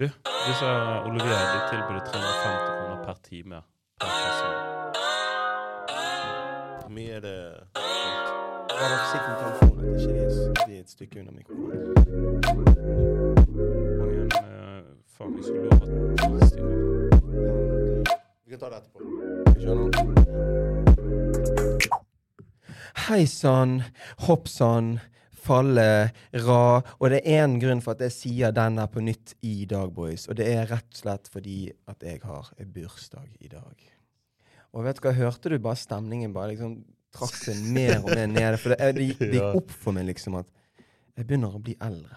Du, 0.00 0.06
disse 0.48 0.66
Olivier 1.04 1.40
de 1.52 1.58
tilbyr 1.70 1.98
350 2.00 2.72
kroner 2.78 3.04
per 3.04 3.14
time. 3.28 3.56
Per 4.00 4.08
person. 4.24 4.54
Hvor 6.80 6.88
mye 6.96 7.10
er 7.10 7.20
det? 7.20 7.36
Vær 8.80 8.88
forsiktig 8.96 9.30
med 9.30 9.38
telefonen. 9.44 9.78
at 9.80 10.00
Ikke 10.00 10.12
de 10.12 10.18
er- 10.24 10.54
de 10.66 10.72
er 10.76 10.80
et 10.80 10.90
stykke 10.90 11.20
unna 11.20 11.30
mikrofonen. 11.30 11.70
Mange 13.98 14.20
eh, 14.22 14.82
ikke 15.38 15.62
lov 15.64 16.40
stikke. 16.46 16.68
Vi 18.44 18.50
kan 18.50 18.58
ta 18.60 18.66
det 18.66 18.76
etterpå. 18.80 18.98
Skjønner 19.60 19.84
Hei 23.08 23.24
sann, 23.26 23.82
hopp 24.26 24.48
sann, 24.48 24.98
falle, 25.50 25.84
ra. 26.46 26.60
Og 26.98 27.10
det 27.12 27.20
er 27.26 27.42
én 27.44 27.58
grunn 27.62 27.82
for 27.84 27.96
at 27.98 28.06
jeg 28.06 28.14
sier 28.16 28.54
den 28.56 28.78
her 28.80 28.88
på 28.90 29.02
nytt 29.04 29.34
i 29.46 29.64
dag, 29.70 29.90
boys. 29.96 30.28
Og 30.30 30.38
det 30.40 30.46
er 30.54 30.64
rett 30.70 30.88
og 30.94 31.02
slett 31.02 31.28
fordi 31.32 31.58
at 31.90 32.06
jeg 32.06 32.22
har 32.24 32.48
bursdag 32.78 33.28
i 33.42 33.50
dag. 33.52 33.86
Og 34.70 34.86
vet 34.86 35.00
du 35.00 35.06
hva, 35.08 35.12
hørte 35.18 35.50
du 35.50 35.58
bare 35.58 35.76
stemningen 35.80 36.30
bare 36.36 36.52
liksom 36.54 36.78
trakk 37.10 37.34
seg 37.34 37.58
mer 37.74 37.96
og 38.04 38.12
mer 38.14 38.28
ned? 38.30 38.54
For 38.62 38.70
det, 38.76 38.92
det, 38.94 39.06
gikk, 39.10 39.22
det 39.26 39.32
gikk 39.40 39.56
opp 39.64 39.72
for 39.82 39.96
meg 39.96 40.06
liksom 40.12 40.36
at 40.38 40.46
jeg 41.18 41.26
begynner 41.26 41.56
å 41.58 41.60
bli 41.60 41.74
eldre. 41.82 42.16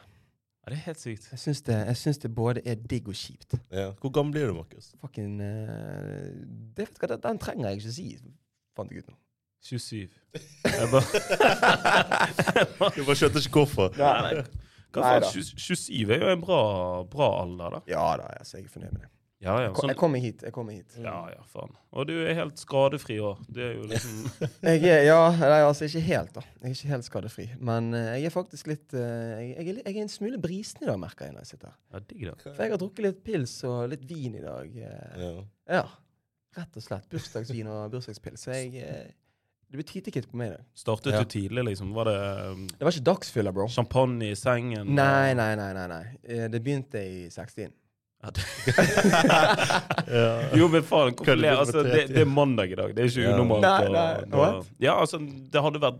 Ja, 0.63 0.69
det 0.71 0.77
er 0.77 0.83
helt 0.85 1.01
sykt. 1.01 1.25
Jeg 1.33 1.41
syns 1.41 1.59
det, 1.67 1.75
jeg 1.89 1.97
syns 1.99 2.21
det 2.23 2.29
både 2.37 2.61
er 2.69 2.77
digg 2.87 3.09
og 3.11 3.17
kjipt. 3.19 3.57
Ja. 3.73 3.89
Hvor 3.99 4.13
gammel 4.15 4.37
blir 4.37 4.45
du, 4.47 4.53
Markus? 4.61 4.93
Fucking 5.01 5.33
uh, 5.41 6.29
det 6.77 6.85
vet 6.85 6.93
du 6.95 7.01
hva, 7.01 7.09
den- 7.15 7.23
Den 7.25 7.41
trenger 7.41 7.67
jeg 7.71 7.81
ikke 7.81 7.95
si, 7.97 8.05
fant 8.77 8.93
jeg 8.93 9.03
ut 9.03 9.09
nå. 9.11 9.17
27. 9.63 10.09
Jeg 10.73 10.89
bare, 10.91 12.91
Du 12.95 13.03
bare 13.07 13.17
skjønte 13.17 13.41
ikke 13.43 13.63
hvorfor. 13.63 13.93
nei, 13.99 14.33
nei. 14.33 14.43
Hva 14.93 15.07
faen, 15.07 15.25
27 15.57 16.11
er 16.13 16.21
jo 16.21 16.27
en 16.35 16.41
bra, 16.43 16.57
bra 17.09 17.27
alder, 17.41 17.79
da. 17.79 17.81
Ja 17.89 18.03
da, 18.19 18.27
altså, 18.37 18.59
jeg 18.59 18.67
er 18.67 18.73
fornøyd 18.75 18.91
med 18.93 19.01
det. 19.01 19.09
Ja, 19.43 19.55
ja. 19.59 19.71
Sånn, 19.75 19.89
Jeg 19.91 19.97
kommer 19.99 20.21
hit. 20.23 20.43
jeg 20.45 20.53
kommer 20.55 20.75
hit. 20.77 20.93
ja, 21.01 21.15
ja, 21.33 21.41
faen. 21.49 21.73
Og 21.97 22.05
du 22.07 22.13
er 22.21 22.35
helt 22.37 22.61
skadefri 22.61 23.17
òg. 23.19 23.41
Det 23.51 23.63
er 23.65 23.73
jo 23.79 23.87
liksom 23.89 24.21
Jeg 24.69 24.85
er, 24.85 25.01
ja, 25.09 25.17
nei, 25.41 25.57
altså 25.65 25.89
ikke 25.89 26.03
helt, 26.05 26.31
da. 26.37 26.43
Jeg 26.61 26.69
er 26.69 26.77
ikke 26.77 26.91
helt 26.93 27.07
skadefri. 27.09 27.47
Men 27.59 27.89
uh, 27.97 28.11
jeg 28.19 28.29
er 28.29 28.35
faktisk 28.37 28.69
litt 28.71 28.93
uh, 28.95 29.01
jeg, 29.01 29.49
jeg, 29.57 29.65
er, 29.73 29.81
jeg 29.81 29.97
er 29.97 30.05
en 30.05 30.13
smule 30.13 30.39
brisen 30.45 30.85
i 30.85 30.91
dag, 30.91 31.01
merker 31.01 31.27
jeg 31.27 31.35
når 31.35 31.43
jeg 31.47 31.51
sitter 31.55 31.73
her. 31.73 31.79
Ja, 31.97 32.03
digg, 32.13 32.23
da. 32.29 32.37
For 32.45 32.63
jeg 32.67 32.75
har 32.75 32.83
drukket 32.85 33.07
litt 33.09 33.19
pils 33.25 33.57
og 33.67 33.81
litt 33.95 34.05
vin 34.13 34.37
i 34.39 34.45
dag. 34.45 34.77
Uh, 34.77 35.19
Ja. 35.25 35.33
Ja. 35.81 35.83
Rett 36.53 36.77
og 36.77 36.85
slett. 36.85 37.09
Bursdagsvin 37.09 37.73
og 37.73 37.89
bursdagspils. 37.97 38.45
Så 38.45 38.53
jeg 38.53 38.77
Det 39.73 39.79
blir 39.79 39.87
tytekit 39.89 40.27
på 40.29 40.37
meg 40.37 40.51
i 40.51 40.53
dag. 40.53 40.65
Startet 40.77 41.15
Ja. 41.15 41.19
du 41.23 41.25
tidlig, 41.33 41.63
liksom? 41.65 41.93
Var 41.97 42.05
det 42.05 42.17
um, 42.53 42.67
Det 42.67 42.83
var 42.85 42.91
ikke 42.93 43.05
dagsfylla, 43.07 43.51
bro. 43.55 43.65
champagne 43.73 44.27
i 44.29 44.35
sengen? 44.37 44.91
Nei, 44.93 45.33
nei, 45.33 45.55
nei. 45.57 45.71
nei, 45.73 45.87
nei. 45.89 46.03
Eh, 46.29 46.43
Det 46.53 46.59
begynte 46.61 47.01
i 47.01 47.23
16. 47.33 47.71
Ja, 50.07 50.49
jo, 50.55 50.67
men 50.71 50.83
faen, 50.85 51.15
hvorfor 51.17 51.41
Altså, 51.57 51.81
det, 51.83 52.07
det 52.13 52.21
er 52.21 52.29
mandag 52.29 52.71
i 52.71 52.75
dag. 52.77 52.93
Det 52.95 53.01
er 53.03 53.09
ikke 53.09 53.25
Ja. 53.25 53.33
unormalt. 53.33 53.65
Nei, 53.65 53.89
nei? 54.29 54.61
Ja, 54.79 54.93
altså, 55.01 55.17
det 55.51 55.61
hadde 55.65 55.81
vært 55.81 55.99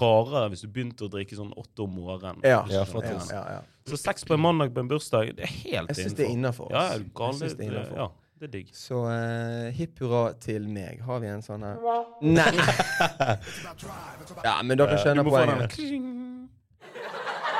rarere 0.00 0.48
hvis 0.50 0.62
du 0.64 0.68
begynte 0.74 1.06
å 1.06 1.10
drikke 1.12 1.36
sånn 1.38 1.52
åtte 1.60 1.84
om 1.86 1.94
morgenen. 1.94 2.40
Ja. 2.42 2.64
Ja, 2.68 2.80
Ja, 2.80 2.84
faktisk. 2.84 3.30
ja, 3.32 3.44
ja. 3.58 3.60
Så 3.86 3.96
seks 4.00 4.24
på 4.24 4.34
en 4.34 4.40
mandag 4.40 4.74
på 4.74 4.80
en 4.80 4.88
bursdag, 4.88 5.36
det 5.36 5.44
er 5.44 5.52
helt 5.70 5.88
Jeg 5.94 5.96
syns 6.08 6.14
det 6.16 6.26
er 6.26 6.32
innafor. 6.34 6.70
Ja, 6.72 8.10
det 8.40 8.48
er 8.48 8.52
digg. 8.52 8.70
Så 8.76 8.98
uh, 9.06 9.70
hipp 9.76 10.00
hurra 10.02 10.34
til 10.42 10.66
meg. 10.68 11.00
Har 11.06 11.20
vi 11.22 11.28
en 11.30 11.42
sånn 11.44 11.62
her 11.64 11.78
Nei! 12.20 12.50
Ja, 14.44 14.58
men 14.66 14.78
dere 14.80 14.98
skjønner 15.00 15.24
poenget. 15.26 15.76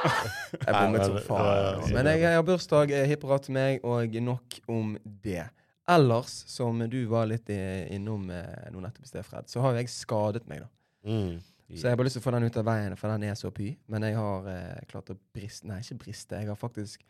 Jeg 0.05 0.75
bommet 0.75 1.05
som 1.07 1.19
faen. 1.25 1.85
Men 1.95 2.09
jeg, 2.11 2.21
jeg 2.27 2.37
har 2.37 2.45
bursdag, 2.47 2.93
eh, 2.93 3.07
hipp 3.09 3.25
hurra 3.25 3.39
til 3.43 3.55
meg, 3.57 3.81
og 3.89 4.17
nok 4.21 4.59
om 4.71 4.95
det. 5.25 5.47
Ellers, 5.89 6.33
som 6.49 6.79
du 6.89 6.99
var 7.11 7.27
litt 7.29 7.49
i- 7.53 7.89
innom 7.97 8.29
eh, 8.33 8.69
nå 8.73 8.81
nettopp 8.85 9.05
i 9.05 9.11
sted, 9.11 9.25
Fred, 9.27 9.49
så 9.53 9.61
har 9.65 9.75
jo 9.75 9.81
jeg 9.83 9.91
skadet 9.93 10.47
meg, 10.49 10.65
da. 10.65 10.69
Mm. 11.09 11.35
Så 11.75 11.81
jeg 11.87 11.91
har 11.95 11.97
bare 11.99 12.07
lyst 12.09 12.19
til 12.19 12.23
å 12.23 12.27
få 12.29 12.33
den 12.37 12.45
ut 12.49 12.57
av 12.61 12.67
veien, 12.69 12.95
for 13.01 13.09
den 13.13 13.25
er 13.29 13.37
så 13.41 13.51
py. 13.53 13.71
Men 13.89 14.05
jeg 14.07 14.17
har 14.19 14.49
eh, 14.53 14.81
klart 14.91 15.13
å 15.13 15.17
briste 15.35 15.69
Nei, 15.69 15.81
ikke 15.85 15.99
briste. 16.05 16.37
Jeg 16.41 16.49
har 16.53 16.59
faktisk 16.61 17.05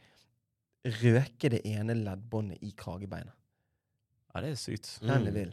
røket 1.02 1.56
det 1.56 1.62
ene 1.66 1.96
leddbåndet 1.98 2.62
i 2.62 2.70
kragebeinet. 2.78 3.34
Ja, 4.34 4.40
det 4.42 4.50
er 4.50 4.56
sykt. 4.58 4.98
Den 5.00 5.22
Mm. 5.22 5.28
er 5.28 5.32
vill. 5.32 5.52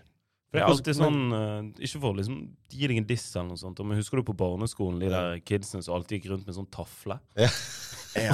For 0.51 0.57
det 0.59 0.63
er 0.65 0.67
alltid 0.73 0.95
sånn 0.97 1.19
eh, 1.31 1.83
Ikke 1.85 1.99
for 2.01 2.11
å 2.11 2.17
liksom 2.17 2.39
gi 2.69 2.87
deg 2.87 2.97
en 2.97 3.05
diss 3.07 3.35
eller 3.37 3.47
noe 3.53 3.57
sånt, 3.61 3.79
men 3.87 3.95
husker 3.95 4.17
du 4.19 4.23
på 4.27 4.35
barneskolen 4.35 4.99
de 4.99 5.07
der 5.13 5.39
kidsene 5.47 5.81
som 5.85 5.95
alltid 5.95 6.19
gikk 6.19 6.31
rundt 6.33 6.45
med 6.45 6.55
sånn 6.55 6.67
tafle? 6.69 7.19
Ja. 8.11 8.33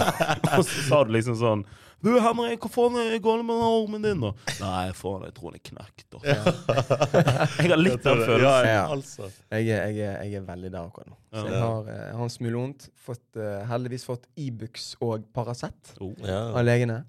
Og 0.58 0.64
så 0.66 0.82
sa 0.88 1.04
du 1.06 1.12
liksom 1.14 1.36
sånn 1.38 1.60
Du, 2.02 2.10
Henrik, 2.20 2.60
hva 2.66 2.70
faen 2.74 2.96
er 2.98 3.20
galt 3.22 3.46
med 3.46 3.60
den 3.60 3.68
armen 3.68 4.02
din, 4.02 4.24
da? 4.24 4.32
Nei, 4.60 4.88
faen, 4.98 5.22
jeg 5.28 5.36
tror 5.38 5.54
den 5.54 5.60
er 5.60 5.66
knekt, 5.70 6.06
da. 6.10 6.18
Jeg 7.62 7.70
har 7.70 7.78
litt 7.78 8.02
den 8.02 8.24
følelsen. 8.26 8.42
ja, 8.42 8.64
Ja. 8.66 8.88
altså. 8.90 9.30
Jeg 9.52 9.68
er, 9.70 9.86
jeg, 9.92 10.00
er, 10.02 10.24
jeg 10.26 10.34
er 10.42 10.48
veldig 10.48 10.72
der 10.74 10.82
akkurat 10.82 11.12
nå. 11.12 11.18
Så 11.32 11.44
Ja. 11.46 11.52
jeg 11.52 11.62
har, 11.62 11.90
eh, 11.94 12.02
jeg 12.08 12.16
har 12.18 12.24
en 12.24 12.34
smule 12.34 12.58
vondt. 12.58 12.90
Fått, 13.06 13.38
eh, 13.38 13.66
heldigvis 13.70 14.06
fått 14.10 14.26
Ibux 14.36 14.96
og 15.00 15.26
Paracet 15.34 15.94
Oh. 16.02 16.16
Ja. 16.26 16.40
av 16.58 16.66
legene. 16.66 17.04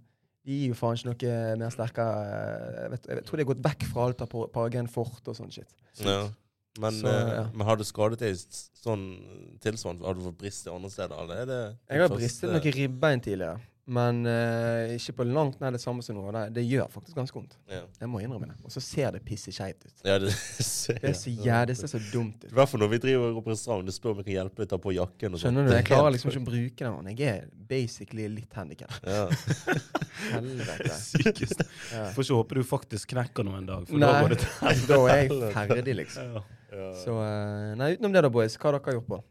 De 0.48 0.56
gir 0.56 0.70
jo 0.72 0.76
faen 0.78 0.96
ikke 0.96 1.08
noe 1.12 1.56
mer 1.60 1.72
sterkere 1.74 2.20
eh, 2.24 2.76
Jeg, 2.78 2.90
vet, 2.94 3.08
jeg 3.12 3.24
tror 3.28 3.36
de 3.36 3.44
har 3.44 3.50
gått 3.50 3.64
vekk 3.66 3.82
fra 3.90 4.06
alt 4.08 4.22
av 4.24 4.36
Paragen 4.54 4.88
Fort 4.88 5.28
og 5.28 5.36
sånn 5.36 5.50
shit. 5.52 5.68
Ja. 6.00 6.22
Men, 6.78 6.94
Så, 6.94 7.10
eh, 7.10 7.32
ja. 7.34 7.42
men 7.52 7.66
har 7.66 7.76
du 7.76 7.84
skadet 7.84 8.20
deg 8.22 8.38
sånn 8.78 9.04
tilsvarende? 9.64 10.06
Har 10.06 10.16
du 10.16 10.22
fått 10.28 10.38
brist 10.40 10.68
i 10.68 10.72
andre 10.72 10.90
steder? 10.94 11.16
Eller 11.24 11.42
er 11.42 11.50
det 11.50 11.60
Jeg 11.90 12.04
har 12.04 12.12
bristet 12.14 12.52
noen 12.54 12.76
ribbein 12.78 13.24
tidligere, 13.24 13.60
men 13.88 14.20
uh, 14.28 14.92
ikke 14.92 15.14
på 15.16 15.24
langt 15.24 15.62
nær 15.62 15.72
det 15.72 15.80
samme 15.80 16.04
som 16.04 16.18
nå. 16.18 16.26
Det, 16.34 16.42
det 16.58 16.64
gjør 16.68 16.90
faktisk 16.92 17.16
ganske 17.16 17.38
vondt. 17.38 17.54
Ja, 17.72 17.80
Jeg 18.02 18.10
må 18.12 18.20
innrømme 18.20 18.50
det. 18.50 18.58
Og 18.68 18.74
så 18.74 18.82
ser 18.84 19.14
det 19.14 19.22
pisseskeivt 19.24 19.86
ut. 19.86 19.94
ja 20.04 20.18
det 20.20 20.34
ser 20.66 20.98
Det 21.00 21.08
er 21.14 21.16
så 21.16 21.32
jævlig, 21.32 21.70
det 21.70 21.76
ser 21.80 21.92
så 21.94 22.00
dumt 22.12 22.44
ut. 22.44 22.50
I 22.50 22.58
hvert 22.58 22.72
fall 22.72 22.84
når 22.84 22.92
vi 22.92 23.00
driver 23.06 23.38
og 23.38 23.46
på 23.46 23.54
restaurant. 23.54 23.88
Det 23.88 23.94
spør 23.96 24.12
om 24.12 24.20
jeg 24.20 24.28
kan 24.28 24.34
hjelpe 24.34 24.60
deg 24.60 24.68
å 24.68 24.72
ta 24.74 24.80
på 24.84 24.94
jakken. 24.96 25.32
Og 25.32 25.40
sånt. 25.40 25.46
Skjønner 25.46 25.70
du? 25.70 25.72
Jeg 25.78 25.88
klarer 25.88 26.14
liksom 26.16 26.34
ikke 26.34 26.42
å 26.42 26.48
bruke 26.50 26.92
den. 26.92 27.10
Jeg 27.14 27.32
er 27.32 27.48
basically 27.72 28.28
litt 28.34 28.60
handikap. 28.60 28.92
Ja. 29.08 29.24
Helvete. 30.34 30.92
Sykest. 31.00 31.64
Ja. 31.94 32.04
Får 32.12 32.28
ikke 32.28 32.38
håpe 32.42 32.60
du 32.60 32.62
faktisk 32.68 33.14
knekker 33.16 33.48
noe 33.48 33.62
en 33.62 33.72
dag, 33.72 33.88
for 33.88 34.04
da 34.04 34.12
Nei, 34.12 34.20
går 34.26 34.36
det 34.36 34.40
til 34.44 34.86
da 34.92 35.00
er 35.08 35.24
jeg 35.24 35.56
ferdig, 35.56 35.98
liksom. 36.02 36.36
ja. 36.36 36.44
Ja. 36.68 36.92
Så 37.00 37.16
uh, 37.16 37.72
Nei, 37.80 37.94
utenom 37.96 38.12
det 38.12 38.26
da, 38.26 38.30
boys. 38.32 38.58
Hva 38.60 38.68
har 38.68 38.78
dere 38.82 38.98
gjort 38.98 39.08
på? 39.08 39.22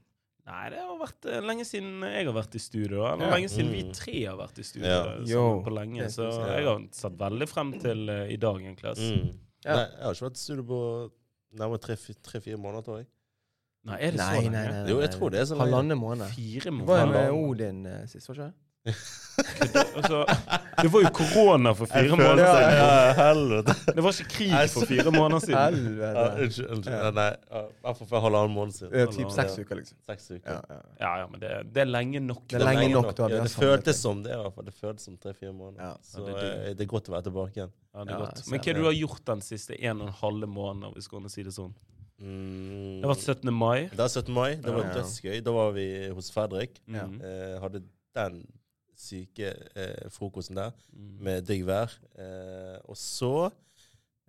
Nei, 0.47 0.69
det 0.71 0.79
har 0.79 0.95
vært 1.01 1.25
eh, 1.27 1.41
lenge 1.43 1.65
siden 1.67 2.05
jeg 2.07 2.25
har 2.29 2.33
vært 2.37 2.53
i 2.55 2.59
studio. 2.63 3.01
da. 3.03 3.09
Ja. 3.19 3.31
lenge 3.35 3.49
siden 3.51 3.71
vi 3.73 3.81
Mm. 3.83 3.93
tre 3.97 4.13
har 4.25 4.37
vært 4.39 4.59
i 4.59 4.63
studio 4.63 4.87
Ja. 4.87 5.17
Yo. 5.27 5.61
på 5.65 5.73
lenge. 5.75 6.07
Så 6.13 6.23
jeg. 6.31 6.47
jeg 6.55 6.65
har 6.69 6.79
satt 6.95 7.17
veldig 7.19 7.47
frem 7.51 7.73
til 7.83 8.09
uh, 8.09 8.23
i 8.31 8.37
dag, 8.37 8.55
egentlig. 8.63 8.95
Mm. 8.95 9.33
Ja. 9.65 9.75
Nei, 9.75 9.83
jeg 9.91 10.03
har 10.07 10.13
ikke 10.15 10.27
vært 10.29 10.39
i 10.39 10.45
studio 10.45 10.63
på 10.63 10.79
nærmere 11.59 11.81
tre-fire 11.83 12.57
måneder, 12.57 12.83
tror 12.87 12.97
jeg. 13.01 13.07
Nei, 13.87 13.97
er 14.01 14.11
det 14.11 14.19
Nei, 14.19 14.25
så 14.25 14.41
nei, 14.41 14.49
nei, 14.51 14.63
nei. 14.71 14.89
Jo, 14.89 14.99
jeg 15.03 15.11
tror 15.11 15.29
det 15.31 15.39
er 15.39 15.45
så 15.51 15.55
lenge. 15.55 15.67
Halvannen 15.67 15.97
måned. 15.99 16.31
Fire 16.35 16.71
måneder. 16.71 16.87
var 16.87 17.03
jo 17.03 17.11
med? 17.11 17.51
Odin 17.51 17.85
uh, 17.85 18.05
sist, 18.07 18.27
var 18.29 18.35
ikke 18.35 18.47
det? 18.47 18.53
Altså, 19.97 20.25
det 20.81 20.89
var 20.93 21.01
jo 21.03 21.09
korona 21.17 21.71
for 21.73 21.85
fire 21.89 22.03
føler- 22.09 22.21
måneder 22.21 22.49
siden. 22.53 22.73
Ja, 22.77 23.13
helvete. 23.17 23.75
Det 23.95 24.03
var 24.05 24.11
ikke 24.11 24.29
krig 24.33 24.69
for 24.73 24.85
fire 24.91 25.11
måneder 25.15 25.39
siden. 25.39 25.57
Ja, 25.57 25.65
Helvete. 26.37 26.91
Ja. 26.91 26.97
Ja, 27.05 27.11
Nei, 27.17 27.27
i 27.33 27.61
hvert 27.87 27.97
fall 27.97 28.07
for 28.11 28.19
halvannen 28.27 28.53
måned 28.55 28.73
siden. 28.77 28.91
Det 28.93 29.01
er 29.01 29.11
typ 29.15 29.31
seks 29.35 29.57
uker, 29.59 29.75
liksom. 29.81 29.97
Seks 30.05 30.29
uker. 30.31 30.51
Ja, 30.53 30.61
ja. 30.69 30.79
Ja, 31.01 31.11
ja, 31.23 31.27
men 31.31 31.39
det, 31.41 31.51
det 31.73 31.81
er 31.85 31.89
lenge 31.89 32.19
nok. 32.21 32.43
Det 32.47 32.61
er 32.61 32.65
lenge 32.69 32.89
nok 32.93 33.09
til 33.15 33.23
at 33.27 33.31
vi 33.31 33.37
ja, 33.39 33.43
det 33.47 33.51
føltes 33.57 34.01
som 34.01 34.23
det, 34.23 34.31
i 34.37 34.41
hvert 34.43 34.53
fall. 34.55 34.65
Det 34.69 34.75
føltes 34.77 35.05
som 35.09 35.17
tre-fire 35.17 35.53
måneder. 35.53 35.83
Ja. 35.83 35.93
Så 36.03 36.21
Ja, 36.21 36.25
det 36.33 36.37
er 36.43 36.69
eh, 36.69 36.73
det 36.77 36.85
er 36.87 36.91
godt 36.93 37.09
å 37.09 37.15
være 37.17 37.27
tilbake 37.31 37.57
igjen. 37.61 37.71
Ja, 37.95 38.03
det 38.03 38.13
er 38.13 38.17
Ja, 38.17 38.19
godt. 38.25 38.43
Men 38.51 38.59
hva 38.59 38.65
det. 38.65 38.75
du 38.75 38.83
har 38.85 38.97
gjort 39.01 39.25
den 39.33 39.41
siste 39.41 39.79
en 39.81 40.01
og 40.01 40.07
en 40.07 40.13
halve 40.21 40.47
måneden, 40.47 40.93
hvis 40.93 41.09
vi 41.11 41.17
kan 41.17 41.29
si 41.29 41.43
det 41.43 41.53
sånn? 41.57 41.73
Mm. 42.21 43.01
Det 43.01 43.07
var 43.11 43.15
17. 43.15 43.53
mai. 43.53 43.89
Det 43.91 43.97
var 44.01 44.09
17. 44.09 44.33
mai. 44.33 44.55
Det 44.55 44.73
var 44.73 44.83
Ja. 44.87 44.93
dødsgøy. 44.93 45.41
Da 45.43 45.51
var 45.51 45.71
vi 45.71 46.09
hos 46.09 46.31
Fredrik. 46.31 46.79
Ja. 46.87 47.05
Mm. 47.05 47.21
Eh, 47.21 47.59
hadde 47.61 47.83
den 48.15 48.39
syke 48.97 49.51
eh, 49.75 50.09
frokosten 50.09 50.55
der 50.57 50.71
Mm. 50.93 51.17
med 51.23 51.45
digg 51.47 51.65
vær. 51.67 51.91
Eh, 52.17 52.79
og 52.89 52.97
så 52.97 53.49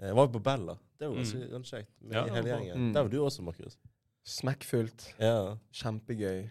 eh, 0.00 0.12
var 0.14 0.26
vi 0.26 0.32
på 0.38 0.42
Bella. 0.44 0.74
Det 0.98 1.08
var 1.08 1.16
ganske, 1.16 1.38
Mm. 1.38 1.50
ganske 1.50 1.76
kjekt. 1.76 1.90
Med 2.00 2.12
Ja, 2.16 2.24
hele 2.24 2.42
det 2.42 2.52
var- 2.52 2.60
gjengen. 2.60 2.76
Mm. 2.88 2.92
Der 2.94 3.02
var 3.02 3.08
du 3.08 3.18
også, 3.24 3.42
Markus. 3.42 3.78
Smekkfullt. 4.24 5.14
Ja. 5.20 5.56
Kjempegøy. 5.72 6.48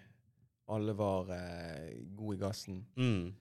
Alle 0.70 0.94
var 0.98 1.30
eh, 1.32 1.94
gode 2.18 2.38
i 2.38 2.40
gassen. 2.40 2.86
Mm. 2.98 3.34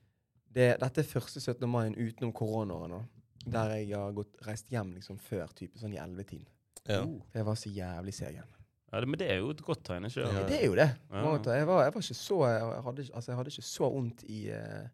Det, 0.55 0.77
dette 0.81 1.01
er 1.01 1.05
første 1.05 1.41
17. 1.41 1.69
mai 1.69 1.91
utenom 1.91 2.33
koronaåret 2.33 2.91
nå. 2.91 3.03
Der 3.47 3.75
jeg 3.77 3.97
har 3.97 4.13
gått, 4.13 4.37
reist 4.47 4.69
hjem 4.69 4.95
liksom 4.95 5.19
før 5.19 5.47
type 5.55 5.79
sånn 5.79 5.95
i 5.95 5.99
ellevetiden. 6.03 6.47
ja. 6.89 7.05
Jeg 7.35 7.45
var 7.45 7.55
så 7.55 7.71
jævlig 7.71 8.15
seg 8.15 8.31
igjen. 8.35 8.53
Ja, 8.93 9.01
det, 9.03 9.09
men 9.09 9.19
det 9.19 9.31
er 9.31 9.41
jo 9.43 9.51
et 9.51 9.63
godt 9.67 9.83
tegn, 9.85 10.05
ikke 10.07 10.21
Ja. 10.21 10.27
sant? 10.33 10.49
Det 10.49 10.61
er 10.63 10.67
jo 10.67 10.75
det. 10.79 10.87
Jeg 11.11 11.67
var, 11.67 11.83
jeg 11.85 11.95
var 11.95 12.01
ikke 12.01 12.15
så 12.15 12.37
jeg 12.47 12.83
hadde, 12.87 13.07
altså, 13.15 13.31
jeg 13.33 13.37
hadde 13.37 13.51
ikke 13.51 13.63
så 13.63 13.89
vondt 13.93 14.23
i 14.31 14.51
uh, 14.55 14.87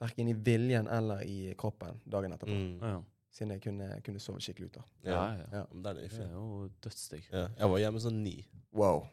Verken 0.00 0.28
i 0.28 0.32
viljen 0.46 0.88
eller 0.90 1.20
i 1.22 1.54
kroppen 1.58 2.00
dagen 2.10 2.32
etterpå. 2.32 2.52
Mm. 2.54 2.78
Ja, 2.82 3.00
Siden 3.34 3.50
jeg 3.50 3.62
kunne, 3.62 4.00
kunne 4.06 4.20
sove 4.22 4.40
skikkelig 4.40 4.66
ut. 4.70 4.74
da. 4.76 4.82
ja. 5.10 5.10
Ja. 5.10 5.36
ja. 5.52 5.58
Ja. 5.58 5.90
Er 5.90 5.94
Det 5.94 6.10
fin. 6.12 6.20
er 6.26 6.32
jo 6.32 6.68
dødsdigg. 6.84 7.28
Ja. 7.32 7.48
Jeg 7.58 7.70
var 7.70 7.78
hjemme 7.78 8.00
sånn 8.00 8.22
ni. 8.22 8.36
Wow. 8.72 9.06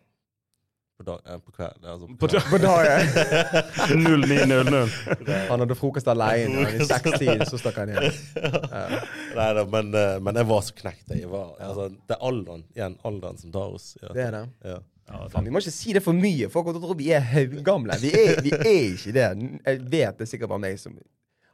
På, 1.02 1.08
dag, 1.10 1.20
eh, 1.26 1.40
på 1.42 1.52
kveld, 1.58 1.88
Altså, 1.92 2.08
På 2.22 2.30
dag- 2.32 2.48
På 2.52 2.60
dagen. 2.62 3.12
09.00. 4.22 5.50
Han 5.50 5.60
hadde 5.66 5.76
frokost 5.80 6.08
alene, 6.14 6.62
og 6.64 6.76
i 6.78 6.86
sekstid 6.88 7.44
så 7.50 7.60
stakk 7.62 7.82
han 7.82 7.92
hjem. 7.96 8.08
Ja. 8.72 9.02
Nei 9.36 9.50
da, 9.58 9.66
men, 9.72 9.92
eh, 9.96 10.16
men 10.24 10.40
jeg 10.42 10.48
var 10.50 10.64
så 10.68 10.76
knekt. 10.78 11.12
Jeg 11.16 11.30
var, 11.32 11.52
altså, 11.60 11.90
det 12.08 12.16
er 12.18 12.24
alderen 12.32 12.64
igjen, 12.76 12.96
alderen 13.08 13.38
som 13.42 13.52
tar 13.54 13.76
oss. 13.78 13.92
Ja. 14.02 14.14
Det 14.16 14.26
er 14.30 14.38
det. 14.40 14.44
Ja. 14.74 14.80
Ja, 15.12 15.26
Faen, 15.34 15.44
vi 15.44 15.52
må 15.52 15.60
ikke 15.60 15.74
si 15.76 15.92
det 15.92 16.00
for 16.06 16.16
mye. 16.16 16.48
Folk 16.54 16.64
kommer 16.70 16.78
til 16.80 16.86
å 16.86 16.92
tro 16.94 16.96
vi 16.96 17.10
er 17.12 17.24
haugamle. 17.34 17.98
Vi 18.00 18.12
er, 18.16 18.38
vi 18.46 18.52
er 18.56 18.94
ikke 18.94 19.12
det. 19.18 19.26
Jeg 19.66 19.82
vet 19.92 20.20
det 20.22 20.24
er 20.24 20.30
sikkert 20.30 20.52
bare 20.54 20.64
meg 20.64 20.78
som 20.80 20.94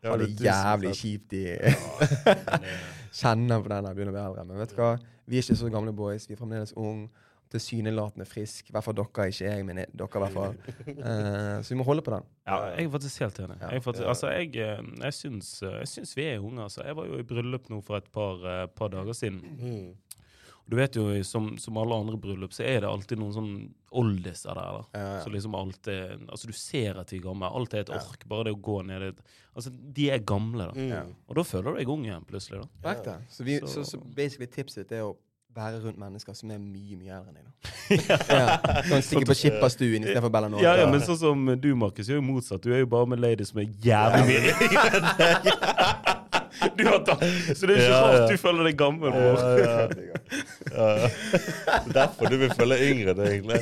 Ja, 0.04 0.12
har 0.12 0.22
det 0.22 0.28
jævlig 0.46 0.92
kjipt 1.00 1.34
i 1.40 1.46
men 1.58 2.68
Kjenner 3.18 3.64
på 3.66 3.72
den 3.72 3.88
der 3.88 3.96
begynner 3.98 4.12
å 4.14 4.18
bli 4.18 4.22
eldre. 4.28 4.44
Men 4.52 4.60
vet 4.62 4.76
du 4.76 4.82
hva? 4.82 4.92
Vi 5.26 5.40
er 5.40 5.46
ikke 5.48 5.58
så 5.58 5.72
gamle 5.74 5.94
boys. 5.96 6.28
Vi 6.30 6.36
er 6.36 6.40
fremdeles 6.44 6.76
unge. 6.78 7.08
Tilsynelatende 7.54 8.26
frisk. 8.28 8.70
I 8.70 8.74
hvert 8.76 8.84
fall 8.84 8.98
dere, 8.98 9.28
ikke 9.32 9.46
jeg, 9.48 9.66
men 9.66 9.78
jeg, 9.84 9.92
dere 9.96 10.20
i 10.20 10.24
hvert 10.26 10.34
fall. 10.36 10.58
Uh, 10.98 11.62
så 11.64 11.70
vi 11.74 11.78
må 11.80 11.86
holde 11.88 12.04
på 12.04 12.12
den. 12.12 12.26
Ja, 12.48 12.58
jeg 12.76 12.88
er 12.90 12.90
faktisk 12.98 13.24
helt 13.24 13.40
enig. 13.46 13.60
Ja. 13.62 13.70
Jeg, 13.76 13.84
faktisk, 13.86 14.08
altså, 14.08 14.32
jeg, 14.36 14.52
eh, 14.56 14.82
jeg, 15.04 15.14
syns, 15.14 15.54
eh, 15.64 15.78
jeg 15.84 15.88
syns 15.94 16.12
vi 16.18 16.26
er 16.32 16.44
unge. 16.44 16.64
Altså. 16.68 16.84
Jeg 16.88 16.96
var 17.00 17.08
jo 17.08 17.22
i 17.22 17.28
bryllup 17.28 17.70
nå 17.72 17.80
for 17.88 17.98
et 18.02 18.12
par, 18.12 18.44
par 18.76 18.92
dager 18.94 19.16
siden. 19.16 19.40
Mm. 19.60 19.96
Du 20.68 20.76
vet 20.76 20.98
jo, 21.00 21.06
som, 21.24 21.54
som 21.64 21.78
alle 21.80 21.96
andre 21.96 22.18
bryllup, 22.20 22.52
så 22.52 22.66
er 22.68 22.82
det 22.84 22.90
alltid 22.90 23.22
noen 23.22 23.32
sånn 23.36 23.52
oldiser 23.96 24.52
der. 24.58 24.80
da. 24.80 24.82
Ja, 25.00 25.04
ja. 25.14 25.22
Så 25.24 25.32
liksom 25.32 25.56
alt 25.56 25.88
er, 25.88 26.18
altså 26.28 26.50
Du 26.50 26.56
ser 26.60 27.00
at 27.00 27.08
de 27.14 27.22
er 27.22 27.24
gamle. 27.24 27.48
Alt 27.48 27.76
er 27.78 27.86
et 27.86 27.92
Ja. 27.96 28.02
ork. 28.04 28.26
Bare 28.28 28.50
det 28.50 28.56
å 28.58 28.60
gå 28.62 28.82
ned 28.86 29.06
dit. 29.06 29.22
Altså, 29.56 29.72
De 29.72 30.10
er 30.12 30.20
gamle, 30.28 30.68
da. 30.68 30.76
Mm. 30.76 31.14
Og 31.30 31.40
da 31.40 31.46
føler 31.48 31.72
du 31.72 31.80
deg 31.80 31.94
ung 31.96 32.04
igjen, 32.04 32.26
plutselig. 32.28 32.66
da. 32.84 33.16
Så, 33.32 33.44
vi, 33.48 33.60
så, 33.64 33.68
Så- 33.80 33.86
så 33.96 34.02
basically 34.04 34.48
tipset 34.52 34.84
ditt 34.84 34.92
er 35.00 35.06
å 35.08 35.16
være 35.58 35.82
rundt 35.84 36.00
mennesker 36.00 36.38
som 36.38 36.52
er 36.54 36.60
mye 36.62 36.98
mye 37.00 37.14
eldre 37.18 37.30
enn 37.34 37.38
deg. 37.42 37.46
ja. 38.10 38.18
ja. 38.30 39.02
Stikke 39.02 39.28
på 39.30 39.38
Skipperstuen 39.38 40.06
istedenfor 40.06 40.34
Bellanova. 40.34 40.64
Ja, 40.64 40.76
ja, 40.82 40.86
men 40.92 41.04
sånn 41.06 41.20
som 41.20 41.48
du, 41.58 41.72
Markus, 41.80 42.10
er 42.10 42.20
jo 42.20 42.26
motsatt. 42.26 42.64
Du 42.64 42.74
er 42.74 42.84
jo 42.84 42.90
bare 42.92 43.10
med 43.10 43.24
ladies 43.24 43.54
som 43.54 43.64
er 43.64 43.68
jævlig 43.84 44.24
mye 44.30 44.42
Du 46.78 46.84
har 46.88 47.00
tatt 47.06 47.22
Så 47.54 47.68
det 47.70 47.76
er 47.76 47.80
ikke 47.82 47.90
Ja, 47.92 48.00
rart 48.02 48.18
ja. 48.18 48.28
du 48.32 48.38
føler 48.42 48.68
deg 48.68 48.78
gammel. 48.80 49.14
Ja, 49.14 49.18
ja. 49.22 49.88
Ja, 50.74 50.88
ja. 51.04 51.10
Det 51.32 51.78
er 51.78 51.94
derfor 51.94 52.32
du 52.32 52.38
vil 52.42 52.54
følge 52.58 52.78
yngre 52.90 53.14
det, 53.18 53.28
egentlig. 53.36 53.62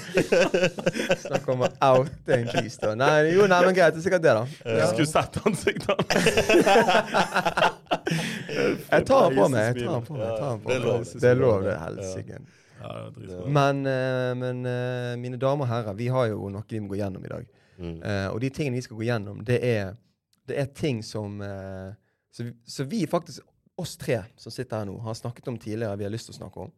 Snakk 1.26 1.50
om 1.54 1.66
å 1.68 1.72
oute 1.92 2.40
en 2.40 2.48
kis. 2.50 2.80
Nei, 2.98 3.36
jo, 3.36 3.48
nei, 3.52 3.62
men 3.68 3.76
greit. 3.78 3.96
Det 3.96 4.02
er 4.02 4.06
sikkert 4.08 4.24
det, 4.26 4.36
da. 4.40 4.44
Ja. 4.80 4.88
Skulle 4.92 5.10
sett 5.12 5.34
ansiktet 5.44 5.98
Jeg 8.92 9.06
tar 9.08 9.30
den 9.30 9.40
på 9.40 9.48
meg. 9.50 9.66
jeg 9.66 9.86
tar 9.86 9.96
den 9.96 10.06
på 10.06 10.14
meg, 10.16 10.26
jeg 10.26 10.38
tar 10.40 10.60
på 10.62 10.70
meg. 10.70 10.86
lov. 10.86 11.06
Det 11.22 11.30
er 11.30 11.40
lov, 11.40 11.66
det 11.66 11.76
helsike. 11.82 12.40
Ja. 12.82 12.94
Men, 13.50 13.86
eh, 13.90 14.32
men 14.38 14.66
eh, 14.70 15.16
mine 15.18 15.40
damer 15.42 15.66
og 15.66 15.72
herrer, 15.72 15.98
vi 15.98 16.08
har 16.14 16.30
jo 16.30 16.50
noe 16.54 16.66
vi 16.70 16.82
må 16.84 16.92
gå 16.92 17.00
gjennom 17.00 17.26
i 17.26 17.32
dag. 17.32 17.48
Mm. 17.80 17.98
Eh, 17.98 18.28
og 18.30 18.40
de 18.44 18.52
tingene 18.54 18.78
vi 18.80 18.86
skal 18.86 19.00
gå 19.00 19.08
gjennom, 19.08 19.42
det 19.48 19.60
er, 19.66 19.96
det 20.48 20.60
er 20.62 20.72
ting 20.78 21.02
som 21.06 21.42
eh, 21.44 21.92
så, 22.32 22.46
vi, 22.46 22.54
så 22.68 22.86
vi 22.92 23.02
faktisk, 23.10 23.44
oss 23.82 23.98
tre 24.00 24.22
som 24.40 24.54
sitter 24.54 24.84
her 24.84 24.90
nå, 24.90 25.00
har 25.04 25.18
snakket 25.18 25.50
om 25.52 25.60
tidligere, 25.60 25.98
vi 26.00 26.08
har 26.08 26.14
lyst 26.14 26.30
til 26.30 26.38
å 26.38 26.42
snakke 26.44 26.68
om. 26.68 26.74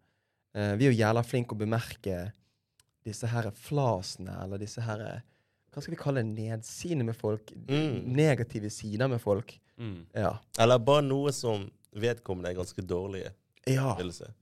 Eh, 0.57 0.73
vi 0.79 0.87
er 0.87 0.93
jo 0.93 1.01
jævla 1.01 1.23
flinke 1.25 1.57
å 1.57 1.59
bemerke 1.59 2.27
disse 3.07 3.29
her 3.31 3.49
flasene, 3.55 4.35
eller 4.43 4.61
disse 4.61 4.83
her 4.83 5.03
Hva 5.71 5.83
skal 5.83 5.93
vi 5.93 5.99
kalle 5.99 6.23
det? 6.25 6.33
Nedsidene 6.33 7.05
med 7.05 7.15
folk. 7.15 7.51
Mm. 7.67 8.07
Negative 8.17 8.71
sider 8.73 9.09
med 9.11 9.21
folk. 9.21 9.53
Mm. 9.79 10.05
Ja. 10.13 10.37
Eller 10.59 10.79
bare 10.79 11.01
noe 11.05 11.31
som 11.31 11.69
vedkommende 11.97 12.49
er 12.51 12.57
ganske 12.57 12.81
dårlige, 12.85 13.31
ja. 13.67 13.95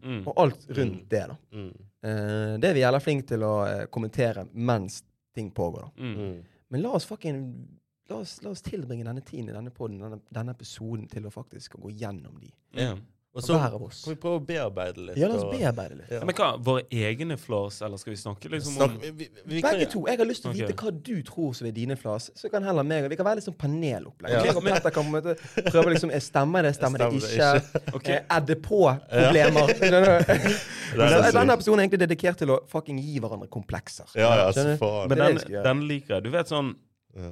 Mm. 0.04 0.28
Og 0.28 0.34
alt 0.38 0.68
rundt 0.70 1.02
Mm. 1.02 1.08
det, 1.10 1.24
da. 1.28 1.38
Mm. 1.52 1.72
Eh, 2.04 2.58
det 2.60 2.70
er 2.70 2.74
vi 2.74 2.84
jævla 2.84 3.00
flinke 3.02 3.28
til 3.28 3.40
å 3.44 3.54
eh, 3.68 3.86
kommentere 3.88 4.48
mens 4.54 5.04
ting 5.34 5.52
pågår. 5.52 5.82
da. 5.82 6.04
Mm. 6.04 6.14
Mm. 6.20 6.44
Men 6.70 6.82
la 6.82 6.90
oss 6.90 7.06
fucking 7.06 7.68
La 8.08 8.18
oss, 8.22 8.36
la 8.44 8.52
oss 8.52 8.62
tilbringe 8.62 9.04
denne 9.04 9.22
tiden 9.26 9.50
i 9.50 9.52
denne 9.52 9.72
podden, 9.74 9.98
denne, 9.98 10.20
denne 10.30 10.52
episoden 10.54 11.08
til 11.10 11.26
å 11.26 11.32
faktisk 11.34 11.74
gå 11.82 11.90
gjennom 11.90 12.36
de. 12.40 12.52
Ja. 12.78 12.92
Og 13.36 13.44
så 13.44 13.58
hver 13.60 13.74
av 13.76 13.82
oss. 13.84 13.98
kan 14.06 14.14
vi 14.14 14.20
prøve 14.24 14.38
å 14.40 14.44
bearbeide 14.48 15.02
litt. 15.10 15.18
Ja, 15.20 15.28
la 15.28 15.36
oss 15.36 15.44
bearbeide 15.52 15.98
litt. 16.00 16.12
Ja. 16.16 16.22
Men 16.24 16.36
hva, 16.38 16.54
Våre 16.64 16.86
egne 16.90 17.36
flås, 17.38 17.82
eller 17.84 18.00
skal 18.00 18.14
vi 18.14 18.20
snakke 18.22 18.52
liksom 18.54 18.78
Snakk, 18.78 18.94
om 18.96 19.02
vi, 19.02 19.10
vi, 19.12 19.28
vi 19.46 19.62
kan- 19.62 19.80
to. 19.92 20.06
Jeg 20.08 20.18
har 20.22 20.26
lyst 20.30 20.46
til 20.46 20.52
å 20.52 20.56
vite 20.56 20.74
hva 20.80 20.92
du 21.04 21.22
tror 21.28 21.52
som 21.58 21.68
er 21.68 21.72
dine 21.76 21.98
flås, 22.00 22.30
Så 22.36 22.50
kan 22.50 22.64
heller 22.64 22.84
meg 22.88 23.10
Vi 23.12 23.18
kan 23.20 23.26
være 23.28 23.42
litt 23.42 23.48
sånn 23.50 23.58
panelopplegg. 23.60 24.32
Ja. 24.32 24.54
Petter 24.62 24.90
kan 24.96 25.12
måte 25.12 25.36
prøve 25.68 25.92
liksom 25.92 26.12
Stemmer 26.24 26.64
det, 26.64 26.74
stemmer 26.80 26.98
det 27.04 27.22
Stemmer 27.22 27.60
ikke? 27.60 27.84
det 27.84 27.94
Ok. 28.00 28.10
Eh, 28.10 28.22
Er 28.38 28.40
det 28.48 28.62
på 28.64 28.80
problemer? 29.12 29.68
Skjønner 29.76 30.06
du? 30.06 30.32
Er 30.96 31.32
Denne 31.36 31.54
episoden 31.60 31.80
er 31.80 31.84
egentlig 31.90 32.00
dedikert 32.08 32.38
til 32.40 32.56
å 32.56 32.62
fucking 32.72 33.00
gi 33.04 33.20
hverandre 33.20 33.50
komplekser. 33.52 34.08
Ja, 34.16 34.32
ja, 34.46 34.52
så 34.56 34.78
faen. 34.80 35.10
Men 35.12 35.18
den, 35.18 35.38
det 35.44 35.64
den 35.66 35.84
liker 35.90 36.16
jeg. 36.16 36.24
Du 36.24 36.32
vet 36.32 36.48
sånn 36.48 36.76
Ja. 37.16 37.32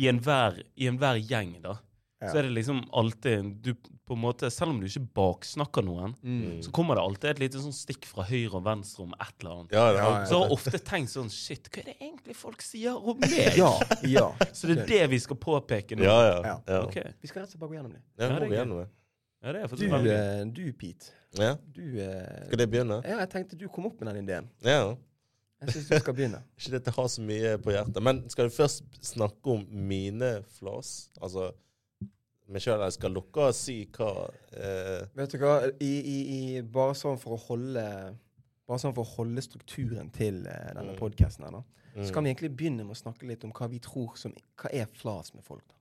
I 0.00 0.08
enhver 0.08 0.62
i 0.80 0.88
gjeng, 1.28 1.60
da, 1.62 1.76
Ja. 2.22 2.30
så 2.32 2.38
er 2.38 2.42
det 2.48 2.52
liksom 2.54 2.84
alltid 2.94 3.62
du 3.62 3.74
på 4.12 4.18
en 4.18 4.22
måte, 4.22 4.50
Selv 4.52 4.70
om 4.74 4.78
du 4.80 4.86
ikke 4.86 5.02
baksnakker 5.16 5.84
noen, 5.86 6.14
Mm. 6.22 6.60
så 6.62 6.70
kommer 6.76 6.94
det 7.00 7.02
alltid 7.02 7.30
et 7.30 7.38
lite 7.42 7.58
sånn 7.64 7.72
stikk 7.74 8.04
fra 8.06 8.22
høyre 8.28 8.54
og 8.60 8.64
venstre 8.64 9.02
om 9.06 9.14
et 9.18 9.34
eller 9.40 9.54
annet. 9.56 9.72
Ja, 9.72 9.86
ja, 9.90 9.96
Ja. 9.98 10.24
Så 10.28 10.36
jeg 10.38 10.42
har 10.44 10.54
ofte 10.56 10.78
tenkt 10.84 11.10
sånn 11.14 11.30
Shit, 11.32 11.68
hva 11.72 11.80
er 11.82 11.84
det 11.90 11.96
egentlig 12.00 12.36
folk 12.36 12.62
sier 12.62 12.96
om 12.96 13.18
meg? 13.18 13.30
Ja. 13.62 13.72
ja. 14.04 14.26
Så 14.52 14.68
det 14.68 14.78
er 14.84 14.86
det 14.86 15.10
vi 15.10 15.18
skal 15.24 15.36
påpeke 15.36 15.96
nå? 15.96 16.04
Ja, 16.04 16.18
ja. 16.28 16.42
Ja. 16.44 16.56
ja. 16.68 17.12
Vi 17.20 17.28
skal 17.28 17.42
rett 17.42 17.48
og 17.48 17.56
slett 17.56 17.60
bare 17.60 17.70
gå 17.72 17.78
gjennom 17.80 17.92
det. 17.96 18.02
Ja, 18.18 18.28
Ja, 18.28 18.38
må 18.38 18.46
gøy. 18.50 18.56
gjennom 18.60 18.82
det. 18.84 18.88
Ja, 19.42 19.52
det 19.52 19.62
er 19.62 19.76
Du, 19.76 19.88
veldig 19.90 20.12
eh, 20.14 20.44
du 20.54 20.72
Pete. 20.78 21.10
Ja. 21.40 21.54
Du 21.74 21.80
uh, 21.82 22.46
Skal 22.46 22.58
det 22.60 22.68
begynne? 22.70 23.00
Ja, 23.02 23.16
jeg 23.24 23.30
tenkte 23.32 23.56
du 23.58 23.66
kom 23.72 23.86
opp 23.88 23.98
med 24.00 24.12
den 24.14 24.22
ideen. 24.22 24.48
Ja. 24.62 24.94
Jeg 25.62 25.72
syns 25.76 25.88
du 25.88 25.98
skal 25.98 26.14
begynne. 26.14 26.42
Ikke 26.58 26.70
dette 26.76 26.90
har 26.94 27.08
så 27.08 27.22
mye 27.22 27.56
på 27.62 27.70
hjertet. 27.74 27.98
Men 28.02 28.20
skal 28.30 28.48
vi 28.50 28.54
først 28.54 28.82
snakke 29.02 29.46
om 29.56 29.64
mine 29.70 30.42
flas? 30.58 31.08
Altså 31.22 31.52
meg 32.48 32.60
sjøl, 32.64 32.74
eller 32.80 32.90
skal 32.90 33.12
og 33.48 33.54
si 33.54 33.86
hva 33.94 34.30
eh, 34.56 35.06
Vet 35.14 35.30
du 35.32 35.38
hva, 35.38 35.70
I, 35.80 35.92
i, 36.00 36.16
i, 36.56 36.62
bare 36.62 36.94
sånn 36.98 37.18
holde 37.48 37.84
Bare 38.68 38.78
sånn 38.78 38.94
for 38.94 39.04
å 39.04 39.14
holde 39.16 39.42
strukturen 39.42 40.10
til 40.14 40.46
eh, 40.46 40.72
denne 40.74 40.92
Mm. 40.94 40.98
podcasten 40.98 41.44
her, 41.44 41.50
da. 41.52 41.62
mm, 41.96 42.04
Så 42.06 42.12
kan 42.14 42.24
vi 42.24 42.30
egentlig 42.32 42.56
begynne 42.56 42.84
med 42.86 42.94
å 42.96 43.00
snakke 43.02 43.26
litt 43.26 43.44
om 43.44 43.52
hva 43.52 43.68
vi 43.68 43.78
tror 43.82 44.16
som 44.16 44.32
Hva 44.56 44.70
er 44.72 44.86
flas 44.86 45.34
med 45.34 45.44
folk, 45.44 45.64
da? 45.68 45.74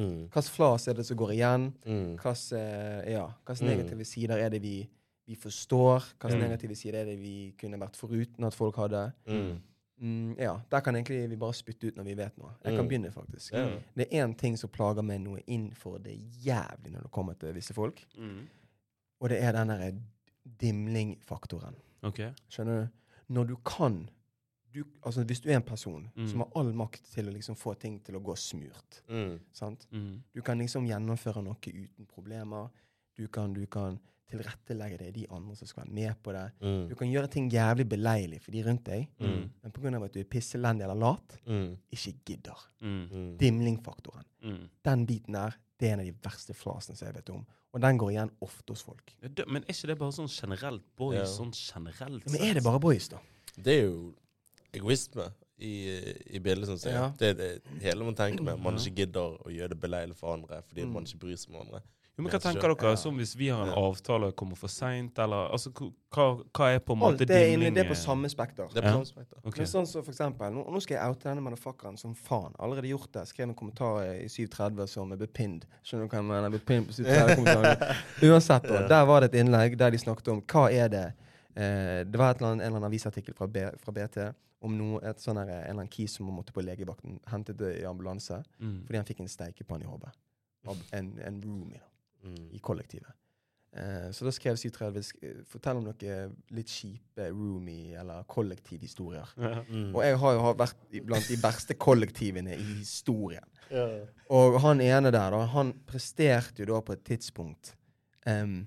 mm, 0.00 0.28
Hvilken 0.30 0.52
flas 0.54 0.88
er 0.88 0.94
det 0.94 1.06
som 1.06 1.16
går 1.16 1.32
igjen? 1.36 1.72
mm, 1.86 2.16
Hvilke 2.18 2.58
eh, 2.58 3.12
ja, 3.14 3.26
hvilke 3.46 3.62
Mm. 3.64 3.70
negative 3.70 4.04
sider 4.04 4.38
er 4.38 4.50
det 4.50 4.62
vi, 4.62 4.88
vi 5.26 5.34
forstår? 5.34 6.04
Hvilke 6.18 6.34
Mm. 6.36 6.40
negative 6.40 6.74
sider 6.76 7.00
er 7.00 7.04
det 7.06 7.18
vi 7.18 7.54
kunne 7.58 7.78
vært 7.78 7.96
foruten 7.96 8.44
at 8.44 8.54
folk 8.54 8.76
hadde? 8.76 9.12
mm, 9.26 9.60
Mm, 10.00 10.36
ja, 10.38 10.60
Der 10.70 10.80
kan 10.80 10.94
egentlig 10.94 11.28
vi 11.30 11.36
bare 11.36 11.54
spytte 11.54 11.88
ut 11.88 11.96
når 11.96 12.04
vi 12.04 12.14
vet 12.16 12.36
noe. 12.38 12.50
Jeg 12.64 12.74
kan 12.76 12.84
Mm. 12.84 12.88
begynne, 12.88 13.10
faktisk. 13.10 13.52
Mm. 13.52 13.80
Det 13.96 14.06
er 14.12 14.26
én 14.26 14.34
ting 14.36 14.56
som 14.58 14.70
plager 14.70 15.02
meg 15.02 15.20
noe 15.20 15.40
innenfor 15.46 15.98
det 16.02 16.14
jævlig 16.44 16.92
når 16.92 17.02
det 17.02 17.10
kommer 17.10 17.34
til 17.34 17.52
visse 17.54 17.74
folk, 17.74 18.04
mm. 18.18 18.48
og 19.20 19.28
det 19.28 19.42
er 19.42 19.52
den 19.52 19.68
derre 19.68 19.92
dimlingfaktoren. 20.60 21.74
OK. 22.06 22.20
Skjønner 22.48 22.80
du? 22.84 22.88
Når 23.34 23.44
du 23.50 23.56
kan 23.56 24.08
du, 24.74 24.84
altså 25.02 25.24
Hvis 25.24 25.40
du 25.40 25.48
er 25.50 25.56
en 25.56 25.62
person 25.62 26.10
Mm. 26.16 26.26
som 26.28 26.38
har 26.40 26.48
all 26.56 26.72
makt 26.74 27.02
til 27.14 27.26
å 27.28 27.32
liksom 27.32 27.56
få 27.56 27.74
ting 27.78 28.00
til 28.04 28.14
å 28.16 28.20
gå 28.22 28.34
smurt 28.36 29.02
mm, 29.08 29.38
sant? 29.52 29.86
Du 30.34 30.42
kan 30.42 30.58
liksom 30.58 30.86
gjennomføre 30.86 31.42
noe 31.42 31.56
uten 31.66 32.06
problemer. 32.06 32.68
Du 33.16 33.26
kan, 33.28 33.52
du 33.54 33.66
kan 33.66 33.98
tilrettelegge 34.30 34.98
det, 34.98 35.12
de 35.14 35.26
andre 35.30 35.56
som 35.56 35.66
skal 35.66 35.84
være 35.84 35.94
med 35.94 36.14
på 36.22 36.32
det. 36.32 36.44
mm, 36.60 36.88
Du 36.88 36.94
kan 36.94 37.08
gjøre 37.10 37.30
ting 37.30 37.50
jævlig 37.50 37.88
beleilig 37.88 38.40
for 38.42 38.50
de 38.52 38.62
rundt 38.66 38.84
deg, 38.84 39.08
Mm. 39.20 39.50
men 39.62 39.72
pga. 39.72 40.04
at 40.04 40.12
du 40.12 40.20
er 40.20 40.24
pisselendig 40.24 40.82
eller 40.84 40.94
lat, 40.94 41.38
mm, 41.46 41.76
ikke 41.92 42.12
gidder. 42.24 42.58
Mm. 42.80 43.08
mm. 43.12 43.38
Dimlingfaktoren. 43.38 44.24
Mm. 44.44 44.68
Den 44.84 45.06
biten 45.06 45.32
der, 45.34 45.56
det 45.80 45.88
er 45.88 45.92
en 45.94 46.00
av 46.00 46.06
de 46.06 46.12
verste 46.22 46.54
flasene 46.54 46.96
som 46.96 47.06
jeg 47.06 47.14
vet 47.14 47.30
om. 47.30 47.46
Og 47.74 47.80
den 47.80 47.98
går 47.98 48.10
igjen 48.10 48.30
ofte 48.40 48.70
hos 48.72 48.82
folk. 48.82 49.12
Det- 49.20 49.46
Men 49.48 49.62
er 49.62 49.72
ikke 49.72 49.86
det 49.88 49.98
bare 49.98 50.12
sånn 50.12 50.28
generelt 50.28 50.82
boys? 50.96 51.14
Ja. 51.18 51.24
Sånn 51.24 51.52
generelt 51.52 52.24
Men 52.30 52.40
er 52.42 52.54
det 52.54 52.62
bare 52.64 52.80
boys, 52.80 53.08
da? 53.08 53.18
Det 53.56 53.78
er 53.78 53.84
jo 53.86 54.14
egoisme 54.72 55.32
i, 55.58 55.72
i 56.36 56.38
bildet, 56.38 56.66
som 56.66 56.76
sier. 56.78 56.92
Ja. 56.94 57.08
Det 57.18 57.28
er 57.30 57.34
det 57.34 57.62
hele 57.82 58.04
man 58.04 58.14
tenker 58.14 58.42
med. 58.44 58.60
Man 58.60 58.74
ikke 58.78 58.94
gidder 58.94 59.38
å 59.42 59.50
gjøre 59.50 59.68
det 59.74 59.80
beleilig 59.80 60.14
for 60.16 60.34
andre 60.34 60.62
fordi 60.62 60.82
Mm. 60.84 60.92
man 60.92 61.04
ikke 61.04 61.18
bryr 61.18 61.36
seg 61.36 61.54
om 61.54 61.60
andre. 61.66 61.82
Jo, 62.18 62.24
men 62.24 62.32
Hva 62.32 62.38
tenker 62.42 62.72
dere 62.74 62.90
ja. 62.90 62.98
som 62.98 63.14
hvis 63.20 63.36
vi 63.38 63.46
har 63.54 63.60
en 63.62 63.76
avtale 63.78 64.26
og 64.32 64.34
kommer 64.34 64.58
for 64.58 64.66
seint, 64.66 65.18
eller 65.22 65.52
altså, 65.54 65.70
hva, 65.70 66.24
hva 66.50 66.66
er 66.74 66.80
på 66.82 66.96
en 66.96 66.98
måte 66.98 67.22
din 67.28 67.60
linje? 67.60 67.70
det 67.76 67.84
er 67.84 67.88
på 67.92 67.94
samme 67.94 68.26
spekter. 68.32 68.66
Det 68.74 68.80
er 68.82 68.88
på 68.88 68.90
Ja. 68.90 68.94
samme 68.96 69.06
spekter. 69.06 69.38
Okay. 69.44 69.60
Men 69.62 69.68
sånn 69.70 69.86
som 69.86 70.02
for 70.02 70.10
eksempel, 70.10 70.50
nå, 70.56 70.64
nå 70.74 70.80
skal 70.82 70.96
jeg 70.98 71.12
oute 71.14 71.28
denne 71.28 71.44
motherfuckeren 71.46 71.96
som 71.96 72.16
faen. 72.18 72.56
Allerede 72.58 72.90
gjort 72.90 73.12
det. 73.14 73.22
Skrev 73.30 73.48
en 73.48 73.54
kommentar 73.54 74.02
i 74.18 74.26
730 74.28 74.88
som 74.90 75.12
er 75.14 75.22
pinned. 75.30 75.64
Skjønner 75.86 76.08
du 76.08 76.10
hva 76.10 76.18
jeg 76.18 76.28
mener? 76.32 76.50
Blitt 76.50 76.66
på 76.66 76.98
730 76.98 78.32
Uansett, 78.32 78.62
da. 78.66 78.82
Der 78.90 79.04
var 79.06 79.20
det 79.22 79.30
et 79.32 79.38
innlegg 79.44 79.78
der 79.78 79.90
de 79.94 79.98
snakket 80.02 80.28
om 80.34 80.42
hva 80.42 80.64
er 80.74 80.88
det 80.88 81.04
eh, 81.54 82.02
Det 82.04 82.18
var 82.18 82.34
eller 82.34 82.48
annet, 82.50 82.64
en 82.64 82.66
eller 82.66 82.76
annen 82.80 82.88
avisartikkel 82.90 83.34
fra, 83.38 83.46
B, 83.46 83.62
fra 83.78 83.92
BT 83.94 84.18
om 84.66 84.74
noe, 84.74 84.98
et 85.06 85.20
sånn 85.22 85.38
her, 85.38 85.46
en 85.46 85.60
eller 85.62 85.70
annen 85.84 85.88
kis 85.94 86.16
som 86.18 86.26
måtte 86.34 86.50
på 86.52 86.64
legevakten. 86.66 87.20
Hentet 87.30 87.56
det 87.60 87.76
i 87.78 87.84
ambulanse 87.86 88.42
Mm. 88.58 88.80
fordi 88.88 88.96
han 88.98 89.06
fikk 89.06 89.20
en 89.22 89.28
steikepanne 89.30 89.86
i 89.86 89.86
hodet. 89.86 90.10
En, 90.92 91.12
en 91.22 91.38
roomie 91.44 91.78
da, 91.78 91.86
Mm. 92.28 92.50
i 92.52 92.60
kollektivet. 92.60 93.14
Eh, 93.78 94.08
så 94.16 94.24
da 94.24 94.30
skrev 94.32 94.56
730 94.56 95.02
sk- 95.04 95.22
eh, 95.28 95.42
Fortell 95.46 95.76
om 95.76 95.84
noen 95.84 96.32
litt 96.56 96.70
kjipe 96.72 97.26
roomie- 97.30 97.98
eller 98.00 98.24
kollektivhistorier. 98.24 99.28
Ja. 99.36 99.62
Mm. 99.68 99.90
Og 99.94 100.02
jeg 100.02 100.16
har 100.18 100.32
jo 100.38 100.54
vært 100.56 101.04
blant 101.04 101.28
de 101.28 101.36
verste 101.42 101.74
kollektivene 101.76 102.56
i 102.56 102.64
historien. 102.80 103.44
Ja. 103.70 103.84
Og 104.32 104.56
han 104.64 104.80
ene 104.80 105.10
der, 105.12 105.30
da, 105.30 105.42
han 105.52 105.74
presterte 105.86 106.64
jo 106.64 106.70
da 106.72 106.80
på 106.80 106.92
et 106.96 107.04
tidspunkt 107.04 107.74
um, 108.26 108.66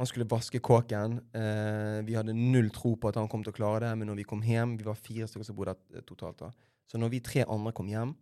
Han 0.00 0.06
skulle 0.08 0.24
vaske 0.24 0.56
kåken. 0.64 1.18
Eh, 1.36 2.00
vi 2.08 2.14
hadde 2.16 2.32
null 2.32 2.70
tro 2.72 2.94
på 2.96 3.08
at 3.10 3.16
han 3.20 3.28
kom 3.28 3.42
til 3.44 3.52
å 3.52 3.56
klare 3.58 3.80
det, 3.84 3.98
men 4.00 4.08
når 4.08 4.16
vi 4.22 4.24
kom 4.24 4.40
hjem 4.40 4.78
Vi 4.78 4.84
var 4.88 4.94
fire 4.96 5.26
stykker 5.28 5.44
som 5.44 5.56
bodde 5.58 5.74
totalt 6.08 6.38
da. 6.40 6.48
Så 6.88 6.96
når 6.98 7.10
vi 7.12 7.20
tre 7.20 7.44
andre 7.46 7.72
kom 7.76 7.86
hjem, 7.92 8.14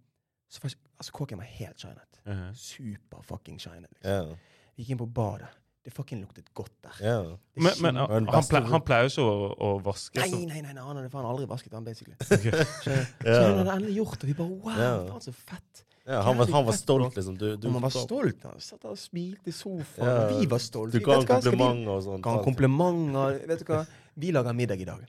så 0.49 0.61
faktisk, 0.61 0.79
altså 0.99 1.13
kåken 1.13 1.39
var 1.39 1.49
helt 1.59 1.81
shinet. 1.81 2.21
Ja. 2.27 2.53
Super 2.55 3.23
fucking 3.23 3.61
shinet. 3.61 3.91
Liksom. 3.93 4.11
Yeah. 4.11 4.37
Vi 4.77 4.85
gikk 4.85 4.95
inn 4.97 5.01
på 5.01 5.09
badet. 5.13 5.51
Det 5.85 5.93
fucking 5.95 6.21
luktet 6.21 6.49
godt 6.55 6.73
der. 6.85 6.97
Yeah. 7.01 7.27
Men, 7.57 7.73
men 7.81 7.97
han, 7.97 8.27
den 8.27 8.47
ple, 8.51 8.61
han 8.69 8.83
pleier 8.85 9.07
jo 9.07 9.13
ikke 9.13 9.25
å, 9.25 9.51
å 9.65 9.69
vaske. 9.85 10.21
Nei, 10.21 10.43
nei, 10.51 10.63
nei, 10.65 10.75
nei, 10.77 10.83
han 10.85 10.99
hadde 10.99 11.09
faen 11.13 11.29
aldri 11.29 11.47
vasket 11.49 11.77
han, 11.77 11.87
basically. 11.87 12.17
Okay. 12.39 12.65
Så, 12.85 12.97
så 13.23 13.37
han 13.45 13.61
hadde 13.63 13.77
endelig 13.79 13.95
gjort 14.01 14.19
det. 14.21 14.29
Vi 14.29 14.35
bare 14.37 14.59
wow, 14.67 15.07
faen 15.13 15.25
så 15.25 15.33
fett. 15.37 15.85
ja 16.09 16.21
han, 16.27 16.37
var, 16.41 16.51
han 16.53 16.67
var 16.69 16.77
stolt, 16.77 17.17
liksom. 17.17 17.39
Du, 17.41 17.47
du, 17.57 17.71
man 17.73 17.87
var 17.87 17.95
stolt. 17.95 18.45
Han 18.45 18.61
satt 18.65 18.83
der 18.85 18.93
og 18.93 19.01
smilte 19.01 19.53
i 19.53 19.57
sofaen. 19.57 20.11
Ja. 20.11 20.27
Vi 20.35 20.51
var 20.53 20.65
stolte. 20.65 20.99
Du 20.99 21.09
ga 21.09 21.21
ham 21.21 21.29
komplimenter 21.31 21.95
og 21.95 22.05
sånt. 22.11 22.25
Ga 22.27 22.37
han 22.37 22.45
komplimenter. 22.51 23.41
Vet 23.53 23.65
du 23.65 23.73
hva? 23.73 23.83
Vi 24.19 24.33
lager 24.35 24.53
middag 24.57 24.81
i 24.83 24.85
dag. 24.89 25.05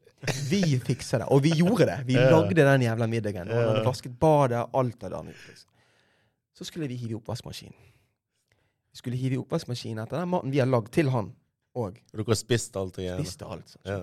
Vi 0.49 0.61
fikser 0.85 1.23
det. 1.23 1.27
Og 1.33 1.41
vi 1.43 1.49
gjorde 1.57 1.85
det. 1.89 1.97
Vi 2.05 2.13
lagde 2.19 2.53
den 2.61 2.83
jævla 2.85 3.07
middagen. 3.09 3.49
Og 3.49 3.57
han 3.57 3.69
hadde 3.71 3.85
vasket 3.87 4.13
badet. 4.21 4.61
Alt 4.77 5.01
hadde 5.05 5.17
han. 5.23 5.31
Liksom. 5.33 5.69
Så 6.53 6.67
skulle 6.67 6.87
vi 6.91 6.97
hive 6.99 7.15
i 7.15 7.17
oppvaskmaskinen. 7.17 7.77
Vi 8.91 8.99
skulle 9.01 9.17
hive 9.17 9.37
i 9.37 9.41
oppvaskmaskinen 9.41 10.03
etter 10.03 10.19
den 10.21 10.29
maten 10.29 10.53
vi 10.53 10.59
har 10.61 10.69
lagd 10.69 10.91
til 10.93 11.09
han. 11.13 11.31
Og 11.77 11.97
Dere 12.11 12.25
har 12.27 12.37
spist 12.37 12.77
alt 12.77 12.97
igjen. 13.01 13.17
spiste 13.21 13.47
alt. 13.49 13.75
Ja. 13.87 13.99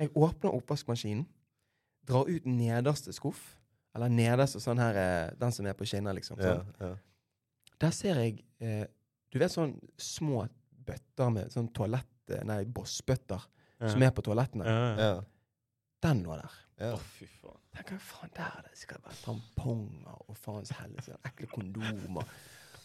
Jeg 0.00 0.10
åpner 0.18 0.56
oppvaskmaskinen, 0.58 1.24
drar 2.08 2.28
ut 2.28 2.44
nederste 2.48 3.12
skuff. 3.16 3.42
Eller 3.94 4.10
nederste 4.10 4.58
sånn 4.60 4.80
her 4.82 4.96
eh, 4.98 5.32
Den 5.38 5.52
som 5.54 5.66
er 5.70 5.76
på 5.78 5.86
skinner, 5.86 6.16
liksom. 6.16 6.40
Sånn. 6.42 6.64
Ja. 6.82 6.92
Der 7.84 7.92
ser 7.94 8.18
jeg 8.24 8.40
eh, 8.58 8.88
Du 9.30 9.38
vet 9.38 9.52
sånn 9.54 9.76
små 9.96 10.48
bøtter 10.84 11.30
med 11.30 11.52
sånn 11.54 11.68
toalett... 11.72 12.10
eh, 12.34 12.42
Nei, 12.48 12.64
bossbøtter 12.66 13.38
Ja. 13.38 13.50
Som 13.82 14.02
er 14.02 14.12
på 14.14 14.24
toalettene. 14.24 14.64
Ja. 14.68 14.90
Ja. 14.98 15.14
Den 16.04 16.22
lå 16.24 16.36
der. 16.38 16.58
Ja. 16.80 16.90
Å, 16.96 16.98
fy 17.16 17.26
faen. 17.40 17.60
Tenk 17.74 17.94
hva 17.94 18.00
faen 18.02 18.34
der 18.36 18.66
det 18.66 18.78
skal 18.78 19.00
være 19.04 19.20
tamponger 19.24 20.18
og 20.28 20.36
faens 20.38 20.72
sånn 20.74 20.98
Ekle 21.30 21.48
kondomer. 21.52 22.28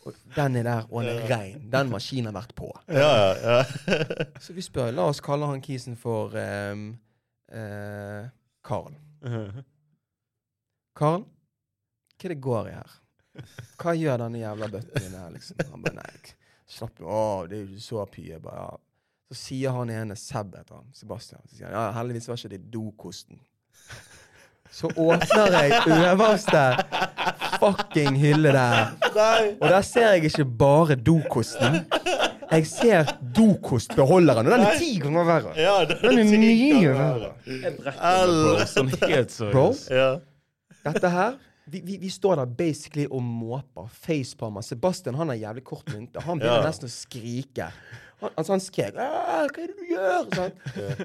Og 0.08 0.15
den 0.36 0.55
er 0.55 0.63
der, 0.63 0.86
og 0.88 1.03
den 1.03 1.17
er 1.19 1.27
rein. 1.27 1.65
Den 1.72 1.89
maskinen 1.91 2.31
har 2.31 2.38
vært 2.39 2.55
på. 2.58 2.69
Ja, 2.88 3.36
ja, 3.36 3.58
Så 4.43 4.55
vi 4.55 4.63
spør 4.63 4.93
La 4.96 5.10
oss 5.12 5.19
kalle 5.24 5.50
han 5.50 5.62
kisen 5.62 5.98
for 6.00 6.34
um, 6.39 6.86
uh, 7.51 8.29
Karl. 8.65 8.96
Karl, 10.96 11.25
hva 12.19 12.27
er 12.27 12.34
det 12.34 12.39
går 12.43 12.72
i 12.72 12.77
her? 12.77 13.00
Hva 13.79 13.96
gjør 13.96 14.24
denne 14.24 14.41
jævla 14.41 14.69
bøtten 14.72 15.03
din 15.03 15.17
her, 15.19 15.29
liksom? 15.36 15.60
Han 15.72 15.84
bare 15.84 16.00
nei, 16.00 16.36
slapp 16.69 17.00
nå 17.00 17.12
av, 17.12 17.50
det 17.51 17.60
er 17.60 17.74
jo 17.75 17.84
så 17.84 18.05
pye. 18.12 18.34
Jeg 18.34 18.43
bare, 18.43 18.63
ja. 18.63 18.88
Så 19.29 19.38
sier 19.38 19.69
han 19.75 19.89
ene 19.93 20.15
Seb 20.17 20.55
etter 20.57 20.79
han, 20.79 20.88
Sebastian. 20.98 21.41
Så 21.45 21.55
sier 21.59 21.67
han, 21.69 21.75
ja, 21.77 21.91
heldigvis 22.00 22.27
var 22.31 22.39
ikke 22.39 22.50
det 22.55 22.63
dokosten. 22.74 23.38
Så 24.79 24.89
åpner 25.01 25.55
jeg 25.55 25.81
øverste 25.89 26.63
fucking 27.59 28.17
hylle 28.21 28.51
der. 28.53 28.91
Og 29.59 29.65
der 29.69 29.81
ser 29.86 30.12
jeg 30.13 30.29
ikke 30.29 30.45
bare 30.45 30.95
dokosten. 30.95 31.79
Jeg 32.51 32.65
ser 32.69 33.09
dokostbeholderen, 33.38 34.48
og 34.48 34.53
den 34.55 34.65
er 34.65 34.77
ti 34.81 34.95
ganger 35.01 35.25
verre. 35.27 35.53
Ja, 35.57 35.75
Den 35.89 36.19
er 36.21 36.29
mye 36.31 36.93
verre. 36.98 37.31
Jeg 37.45 37.75
brekker 37.77 38.33
meg 38.57 38.63
sånn 38.71 38.89
helt 39.03 39.36
Bro, 39.51 39.65
seriøst. 39.77 39.91
Ja. 39.93 40.09
dette 40.89 41.12
her 41.13 41.38
vi, 41.69 41.81
vi, 41.86 41.98
vi 42.01 42.09
står 42.09 42.39
der 42.39 42.50
basically 42.57 43.05
og 43.13 43.21
måper. 43.21 43.89
Facepalmer. 43.93 44.63
Sebastian 44.65 45.17
han 45.19 45.29
har 45.29 45.38
jævlig 45.38 45.62
kort 45.69 45.91
mynte. 45.93 46.21
Han 46.25 46.39
begynner 46.41 46.63
Ja. 46.63 46.69
nesten 46.71 46.89
å 46.89 46.93
skrike. 46.93 47.67
Han, 48.19 48.29
altså 48.38 48.51
han 48.53 48.59
skrek 48.59 48.93
'Hva 48.93 49.05
er 49.43 49.47
det 49.55 49.75
du 49.79 49.83
gjør?' 49.93 50.25
Sånn. 50.35 50.51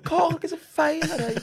'Karl, 0.02 0.32
hva 0.32 0.36
er 0.36 0.40
det 0.42 0.50
som 0.50 0.62
feiler 0.74 1.16
deg?' 1.22 1.38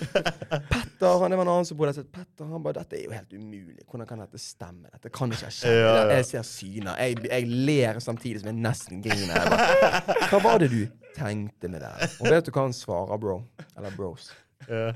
Petter, 0.72 1.20
han 1.22 1.32
det 1.32 1.38
var 1.40 1.46
en 1.46 1.52
annen 1.54 1.68
som 1.70 1.78
bodde 1.80 1.94
der. 1.96 2.08
Petter, 2.12 2.46
han 2.52 2.64
bare 2.64 2.74
'Dette 2.80 2.98
er 3.00 3.04
jo 3.06 3.12
helt 3.16 3.34
umulig. 3.34 3.78
Hvordan 3.90 4.08
kan 4.10 4.20
dette 4.20 4.40
stemme? 4.42 4.88
Dette 4.92 5.10
kan 5.10 5.32
ikke 5.32 5.52
skjedd.' 5.52 5.72
Ja, 5.80 5.94
ja. 5.96 6.08
Jeg 6.18 6.26
ser 6.26 6.44
syner. 6.48 6.96
Jeg, 7.00 7.24
jeg 7.30 7.48
ler 7.48 8.00
samtidig 8.04 8.42
som 8.42 8.52
jeg 8.52 8.58
nesten 8.60 9.04
griner. 9.06 9.36
Jeg 9.38 9.48
bare, 9.54 10.28
'Hva 10.28 10.44
var 10.44 10.58
det 10.60 10.72
du 10.72 10.82
tenkte 11.16 11.68
med 11.72 11.80
det?' 11.86 12.18
Og 12.20 12.28
vet 12.28 12.46
du 12.46 12.52
hva 12.52 12.62
han 12.68 12.76
svarer, 12.76 13.18
bro? 13.18 13.40
Eller 13.78 13.96
bros? 13.96 14.34
Ja. 14.68 14.92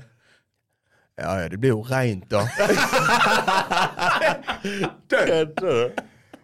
Ja, 1.16 1.38
ja, 1.40 1.48
det 1.48 1.56
blir 1.60 1.72
jo 1.72 1.80
reint, 1.80 2.28
da. 2.30 2.42
Kødder 5.08 5.44
du? 5.56 6.02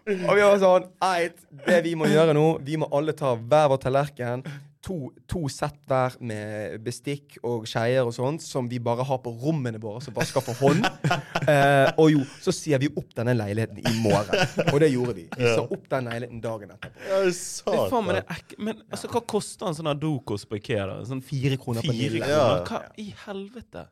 Og 0.09 0.35
vi 0.35 0.43
var 0.43 0.59
sånn 0.59 0.91
Eit, 1.07 1.39
det 1.67 1.79
vi 1.85 1.95
må 1.99 2.09
gjøre 2.11 2.35
nå 2.35 2.47
Vi 2.67 2.77
må 2.81 2.89
alle 2.95 3.15
ta 3.17 3.35
hver 3.39 3.69
vår 3.73 3.81
tallerken. 3.85 4.43
To, 4.83 4.97
to 5.31 5.45
sett 5.47 5.77
hver 5.87 6.17
med 6.27 6.81
bestikk 6.83 7.37
og 7.47 7.69
skeier 7.71 8.03
og 8.03 8.11
sånt, 8.17 8.43
som 8.43 8.67
vi 8.67 8.81
bare 8.83 9.05
har 9.07 9.21
på 9.23 9.31
rommene 9.39 9.79
våre, 9.79 10.01
som 10.03 10.17
vasker 10.17 10.43
for 10.43 10.59
hånd. 10.59 10.83
Eh, 11.43 11.89
og 11.99 12.07
jo, 12.13 12.21
så 12.39 12.53
sier 12.55 12.79
vi 12.79 12.87
opp 12.95 13.09
denne 13.19 13.33
leiligheten 13.35 13.81
i 13.83 13.93
morgen. 13.99 14.37
Og 14.71 14.77
det 14.79 14.93
gjorde 14.93 15.15
vi. 15.17 15.25
Vi 15.35 15.49
sa 15.49 15.65
opp 15.65 15.89
den 15.91 16.07
leiligheten 16.07 16.43
dagen 16.45 16.71
etterpå. 16.71 17.01
Ja, 17.09 17.17
Det 17.27 17.73
er 17.75 17.89
faen 17.91 18.07
meg 18.07 18.19
det 18.21 18.23
er 18.31 18.61
Men 18.63 18.77
altså, 18.95 19.11
hva 19.11 19.23
koster 19.33 19.67
en 19.67 19.75
sånn 19.79 19.91
her 19.91 19.99
dokost 19.99 20.47
på 20.51 20.61
Ikea? 20.61 20.85
da? 20.87 21.01
Sånn 21.09 21.23
Fire 21.27 21.59
kroner 21.59 21.83
på 21.83 21.95
fire 21.97 22.15
Nille. 22.15 22.29
Ja. 22.31 22.45
Hva 22.69 22.83
i 23.03 23.09
helvete? 23.25 23.89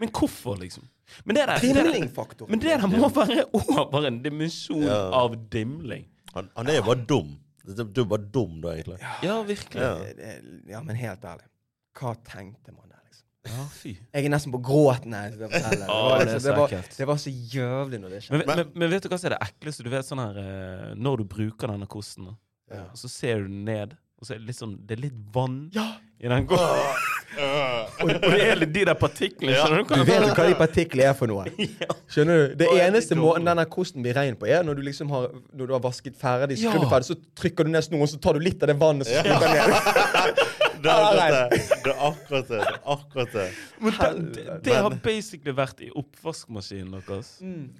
Men 0.00 0.10
hvorfor, 0.10 0.56
liksom? 0.58 0.84
Men 1.24 1.36
det 1.36 1.44
der, 1.46 1.58
det 1.60 1.74
der, 1.76 1.82
Dimlingfaktor. 1.84 2.48
men 2.50 2.58
det 2.62 2.70
der 2.80 2.86
må 2.90 3.08
være 3.14 3.44
over 3.54 4.06
en 4.08 4.22
dimensjon 4.24 4.82
Ja. 4.82 5.10
av 5.14 5.34
dimling. 5.52 6.06
Han, 6.34 6.48
han 6.56 6.66
er 6.72 6.80
jo 6.80 6.82
bare 6.88 7.04
dum. 7.06 7.34
Du 7.64 7.84
du 7.84 8.00
er 8.02 8.08
bare 8.10 8.26
dum, 8.34 8.56
da, 8.60 8.72
egentlig. 8.74 8.98
Ja, 9.22 9.36
virkelig. 9.42 9.80
Ja. 9.80 9.92
Ja, 9.94 10.04
Det- 10.04 10.16
det- 10.16 10.70
Ja, 10.72 10.80
men 10.82 10.96
helt 10.96 11.22
ærlig. 11.24 11.46
Hva 11.94 12.14
tenkte 12.26 12.72
man 12.74 12.88
der, 12.90 13.00
liksom? 13.06 13.26
Ja, 13.46 13.66
fy. 13.70 13.92
Jeg 14.12 14.24
er 14.24 14.28
nesten 14.30 14.52
på 14.52 14.60
gråten 14.62 15.12
jeg 15.14 15.38
fortelle. 15.38 15.84
Det 15.84 15.88
Å, 15.88 16.00
var, 16.08 16.18
det 16.18 16.28
er 16.28 16.32
liksom, 16.32 16.40
så 16.40 16.48
det, 16.50 16.56
var, 16.58 16.68
ekkelt. 16.68 16.96
det 16.96 17.06
var 17.06 17.16
så 17.16 17.30
jøvlig 17.54 18.00
når 18.00 18.10
det 18.10 18.22
skjedde. 18.24 18.46
Men, 18.46 18.56
men, 18.56 18.72
men 18.74 18.90
vet 18.90 19.02
du 19.02 19.08
hva 19.08 19.18
som 19.20 19.30
er 19.30 19.36
det 19.38 19.42
ekleste? 19.48 19.84
Du 19.84 19.90
vet 19.90 20.04
sånn 20.08 20.18
her 20.24 20.38
eh, 20.42 20.94
Når 20.96 21.16
du 21.18 21.24
bruker 21.24 21.68
denne 21.68 21.86
kosten, 21.86 22.24
da, 22.32 22.34
Ja. 22.74 22.82
og 22.90 22.96
så 22.98 23.08
ser 23.08 23.44
du 23.44 23.48
den 23.48 23.64
ned, 23.64 23.96
og 24.24 24.28
så 24.30 24.38
er 24.38 24.40
det 24.40 24.48
litt 24.48 24.56
sånn 24.62 24.78
Det 24.88 24.96
er 24.96 25.02
litt 25.04 25.20
vann 25.36 25.60
Ja! 25.76 25.90
i 26.24 26.28
den 26.30 26.46
gården. 26.48 27.02
og, 28.00 28.04
og 28.06 28.10
det 28.32 28.38
er 28.46 28.56
litt 28.56 28.70
de 28.72 28.84
der 28.88 28.96
partiklene. 28.96 29.52
Ja. 29.52 29.64
Du 29.68 29.82
Du 29.90 30.04
vet 30.08 30.22
jo 30.24 30.30
hva 30.38 30.44
de 30.48 30.54
partiklene 30.56 31.10
er 31.10 31.16
for 31.18 31.28
noe. 31.28 31.42
Skjønner 32.14 32.38
du? 32.38 32.54
Det 32.62 32.68
eneste 32.80 33.18
måten 33.18 33.44
denne 33.44 33.66
kosten 33.68 34.00
blir 34.06 34.16
rein 34.16 34.38
på, 34.40 34.46
er 34.48 34.64
når 34.64 34.78
du 34.78 34.82
liksom 34.86 35.10
har 35.12 35.26
Når 35.52 35.68
du 35.68 35.74
har 35.74 35.82
vasket 35.84 36.16
ferdig, 36.16 36.56
skrudd 36.62 36.86
ferdig, 36.88 37.10
så 37.10 37.18
trykker 37.42 37.68
du 37.68 37.74
ned 37.74 37.84
snoren, 37.84 38.08
så 38.08 38.20
tar 38.24 38.38
du 38.38 38.44
litt 38.46 38.62
av 38.64 38.72
det 38.72 38.78
vannet 38.80 39.10
som 39.10 39.20
skrukker 39.20 39.52
ned. 39.52 40.40
Det 40.84 40.92
er 40.92 41.00
akkurat 41.00 41.50
det. 41.50 41.60
Det 41.84 41.92
er 41.92 42.00
akkurat 42.04 42.48
det. 42.48 42.58
Det 42.60 42.72
er 42.72 42.80
akkurat 42.94 43.30
det. 43.32 43.44
Men 43.80 43.94
det, 44.00 44.32
det, 44.36 44.56
det 44.66 44.74
har 44.76 44.96
basically 45.04 45.54
vært 45.56 45.78
i 45.80 45.88
oppvaskmaskinen 45.96 46.98
deres. 46.98 47.30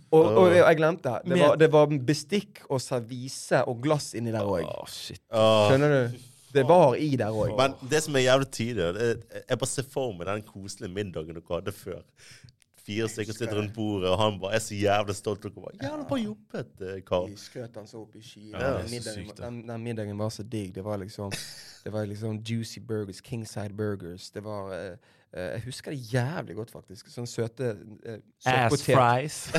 Og, 0.09 0.23
og 0.41 0.55
jeg 0.57 0.79
glemte 0.81 1.13
det. 1.27 1.37
Var, 1.43 1.59
det 1.61 1.69
var 1.75 1.93
bestikk 2.09 2.63
og 2.73 2.81
servise 2.81 3.61
og 3.69 3.83
glass 3.85 4.15
inni 4.17 4.33
der 4.33 4.49
òg. 4.49 4.65
Skjønner 4.89 5.93
du? 5.99 6.17
Det 6.55 6.65
var 6.69 6.95
i 6.97 7.11
der 7.21 7.35
òg. 7.35 7.55
Men 7.59 7.77
det 7.91 8.03
som 8.07 8.17
er 8.17 8.27
jævlig 8.29 8.51
tydelig, 8.55 8.89
er, 9.07 9.23
jeg 9.49 9.59
bare 9.59 9.71
ser 9.71 9.87
for 9.91 10.13
meg 10.17 10.29
den 10.31 10.43
koselige 10.49 10.93
middagen 10.95 11.35
dere 11.39 11.49
hadde 11.51 11.73
før. 11.77 12.03
Fire 12.85 13.09
stykker 13.09 13.33
sitter 13.33 13.57
rundt 13.57 13.73
bordet, 13.75 14.11
og 14.13 14.19
han 14.21 14.35
bare 14.41 14.59
er 14.59 14.61
så 14.61 14.77
jævlig 14.77 15.15
stolt. 15.17 15.43
Dere 15.43 15.53
bare 15.57 15.77
'Jævla 15.81 16.09
bra 16.09 16.17
jobbet, 16.21 17.05
Karl'. 17.09 17.31
Vi 17.31 17.37
skrøt 17.37 17.77
han 17.77 17.87
så 17.87 18.03
opp 18.03 18.17
i 18.17 18.23
skyene. 18.23 18.61
Ja, 18.61 18.73
Den 18.83 18.91
middagen, 18.91 19.31
den, 19.39 19.69
den 19.69 19.83
middagen 19.83 20.19
var 20.19 20.29
så 20.29 20.43
digg. 20.43 20.75
Det 20.75 20.85
var 20.85 20.97
liksom 20.97 21.33
Det 21.85 21.93
var 21.93 22.05
liksom 22.05 22.43
juicy 22.51 22.79
burgers, 22.81 23.21
kingside 23.21 23.73
burgers. 23.77 24.31
Det 24.31 24.45
var 24.45 24.73
eh, 24.75 24.97
Jeg 25.35 25.63
husker 25.65 25.91
det 25.91 26.13
jævlig 26.13 26.55
godt, 26.57 26.71
faktisk. 26.71 27.09
Sånne 27.11 27.27
søte 27.27 27.73
uh, 28.07 28.19
Ass 28.47 28.85
fries. 28.87 29.39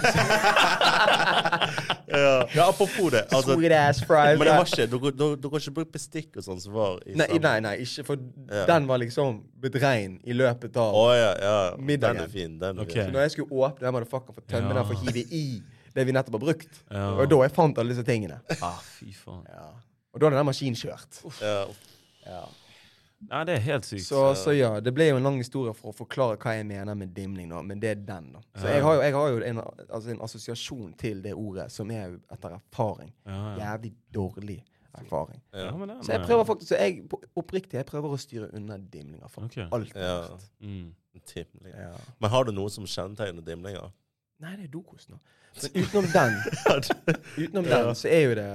Ja, 2.07 2.47
ja 2.55 2.67
apropos 2.69 3.11
det. 3.11 3.25
Altså, 3.33 3.55
Sweet 3.57 3.71
ass 3.75 3.99
fries. 4.05 4.37
men 4.39 4.47
det 4.47 4.53
var 4.55 4.65
ikke, 4.69 4.85
dere, 4.91 5.11
dere, 5.41 5.59
ikke 5.59 5.73
brukt 5.79 5.91
bestikk 5.95 6.37
og 6.39 6.45
sånn 6.45 6.61
som 6.61 6.75
var 6.75 6.99
i 7.03 7.15
Nei, 7.17 7.27
nei, 7.41 7.55
nei, 7.65 7.73
ikke 7.83 8.05
for 8.07 8.21
Ja. 8.51 8.65
den 8.69 8.87
var 8.87 9.01
liksom 9.01 9.41
bedrein 9.61 10.19
i 10.23 10.35
løpet 10.37 10.77
av 10.79 10.95
oh, 10.95 11.11
ja, 11.17 11.31
ja. 11.41 11.55
Middagen. 11.77 12.21
Den 12.21 12.27
er 12.29 12.31
fin. 12.31 12.59
Den 12.61 12.79
er 12.79 12.85
Ok. 12.85 12.93
Så 12.95 13.07
når 13.11 13.25
jeg 13.25 13.31
skulle 13.35 13.63
åpne 13.65 13.87
den 13.87 13.95
motherfuckeren 13.97 14.37
for 14.37 14.45
tømme 14.47 14.69
Ja. 14.69 14.77
den 14.79 14.85
for 14.85 14.95
å 14.95 15.01
hive 15.03 15.25
i 15.31 15.45
det 15.95 16.05
vi 16.05 16.11
nettopp 16.15 16.37
har 16.39 16.43
brukt, 16.45 16.83
Ja. 16.91 17.09
og 17.15 17.29
da 17.31 17.41
jeg 17.43 17.51
fant 17.55 17.77
alle 17.79 17.89
disse 17.95 18.03
tingene. 18.07 18.39
Ah, 18.61 18.79
fy 18.79 19.11
faen. 19.13 19.43
Og 20.13 20.19
da 20.21 20.29
hadde 20.29 20.37
den 20.37 20.45
maskinen 20.45 20.75
kjørt. 20.79 21.23
Ja. 21.41 22.45
Nei, 23.19 23.41
det 23.47 23.55
er 23.55 23.63
helt 23.63 23.87
sykt. 23.87 24.03
Så, 24.05 24.21
så 24.37 24.53
ja, 24.53 24.75
det 24.83 24.91
ble 24.93 25.07
jo 25.07 25.17
en 25.17 25.25
lang 25.25 25.37
historie 25.39 25.73
for 25.77 25.93
å 25.93 25.95
forklare 25.95 26.37
hva 26.41 26.55
jeg 26.57 26.67
mener 26.67 26.97
med 26.99 27.13
dimling, 27.15 27.49
da, 27.53 27.61
men 27.65 27.79
det 27.81 27.93
er 27.93 28.01
den, 28.05 28.27
da. 28.35 28.43
Så 28.59 28.69
jeg 28.69 28.83
har 28.85 28.97
jo, 28.97 29.01
jeg 29.05 29.15
har 29.15 29.31
jo 29.31 29.41
en, 29.49 29.61
altså 29.87 30.13
en 30.13 30.21
assosiasjon 30.27 30.93
til 30.99 31.23
det 31.23 31.33
ordet 31.33 31.69
som 31.73 31.91
er 31.95 32.17
etter 32.33 32.57
erfaring 32.57 33.11
Ja, 33.25 33.37
ja. 33.37 33.55
jævlig 33.63 33.93
dårlig. 34.13 34.59
erfaring. 34.95 35.41
Ja. 35.51 35.65
Ja, 35.65 35.71
men 35.77 35.89
det 35.89 35.97
er 35.97 36.03
Så 36.07 36.11
jeg 36.11 36.27
prøver 36.27 36.43
faktisk, 36.47 36.69
så 36.69 36.75
jeg, 36.79 37.01
oppriktig, 37.35 37.77
jeg 37.77 37.85
prøver 37.85 38.13
å 38.15 38.19
styre 38.19 38.45
unna 38.55 38.77
dimlinger 38.77 39.27
for 39.27 39.49
okay. 39.49 39.65
alt. 39.71 39.95
Ja. 39.95 40.37
Mm. 40.63 40.93
Dimling. 41.15 41.73
Ja. 41.73 41.91
Men 42.19 42.31
har 42.31 42.47
du 42.47 42.51
noe 42.55 42.71
som 42.71 42.87
kjennetegner 42.87 43.43
dimlinger? 43.43 43.91
Nei, 44.43 44.53
det 44.59 44.67
er 44.67 44.71
dokos 44.71 45.09
nå. 45.11 45.19
Men 45.55 45.83
utenom 45.83 46.07
den, 46.11 46.33
utenom 47.43 47.67
den, 47.67 47.89
så 47.95 48.09
er 48.11 48.21
jo 48.25 48.33
det 48.35 48.47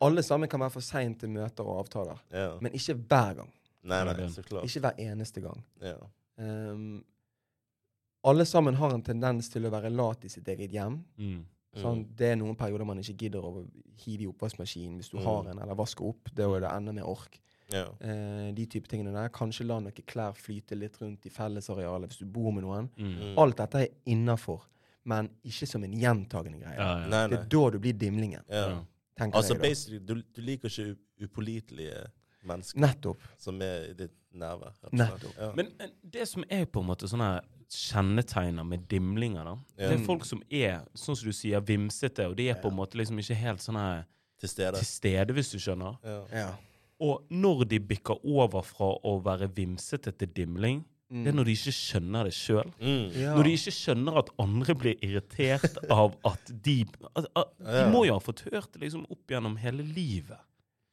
Alle 0.00 0.22
sammen 0.24 0.48
kan 0.48 0.62
være 0.64 0.72
for 0.72 0.84
seint 0.84 1.18
til 1.20 1.28
møter 1.32 1.68
og 1.68 1.82
avtaler. 1.82 2.20
Ja. 2.32 2.54
Men 2.64 2.76
ikke 2.76 2.96
hver 2.96 3.40
gang. 3.42 3.50
Nei, 3.86 4.00
nei, 4.08 4.28
så 4.34 4.42
klart. 4.46 4.64
Ikke 4.68 4.80
hver 4.84 5.00
eneste 5.06 5.40
gang. 5.44 5.60
Ja. 5.84 5.96
Um, 6.38 7.04
alle 8.26 8.44
sammen 8.44 8.74
har 8.74 8.92
en 8.94 9.02
tendens 9.06 9.48
til 9.52 9.66
å 9.68 9.70
være 9.70 9.90
lat 9.94 10.24
i 10.26 10.30
sitt 10.32 10.48
eget 10.50 10.72
hjem. 10.74 10.98
Mm. 11.18 11.44
Sånn, 11.76 12.06
det 12.16 12.30
er 12.32 12.38
noen 12.40 12.56
perioder 12.56 12.86
man 12.88 12.98
ikke 13.02 13.14
gidder 13.26 13.44
å 13.44 13.66
hive 14.00 14.24
i 14.24 14.28
oppvaskmaskinen 14.30 14.96
hvis 14.98 15.10
du 15.12 15.18
Mm. 15.18 15.24
har 15.26 15.50
en, 15.50 15.58
eller 15.62 15.74
vaske 15.76 16.00
opp. 16.02 16.30
Da 16.34 16.48
er 16.56 16.60
det 16.64 16.70
enda 16.72 16.92
mer 16.92 17.04
ork. 17.04 17.38
Ja. 17.70 17.84
Eh, 18.00 18.52
de 18.54 18.64
type 18.66 18.88
tingene 18.88 19.12
der. 19.12 19.28
Kanskje 19.28 19.66
la 19.66 19.78
noen 19.80 19.92
klær 20.06 20.32
flyte 20.34 20.74
litt 20.78 20.96
rundt 21.02 21.26
i 21.26 21.30
fellesarealet 21.30 22.08
hvis 22.10 22.18
du 22.18 22.24
bor 22.26 22.50
med 22.52 22.64
noen. 22.64 22.88
Mm. 22.96 23.12
Mm. 23.20 23.38
Alt 23.38 23.56
dette 23.58 23.74
er 23.84 23.88
innafor, 24.06 24.62
men 25.04 25.28
ikke 25.44 25.66
som 25.68 25.84
en 25.84 25.92
gjentagende 25.92 26.60
greie. 26.62 26.76
Ja, 26.78 26.98
ja. 27.00 27.06
Nei, 27.12 27.26
Det 27.28 27.38
er 27.40 27.44
da 27.44 27.70
du 27.70 27.78
blir 27.78 27.92
dimlingen. 27.92 28.42
Altså 28.50 29.54
jeg 29.54 29.60
da. 29.60 29.68
basically, 29.68 29.98
du, 29.98 30.14
du 30.34 30.40
liker 30.42 30.68
ikke 30.68 30.96
upålitelige 31.22 32.06
mennesker 32.46 32.80
Nettopp. 32.80 33.20
som 33.38 33.60
er 33.62 33.90
i 33.90 33.92
ditt 33.98 34.14
nærvær. 34.36 34.72
Ja. 34.92 35.52
Men 35.56 35.70
det 36.02 36.26
som 36.28 36.44
er 36.50 36.64
på 36.66 36.80
en 36.82 36.88
måte 36.90 37.08
sånne 37.08 37.40
kjennetegner 37.72 38.64
med 38.66 38.86
dimlinger, 38.88 39.44
da 39.44 39.56
Ja. 39.78 39.88
Det 39.90 40.00
er 40.00 40.04
folk 40.06 40.24
som 40.24 40.42
er, 40.50 40.82
sånn 40.94 41.16
som 41.16 41.26
du 41.28 41.32
sier, 41.32 41.60
vimsete, 41.60 42.26
og 42.28 42.36
de 42.36 42.48
er 42.50 42.54
på 42.60 42.68
en 42.70 42.76
måte 42.76 42.94
liksom 42.98 43.18
ikke 43.18 43.34
helt 43.36 43.60
sånn 43.60 43.76
her 43.80 44.04
Til 44.40 44.48
stede. 44.48 44.76
til 44.78 44.86
stede, 44.86 45.32
hvis 45.34 45.50
du 45.52 45.58
skjønner. 45.58 45.98
Ja. 46.04 46.20
Ja. 46.32 46.50
Og 47.00 47.26
når 47.30 47.64
de 47.68 47.78
bikker 47.80 48.20
over 48.24 48.62
fra 48.62 48.94
å 49.04 49.16
være 49.22 49.48
vimsete 49.54 50.12
til 50.16 50.28
dimling, 50.28 50.84
det 51.08 51.28
er 51.28 51.32
når 51.36 51.44
de 51.44 51.52
ikke 51.54 51.72
skjønner 51.72 52.24
det 52.24 52.32
sjøl. 52.34 52.72
Mm. 52.80 53.12
Ja. 53.14 53.34
Når 53.36 53.44
de 53.44 53.50
ikke 53.54 53.72
skjønner 53.76 54.16
at 54.18 54.30
andre 54.42 54.74
blir 54.74 54.96
irritert 55.06 55.76
av 55.90 56.16
at 56.24 56.50
de 56.64 56.84
at, 57.14 57.26
at, 57.36 57.52
De 57.60 57.64
Ja. 57.84 57.90
må 57.92 58.04
jo 58.06 58.12
ha 58.14 58.18
fått 58.18 58.42
hørt 58.50 58.72
det 58.72 58.80
liksom 58.82 59.04
opp 59.08 59.26
gjennom 59.28 59.56
hele 59.56 59.82
livet. 59.84 60.38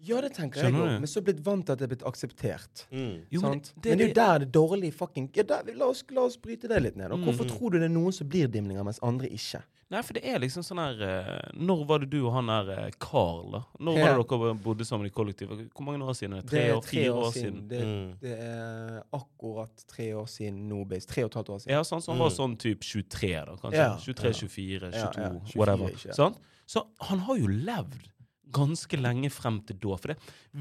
Ja, 0.03 0.21
det 0.21 0.33
tenker 0.35 0.61
jeg 0.63 0.73
òg. 0.73 0.99
Men 0.99 1.07
så 1.07 1.21
blitt 1.23 1.39
vant 1.45 1.65
til 1.65 1.73
at 1.73 1.79
det 1.79 1.85
er 1.89 1.95
blitt 1.95 2.03
akseptert. 2.09 2.85
Mm. 2.91 3.25
Jo, 3.31 3.41
men 3.41 3.59
det, 3.59 3.71
det- 3.81 3.89
men 3.89 3.97
det 3.97 4.05
er 4.05 4.07
jo 4.07 4.13
der 4.13 4.39
det 4.45 4.51
dårlige 4.51 4.93
fucking 4.93 5.29
ja, 5.35 5.43
der, 5.43 5.63
la, 5.75 5.85
oss, 5.85 6.03
la 6.11 6.21
oss 6.21 6.37
bryte 6.37 6.67
det 6.67 6.81
litt 6.81 6.95
ned. 6.97 7.09
da. 7.09 7.15
Hvorfor 7.15 7.45
Mm. 7.45 7.53
tror 7.57 7.71
du 7.71 7.79
det 7.79 7.85
er 7.91 7.93
noen 7.95 8.11
som 8.13 8.27
blir 8.27 8.47
dimlinger, 8.47 8.83
mens 8.83 8.99
andre 9.01 9.27
ikke? 9.29 9.63
Nei, 9.91 10.01
for 10.01 10.13
det 10.13 10.23
er 10.25 10.39
liksom 10.39 10.63
sånn 10.63 10.79
her 10.79 11.01
eh, 11.05 11.51
Når 11.53 11.85
var 11.85 11.99
det 11.99 12.09
du 12.09 12.25
og 12.25 12.33
han 12.33 12.47
der 12.47 12.69
eh, 12.87 12.91
Carl, 12.99 13.51
da? 13.51 13.59
Når 13.79 13.97
Ja. 13.97 14.05
var 14.15 14.23
det 14.23 14.29
dere 14.29 14.53
bodde 14.63 14.85
sammen 14.85 15.05
i 15.05 15.09
kollektivet? 15.11 15.69
Hvor 15.71 15.83
mange 15.85 16.01
år 16.01 16.15
siden? 16.17 16.41
Tre 16.47 16.71
år? 16.73 16.81
Fire 16.83 17.11
år 17.13 17.31
siden? 17.31 17.67
Det, 17.67 17.81
Mm. 17.83 18.17
det 18.19 18.39
er 18.39 19.03
akkurat 19.13 19.85
tre 19.87 20.13
år 20.13 20.25
siden 20.25 20.67
Nobase. 20.67 21.05
Tre 21.07 21.23
og 21.23 21.29
et 21.29 21.35
halvt 21.35 21.49
år 21.49 21.59
siden. 21.61 21.71
Ja, 21.75 21.81
sånn, 21.83 22.01
så 22.01 22.09
han 22.11 22.17
var 22.19 22.29
Mm. 22.29 22.37
sånn 22.39 22.57
typ 22.57 22.79
23, 22.81 23.45
da, 23.45 23.55
kanskje. 23.55 23.73
Ja, 23.77 23.97
23, 23.97 24.27
ja. 24.27 24.33
24, 24.33 24.91
22, 24.91 25.21
Ja, 25.21 25.33
ja, 25.33 25.39
24 25.45 25.55
whatever. 25.59 25.89
ikke, 25.89 26.05
ja. 26.07 26.13
Sant? 26.13 26.37
Så 26.65 26.87
han 27.01 27.19
har 27.19 27.35
jo 27.37 27.47
levd 27.47 28.09
ganske 28.53 28.97
lenge 29.01 29.29
frem 29.33 29.59
til 29.67 29.77
da. 29.83 29.97
For 29.99 30.13
det, 30.13 30.17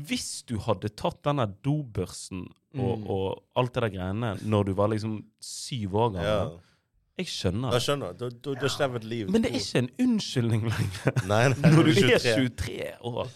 hvis 0.09 0.29
du 0.49 0.57
hadde 0.65 0.91
tatt 0.99 1.21
denne 1.29 1.47
dobørsen 1.67 2.47
og, 2.49 2.99
Mm. 2.99 3.07
og 3.13 3.43
alt 3.61 3.75
det 3.75 3.83
der 3.85 3.93
greiene 3.99 4.31
når 4.49 4.65
du 4.71 4.73
var 4.79 4.89
liksom 4.89 5.19
syv 5.45 5.95
år 5.95 6.13
gammel 6.15 6.29
Ja. 6.31 6.59
Jeg 7.21 7.27
skjønner 7.29 7.71
det. 7.77 7.83
skjønner 7.85 8.07
jeg. 8.09 8.17
Du, 8.19 8.29
du, 8.31 8.55
du 8.57 8.67
ikke 8.67 8.97
et 8.97 9.05
liv. 9.05 9.29
Men 9.31 9.43
det 9.45 9.51
er 9.53 9.59
ikke 9.61 9.79
en 9.83 9.91
unnskyldning 10.01 10.63
lenger 10.65 11.19
Nei, 11.29 11.43
nei, 11.53 11.71
når 11.77 11.83
du 11.85 11.91
er 11.93 12.19
23. 12.19 12.49
23 12.57 12.87
år. 13.13 13.29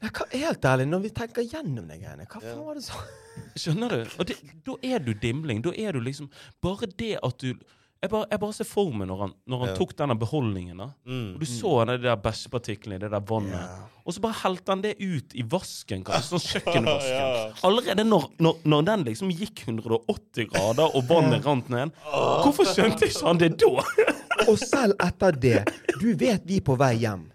Ja, 0.00 0.08
hva, 0.14 0.26
helt 0.32 0.64
ærlig, 0.70 0.86
når 0.88 1.02
vi 1.04 1.10
tenker 1.18 1.42
gjennom 1.44 1.88
de 1.90 1.98
greiene, 2.00 2.24
hva 2.30 2.40
Ja. 2.40 2.54
faen 2.54 2.62
var 2.64 2.78
det 2.78 2.84
sånn? 2.86 3.10
Skjønner 3.58 3.88
du? 3.96 4.14
Og 4.22 4.26
det, 4.30 4.36
da 4.64 4.76
er 4.94 5.02
du 5.04 5.10
dimling. 5.12 5.60
Da 5.66 5.74
er 5.76 5.92
du 5.92 6.00
liksom 6.00 6.30
Bare 6.62 6.86
det 6.86 7.18
at 7.22 7.38
du 7.42 7.52
Jeg 8.00 8.08
bare, 8.08 8.24
jeg 8.30 8.40
bare 8.40 8.54
ser 8.56 8.64
for 8.64 8.94
meg 8.96 9.10
når 9.10 9.18
han, 9.20 9.32
når 9.52 9.58
han 9.60 9.68
Ja. 9.68 9.74
tok 9.76 9.90
denne 9.98 10.14
beholdningen. 10.16 10.76
da 10.78 10.86
Mm. 11.06 11.34
Og 11.34 11.40
du 11.40 11.44
så 11.46 11.84
de 11.86 11.98
der 11.98 12.16
bæsjepartiklene 12.16 12.94
i 12.94 12.98
det 12.98 13.10
der 13.10 13.20
vannet. 13.20 13.52
Yeah. 13.52 13.80
Og 14.06 14.14
så 14.14 14.20
bare 14.24 14.32
helte 14.42 14.72
han 14.72 14.80
det 14.80 14.94
ut 15.00 15.34
i 15.34 15.42
vasken, 15.42 16.02
kanskje. 16.02 16.38
Sånn 16.38 16.46
kjøkkenvasken. 16.62 17.20
Ja. 17.20 17.52
Allerede 17.62 18.04
når, 18.08 18.30
når, 18.40 18.56
når 18.64 18.82
den 18.86 19.04
liksom 19.04 19.30
gikk 19.30 19.66
180 19.68 20.48
grader, 20.48 20.96
og 20.96 21.04
vannet 21.08 21.44
rant 21.44 21.68
ned 21.68 21.92
Hvorfor 22.10 22.64
skjønte 22.64 23.04
ikke 23.04 23.26
han 23.26 23.38
det 23.38 23.58
da? 23.58 23.84
Og 24.48 24.56
selv 24.58 24.94
etter 24.98 25.32
det, 25.32 25.68
du 26.00 26.14
vet 26.16 26.40
vi 26.46 26.56
er 26.56 26.64
på 26.64 26.78
vei 26.80 26.94
hjem. 27.04 27.26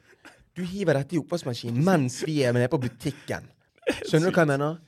Du 0.56 0.64
hiver 0.64 0.98
dette 0.98 1.14
i 1.14 1.20
oppvaskmaskinen 1.22 1.84
mens 1.84 2.24
vi 2.26 2.42
er 2.42 2.54
nede 2.54 2.70
på 2.74 2.80
butikken. 2.82 3.46
Skjønner 4.08 4.32
du 4.32 4.34
hva 4.34 4.42
jeg 4.48 4.48
mener? 4.56 4.80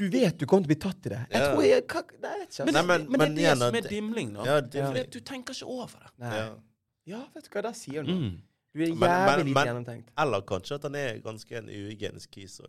Du 0.00 0.08
vet 0.08 0.38
du 0.40 0.46
kommer 0.48 0.64
til 0.64 0.70
å 0.70 0.72
bli 0.72 0.80
tatt 0.80 1.06
i 1.06 1.12
det. 1.12 1.20
Jeg 1.30 1.40
Ja. 1.40 1.48
tror 1.54 1.62
jeg, 1.66 1.86
hva, 1.86 2.02
Nei, 2.22 2.30
jeg 2.30 2.40
vet 2.40 2.50
ikke. 2.54 2.64
Men, 2.64 2.74
Nei, 2.74 2.82
men- 2.82 3.06
men, 3.10 3.18
men 3.20 3.34
det 3.36 3.44
er 3.44 3.54
det 3.54 3.58
som 3.60 3.74
er 3.80 3.88
dimling, 3.88 4.32
da. 4.34 4.44
Ja, 4.48 4.60
det, 4.60 4.84
For 4.86 5.10
du 5.10 5.20
tenker 5.20 5.54
ikke 5.54 5.66
over 5.66 5.98
det. 6.06 6.12
Nei. 6.18 6.36
ja. 6.36 6.54
Ja, 7.06 7.20
vet 7.34 7.44
du 7.44 7.50
hva, 7.50 7.62
der 7.62 7.72
sier 7.72 8.02
du 8.04 8.12
noe. 8.12 8.30
Mm. 8.30 8.38
Du 8.72 8.82
er 8.82 8.88
Men- 8.88 8.98
men- 8.98 9.10
jævlig 9.10 9.44
lite 9.50 9.66
gjennomtenkt. 9.66 10.08
Eller 10.18 10.40
kanskje 10.42 10.74
at 10.74 10.82
han 10.82 10.94
er 10.94 11.18
ganske 11.18 11.52
en 11.58 11.66
uhygienisk 11.68 12.30
kis. 12.30 12.60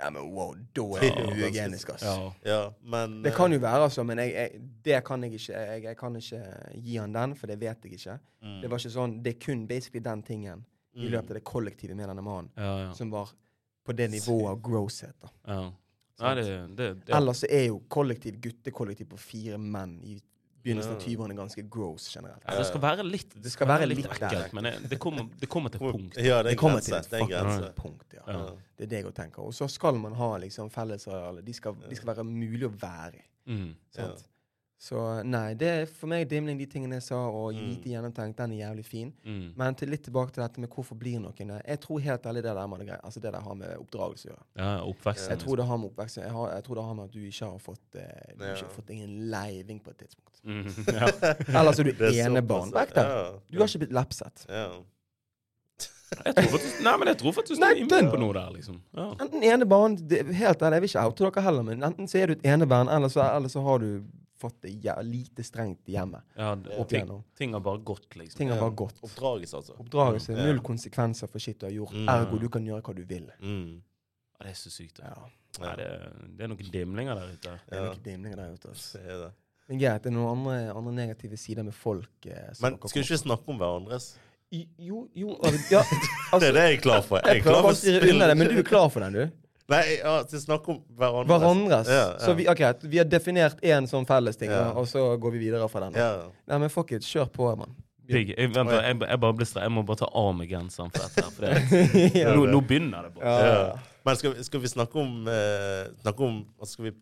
Ja, 0.00 0.10
men 0.10 0.22
wow, 0.34 0.54
da 0.74 0.82
er 0.96 1.00
Det 1.00 1.08
ja, 1.16 1.26
uhygienisk, 1.30 1.90
ass. 1.94 2.02
Ja. 2.02 2.32
Ja, 2.44 2.70
men 2.82 3.22
Det 3.22 3.32
kan 3.34 3.52
jo 3.52 3.58
være, 3.58 3.84
altså, 3.84 4.02
men 4.04 4.18
jeg, 4.18 4.32
jeg, 4.32 4.60
det 4.82 5.04
kan 5.04 5.22
jeg 5.22 5.32
ikke 5.34 5.52
jeg, 5.52 5.82
jeg 5.84 5.96
kan 5.96 6.16
ikke 6.16 6.72
gi 6.82 6.96
han 6.96 7.12
den, 7.12 7.34
for 7.36 7.46
det 7.46 7.60
vet 7.60 7.78
jeg 7.84 7.92
ikke. 7.92 8.18
Mm. 8.42 8.60
Det 8.62 8.70
var 8.70 8.78
ikke 8.78 8.90
sånn, 8.90 9.22
det 9.22 9.36
er 9.36 9.38
kun 9.46 9.66
basically 9.66 10.00
den 10.00 10.22
tingen 10.22 10.64
i 10.96 11.08
løpet 11.08 11.30
av 11.30 11.34
det 11.34 11.44
kollektive 11.44 11.94
med 11.94 12.08
denne 12.08 12.22
mannen 12.22 12.50
Ja, 12.56 12.78
ja. 12.88 12.92
som 12.92 13.10
var 13.10 13.30
på 13.86 13.92
det 13.94 14.10
nivået 14.10 14.48
av 14.50 14.60
grosshet. 14.62 15.14
da. 15.46 15.72
Nei, 16.20 16.34
det, 16.38 16.44
det, 16.78 16.86
det 17.08 17.14
Ellers 17.16 17.40
så 17.42 17.48
er 17.50 17.66
jo 17.68 17.80
kollektiv, 17.90 18.36
guttekollektiv 18.42 19.08
på 19.10 19.18
fire 19.18 19.58
menn 19.58 19.96
i 20.06 20.20
begynnelsen 20.64 20.94
av 20.94 21.00
20-årene 21.02 21.36
ganske 21.36 21.62
gross 21.68 22.06
generelt. 22.14 22.44
ja, 22.46 22.54
Det 22.56 22.66
skal 22.70 22.80
være 22.80 23.04
litt 23.04 23.34
Det 23.36 23.52
skal 23.52 23.68
være 23.68 23.88
litt 23.90 24.06
ekkelt, 24.06 24.54
men 24.56 24.70
det, 24.88 24.98
kommer, 25.02 25.26
det 25.40 25.48
kommer 25.52 25.74
til 25.74 25.82
et 25.82 25.96
punkt. 25.98 26.20
Ja, 26.22 26.38
det 26.42 26.54
er 26.54 26.54
Det 26.54 26.60
kommer 26.60 26.84
til 26.84 26.96
et 26.96 27.10
grense. 27.28 27.72
punkt, 27.76 28.14
ja. 28.16 28.22
Ja. 28.28 28.44
Det 28.78 28.86
er 28.86 28.92
det 28.94 29.02
jeg 29.02 29.14
tenker. 29.14 29.42
Og 29.44 29.54
så 29.54 29.68
skal 29.68 29.98
man 30.00 30.14
ha 30.18 30.30
liksom 30.40 30.70
fellesarealer. 30.72 31.42
De, 31.44 31.52
de 31.52 31.98
skal 31.98 32.12
være 32.14 32.24
mulig 32.24 32.70
å 32.70 32.72
være 32.72 33.18
i. 33.18 33.26
Mm. 33.52 33.74
Sant? 33.92 34.24
Så 34.78 34.98
nei, 35.24 35.54
det 35.56 35.68
er 35.70 35.84
for 35.88 36.10
meg 36.10 36.26
dimling, 36.28 36.58
de 36.60 36.66
tingene 36.68 36.96
jeg 36.98 37.04
sa, 37.06 37.16
og 37.30 37.54
Mm. 37.54 37.68
lite 37.70 37.88
gjennomtenkt. 37.88 38.36
Den 38.36 38.52
er 38.52 38.66
jævlig 38.68 38.84
fin. 38.84 39.12
Mm. 39.24 39.52
Men 39.56 39.74
til 39.74 39.88
litt 39.88 40.02
tilbake 40.04 40.32
til 40.34 40.42
dette 40.42 40.60
med 40.60 40.68
hvorfor 40.68 40.98
blir 40.98 41.18
noen 41.20 41.60
Jeg 41.66 41.80
tror 41.80 42.00
helt 42.00 42.22
ærlig 42.26 42.42
det 42.42 42.54
der, 42.54 42.66
med 42.66 42.80
det, 42.86 42.98
altså 43.02 43.20
det 43.20 43.32
der 43.32 43.40
har 43.40 43.54
med 43.54 43.76
oppdragelse 43.78 44.26
å 44.28 44.30
gjøre. 44.32 44.44
Ja, 44.58 44.82
oppveksten. 44.84 45.30
Jeg 45.30 45.38
tror 45.38 45.56
det 45.56 45.66
har 45.66 45.76
med 45.78 45.90
oppveksten. 45.90 46.22
jeg, 46.24 46.32
har, 46.32 46.50
jeg 46.52 46.64
tror 46.64 46.74
det 46.74 46.84
har 46.84 46.94
med 46.94 47.04
at 47.04 47.12
du 47.12 47.18
ikke 47.20 47.46
har 47.50 47.58
fått 47.58 47.94
uh, 47.94 48.00
Du 48.36 48.44
Ja. 48.44 48.52
ikke 48.54 48.66
har 48.66 48.74
fått 48.74 48.90
ingen 48.90 49.30
leiving 49.30 49.80
på 49.80 49.90
et 49.90 49.98
tidspunkt. 49.98 50.40
Mm. 50.44 50.66
Ja. 51.54 51.60
Ellers 51.60 51.78
er 51.78 51.84
du 51.84 52.04
er 52.04 52.26
enebarn. 52.26 52.70
Vekk 52.74 52.94
der. 52.94 53.40
Du 53.50 53.58
har 53.58 53.66
ikke 53.68 53.78
blitt 53.86 53.92
lapset. 53.92 54.44
Ja. 54.48 54.68
Jeg 56.24 56.34
tror 56.36 56.50
faktisk, 56.58 56.82
nei, 56.84 56.96
men 56.98 57.08
jeg 57.08 57.16
tror 57.18 57.32
faktisk 57.34 57.56
du 57.58 57.60
Nei, 57.64 57.70
er 57.72 57.80
inne 57.82 58.10
på 58.12 58.18
noe 58.20 58.34
der, 58.36 58.50
liksom. 58.54 58.76
Ja. 58.94 59.06
Enten 59.18 59.42
enebarn 59.42 59.96
Helt 60.36 60.60
ærlig, 60.62 60.76
jeg 60.76 60.82
vil 60.84 60.90
ikke 60.92 61.06
oute 61.08 61.24
dere 61.24 61.42
heller, 61.42 61.62
men 61.66 61.82
enten 61.82 62.06
så 62.06 62.20
er 62.20 62.26
du 62.30 62.32
et 62.36 62.44
enebarn, 62.46 62.86
eller 62.92 63.10
eller 63.34 63.48
så 63.50 63.62
har 63.66 63.78
du 63.82 64.04
fått 64.40 64.56
det 64.62 64.70
ja, 64.84 64.94
lite 65.02 65.44
strengt 65.46 65.86
hjemme. 65.88 66.20
Ja, 66.36 66.54
det- 66.54 66.78
Opp 66.78 66.88
ting, 66.88 67.10
ting 67.38 67.52
har 67.52 67.60
bare 67.60 67.78
gått, 67.78 68.16
liksom. 68.16 68.36
Ting 68.38 68.50
har 68.50 68.60
bare 68.60 68.70
gått. 68.74 68.98
Oppdragelse, 69.02 69.56
altså. 69.56 69.76
Oppdragelse. 69.78 70.32
mm. 70.32 70.42
Null 70.46 70.60
konsekvenser 70.60 71.26
for 71.30 71.38
shit 71.38 71.58
du 71.60 71.66
har 71.66 71.72
gjort. 71.72 71.92
Mm. 71.94 72.08
Ergo 72.08 72.38
du 72.40 72.48
kan 72.48 72.64
gjøre 72.66 72.82
hva 72.82 72.94
du 72.94 73.04
vil. 73.04 73.30
Mm. 73.40 73.80
Ja, 74.38 74.44
det 74.46 74.50
er 74.50 74.58
så 74.58 74.70
sykt. 74.70 74.96
det. 74.96 75.04
Ja. 75.04 75.28
Nei, 75.60 75.76
det, 75.78 75.88
det 76.36 76.44
er 76.44 76.48
noen 76.50 76.70
dimlinger 76.74 77.14
der 77.14 77.30
ute. 77.32 77.58
Det 77.70 77.78
er 77.78 77.84
noen 77.86 78.02
dimlinger 78.02 78.36
der 78.36 78.52
ute. 78.56 78.68
Altså. 78.74 78.98
Det 78.98 79.10
er 79.14 79.18
det. 79.28 79.32
Men 79.68 79.78
greit, 79.80 80.02
det 80.02 80.10
er 80.10 80.16
noen 80.18 80.30
andre, 80.38 80.56
andre 80.76 80.92
negative 80.92 81.36
sider 81.40 81.62
med 81.64 81.72
folk. 81.74 82.26
Eh, 82.26 82.50
som 82.52 82.66
Men 82.66 82.74
skal 82.82 83.00
vi 83.00 83.04
ikke 83.06 83.22
snakke 83.22 83.48
om 83.48 83.58
hverandres? 83.62 84.16
I- 84.52 84.68
Jo, 84.78 85.08
jo 85.14 85.38
altså, 85.42 85.60
ja, 85.72 85.80
Det 85.90 86.34
altså, 86.34 86.48
er 86.48 86.52
det 86.52 86.64
jeg 86.66 86.74
er 86.76 86.82
klar 86.82 87.00
for. 87.02 87.16
Jeg 87.24 87.38
er 87.38 87.42
klar 87.42 87.52
prøver 87.54 87.62
for 87.62 87.70
å 87.70 87.80
styre 87.80 88.10
unna 88.12 88.26
det, 88.28 88.36
men 88.36 88.48
du 88.52 88.58
er 88.58 88.66
klar 88.68 88.90
for 88.90 89.00
den, 89.00 89.12
du? 89.14 89.43
Nei, 89.72 89.82
ja, 89.96 90.18
til 90.28 90.40
snakk 90.42 90.66
om 90.68 90.82
hverandres. 90.98 91.30
Hverandres. 91.40 91.88
Ja, 91.88 91.94
ja. 91.94 92.18
Så 92.20 92.34
vi, 92.36 92.44
okay, 92.52 92.74
vi 92.84 92.98
har 93.00 93.06
definert 93.08 93.62
én 93.64 93.86
sånn 93.88 94.04
fellesting, 94.06 94.50
Ja. 94.52 94.66
og 94.76 94.84
så 94.90 95.06
går 95.18 95.32
vi 95.32 95.38
videre 95.46 95.68
fra 95.72 95.80
den. 95.86 95.94
Ja. 95.96 96.26
Nei, 96.46 96.58
men 96.58 96.68
fuck 96.68 96.92
it, 96.92 97.02
kjør 97.02 97.30
på, 97.32 97.48
mann. 97.56 97.72
Big. 98.06 98.34
Jeg, 98.36 98.50
vent, 98.52 98.68
jeg, 98.70 98.98
jeg 99.00 99.20
bare 99.20 99.32
blir 99.32 99.46
stre- 99.48 99.62
Jeg 99.64 99.72
må 99.72 99.82
bare 99.88 99.96
ta 100.02 100.08
av 100.12 100.34
meg 100.36 100.50
genseren 100.50 100.90
for 100.92 101.08
dette. 101.08 101.30
For 101.32 101.42
det, 101.48 102.10
ja. 102.20 102.34
nå, 102.36 102.44
nå 102.52 102.60
begynner 102.60 103.06
det 103.08 103.14
bare. 103.14 103.24
Ja. 103.24 103.54
Ja. 103.70 103.78
Men 104.04 104.16
skal, 104.20 104.34
vi- 104.36 104.44
skal 104.44 104.60
vi 104.60 104.68
snakke 104.68 105.00
om 105.00 105.26
eh, 105.32 105.86
Snakke 106.02 106.20
om 106.26 106.42
Skal 106.68 106.84
vi 106.90 106.92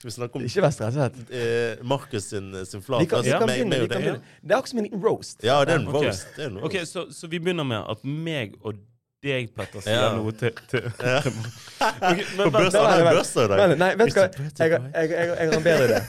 skal 0.00 0.08
vi 0.10 0.12
snakke 0.18 0.36
om 0.36 0.44
Ikke 0.44 0.62
vær 0.64 0.72
stresset. 0.76 1.16
eh, 1.32 1.80
Markus 1.84 2.24
sin, 2.34 2.52
sin 2.66 2.80
flat? 2.84 3.00
Vi 3.00 3.06
kan, 3.08 3.24
vi 3.24 3.30
kan 3.32 3.48
begynne. 3.48 3.80
Vi 3.80 3.88
kan 3.88 4.00
begynne. 4.04 4.20
Det 4.44 4.52
er 4.52 4.56
akkurat 4.56 4.68
som 4.68 4.78
en 4.84 5.02
roast. 5.04 5.42
Ja, 5.44 5.58
det 5.64 5.74
er 5.74 5.78
en 5.80 5.88
Ok. 5.88 5.94
roast. 6.04 6.28
Det 6.36 6.44
er 6.44 6.48
en 6.52 6.58
roast. 6.60 6.74
Ok, 6.74 6.86
så, 6.88 7.06
så 7.16 7.28
vi 7.28 7.38
begynner 7.40 7.64
med 7.68 7.84
at 7.88 8.04
meg 8.04 8.54
og 8.64 8.74
deg, 9.22 9.50
Petter, 9.56 9.82
sier 9.84 9.98
Ja. 10.00 10.12
noe 10.16 10.32
til, 10.32 10.52
til, 10.70 10.86
Ja. 11.04 11.20
til 11.20 11.32
men, 11.36 12.20
men 12.20 12.24
På 12.36 12.44
vent, 12.44 12.52
børsa, 12.54 12.70
vent, 12.70 12.76
han 12.76 12.92
har 12.92 13.04
vent. 13.04 13.18
børsa 13.18 13.44
i 13.44 13.48
dag. 13.52 13.74
Nei, 13.80 13.90
vet 14.00 14.14
du 14.14 14.20
hva? 14.20 14.28
Jeg, 14.30 14.70
jeg, 14.70 15.10
jeg, 15.10 15.28
jeg 15.28 15.50
har 15.50 15.58
en 15.58 15.66
bedre 15.66 15.88
idé. 15.90 16.00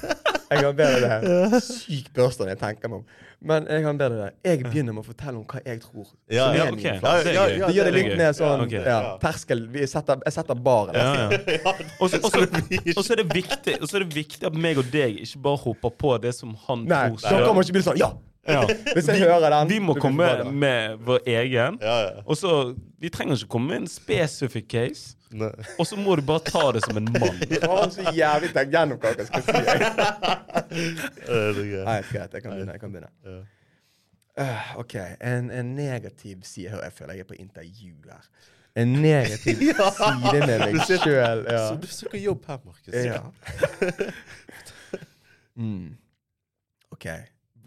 Jeg 0.51 0.59
kan 0.65 0.75
bedre 0.75 1.01
det 1.01 1.09
her. 1.11 1.59
Syk 1.63 2.07
børste 2.15 2.47
jeg 2.49 2.59
tenker 2.59 2.91
meg 2.91 3.01
om. 3.01 3.03
Men 3.41 3.65
jeg 3.71 3.83
kan 3.85 3.97
bedre 3.97 4.17
det. 4.19 4.31
Jeg 4.45 4.63
begynner 4.63 4.93
med 4.93 5.01
å 5.01 5.07
fortelle 5.07 5.39
om 5.39 5.45
hva 5.49 5.61
jeg 5.65 5.79
tror. 5.81 6.09
Ja, 6.29 6.49
ja, 6.53 6.65
okay. 6.67 6.71
ok. 6.71 6.81
min 6.83 7.05
Ja, 7.07 7.13
det 7.23 7.33
ja, 7.35 7.45
ja, 7.47 7.67
Det 7.67 7.75
gjør 7.77 7.87
det 7.89 7.93
litt 7.95 8.17
mer 8.19 8.33
sånn 8.37 8.65
okay. 8.67 8.83
ja, 8.85 8.97
terskel. 9.23 9.63
Vi 9.73 9.87
setter, 9.89 10.19
jeg 10.27 10.35
setter 10.35 10.59
baren. 10.67 10.95
Ja, 10.95 11.31
Og 12.01 12.11
så- 12.11 12.19
er 13.15 13.23
det 13.23 13.29
viktig 13.33 13.77
er 13.97 14.05
det 14.05 14.11
viktig 14.15 14.45
at 14.51 14.59
meg 14.67 14.77
og 14.83 14.91
deg 14.93 15.19
ikke 15.23 15.41
bare 15.47 15.63
hopper 15.63 15.95
på 16.03 16.17
det 16.21 16.35
som 16.37 16.53
han 16.67 16.83
Nei, 16.91 17.07
tror 17.15 17.39
da 17.39 17.47
kommer 17.47 17.65
ikke 17.67 17.79
bli 17.79 17.87
sånn 17.87 17.99
Ja! 17.99 18.11
Ja. 18.47 18.67
Hvis 18.93 19.07
jeg 19.07 19.19
hører 19.19 19.59
den 19.59 19.69
Vi 19.69 19.79
må 19.79 19.93
komme 19.93 20.43
med 20.51 20.97
vår 21.05 21.19
egen. 21.27 21.77
Ja, 21.81 21.99
ja. 22.01 22.09
Og 22.25 22.37
så, 22.37 22.75
Vi 22.99 23.09
trenger 23.09 23.35
ikke 23.35 23.47
komme 23.47 23.67
med 23.67 23.77
en 23.77 23.87
specific 23.87 24.63
case. 24.69 25.15
Og 25.79 25.87
så 25.87 25.95
må 25.95 26.15
du 26.15 26.21
bare 26.21 26.39
ta 26.45 26.71
det 26.75 26.83
som 26.85 26.97
en 26.97 27.05
mann. 27.05 27.41
ja. 27.51 27.67
har 27.69 27.89
så 27.89 28.01
jævlig 28.15 28.49
tenkt 28.53 28.71
gjennom 28.75 28.97
hva 29.01 29.07
jeg 29.17 29.25
skal 29.29 29.41
si. 29.47 29.51
Nei, 31.87 32.01
greit. 32.09 32.33
Jeg 32.33 32.41
kan 32.41 32.51
begynne. 32.51 32.71
Jeg 32.71 32.79
kan 32.79 32.91
begynne. 32.91 33.09
Ja. 33.25 33.29
Øh, 34.39 34.79
OK. 34.79 34.95
En, 35.21 35.51
en 35.51 35.75
negativ 35.75 36.37
side 36.43 36.69
Hør, 36.69 36.83
Jeg 36.83 36.93
føler 36.93 37.13
jeg 37.13 37.19
er 37.27 37.27
på 37.27 37.33
intervju 37.39 37.93
her. 38.05 38.21
En 38.75 38.87
negativ 38.87 39.55
side 39.55 39.75
med 40.47 40.59
meg 40.59 40.75
sjøl. 40.87 41.45
Ja. 41.49 41.67
Så 41.67 41.75
du 41.81 41.87
søker 41.87 42.17
jobb 42.17 42.45
her, 42.47 42.57
Markus. 42.65 42.93
ja. 42.93 43.19
mm. 45.55 45.95
OK. 46.91 47.05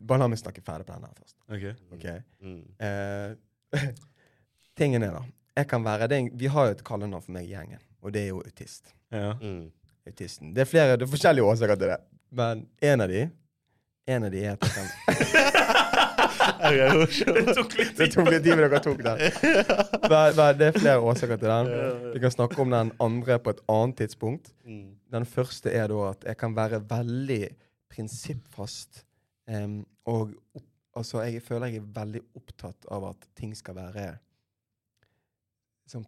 Bare 0.07 0.19
la 0.21 0.27
meg 0.29 0.39
snakke 0.39 0.61
ferdig 0.65 0.87
på 0.87 0.93
den 0.93 1.05
her 1.05 1.15
først. 1.17 1.37
Ok? 1.49 2.05
Mm. 2.43 2.65
Uh, 2.81 3.89
tingen 4.79 5.03
er, 5.07 5.11
da 5.17 5.23
Jeg 5.57 5.69
kan 5.71 5.85
være 5.85 6.09
det, 6.09 6.17
er 6.17 6.23
en- 6.27 6.39
Vi 6.41 6.47
har 6.51 6.67
jo 6.67 6.71
et 6.77 6.85
kallenavn 6.85 7.23
for 7.23 7.33
meg 7.33 7.45
i 7.49 7.53
gjengen, 7.55 7.79
og 8.03 8.13
det 8.13 8.23
er 8.25 8.29
jo 8.35 8.43
autist. 8.45 8.93
Ja. 9.13 9.33
Mm. 9.41 9.71
Autisten. 10.07 10.51
Det 10.55 10.61
er 10.61 10.69
flere, 10.69 10.97
det 10.99 11.07
er 11.07 11.13
forskjellige 11.15 11.45
årsaker 11.49 11.75
til 11.81 11.89
det, 11.95 11.97
men 12.31 12.67
en 12.83 13.01
av 13.01 13.09
de 13.09 13.31
En 14.07 14.25
av 14.25 14.31
de 14.35 14.43
er 14.45 14.53
at 14.53 14.61
jeg 14.61 14.73
kan. 14.75 14.89
Det 16.65 17.55
tok 17.57 17.73
litt 17.79 17.97
Det 17.97 18.05
tid. 18.05 18.13
tok 18.15 18.29
litt 18.31 18.43
tid, 18.45 18.53
men 18.57 18.65
dere 18.67 18.81
tok 18.85 19.01
den. 19.05 19.23
Men, 20.11 20.35
men 20.37 20.59
det 20.61 20.67
er 20.69 20.75
flere 20.77 21.01
årsaker 21.01 21.39
til 21.41 21.49
den. 21.49 21.71
Vi 22.13 22.21
kan 22.21 22.31
snakke 22.35 22.61
om 22.61 22.71
den 22.75 22.91
andre 23.01 23.39
på 23.41 23.55
et 23.55 23.63
annet 23.73 23.97
tidspunkt. 24.03 24.51
Mm. 24.69 24.91
Den 25.15 25.25
første 25.25 25.73
er 25.73 25.89
da 25.89 26.11
at 26.11 26.25
jeg 26.29 26.37
kan 26.37 26.53
være 26.57 26.83
veldig 26.91 27.49
prinsippfast. 27.95 29.05
Em, 29.49 29.87
og 30.07 30.31
altså, 30.97 31.23
jeg 31.23 31.43
føler 31.43 31.67
jeg 31.67 31.83
er 31.83 31.89
veldig 32.01 32.21
opptatt 32.37 32.87
av 32.91 33.05
at 33.11 33.29
ting 33.37 33.55
skal 33.57 33.75
være 33.77 34.19
som 35.87 36.05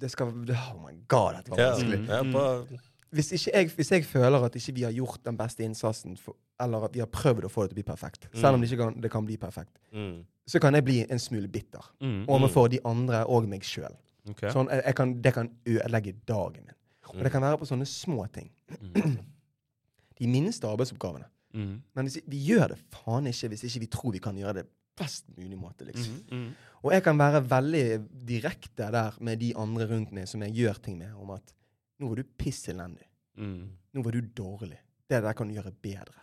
Det 0.00 0.10
skal 0.12 0.28
Oh 0.28 0.76
my 0.84 0.94
god, 1.08 1.34
dette 1.38 1.50
var 1.50 1.58
Ja, 1.60 1.70
vanskelig. 1.72 2.00
ja, 2.08 2.22
bare 2.32 2.80
Hvis, 3.10 3.32
ikke 3.32 3.50
jeg, 3.56 3.70
hvis 3.74 3.90
jeg 3.90 4.04
føler 4.06 4.44
at 4.46 4.54
ikke 4.56 4.74
vi 4.74 4.82
har 4.86 4.92
gjort 4.94 5.24
den 5.26 5.36
beste 5.36 5.64
innsatsen, 5.64 6.16
for, 6.16 6.36
eller 6.60 6.84
at 6.86 6.94
vi 6.94 7.00
har 7.02 7.08
prøvd 7.10 7.44
å 7.44 7.48
få 7.50 7.64
det 7.64 7.70
til 7.72 7.74
å 7.74 7.80
bli 7.80 7.86
perfekt, 7.88 8.28
selv 8.34 8.54
om 8.54 8.60
det 8.62 8.68
ikke 8.70 8.84
kan, 8.84 9.00
det 9.02 9.10
kan 9.10 9.26
bli 9.26 9.36
perfekt, 9.36 9.80
mm. 9.92 10.20
så 10.46 10.60
kan 10.62 10.74
jeg 10.78 10.84
bli 10.86 11.00
en 11.10 11.18
smule 11.18 11.48
bitter 11.50 11.82
Mm, 12.00 12.28
overfor 12.30 12.68
de 12.70 12.78
andre 12.86 13.24
og 13.26 13.48
meg 13.50 13.66
sjøl. 13.66 13.96
Okay. 14.30 14.52
Sånn, 14.54 14.68
jeg, 14.70 14.84
jeg 14.86 14.94
kan, 14.94 15.16
det 15.24 15.32
kan 15.34 15.50
ødelegge 15.66 16.12
dagen 16.28 16.62
min. 16.68 16.76
Og 17.08 17.16
Mm. 17.16 17.22
det 17.26 17.32
kan 17.32 17.42
være 17.42 17.58
på 17.58 17.66
sånne 17.66 17.86
små 17.90 18.28
ting. 18.30 18.50
Mm. 18.78 19.16
De 20.20 20.26
minste 20.30 20.68
arbeidsoppgavene. 20.70 21.26
Mm. 21.54 21.82
Men 21.94 22.06
vi 22.30 22.38
gjør 22.46 22.68
det 22.74 22.78
faen 22.94 23.26
ikke 23.26 23.48
hvis 23.52 23.64
ikke 23.66 23.80
vi 23.80 23.86
tror 23.90 24.12
vi 24.12 24.18
kan 24.22 24.36
gjøre 24.38 24.54
det 24.60 24.66
best 25.00 25.24
mulig 25.36 25.56
måte. 25.58 25.84
liksom. 25.88 26.20
Mm. 26.30 26.38
Mm. 26.38 26.50
Og 26.84 26.92
jeg 26.92 27.02
kan 27.02 27.18
være 27.18 27.40
veldig 27.50 27.84
direkte 28.28 28.90
der 28.92 29.16
med 29.20 29.38
de 29.40 29.52
andre 29.56 29.86
rundt 29.90 30.12
meg 30.12 30.28
som 30.28 30.42
jeg 30.42 30.52
gjør 30.54 30.74
ting 30.82 30.98
med, 30.98 31.12
om 31.14 31.30
at 31.30 31.54
nå 32.00 32.08
var 32.08 32.16
du 32.16 32.24
piss 32.38 32.68
elendig. 32.68 33.06
Mm. 33.36 33.68
Nå 33.94 34.02
var 34.04 34.12
du 34.12 34.20
dårlig. 34.20 34.78
Det 35.10 35.22
der 35.22 35.32
kan 35.32 35.48
du 35.48 35.54
gjøre 35.54 35.72
bedre. 35.82 36.14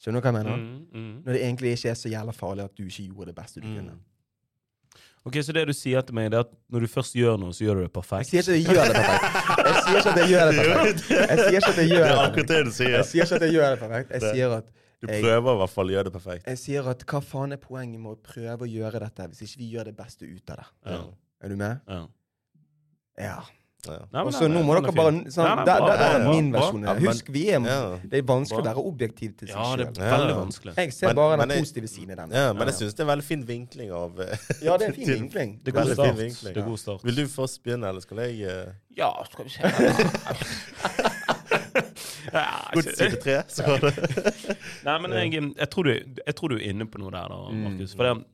Skjønner 0.00 0.20
du 0.20 0.26
hva 0.26 0.32
jeg 0.32 0.44
mener? 0.44 0.56
Mm. 0.56 0.86
Mm. 0.92 1.22
Når 1.24 1.32
det 1.32 1.42
egentlig 1.42 1.70
ikke 1.76 1.90
er 1.90 1.94
så 1.94 2.08
jævla 2.12 2.32
farlig 2.36 2.64
at 2.64 2.74
du 2.76 2.82
ikke 2.84 3.06
gjorde 3.08 3.26
det 3.32 3.34
beste 3.38 3.60
du 3.60 3.66
Mm. 3.68 3.76
kunne. 3.76 3.98
Ok, 5.26 5.36
Så 5.42 5.52
det 5.56 5.64
du 5.66 5.72
sier 5.74 6.04
til 6.06 6.14
meg, 6.14 6.28
det 6.30 6.38
er 6.38 6.44
at 6.46 6.52
når 6.70 6.84
du 6.84 6.88
først 6.92 7.16
gjør 7.18 7.36
noe, 7.42 7.50
så 7.56 7.64
gjør 7.66 7.80
du 7.80 7.80
det 7.82 7.88
Jeg 7.88 7.94
perfekt? 7.96 8.30
sier 8.30 8.40
ikke 8.40 8.52
at 8.52 8.56
jeg 8.56 8.66
gjør 8.70 8.86
det 8.86 8.96
perfekt. 8.96 9.50
Jeg 9.66 9.76
sier 9.82 9.96
ikke 9.98 10.10
at 10.12 10.20
jeg 10.22 10.28
gjør 10.30 10.46
det 10.46 10.56
perfekt. 10.56 11.02
Jeg 11.10 11.38
sier 11.42 11.56
ikke 11.58 11.70
at 11.70 11.78
jeg 11.82 11.88
gjør 11.90 12.06
det 12.06 12.16
perfekt. 12.22 12.78
du. 12.78 12.84
Jeg 12.94 13.04
sier 13.10 13.24
ikke 13.26 13.36
at 13.40 13.46
jeg 13.46 13.54
gjør 13.56 13.70
det 13.74 13.80
perfekt. 13.82 14.10
Jeg 14.16 14.22
sier 14.36 14.56
at 14.60 14.72
Du 15.02 15.06
prøver 15.10 15.50
i 15.52 15.58
hvert 15.60 15.72
fall 15.74 15.90
å 15.90 15.94
gjøre 15.96 16.04
det 16.08 16.12
perfekt. 16.14 16.46
Jeg 16.48 16.58
sier 16.62 16.86
at 16.94 17.02
hva 17.10 17.20
faen 17.20 17.52
er 17.52 17.60
poenget 17.60 18.00
med 18.00 18.14
å 18.14 18.20
prøve 18.30 18.64
å 18.64 18.70
gjøre 18.70 19.02
dette 19.02 19.26
hvis 19.32 19.42
ikke 19.48 19.58
vi 19.64 19.70
gjør 19.74 19.90
det 19.90 19.96
beste 19.98 20.24
ut 20.30 20.54
av 20.54 20.62
det? 20.62 20.68
Ja. 20.94 21.00
Er 21.44 21.52
du 21.52 21.56
med? 21.60 21.82
Ja. 21.90 22.00
Ja. 23.20 23.36
Ja. 23.88 24.22
Og 24.22 24.32
så 24.34 24.48
nå 24.50 24.62
må 24.66 24.74
dere 24.76 24.88
er 24.90 24.96
bare 24.96 25.12
sånn, 25.30 25.46
Nei, 25.46 25.54
nei, 25.56 25.64
Det 25.64 26.06
er 26.06 26.24
min 26.28 26.48
versjon. 26.52 26.82
Ja, 26.86 26.94
Husk, 27.06 27.28
vi 27.32 27.44
er 27.50 27.60
Ja. 27.66 27.98
Det 28.02 28.18
er 28.18 28.22
vanskelig 28.22 28.62
å 28.64 28.66
være 28.70 28.84
objektiv 28.90 29.36
til 29.38 29.48
seg 29.48 29.56
Ja, 29.56 29.76
det 29.76 29.86
er 29.86 29.92
veldig 30.10 30.34
Ja. 30.34 30.40
vanskelig. 30.44 30.74
Jeg 30.76 30.92
ser 30.92 31.06
Men- 31.08 31.16
bare 31.16 31.36
den 31.38 31.48
jeg- 31.50 31.58
positive 31.64 31.88
siden 31.88 32.10
i 32.10 32.14
den. 32.16 32.30
Ja, 32.30 32.52
men 32.52 32.62
Ja. 32.62 32.64
jeg 32.72 32.74
syns 32.74 32.94
det 32.94 33.00
er 33.00 33.02
en 33.10 33.18
veldig 33.18 33.24
fin 33.24 33.42
vinkling 33.46 33.90
av 33.92 34.20
eh, 34.20 34.36
Ja, 34.62 34.76
det 34.76 34.82
er 34.82 34.88
en 34.88 34.94
fin 34.94 35.08
vinkling. 35.20 35.60
Det 35.64 35.74
er 35.74 35.82
god 35.82 35.92
start. 35.94 36.16
fin. 36.16 36.34
Det 36.52 36.56
er 36.56 36.62
god 36.66 36.78
start. 36.78 37.04
Vil 37.04 37.14
du 37.14 37.26
først 37.26 37.62
begynne, 37.62 37.84
eller 37.88 38.00
skal 38.00 38.16
jeg 38.18 38.46
uh, 38.46 38.72
Ja, 38.96 39.12
skal 39.30 39.44
vi 39.44 39.50
se 39.50 39.60
Godt 42.74 42.96
side 42.96 43.16
tre? 43.22 43.36
Så 43.48 43.62
har 43.66 43.78
det. 43.78 43.92
Nei, 44.86 44.96
men 45.02 45.12
jeg, 45.12 45.32
jeg, 45.58 45.68
tror 45.72 45.84
du, 45.88 45.92
jeg 46.26 46.34
tror 46.38 46.48
du 46.52 46.56
er 46.58 46.64
inne 46.70 46.86
på 46.90 46.98
noe 47.02 47.10
der, 47.14 47.28
da, 47.32 47.38
Mm. 47.46 47.62
Markus. 47.66 47.94
For 47.94 48.02
det, 48.08 48.24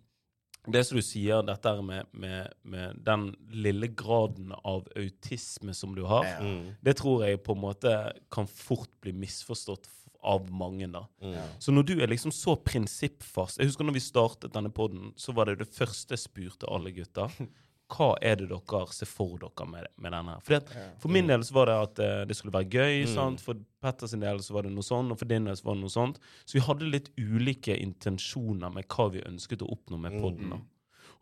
det 0.69 0.85
som 0.87 0.97
du 0.97 1.03
sier, 1.03 1.43
dette 1.43 1.73
med, 1.83 2.07
med, 2.13 2.53
med 2.63 3.01
den 3.05 3.35
lille 3.51 3.89
graden 3.89 4.53
av 4.65 4.87
autisme 4.97 5.75
som 5.75 5.95
du 5.95 6.05
har, 6.07 6.25
Mm. 6.41 6.77
det 6.83 6.97
tror 6.97 7.25
jeg 7.27 7.43
på 7.43 7.53
en 7.57 7.61
måte 7.65 8.13
kan 8.31 8.47
fort 8.47 8.91
bli 9.01 9.13
misforstått 9.13 9.89
av 10.23 10.47
mange. 10.51 10.87
da. 10.93 11.07
Mm. 11.21 11.35
Så 11.59 11.73
når 11.75 11.83
du 11.87 12.01
er 12.01 12.07
liksom 12.07 12.31
så 12.31 12.55
prinsippfast 12.55 13.59
Jeg 13.59 13.67
husker 13.67 13.85
når 13.85 13.93
vi 13.97 14.01
startet 14.01 14.53
denne 14.55 14.71
poden, 14.71 15.13
så 15.17 15.33
var 15.35 15.47
det 15.47 15.59
det 15.59 15.69
første 15.75 16.15
jeg 16.15 16.23
spurte 16.23 16.69
alle 16.71 16.93
gutta. 16.93 17.29
Hva 17.93 18.07
er 18.25 18.39
det 18.41 18.47
dere 18.49 18.83
ser 18.95 19.09
for 19.11 19.35
dere 19.43 19.67
med, 19.69 19.87
med 20.01 20.15
denne? 20.15 20.37
her? 20.39 20.45
For, 20.47 20.55
det, 20.57 20.85
for 21.03 21.13
min 21.13 21.27
del 21.29 21.43
så 21.45 21.57
var 21.59 21.69
det 21.69 21.75
at 21.87 22.01
uh, 22.01 22.23
det 22.31 22.37
skulle 22.39 22.55
være 22.55 22.71
gøy. 22.73 23.03
Mm. 23.05 23.11
sant? 23.13 23.43
For 23.45 23.59
Petter 23.83 24.09
sin 24.09 24.23
del 24.25 24.41
så 24.45 24.55
var 24.57 24.65
det 24.65 24.73
noe 24.73 24.87
sånn, 24.87 25.11
og 25.13 25.19
for 25.21 25.29
din 25.29 25.49
del 25.51 25.57
så 25.59 25.67
var 25.69 25.77
det 25.77 25.85
noe 25.85 25.93
sånt. 25.93 26.21
Så 26.47 26.57
vi 26.57 26.63
hadde 26.65 26.89
litt 26.89 27.11
ulike 27.21 27.77
intensjoner 27.83 28.73
med 28.73 28.87
hva 28.93 29.09
vi 29.13 29.25
ønsket 29.29 29.65
å 29.67 29.73
oppnå 29.75 29.99
med 30.07 30.17
poden. 30.23 30.55
Mm. 30.57 30.63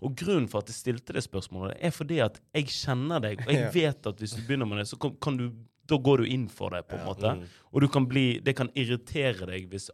Og 0.01 0.15
grunnen 0.17 0.47
for 0.49 0.63
at 0.63 0.71
jeg 0.73 0.79
stilte 0.79 1.13
det 1.17 1.25
spørsmålet, 1.27 1.75
er 1.85 1.93
fordi 1.93 2.21
at 2.25 2.39
jeg 2.57 2.71
kjenner 2.73 3.21
deg, 3.25 3.43
og 3.47 3.51
jeg 3.53 3.73
vet 3.81 4.07
at 4.13 4.23
hvis 4.23 4.37
du 4.39 4.45
begynner 4.47 4.69
med 4.71 4.81
det, 4.81 4.87
så 4.93 4.97
kan, 5.01 5.17
kan 5.21 5.37
du, 5.41 5.49
da 5.91 5.99
går 6.01 6.23
du 6.23 6.31
inn 6.33 6.47
for 6.49 6.73
det, 6.73 6.87
på 6.89 6.97
en 6.97 7.05
måte. 7.09 7.35
Mm. 7.41 7.43
Og 7.75 7.85
du 7.85 7.89
kan 7.93 8.07
bli, 8.09 8.29
det 8.45 8.55
kan 8.61 8.71
irritere 8.79 9.51
deg 9.51 9.67
hvis 9.73 9.91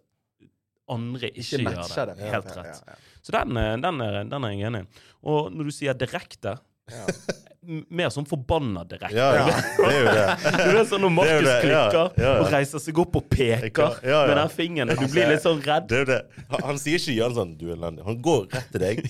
andre 0.93 1.33
ikke, 1.33 1.59
Ikke 1.59 1.73
gjør 1.75 2.07
det. 2.07 2.15
det. 2.21 2.31
Helt 2.31 2.51
rett. 2.55 2.81
ja, 2.87 2.95
ja. 2.95 2.97
Så 3.27 3.33
den, 3.35 3.57
er- 3.59 3.81
den, 3.83 4.01
er, 4.05 4.19
den 4.31 4.45
er 4.47 4.53
jeg 4.55 4.69
enig 4.69 4.85
i. 4.85 5.05
Og 5.27 5.49
når 5.51 5.67
du 5.71 5.75
sier 5.75 5.97
direkte, 5.99 6.53
Ja. 6.55 6.66
mer 7.99 8.11
sånn 8.15 8.27
forbanna 8.29 8.85
direkte. 8.87 9.17
Ja, 9.17 9.27
ja, 9.35 9.47
det 9.79 9.89
er 9.91 9.97
jo 9.99 10.15
det. 10.15 10.25
Du 10.71 10.73
vet 10.77 10.91
sånn 10.91 11.03
når 11.03 11.13
Markus 11.19 11.51
klikker 11.65 12.23
ja. 12.23 12.33
og 12.39 12.51
reiser 12.55 12.83
seg 12.83 13.01
opp 13.03 13.19
og 13.19 13.29
peker 13.33 13.99
Ja, 14.07 14.11
ja. 14.13 14.23
med 14.31 14.37
den 14.39 14.53
fingeren, 14.55 14.95
du 14.95 15.07
blir 15.11 15.31
litt 15.33 15.45
sånn 15.45 15.63
redd. 15.65 15.89
Det 15.91 15.99
er 15.99 16.05
jo 16.05 16.09
det. 16.13 16.21
Han, 16.55 16.67
han 16.71 16.83
sier 16.83 17.03
ikke 17.03 17.17
Jan 17.19 17.37
sånn 17.37 17.55
'du 17.59 17.69
er 17.69 17.77
elendig'. 17.77 18.07
Han 18.07 18.19
går 18.23 18.49
rett 18.55 18.73
til 18.75 18.85
deg, 18.87 19.05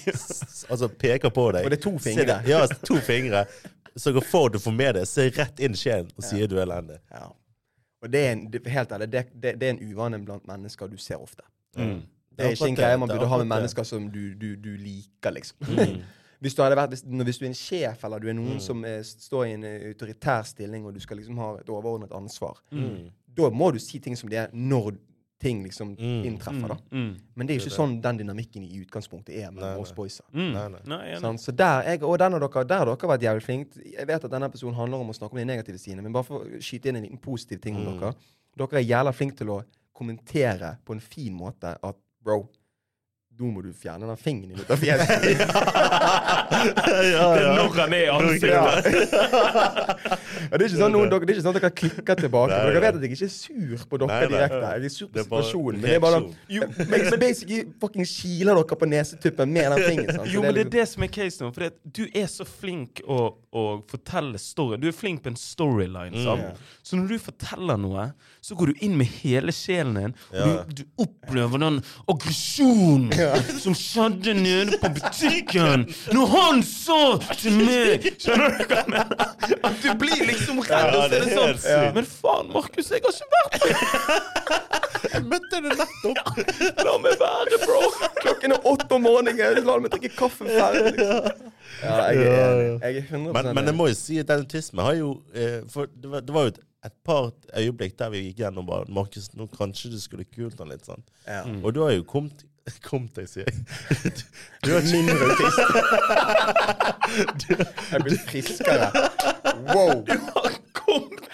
altså 0.72 0.90
peker 1.04 1.34
på 1.36 1.48
deg. 1.56 1.68
Og 1.68 1.74
det 1.74 1.80
er 1.80 1.84
to 1.88 1.96
fingre. 2.08 2.38
Ja, 2.48 2.64
to 2.88 3.00
fingre. 3.04 3.46
Sørger 3.96 4.24
for 4.28 4.50
at 4.50 4.56
du 4.56 4.60
får 4.60 4.74
med 4.76 4.98
deg, 4.98 5.08
Ser 5.08 5.30
rett 5.36 5.60
inn 5.64 5.76
skjeen 5.76 6.10
og 6.16 6.24
sier 6.24 6.48
'du 6.48 6.58
er 6.58 6.66
elendig'. 6.66 7.00
Ja. 7.12 7.30
Og 8.04 8.12
det 8.12 8.20
er 8.26 8.34
en, 8.36 8.44
helt 8.52 8.92
ærlig, 8.92 9.08
det, 9.12 9.24
det, 9.32 9.56
det 9.60 9.68
er 9.68 9.72
en 9.74 9.80
uvane 9.90 10.20
blant 10.24 10.44
mennesker 10.46 10.86
du 10.86 10.96
ser 11.00 11.16
ofte. 11.16 11.42
Mm. 11.76 12.04
Det 12.36 12.44
er 12.44 12.52
ikke 12.52 12.68
en 12.68 12.76
greie 12.76 12.98
man 13.00 13.08
burde 13.08 13.26
ha 13.26 13.38
med 13.40 13.48
mennesker 13.48 13.86
som 13.88 14.10
du, 14.12 14.34
du, 14.36 14.54
du 14.60 14.76
liker, 14.76 15.32
liksom. 15.32 15.58
Mm. 15.72 16.02
Hvis 16.40 16.54
du, 16.54 16.62
hadde 16.62 16.76
vært, 16.76 16.90
hvis, 16.90 17.02
hvis 17.02 17.38
du 17.38 17.44
er 17.44 17.48
en 17.48 17.54
sjef, 17.54 18.04
eller 18.04 18.18
du 18.20 18.28
er 18.28 18.34
noen 18.34 18.54
Mm. 18.56 18.60
som 18.60 18.84
er, 18.84 19.02
står 19.02 19.46
i 19.46 19.52
en 19.54 19.64
eh, 19.64 19.88
autoritær 19.94 20.42
stilling, 20.44 20.84
og 20.86 20.94
du 20.94 21.00
skal 21.00 21.16
liksom 21.18 21.36
ha 21.38 21.56
et 21.58 21.66
overordnet 21.68 22.10
ansvar, 22.12 22.58
Mm. 22.72 23.10
da 23.34 23.50
må 23.50 23.72
du 23.72 23.78
si 23.78 23.98
ting 23.98 24.16
som 24.16 24.28
det 24.28 24.38
er 24.38 24.48
når 24.52 24.96
ting 25.38 25.62
liksom 25.64 25.94
Mm. 25.98 26.24
inntreffer, 26.24 26.68
da. 26.68 26.76
Mm. 26.90 27.16
Men 27.36 27.46
det 27.46 27.54
er 27.54 27.58
jo 27.58 27.64
Det 27.64 27.72
er 27.72 27.76
ikke 27.76 27.76
sånn 27.76 28.00
den 28.00 28.18
dynamikken 28.18 28.62
i 28.64 28.84
utgangspunktet 28.84 29.36
er 29.36 29.50
med 29.50 29.60
mellom 29.62 29.80
oss 29.82 29.92
boysa. 29.92 30.22
Mm. 30.32 30.54
Sånn, 31.20 31.38
så 31.38 31.54
der, 31.54 31.82
jeg, 31.84 32.02
og 32.02 32.18
den 32.18 32.34
av 32.34 32.40
dere, 32.40 32.64
der 32.66 32.78
har 32.78 32.86
dere 32.86 32.96
vært 32.96 33.20
jævlig 33.22 33.42
flinke. 33.42 33.92
Jeg 33.92 34.06
vet 34.06 34.24
at 34.24 34.30
denne 34.30 34.46
episoden 34.48 34.74
handler 34.74 34.98
om 35.00 35.08
å 35.10 35.14
snakke 35.14 35.32
om 35.32 35.38
de 35.38 35.44
negative 35.44 35.76
sidene, 35.78 36.02
men 36.02 36.12
bare 36.12 36.24
for 36.24 36.40
å 36.44 36.58
skyte 36.58 36.86
inn 36.88 36.96
en 36.96 37.02
liten 37.04 37.18
positiv 37.20 37.60
ting 37.60 37.76
om 37.76 37.84
Mm. 37.84 38.00
dere. 38.00 38.14
Dere 38.56 38.80
er 38.80 38.84
jævla 38.84 39.12
flinke 39.14 39.36
til 39.36 39.46
å 39.48 39.64
kommentere 39.94 40.78
på 40.84 40.92
en 40.94 41.00
fin 41.00 41.32
måte 41.36 41.76
at 41.82 41.96
bro, 42.24 42.48
nå 43.36 43.50
må 43.52 43.60
du 43.64 43.68
fjerne 43.76 44.06
den 44.08 44.16
fingeren 44.16 44.60
ut 44.62 44.70
av 44.72 44.78
fjeset. 44.80 45.26
Det 45.26 46.94
er 46.94 47.50
når 47.56 47.74
han 47.76 47.92
er 47.92 48.04
i 48.04 48.10
ansiktet. 48.12 48.50
Ja, 50.46 50.56
det, 50.56 50.60
er 50.60 50.64
ikke 50.68 50.78
sånn, 50.78 50.94
noen, 50.94 51.10
dere, 51.10 51.26
det 51.26 51.34
er 51.34 51.38
ikke 51.38 51.44
sånn 51.44 51.56
at 51.56 51.58
dere 51.60 51.72
klikker 51.80 52.20
tilbake. 52.20 52.52
Nei, 52.52 52.60
for 52.62 52.70
Dere 52.70 52.80
nei. 52.80 52.84
vet 52.86 52.98
at 53.00 53.04
jeg 53.06 53.16
ikke 53.16 53.26
er 53.26 53.32
sur 53.34 53.84
på 53.90 54.00
dere 54.00 54.08
Nei, 54.12 54.18
nei. 54.20 54.30
direkte. 54.32 54.60
Jeg 54.76 54.90
er 54.90 54.94
sur 54.94 55.08
på 55.08 55.12
Det 55.16 55.22
er 55.24 55.28
bare 55.32 55.46
situasjonen. 55.48 55.80
Men 55.80 55.86
det 55.90 55.96
er 55.96 56.02
bare 56.04 56.20
sånn 56.20 56.28
jo, 56.56 56.68
men, 56.78 57.04
men 57.10 57.20
basically 57.22 57.58
fucking 57.82 58.08
kiler 58.12 58.60
dere 58.60 58.78
på 58.82 58.88
nesetuppen 58.92 59.52
med 59.56 59.68
den 59.74 59.84
fingeren. 59.84 60.14
sant? 60.16 60.28
Så 60.30 60.34
Jo, 60.36 60.44
men 60.46 60.56
det 60.56 60.64
er 60.66 60.72
det 60.76 60.86
som 60.92 61.06
er 61.06 61.12
case 61.18 61.44
nå. 61.44 61.50
For 61.56 61.76
du 62.00 62.02
er 62.22 62.28
så 62.32 62.46
flink 62.48 63.02
å, 63.04 63.20
å 63.56 63.66
fortelle 63.90 64.40
story. 64.42 64.80
Du 64.82 64.88
er 64.90 64.96
flink 64.96 65.24
på 65.26 65.32
en 65.34 65.40
storyline. 65.40 66.24
sant? 66.24 66.64
Så 66.86 67.00
når 67.00 67.16
du 67.16 67.18
forteller 67.26 67.80
noe, 67.84 68.08
så 68.46 68.54
går 68.54 68.70
du 68.70 68.82
inn 68.86 68.92
med 69.00 69.08
hele 69.24 69.50
sjelen 69.54 69.96
din. 69.98 70.12
Og 70.30 70.36
Ja. 70.38 70.44
du, 70.68 70.82
du 70.82 71.02
opplever 71.02 71.58
den 71.64 71.80
aggresjonen 72.12 73.10
som 73.64 73.74
skjedde 73.74 74.34
nede 74.38 74.78
på 74.82 74.90
butikken 74.94 75.86
når 76.14 76.30
han 76.34 76.62
sa 76.66 77.00
til 77.40 77.56
meg 77.58 78.06
Skjønner 78.22 78.54
du 78.54 78.62
hva 78.70 78.78
jeg 78.78 78.92
mener? 78.92 79.26
At 79.66 79.80
du 79.82 79.88
blir 79.98 80.22
liksom 80.30 80.60
redd. 80.62 80.70
Ja, 80.70 80.92
og 80.92 81.02
så 81.02 81.08
det 81.10 81.18
er 81.18 81.26
det 81.26 81.32
helt 81.32 81.38
sånn 81.40 81.58
sykt. 81.66 81.96
Men 81.98 82.08
faen, 82.12 82.52
Markus, 82.54 82.90
jeg 82.94 83.02
har 83.02 83.16
ikke 83.16 83.30
vært 83.34 84.62
Jeg 85.16 85.22
møtte 85.30 85.58
det 85.62 85.74
nettopp! 85.78 86.38
La 86.86 86.94
meg 87.02 87.18
være, 87.20 87.58
bro! 87.62 87.80
Klokken 88.22 88.54
er 88.56 88.66
åtte 88.72 88.96
om 88.96 89.04
morgenen. 89.06 89.60
La 89.66 89.76
meg 89.82 89.92
drikke 89.92 90.10
kaffe 90.18 90.46
ferdig. 90.48 90.94
Liksom. 90.96 91.52
Ja, 91.82 91.96
jeg 92.14 92.30
er. 92.30 92.62
Jeg 92.80 93.02
er 93.02 93.10
100 93.10 93.34
Men, 93.36 93.50
men 93.58 93.70
jeg 93.70 93.76
må 93.76 93.88
jo 93.90 93.96
si 93.98 94.18
at 94.22 94.30
den 94.30 94.44
autismen 94.46 94.84
har 94.86 94.94
jo 94.96 95.10
eh, 95.36 95.58
For 95.72 95.90
det 95.92 96.08
var, 96.12 96.22
det 96.24 96.34
var 96.36 96.46
jo 96.46 96.52
et, 96.54 96.60
et 96.86 96.94
par 97.06 97.30
øyeblikk 97.56 97.96
der 97.98 98.10
vi 98.12 98.24
gikk 98.28 98.42
gjennom 98.44 98.66
bare 98.68 98.86
Markus, 98.92 99.30
nå 99.34 99.46
kanskje 99.52 99.90
du 99.94 99.98
skulle 100.00 100.24
kult 100.24 100.58
han 100.62 100.70
litt. 100.72 100.86
sånn 100.86 101.02
Ja. 101.26 101.42
Og 101.62 101.74
du 101.74 101.82
har 101.84 101.92
jo 101.96 102.04
kommet 102.08 102.46
Kommet 102.82 103.14
deg, 103.14 103.28
sier 103.30 103.46
jeg. 103.46 103.60
Du 104.66 104.72
er 104.74 104.82
Mindre 104.90 105.14
autist. 105.22 105.60
Jeg 107.46 107.66
er 107.94 108.02
blitt 108.02 108.24
friskere. 108.26 108.88
Wow. 109.70 110.02
Du 110.04 110.12
har 110.18 110.50
kommet. 110.74 111.30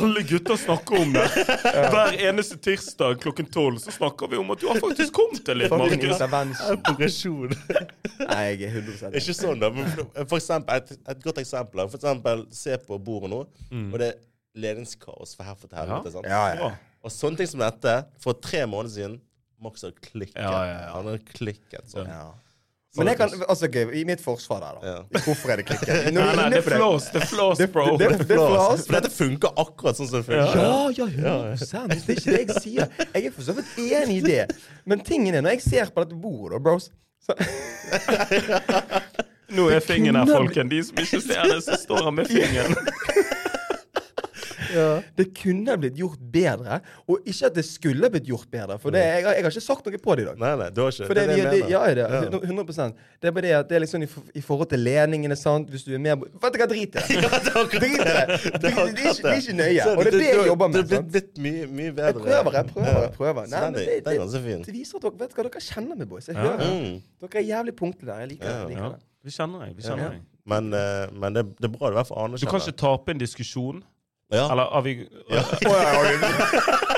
Alle 0.00 0.22
gutter 0.26 0.56
snakker 0.58 1.00
om 1.00 1.12
det. 1.14 1.24
Hver 1.94 2.16
eneste 2.28 2.56
tirsdag 2.62 3.18
klokken 3.22 3.46
tolv 3.54 3.78
så 3.82 3.92
snakker 3.94 4.30
vi 4.32 4.38
om 4.40 4.50
at 4.54 4.62
du 4.62 4.68
har 4.70 4.80
faktisk 4.82 5.14
kommet 5.16 5.42
deg 5.46 5.60
litt, 5.62 5.74
Markus. 5.74 6.22
progresjon. 6.88 7.54
Nei, 8.28 8.40
jeg 8.52 8.68
er 8.68 8.78
100 8.80 9.08
enig. 9.08 9.22
Ikke 9.22 9.36
sånn, 9.38 9.60
da. 9.62 9.70
Men 9.74 9.90
for, 9.94 10.10
for 10.32 10.38
eksempel, 10.40 10.80
et, 10.82 10.94
et 11.14 11.22
godt 11.26 11.42
eksempel. 11.44 11.84
er, 11.84 11.92
For 11.92 12.00
eksempel, 12.02 12.46
se 12.54 12.78
på 12.88 12.98
bordet 13.06 13.30
nå, 13.34 13.42
og 13.92 13.98
det 14.02 14.10
er 14.12 14.18
ledningskaos 14.64 15.34
for 15.38 15.46
herfra 15.48 15.70
til 15.70 15.80
helvete. 15.82 16.14
sant? 16.14 16.28
Ja, 16.30 16.42
ja. 16.58 16.72
Og 17.04 17.12
sånne 17.12 17.40
ting 17.40 17.50
som 17.50 17.62
dette, 17.64 17.98
for 18.22 18.38
tre 18.40 18.64
måneder 18.70 18.94
siden 18.94 19.16
Max 19.64 19.84
har 19.86 19.92
klikket. 20.04 20.40
Ja, 20.40 20.50
ja, 20.66 20.78
ja. 20.86 20.88
Han 20.96 21.08
har 21.12 21.20
klikket 21.30 21.86
sånn. 21.92 22.08
ja. 22.10 22.24
Men 22.96 23.08
jeg 23.10 23.16
kan, 23.18 23.32
altså, 23.48 23.66
okay, 23.66 23.88
i 23.98 24.04
mitt 24.06 24.20
forsvar 24.22 24.60
der, 24.62 24.74
da. 24.78 24.90
Ja. 24.92 25.20
Hvorfor 25.24 25.50
er 25.50 25.56
det 25.60 25.66
klikket? 25.66 26.12
Når 26.14 26.20
Nei, 26.28 26.34
nei, 26.38 26.44
det 26.52 26.58
er 26.60 26.62
det 26.62 26.64
flås, 27.28 27.62
bro. 27.72 27.96
det, 27.98 28.08
det, 28.10 28.28
det 28.28 28.36
flås. 28.38 28.84
For 28.86 28.94
dette 28.94 29.10
funker 29.10 29.54
akkurat 29.64 29.98
sånn 29.98 30.10
som 30.10 30.20
det 30.20 30.28
funker. 30.28 30.60
Ja, 30.62 30.90
ja, 30.94 31.08
100 31.10 31.56
Det 31.58 31.96
er 31.96 32.14
ikke 32.14 32.36
det 32.36 32.42
jeg 32.44 32.60
sier. 32.62 32.92
Jeg 33.08 33.30
er 33.30 33.34
for 33.34 33.48
så 33.48 33.56
vidt 33.58 33.78
enig 33.82 34.20
i 34.20 34.24
det. 34.28 34.44
Men 34.86 35.02
tingen 35.06 35.34
er, 35.34 35.42
når 35.42 35.56
jeg 35.56 35.66
ser 35.66 35.90
på 35.94 36.04
dette 36.04 36.18
bordet, 36.22 36.62
bros 36.62 36.90
så, 37.24 37.34
Nå 39.54 39.68
er 39.70 39.80
fingeren 39.84 40.16
her, 40.22 40.30
folken. 40.30 40.70
De 40.70 40.80
som 40.84 40.98
ikke 41.02 41.20
ser 41.24 41.50
det, 41.50 41.58
så 41.66 41.78
står 41.82 42.06
han 42.08 42.14
med 42.20 42.30
fingeren. 42.30 42.78
Det 45.18 45.26
kunne 45.36 45.76
blitt 45.80 45.98
gjort 45.98 46.20
bedre. 46.34 46.78
Og 47.08 47.28
ikke 47.28 47.50
at 47.50 47.56
det 47.58 47.64
skulle 47.66 48.10
blitt 48.12 48.28
gjort 48.28 48.48
bedre, 48.52 48.78
for 48.82 48.94
det, 48.94 49.02
jeg, 49.04 49.24
jeg 49.24 49.46
har 49.46 49.54
ikke 49.54 49.64
sagt 49.64 49.88
noe 49.88 50.00
på 50.04 50.16
det 50.18 50.24
i 50.24 50.28
dag. 50.28 50.40
Nei, 50.42 50.52
nei, 50.60 50.68
du 50.74 50.80
har 50.84 50.92
ikke 50.94 51.08
For 51.08 51.18
det, 51.18 51.26
det. 51.28 51.36
vi, 51.36 51.44
er 51.44 51.50
det, 51.50 51.60
det 51.64 51.72
ja, 51.72 51.82
det, 52.34 52.40
100 52.50 52.88
Det 53.22 53.30
er 53.30 53.36
bare 53.36 53.46
det 53.46 53.54
at 53.58 53.70
det 53.70 53.78
er 53.78 53.84
liksom 53.84 54.06
i, 54.06 54.10
i 54.40 54.44
forhold 54.44 54.70
til 54.72 54.84
leningene, 54.84 55.38
sant. 55.38 55.70
Hvis 55.72 55.86
du 55.86 55.94
er 55.94 56.02
mer 56.02 56.18
Vet 56.20 56.56
du 56.56 56.60
hva, 56.60 56.68
drit 56.70 56.84
i 56.84 56.90
det! 56.94 57.04
Drit 57.74 57.88
i 57.88 57.94
det! 58.00 58.26
Det, 58.44 58.60
det, 58.60 58.72
er 58.74 58.90
ikke, 58.90 59.14
det 59.22 59.32
er 59.32 59.40
ikke 59.40 59.56
nøye. 59.60 59.88
Og 59.94 60.04
det 60.04 60.12
er 60.12 60.18
det 60.18 60.28
jeg 60.28 60.46
jobber 60.50 60.68
med. 60.68 60.78
Det 60.78 60.84
blir 60.90 61.00
sant? 61.00 61.10
blitt 61.14 61.42
mye, 61.46 61.70
mye 61.80 61.96
bedre. 61.96 62.10
Jeg 62.10 62.20
prøver, 62.20 62.58
jeg 62.58 62.70
prøver. 62.74 63.00
jeg 63.00 63.14
prøver 63.16 63.50
Nei, 63.54 63.64
men 63.64 63.74
det, 63.78 63.86
det, 63.86 64.14
er 64.14 64.36
det, 64.44 64.60
det 64.66 64.76
viser 64.76 65.00
at 65.00 65.08
dere 65.08 65.18
vet 65.24 65.34
hva 65.36 65.48
dere 65.48 65.64
kjenner 65.64 65.98
med, 65.98 66.06
boys. 66.10 66.28
Jeg 66.30 66.38
hører. 66.38 66.70
Mm. 66.70 67.02
Dere 67.24 67.42
er 67.42 67.48
jævlig 67.50 67.76
punktlige 67.80 68.10
der. 68.10 68.22
Jeg 68.24 68.32
liker 68.34 68.46
det. 68.48 68.54
Jeg 68.60 68.70
liker 68.74 68.94
det. 68.94 69.02
vi 69.24 69.34
kjenner 69.38 69.66
deg. 69.66 69.74
vi 69.76 69.88
kjenner 69.88 70.14
deg. 70.14 70.22
Men, 70.44 70.72
eh, 70.76 71.08
men 71.16 71.36
det, 71.36 71.44
det 71.56 71.70
er 71.70 71.72
bra 71.72 71.90
det 71.90 71.96
i 71.96 72.04
for 72.04 72.18
fall 72.18 72.36
Du 72.36 72.46
kan 72.46 72.60
ikke 72.60 72.80
tape 72.84 73.14
en 73.14 73.20
diskusjon. 73.22 73.82
Ja. 74.34 74.48
Eller 74.52 74.72
har 74.74 74.82
vi 74.82 74.96
Ja. 75.30 75.44
Å, 75.44 75.76
ja, 75.78 75.92
ja, 75.94 76.02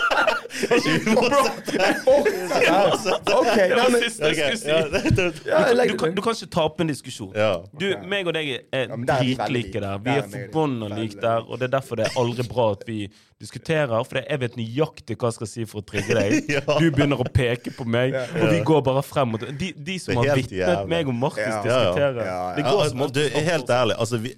OK. 3.37 3.55
Det 3.57 3.69
Nei, 3.69 3.77
var 3.77 3.91
men, 3.93 4.01
siste 4.03 4.31
jeg 4.31 4.33
Ok, 4.33 4.59
skulle 4.59 4.77
ja, 4.77 4.83
si. 4.87 4.93
det, 4.93 5.11
det, 5.17 5.27
ja, 5.51 5.61
jeg 5.69 5.91
Du 5.93 6.23
kan, 6.23 6.35
ikke 6.35 6.49
tape 6.53 6.85
en 6.85 6.91
diskusjon. 6.91 7.33
Du, 7.81 7.87
meg 8.09 8.29
og 8.31 8.37
deg 8.37 8.53
er 8.75 8.93
dritlike 8.93 9.83
der. 9.83 10.01
Vi 10.05 10.15
er 10.15 10.29
forbanna 10.33 10.91
like 10.95 11.21
der, 11.21 11.45
og 11.45 11.61
det 11.61 11.69
er 11.69 11.75
derfor 11.77 12.01
det 12.01 12.09
er 12.09 12.21
aldri 12.21 12.47
bra 12.49 12.69
at 12.77 12.87
vi 12.89 12.99
diskuterer. 13.43 13.97
For 14.09 14.23
jeg 14.23 14.43
vet 14.45 14.57
nøyaktig 14.61 15.19
hva 15.21 15.33
jeg 15.33 15.39
skal 15.41 15.51
si 15.51 15.67
for 15.69 15.83
å 15.83 15.87
trigge 15.93 16.17
deg. 16.17 16.55
Du 16.81 16.89
begynner 16.93 17.21
å 17.21 17.27
peke 17.33 17.73
på 17.75 17.87
meg, 17.89 18.15
og 18.37 18.49
vi 18.53 18.63
går 18.67 18.83
bare 18.87 19.03
frem 19.07 19.35
mot 19.35 19.43
De, 19.59 19.71
de 19.75 19.99
som 20.03 20.19
har 20.21 20.33
helt 20.33 20.47
vitnet 20.47 20.89
meg 20.91 21.09
og 21.09 21.17
Markus 21.17 21.43
diskutere, 21.45 22.25
det 22.57 22.65
går 22.67 22.83
som 22.91 23.05
du, 23.05 23.21
oftest 23.23 23.47
helt 23.51 23.71
ærlig, 23.73 23.97
altså 24.03 24.21
vi, 24.23 24.33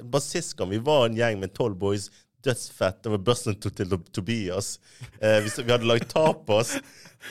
Bare 0.00 0.24
sist 0.24 0.54
gang 0.56 0.70
vi 0.72 0.80
var 0.82 1.06
en 1.08 1.16
gjeng 1.18 1.40
med 1.42 1.52
tolv 1.56 1.76
boys, 1.80 2.08
dødsfett, 2.44 3.02
det 3.04 3.12
var 3.14 3.22
bussen 3.30 3.56
til, 3.60 3.72
til 3.76 3.96
Tobias. 4.14 4.74
Eh, 5.20 5.40
vi, 5.44 5.52
vi 5.62 5.72
hadde 5.72 5.88
lagd 5.88 6.08
tapas. 6.12 6.76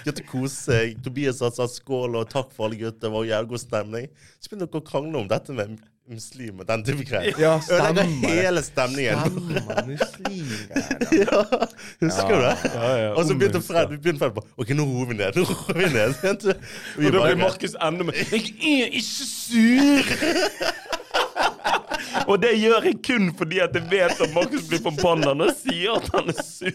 Gutter 0.06 0.26
koste 0.30 0.70
seg. 0.70 1.00
Tobias 1.06 1.42
hadde 1.44 1.58
sagt 1.58 1.80
skål 1.80 2.20
og 2.20 2.30
takk 2.30 2.52
for 2.56 2.68
alle 2.68 2.78
gutter. 2.82 3.08
Det 3.08 3.14
var 3.14 3.30
jævlig 3.30 3.54
god 3.56 3.64
stemning. 3.64 4.12
Så 4.38 4.52
begynte 4.52 4.70
dere 4.70 4.84
å 4.84 4.90
krangle 4.92 5.24
om 5.24 5.32
dette 5.32 5.56
med 5.58 5.80
muslim 6.10 6.62
og 6.62 6.68
den 6.70 6.84
type 6.86 7.06
greier. 7.06 7.38
Ja, 7.42 7.60
stemmer 7.62 7.94
det. 8.00 8.06
hele 8.24 8.64
stemningen. 8.66 9.20
Stemmer. 9.26 9.84
muslimer. 9.90 10.60
Ja, 11.14 11.44
husker 12.06 12.34
du 12.34 12.42
det? 12.46 12.56
Ja, 12.74 12.88
ja, 12.98 13.12
Og 13.14 13.26
så 13.26 13.38
begynte 13.38 13.62
Fred, 13.62 13.94
begynte 13.98 14.24
Fred 14.24 14.34
på 14.38 14.46
OK, 14.58 14.74
nå 14.78 14.88
roer 14.90 15.12
vi 15.12 15.20
ned. 15.22 15.38
Nå 15.38 15.46
roer 15.46 15.78
vi 15.84 15.92
ned. 15.94 16.12
Og 16.98 17.06
da 17.06 17.24
blir 17.26 17.40
Markus 17.44 17.78
enda 17.78 18.10
mer 18.10 18.18
Jeg 18.18 18.54
er 18.58 19.00
ikke 19.02 19.30
sur! 19.30 20.04
og 22.28 22.36
det 22.42 22.52
gjør 22.60 22.86
jeg 22.90 22.98
kun 23.06 23.30
fordi 23.40 23.60
at 23.64 23.76
jeg 23.76 23.86
vet 23.92 24.22
at 24.26 24.34
Markus 24.36 24.68
blir 24.70 24.82
forbanna 24.86 25.34
når 25.38 25.52
jeg 25.52 25.58
sier 25.64 25.98
at 26.00 26.10
han 26.16 26.30
er 26.34 26.44
sur. 26.46 26.72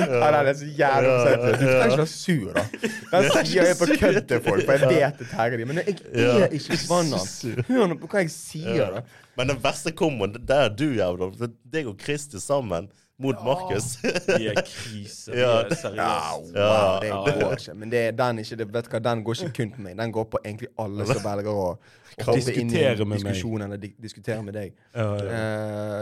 Ja, 0.00 0.30
det 0.30 0.52
er 0.52 0.58
så 0.60 0.68
jævlig 0.80 1.10
oppsett. 1.14 1.40
Du 1.40 1.64
trenger 1.64 1.86
ikke 1.86 1.98
være 2.00 2.06
sur, 2.12 2.52
da. 2.56 2.64
Den 3.12 3.30
sier 3.46 3.68
jeg 3.70 3.78
på 3.80 3.88
kødd 4.00 4.20
til 4.30 4.44
folk, 4.46 4.64
for 4.66 4.72
jeg 4.78 4.92
vet 4.94 5.18
det 5.24 5.28
terger 5.34 5.56
dem. 5.62 5.72
Men 5.72 5.82
jeg 5.82 5.96
Ja. 6.14 6.30
er 6.46 6.54
ikke 6.56 6.78
forbanna. 6.84 7.20
Hør 7.68 7.90
nå 7.92 7.98
på 8.00 8.10
hva 8.14 8.24
jeg 8.24 8.32
sier, 8.34 8.96
da. 8.96 9.04
Men 9.38 9.52
den 9.54 9.60
verste 9.62 9.92
kommer, 9.96 10.26
der 10.36 10.66
er 10.66 10.72
du, 10.74 10.86
jævla. 10.96 11.30
Deg 11.72 11.86
og 11.88 11.98
Kristi 12.00 12.40
sammen 12.42 12.88
mot 13.20 13.40
Markus. 13.44 13.86
Vi 14.02 14.48
er 14.50 14.60
krise. 14.66 15.32
Vi 15.32 15.40
Ja, 15.40 15.62
Ja, 16.00 16.18
wow, 16.42 17.24
det 17.26 17.34
går 17.40 17.56
ikke. 17.56 17.74
Men 17.78 17.92
det, 17.92 18.02
den, 18.18 18.38
ikke, 18.42 18.56
det, 18.60 18.66
vet 18.74 18.88
du 18.88 18.94
hva, 18.94 19.00
den 19.06 19.24
går 19.26 19.38
ikke 19.40 19.52
kun 19.60 19.72
på 19.76 19.84
meg. 19.86 19.96
Den 20.00 20.12
går 20.16 20.28
på 20.32 20.40
egentlig 20.44 20.70
alle 20.80 21.06
som 21.10 21.20
velger 21.24 21.50
å 21.52 21.66
hoppe 22.26 22.54
inn 22.58 22.72
i 22.74 22.82
diskusjonen 22.98 23.62
meg. 23.62 23.66
eller 23.68 23.80
di 23.80 23.92
diskutere 24.02 24.42
med 24.44 24.56
deg. 24.58 24.72
Ja, 24.94 25.06
ja. 25.20 25.44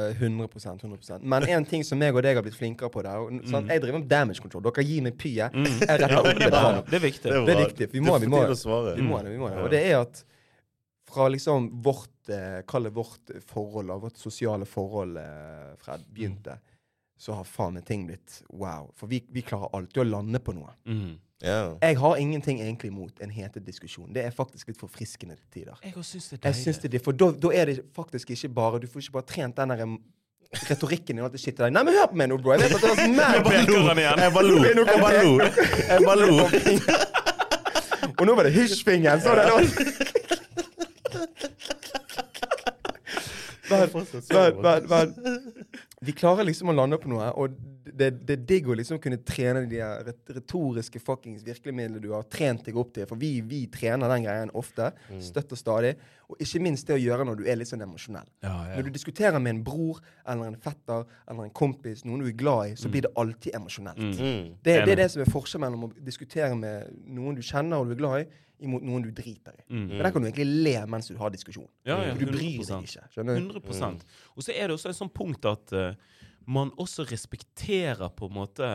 Eh, 0.09 0.23
100 0.23 0.49
100 0.83 1.21
Men 1.23 1.49
en 1.49 1.67
ting 1.69 1.85
som 1.85 2.01
jeg 2.03 2.15
og 2.17 2.23
deg 2.27 2.39
har 2.41 2.47
blitt 2.47 2.57
flinkere 2.59 2.91
på 2.91 3.03
der 3.07 3.21
og, 3.23 3.43
sant? 3.51 3.69
Jeg 3.71 3.83
driver 3.85 4.01
med 4.01 4.09
damage 4.11 4.41
control. 4.43 4.65
Dere 4.71 4.87
gir 4.89 5.05
meg 5.05 5.19
pyet. 5.21 5.55
Jeg 5.55 6.01
retter 6.03 6.17
Mm. 6.19 6.19
Opp 6.19 6.39
det 6.39 6.49
er 6.49 6.83
det 6.89 6.97
er 6.99 7.05
viktig. 7.05 7.31
Det 7.47 7.55
er 7.55 7.63
viktig. 7.67 7.93
Vi 7.93 8.01
må- 8.01 8.19
det 8.19 8.27
vi 8.27 8.33
må-. 8.33 8.43
Vi 8.97 9.03
må 9.03 9.23
vi 9.23 9.37
må 9.39 9.51
Ja. 9.53 9.63
Og 9.65 9.71
det 9.71 9.85
er 9.91 10.01
at 10.01 10.25
fra 11.09 11.29
liksom 11.29 11.71
vårt 11.83 12.29
eh, 12.29 12.91
vårt 12.93 13.31
forhold, 13.49 13.89
vårt 14.01 14.19
sosiale 14.19 14.67
forhold, 14.67 15.17
eh, 15.17 15.77
Fred, 15.81 16.01
begynte, 16.13 16.59
så 17.19 17.35
har 17.35 17.47
faen 17.49 17.75
meg 17.79 17.87
ting 17.89 18.07
blitt 18.09 18.43
wow. 18.49 18.93
For 18.99 19.11
vi, 19.11 19.23
vi 19.35 19.43
klarer 19.47 19.73
alltid 19.77 20.05
å 20.05 20.07
lande 20.07 20.41
på 20.43 20.55
noe. 20.57 20.71
Mm. 20.87 21.17
Yeah. 21.43 21.77
Jeg 21.83 21.99
har 22.01 22.17
ingenting 22.19 22.61
egentlig 22.61 22.91
imot 22.91 23.21
en 23.23 23.31
hete 23.31 23.61
diskusjon. 23.63 24.11
Det 24.15 24.25
er 24.27 24.33
faktisk 24.35 24.73
litt 24.73 24.79
forfriskende 24.81 25.37
til 25.39 25.61
tider. 25.61 25.83
Jeg 25.85 25.95
også 25.95 26.17
syns 26.17 26.31
det 26.33 26.39
er 26.41 26.49
Jeg 26.49 26.61
synes 26.63 26.81
det 26.83 26.89
er 26.89 26.95
det, 26.97 27.03
For 27.05 27.15
da, 27.15 27.51
er 27.55 27.71
det 27.71 27.77
faktisk 27.95 28.33
ikke 28.35 28.49
bare 28.57 28.81
Du 28.83 28.89
får 28.91 29.05
ikke 29.05 29.19
bare 29.21 29.29
trent 29.35 29.61
den 29.61 29.75
der 29.75 29.85
retorikken 30.71 31.21
din. 31.21 31.31
Det 31.31 31.59
der 31.59 31.71
Nei, 31.71 31.85
men 31.85 31.95
hør 31.95 32.11
på 32.11 32.19
meg 32.19 32.31
nå, 32.33 32.41
bro! 32.43 32.57
Jeg 32.57 32.65
vet 32.65 32.75
at 32.75 32.83
det 32.83 32.91
er 32.91 34.19
Jeg 34.19 34.33
bare 34.35 34.43
mad 34.43 34.51
lo. 34.51 34.59
Jeg 34.65 35.03
bare 35.05 35.23
lo. 35.23 35.35
Jeg 35.93 36.03
bare 36.03 36.19
lo. 36.27 36.35
Jeg 36.43 36.51
bare 36.57 36.87
lo. 36.89 37.07
Og 38.19 38.27
nå 38.27 38.35
var 38.35 38.49
det 38.49 38.53
hysjfingeren! 38.53 39.21
Men, 43.71 44.61
men, 44.63 44.87
men 44.89 45.41
vi 46.01 46.15
klarer 46.15 46.47
liksom 46.47 46.71
å 46.71 46.77
lande 46.77 46.99
på 47.01 47.11
noe, 47.11 47.31
og 47.35 47.57
det, 47.99 48.11
det 48.27 48.35
er 48.37 48.45
digg 48.47 48.69
å 48.71 48.77
liksom 48.79 49.01
kunne 49.03 49.19
trene 49.27 49.65
de 49.69 49.81
retoriske 50.37 51.01
fuckings 51.03 51.43
virkemidlene 51.47 52.03
du 52.03 52.13
har 52.13 52.27
trent 52.31 52.67
deg 52.69 52.79
opp 52.79 52.93
til. 52.95 53.07
For 53.09 53.19
vi, 53.21 53.39
vi 53.47 53.65
trener 53.73 54.11
den 54.13 54.27
greien 54.27 54.53
ofte. 54.59 54.93
Mm. 55.09 55.21
Støtt 55.25 55.55
og 55.55 55.61
stadig. 55.61 55.95
Og 56.29 56.43
ikke 56.45 56.63
minst 56.63 56.89
det 56.89 56.99
å 56.99 57.01
gjøre 57.01 57.27
når 57.27 57.41
du 57.41 57.45
er 57.49 57.59
litt 57.59 57.71
sånn 57.71 57.83
emosjonell. 57.83 58.29
Ja, 58.45 58.55
ja. 58.69 58.75
Når 58.77 58.89
du 58.89 58.93
diskuterer 58.95 59.41
med 59.43 59.57
en 59.57 59.63
bror 59.67 60.03
eller 60.29 60.53
en 60.53 60.59
fetter 60.63 61.07
eller 61.25 61.49
en 61.49 61.55
kompis, 61.57 62.05
noen 62.07 62.23
du 62.23 62.31
er 62.31 62.37
glad 62.39 62.75
i, 62.75 62.77
så 62.79 62.93
blir 62.93 63.09
det 63.09 63.15
alltid 63.19 63.57
emosjonelt. 63.59 64.03
Mm. 64.05 64.19
Mm. 64.19 64.51
Det, 64.61 64.77
det 64.85 64.95
er 64.95 65.03
det 65.03 65.09
som 65.15 65.25
er 65.25 65.33
forskjellen 65.33 65.67
mellom 65.67 65.89
å 65.89 65.95
diskutere 66.05 66.53
med 66.59 66.93
noen 67.09 67.39
du 67.39 67.43
kjenner 67.43 67.81
og 67.81 67.91
du 67.91 67.97
er 67.97 68.03
glad 68.05 68.27
i, 68.27 68.29
imot 68.65 68.85
noen 68.85 69.07
du 69.07 69.11
driter 69.15 69.57
i. 69.59 69.65
Mm. 69.71 69.87
For 69.95 70.05
der 70.07 70.15
kan 70.15 70.25
du 70.25 70.29
egentlig 70.29 70.65
le 70.67 70.77
mens 70.91 71.11
du 71.11 71.17
har 71.21 71.33
diskusjon. 71.35 71.69
Ja, 71.87 71.99
ja, 72.03 72.15
For 72.15 72.25
du 72.25 72.33
bryr 72.33 72.65
deg 72.65 72.89
ikke. 72.89 73.07
Skjønner 73.15 73.39
du? 73.39 73.51
100 73.59 74.07
Og 74.35 74.47
så 74.47 74.55
er 74.55 74.69
det 74.69 74.79
også 74.79 74.93
et 74.93 74.99
sånt 74.99 75.15
punkt 75.17 75.49
at 75.49 75.75
uh, 75.77 76.19
man 76.49 76.73
også 76.81 77.07
respekterer 77.11 78.09
på 78.17 78.29
en 78.31 78.37
måte 78.41 78.69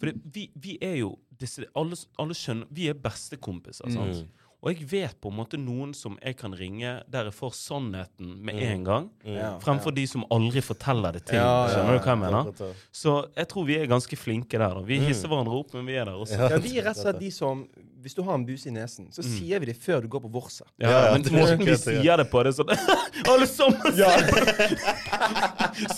For 0.00 0.10
det, 0.10 0.16
vi, 0.34 0.48
vi 0.54 0.76
er 0.82 0.98
jo 1.02 1.14
disse, 1.38 1.66
alle, 1.78 1.98
alle 2.18 2.36
skjønner 2.36 2.70
Vi 2.74 2.88
er 2.90 2.98
bestekompiser, 2.98 3.90
sant? 3.94 4.24
Og 4.62 4.70
jeg 4.70 4.86
vet 4.86 5.16
på 5.18 5.30
en 5.32 5.34
måte 5.40 5.58
noen 5.58 5.90
som 5.96 6.14
jeg 6.22 6.36
kan 6.38 6.52
ringe 6.54 6.92
der 7.10 7.26
jeg 7.26 7.34
får 7.34 7.54
sannheten 7.58 8.36
med 8.46 8.60
en 8.62 8.84
gang, 8.86 9.08
Ja, 9.26 9.56
fremfor 9.62 9.90
de 9.94 10.04
som 10.06 10.22
aldri 10.30 10.62
forteller 10.62 11.16
det 11.18 11.24
til. 11.26 11.40
Ja, 11.40 11.64
ja, 11.64 11.72
Skjønner 11.72 11.98
du 11.98 12.04
hva 12.04 12.12
jeg 12.12 12.20
mener? 12.20 12.76
Så 12.94 13.14
jeg 13.34 13.50
tror 13.50 13.66
vi 13.66 13.80
er 13.80 13.90
ganske 13.90 14.18
flinke 14.20 14.60
der. 14.62 14.78
Da. 14.78 14.84
Vi 14.86 15.00
hisser 15.02 15.32
hverandre 15.32 15.58
opp, 15.58 15.74
men 15.74 15.90
vi 15.90 15.98
er 15.98 16.06
der 16.06 16.14
også. 16.14 16.38
Ja, 16.38 16.60
vi 16.62 16.76
er 16.78 16.86
rett 16.86 17.00
og 17.00 17.08
slett 17.08 17.18
de 17.24 17.32
som 17.34 17.64
Hvis 18.02 18.14
du 18.18 18.22
har 18.26 18.34
en 18.34 18.42
buse 18.46 18.66
i 18.68 18.72
nesen, 18.74 19.06
så 19.14 19.22
sier 19.22 19.60
vi 19.62 19.66
det 19.70 19.76
før 19.78 20.00
du 20.02 20.08
går 20.10 20.20
på 20.24 20.30
vorset. 20.34 20.66
Ja, 20.82 20.90
Ja, 20.90 20.98
ja, 21.06 21.10
men 21.14 21.22
det 21.22 21.30
måten 21.32 21.58
vi 21.62 21.70
ja. 21.70 21.76
sier 21.78 22.16
det 22.18 22.26
på, 22.32 22.42
det 22.42 22.50
er 22.52 22.56
sånn 22.58 22.72
Alle 23.32 23.46
sammen! 23.46 23.92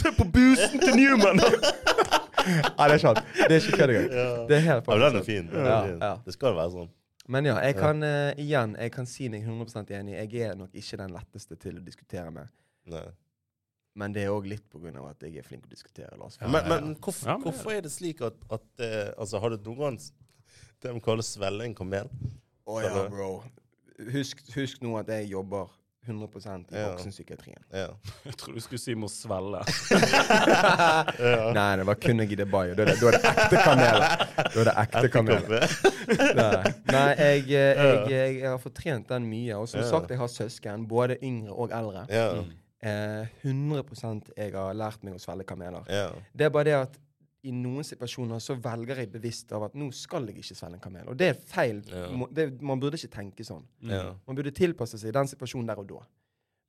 Se 0.01 0.13
på 0.19 0.25
busen 0.35 0.77
til 0.83 0.95
Newman! 0.99 1.41
Nei, 2.45 2.87
det 2.91 2.95
er 2.99 3.01
sant. 3.01 3.21
Det 3.39 3.49
er 3.49 3.57
ikke 3.63 3.77
kødd 3.81 3.91
engang. 3.95 4.11
Det 4.51 4.57
er 4.59 4.63
helt 4.67 4.85
Ja, 4.91 4.95
den 4.95 5.03
er 5.03 5.05
faktisk 5.15 5.27
fin. 5.31 5.47
Den 5.49 5.65
Ja, 5.65 5.69
er 5.79 5.83
fin. 5.89 5.99
ja. 6.05 6.13
Det 6.27 6.33
skal 6.37 6.53
være 6.59 6.71
sånn. 6.77 6.91
Men 7.33 7.43
ja, 7.49 7.55
jeg 7.65 7.75
kan 7.79 8.03
uh, 8.05 8.33
igjen 8.37 8.75
jeg 8.77 8.91
kan 8.93 9.07
si 9.09 9.29
meg 9.33 9.47
100 9.49 9.89
enig. 9.97 10.13
Jeg 10.19 10.43
er 10.51 10.55
nok 10.61 10.69
ikke 10.77 10.97
den 11.01 11.15
letteste 11.17 11.57
til 11.57 11.75
å 11.81 11.85
diskutere 11.87 12.29
med. 12.35 12.47
Nei. 12.93 13.07
Men 13.97 14.13
det 14.13 14.23
er 14.27 14.31
òg 14.35 14.45
litt 14.51 14.67
av 14.75 15.07
at 15.09 15.23
jeg 15.25 15.39
er 15.41 15.47
flink 15.47 15.63
til 15.65 15.71
å 15.71 15.75
diskutere. 15.77 16.13
La 16.19 16.25
oss 16.27 16.37
få- 16.37 16.51
Men, 16.53 16.69
men 16.69 16.97
hvorfor, 17.01 17.29
Ja, 17.31 17.37
hvorfor 17.41 17.71
er 17.79 17.83
det 17.87 17.93
slik 17.95 18.21
at, 18.27 18.35
at 18.53 18.65
uh, 18.83 19.13
Altså, 19.17 19.39
har 19.41 19.49
du 19.55 19.59
noen 19.71 19.79
gang 19.87 19.99
det 20.85 20.91
Cole 20.93 21.05
kaller 21.09 21.27
svelle 21.27 21.65
en 21.69 21.75
kamel? 21.77 22.11
Å 22.69 22.81
ja, 22.85 23.09
bro. 23.11 23.31
Husk, 24.13 24.41
husk 24.55 24.83
nå 24.85 24.95
at 25.01 25.09
jeg 25.13 25.31
jobber 25.33 25.69
100% 26.05 26.73
i 26.75 26.77
Ja. 26.77 26.91
voksenpsykiatrien. 26.93 27.63
Ja. 27.73 27.87
Jeg 28.29 28.37
tror 28.37 28.55
du 28.55 28.61
skulle 28.61 28.81
si 28.83 28.93
må 28.99 29.09
svelle. 29.09 29.63
Nei, 31.57 31.69
det 31.81 31.87
var 31.89 31.97
kun 32.01 32.21
jeg 32.21 32.35
i 32.35 32.37
Dubai. 32.37 32.75
Da 32.77 32.85
er 32.85 32.91
det, 32.91 33.21
ekte 33.31 33.61
kameler. 33.65 34.25
Da 34.37 34.61
er 34.61 34.69
det 34.69 34.75
ekte 34.83 35.11
kameler. 35.15 35.65
Nei, 36.41 36.75
Nei 36.91 37.07
jeg, 37.17 37.47
eh, 37.49 37.81
jeg, 37.81 38.03
jeg, 38.11 38.37
jeg 38.43 38.51
har 38.51 38.61
fått 38.61 38.77
trent 38.83 39.09
den 39.15 39.29
mye. 39.31 39.57
Og 39.57 39.71
som 39.73 39.81
Ja. 39.81 39.87
sagt, 39.89 40.13
jeg 40.13 40.21
har 40.21 40.29
søsken, 40.33 40.85
både 40.91 41.17
yngre 41.25 41.57
og 41.57 41.73
eldre. 41.73 42.05
Ja. 42.13 42.29
Eh, 42.85 43.33
100% 43.47 44.29
jeg 44.37 44.53
har 44.53 44.77
lært 44.77 45.01
meg 45.07 45.17
å 45.17 45.23
svelge 45.23 45.47
kameler. 45.49 45.89
Ja. 45.89 46.11
Det 46.37 46.45
er 46.51 46.53
bare 46.53 46.69
det 46.69 46.77
at 46.83 47.01
i 47.45 47.53
noen 47.53 47.85
situasjoner 47.85 48.41
så 48.41 48.55
velger 48.57 48.97
jeg 49.03 49.11
bevisst 49.13 49.53
av 49.53 49.67
at 49.69 49.75
nå 49.77 49.91
skal 49.93 50.27
jeg 50.31 50.39
ikke 50.41 50.57
svelge 50.57 50.79
en 50.79 50.81
kamel. 50.81 51.09
Og 51.13 51.17
det 51.21 51.29
er 51.29 51.35
feil. 51.35 51.83
Ja. 51.93 52.07
Det, 52.33 52.47
man 52.65 52.81
burde 52.81 52.97
ikke 52.97 53.13
tenke 53.13 53.45
sånn. 53.45 53.65
Ja. 53.85 54.15
Man 54.27 54.37
burde 54.39 54.51
tilpasse 54.57 54.99
seg 54.99 55.13
den 55.13 55.29
situasjonen 55.29 55.67
der 55.69 55.79
og 55.83 55.89
da. 55.89 56.03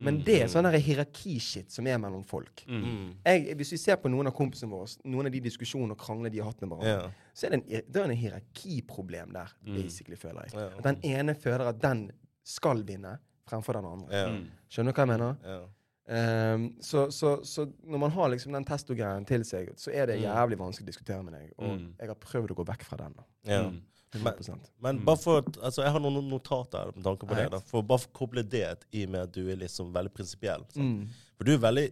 Men 0.03 0.17
Mm. 0.17 0.23
det 0.25 0.41
er 0.43 0.47
sånn 0.51 0.63
der 0.67 0.75
hierarkishit 0.77 1.71
som 1.71 1.87
er 1.87 1.97
mellom 1.97 2.25
folk. 2.27 2.65
Mm. 2.67 2.81
Mm. 2.83 3.11
Jeg, 3.25 3.55
hvis 3.55 3.71
vi 3.71 3.77
ser 3.77 3.95
på 3.95 4.09
noen 4.11 4.27
av 4.27 4.33
kompisene 4.35 4.67
våre, 4.69 4.89
noen 5.05 5.25
av 5.27 5.31
de 5.31 5.39
diskusjonene 5.39 5.91
og 5.95 5.97
kranglene 5.97 6.31
de 6.33 6.39
har 6.43 6.51
hatt 6.51 6.59
med 6.61 6.69
hverandre, 6.69 7.03
Ja. 7.05 7.11
så 7.33 7.45
er 7.47 7.49
det 7.49 7.61
en, 7.63 7.83
det 7.93 8.01
er 8.01 8.03
en 8.03 8.17
hierarkiproblem 8.17 9.31
der, 9.33 9.53
Mm. 9.65 9.75
basically, 9.81 10.15
føler 10.17 10.43
jeg. 10.51 10.53
At 10.77 10.83
den 10.83 10.99
ene 11.03 11.33
føler 11.35 11.69
at 11.69 11.79
den 11.81 12.11
skal 12.43 12.83
vinne 12.83 13.17
fremfor 13.47 13.73
den 13.73 13.85
andre. 13.85 14.29
Mm. 14.31 14.51
Skjønner 14.69 14.91
du 14.93 15.01
hva 15.01 15.05
jeg 15.07 15.07
mener? 15.07 15.37
Ja. 15.45 15.59
Ehm, 16.07 16.75
så, 16.81 17.07
så, 17.11 17.39
så 17.43 17.65
når 17.83 17.97
man 17.99 18.11
har 18.11 18.29
liksom 18.29 18.53
den 18.53 18.65
testogreien 18.65 19.25
til 19.25 19.43
seg, 19.47 19.71
så 19.77 19.91
er 19.93 20.05
det 20.05 20.19
Mm. 20.19 20.25
jævlig 20.27 20.57
vanskelig 20.59 20.85
å 20.85 20.91
diskutere 20.91 21.23
med 21.23 21.33
deg. 21.33 21.51
Og 21.57 21.79
Mm. 21.79 21.93
jeg 21.99 22.07
har 22.07 22.15
prøvd 22.15 22.51
å 22.51 22.55
gå 22.55 22.65
vekk 22.65 22.83
fra 22.83 22.97
den. 22.97 23.13
da. 23.17 23.23
Ja. 23.51 23.69
Mm. 23.69 23.81
100 24.13 24.59
Men 24.81 24.99
Mm. 24.99 25.05
bare 25.05 25.17
for 25.17 25.37
at, 25.39 25.45
altså 25.61 25.81
Jeg 25.83 25.91
har 25.91 25.99
noen 25.99 26.29
notater 26.29 26.95
med 26.95 27.03
tanke 27.03 27.27
på 27.27 27.35
det. 27.35 27.51
Da 27.51 27.59
For 27.59 27.81
Bare 27.81 27.99
for 27.99 28.07
å 28.09 28.13
koble 28.13 28.43
det 28.47 28.85
i 28.93 29.03
og 29.03 29.09
med 29.09 29.21
at 29.21 29.31
du 29.33 29.49
er 29.51 29.55
liksom 29.57 29.91
veldig 29.91 30.13
prinsipiell. 30.13 30.63
mm. 30.75 31.07
For 31.37 31.43
du 31.43 31.53
er 31.53 31.57
veldig 31.57 31.91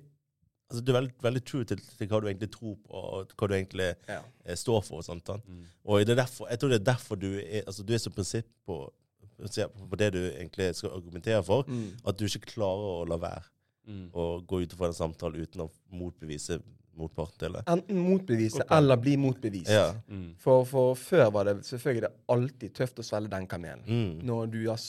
Altså 0.71 0.86
du 0.86 0.91
er 0.95 1.02
veldig, 1.02 1.13
veldig 1.21 1.43
true 1.45 1.63
til, 1.65 1.78
til 1.78 2.08
hva 2.08 2.19
du 2.21 2.28
egentlig 2.28 2.49
tror 2.52 2.76
på, 2.78 2.89
og 2.89 3.28
hva 3.38 3.47
du 3.47 3.54
egentlig 3.54 3.95
Ja. 4.08 4.21
eh, 4.45 4.56
står 4.56 4.84
for. 4.84 4.97
og 4.97 5.04
sånt, 5.04 5.23
sant? 5.26 5.43
Mm. 5.47 5.65
Og 5.86 5.99
det 6.06 6.10
er 6.17 6.23
derfor, 6.23 6.47
jeg 6.49 6.60
tror 6.60 6.69
det 6.69 6.80
er 6.88 6.93
derfor 6.93 7.15
du 7.19 7.38
er 7.38 7.62
altså 7.67 7.86
du 7.86 7.93
er 7.93 7.97
så 7.97 8.10
prinsipp 8.10 8.45
på, 8.65 8.89
på 9.38 9.97
det 9.97 10.13
du 10.13 10.32
egentlig 10.32 10.73
skal 10.76 10.89
argumentere 10.91 11.43
for, 11.43 11.63
Mm. 11.63 11.91
at 12.08 12.17
du 12.17 12.26
ikke 12.26 12.39
klarer 12.56 13.06
å 13.06 13.08
la 13.08 13.17
være 13.17 13.43
Mm. 13.87 14.05
Og 14.13 14.45
gå 14.47 14.63
utenfor 14.63 14.89
en 14.89 14.97
samtale 14.97 15.43
uten 15.43 15.65
å 15.65 15.69
motbevise 15.93 16.59
motparten 16.97 17.39
til 17.41 17.55
det. 17.57 17.63
Enten 17.73 17.99
motbevise 18.05 18.61
Motpart. 18.61 18.77
eller 18.77 18.99
bli 19.01 19.15
motbevist. 19.17 19.71
Ja. 19.71 19.87
Mm. 20.07 20.33
For, 20.39 20.65
for 20.69 20.97
før 20.99 21.31
var 21.33 21.49
det 21.49 21.55
selvfølgelig 21.65 22.11
alltid 22.35 22.75
tøft 22.77 23.01
å 23.01 23.05
svelge 23.07 23.33
den 23.33 23.47
kamelen. 23.49 23.81
Mm. 23.87 24.19
Når 24.29 24.51
du 24.53 24.59
har 24.67 24.81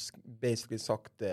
basically 0.44 0.78
sagt 0.82 1.14
det 1.22 1.32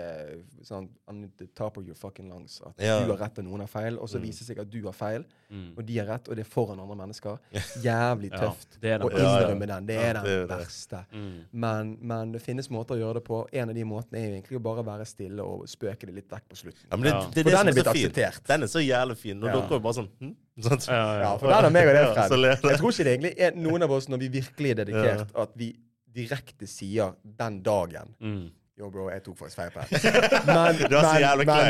sånn 0.64 0.88
on 1.10 1.22
the 1.38 1.46
top 1.58 1.76
of 1.80 1.84
your 1.86 1.94
fucking 1.98 2.30
lungs 2.32 2.60
at 2.64 2.80
Ja. 2.80 2.98
du 3.04 3.12
har 3.12 3.18
rett 3.26 3.38
og 3.42 3.44
noen 3.44 3.60
har 3.66 3.68
feil, 3.70 3.98
og 4.00 4.08
så 4.08 4.18
Mm. 4.18 4.24
viser 4.26 4.46
det 4.46 4.48
seg 4.56 4.60
at 4.64 4.70
du 4.72 4.80
har 4.88 4.92
feil, 4.96 5.24
Mm. 5.52 5.76
og 5.76 5.84
de 5.86 5.98
har 5.98 6.06
rett, 6.06 6.28
og 6.28 6.36
det 6.36 6.46
er 6.46 6.50
foran 6.50 6.80
andre 6.80 6.96
mennesker. 6.96 7.38
Jævlig 7.84 8.30
tøft 8.32 8.78
å. 8.80 8.82
Ja, 8.82 8.96
ja. 8.98 9.48
innrømme 9.48 9.66
den. 9.68 9.86
Det 9.86 9.96
er 9.96 10.14
Ja, 10.14 10.22
den 10.22 10.50
er 10.50 10.56
verste. 10.56 11.04
Mm. 11.12 11.44
Men, 11.52 11.98
men 12.00 12.32
det 12.32 12.40
finnes 12.42 12.68
måter 12.70 12.96
å 12.96 12.98
gjøre 13.02 13.14
det 13.20 13.24
på. 13.24 13.46
En 13.52 13.68
av 13.68 13.74
de 13.74 13.84
måtene 13.84 14.18
er 14.18 14.28
jo 14.30 14.34
egentlig 14.40 14.58
å 14.58 14.62
bare 14.62 14.84
være 14.84 15.06
stille 15.06 15.40
og 15.44 15.66
spøke 15.68 16.06
det 16.08 16.14
litt 16.14 16.28
vekk 16.30 16.48
på 16.48 16.56
slutten. 16.56 16.86
Ja, 16.90 16.96
men 16.96 17.04
det, 17.04 17.12
det, 17.34 17.44
det 17.44 17.44
For 17.44 17.58
den 17.58 17.68
er 17.68 17.72
blitt 17.76 17.92
akseptert. 17.92 18.42
Den 18.48 18.62
er 18.62 18.66
så 18.72 18.80
jævlig 18.80 19.16
fin. 19.18 19.38
Nå 19.40 19.46
dere 19.46 19.76
er 19.76 19.78
bare 19.84 19.94
sånn 20.00 20.08
hm? 20.20 20.34
sånn. 20.60 20.88
Ja, 20.88 20.96
ja. 20.96 21.20
Ja, 21.22 21.36
for 21.38 21.48
der 21.48 21.64
er 21.68 21.70
meg 21.70 21.88
og 21.88 21.94
det, 21.94 22.38
ler 22.38 22.56
Jeg 22.56 22.78
tror 22.80 22.90
ikke 22.92 23.04
det 23.04 23.12
egentlig 23.20 23.34
er 23.40 23.52
noen 23.56 23.82
av 23.82 23.90
oss, 23.90 24.08
når 24.08 24.18
vi 24.24 24.28
virkelig 24.40 24.70
er 24.70 24.84
dedikert, 24.84 25.30
at 25.34 25.50
vi 25.56 25.74
direkte 26.12 26.66
sier 26.68 27.14
den 27.24 27.62
dagen 27.62 28.14
Mm. 28.20 28.50
Yo, 28.80 28.86
bro, 28.88 29.10
jeg 29.12 29.20
tok 29.20 29.34
faktisk 29.36 29.58
feil 29.58 29.72
på 29.74 29.82
det. 29.84 29.98
Men, 30.48 30.78
Det 30.80 31.00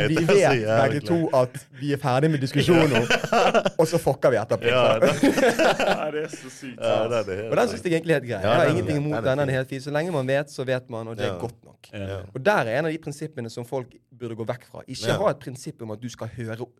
vi 0.08 0.14
Det 0.20 0.26
vet 0.28 0.68
begge 0.70 1.00
to 1.02 1.16
at 1.34 1.56
vi 1.80 1.88
er 1.96 1.98
ferdig 1.98 2.30
med 2.30 2.38
diskusjonen, 2.44 3.08
og 3.80 3.88
så 3.90 3.98
fucker 3.98 4.30
vi 4.30 4.38
etterpå. 4.38 4.70
Ja, 4.70 5.00
det 5.02 6.22
er 6.22 6.28
så 6.36 6.52
sykt. 6.52 6.78
ja, 6.78 7.00
det 7.10 7.18
er 7.18 7.40
helt 7.40 7.50
Og 7.50 7.58
den 7.58 7.72
syns 7.72 7.82
jeg 7.88 7.96
egentlig 7.96 8.14
er 8.14 8.20
helt 8.20 8.30
grei. 8.30 8.40
Jeg 8.46 8.60
har 8.60 8.70
ingenting 8.70 9.02
imot 9.02 9.18
den 9.26 9.42
den. 9.42 9.48
Er 9.50 9.58
helt 9.58 9.74
fin. 9.74 9.82
Så 9.82 9.90
lenge 9.90 10.14
man 10.14 10.30
vet, 10.30 10.54
så 10.54 10.64
vet 10.68 10.86
man, 10.94 11.10
og 11.10 11.18
det 11.18 11.26
er 11.26 11.38
godt 11.42 11.58
nok. 11.66 11.90
Og 12.34 12.38
der 12.46 12.70
er 12.70 12.78
en 12.78 12.86
av 12.86 12.94
de 12.94 13.02
prinsippene 13.02 13.50
som 13.50 13.66
folk 13.66 13.98
burde 14.20 14.38
gå 14.38 14.46
vekk 14.54 14.70
fra. 14.70 14.86
Ikke 14.86 15.18
ha 15.24 15.34
et 15.34 15.42
prinsipp 15.42 15.82
om 15.82 15.90
at 15.96 16.02
du 16.02 16.06
skal 16.12 16.30
høre 16.38 16.70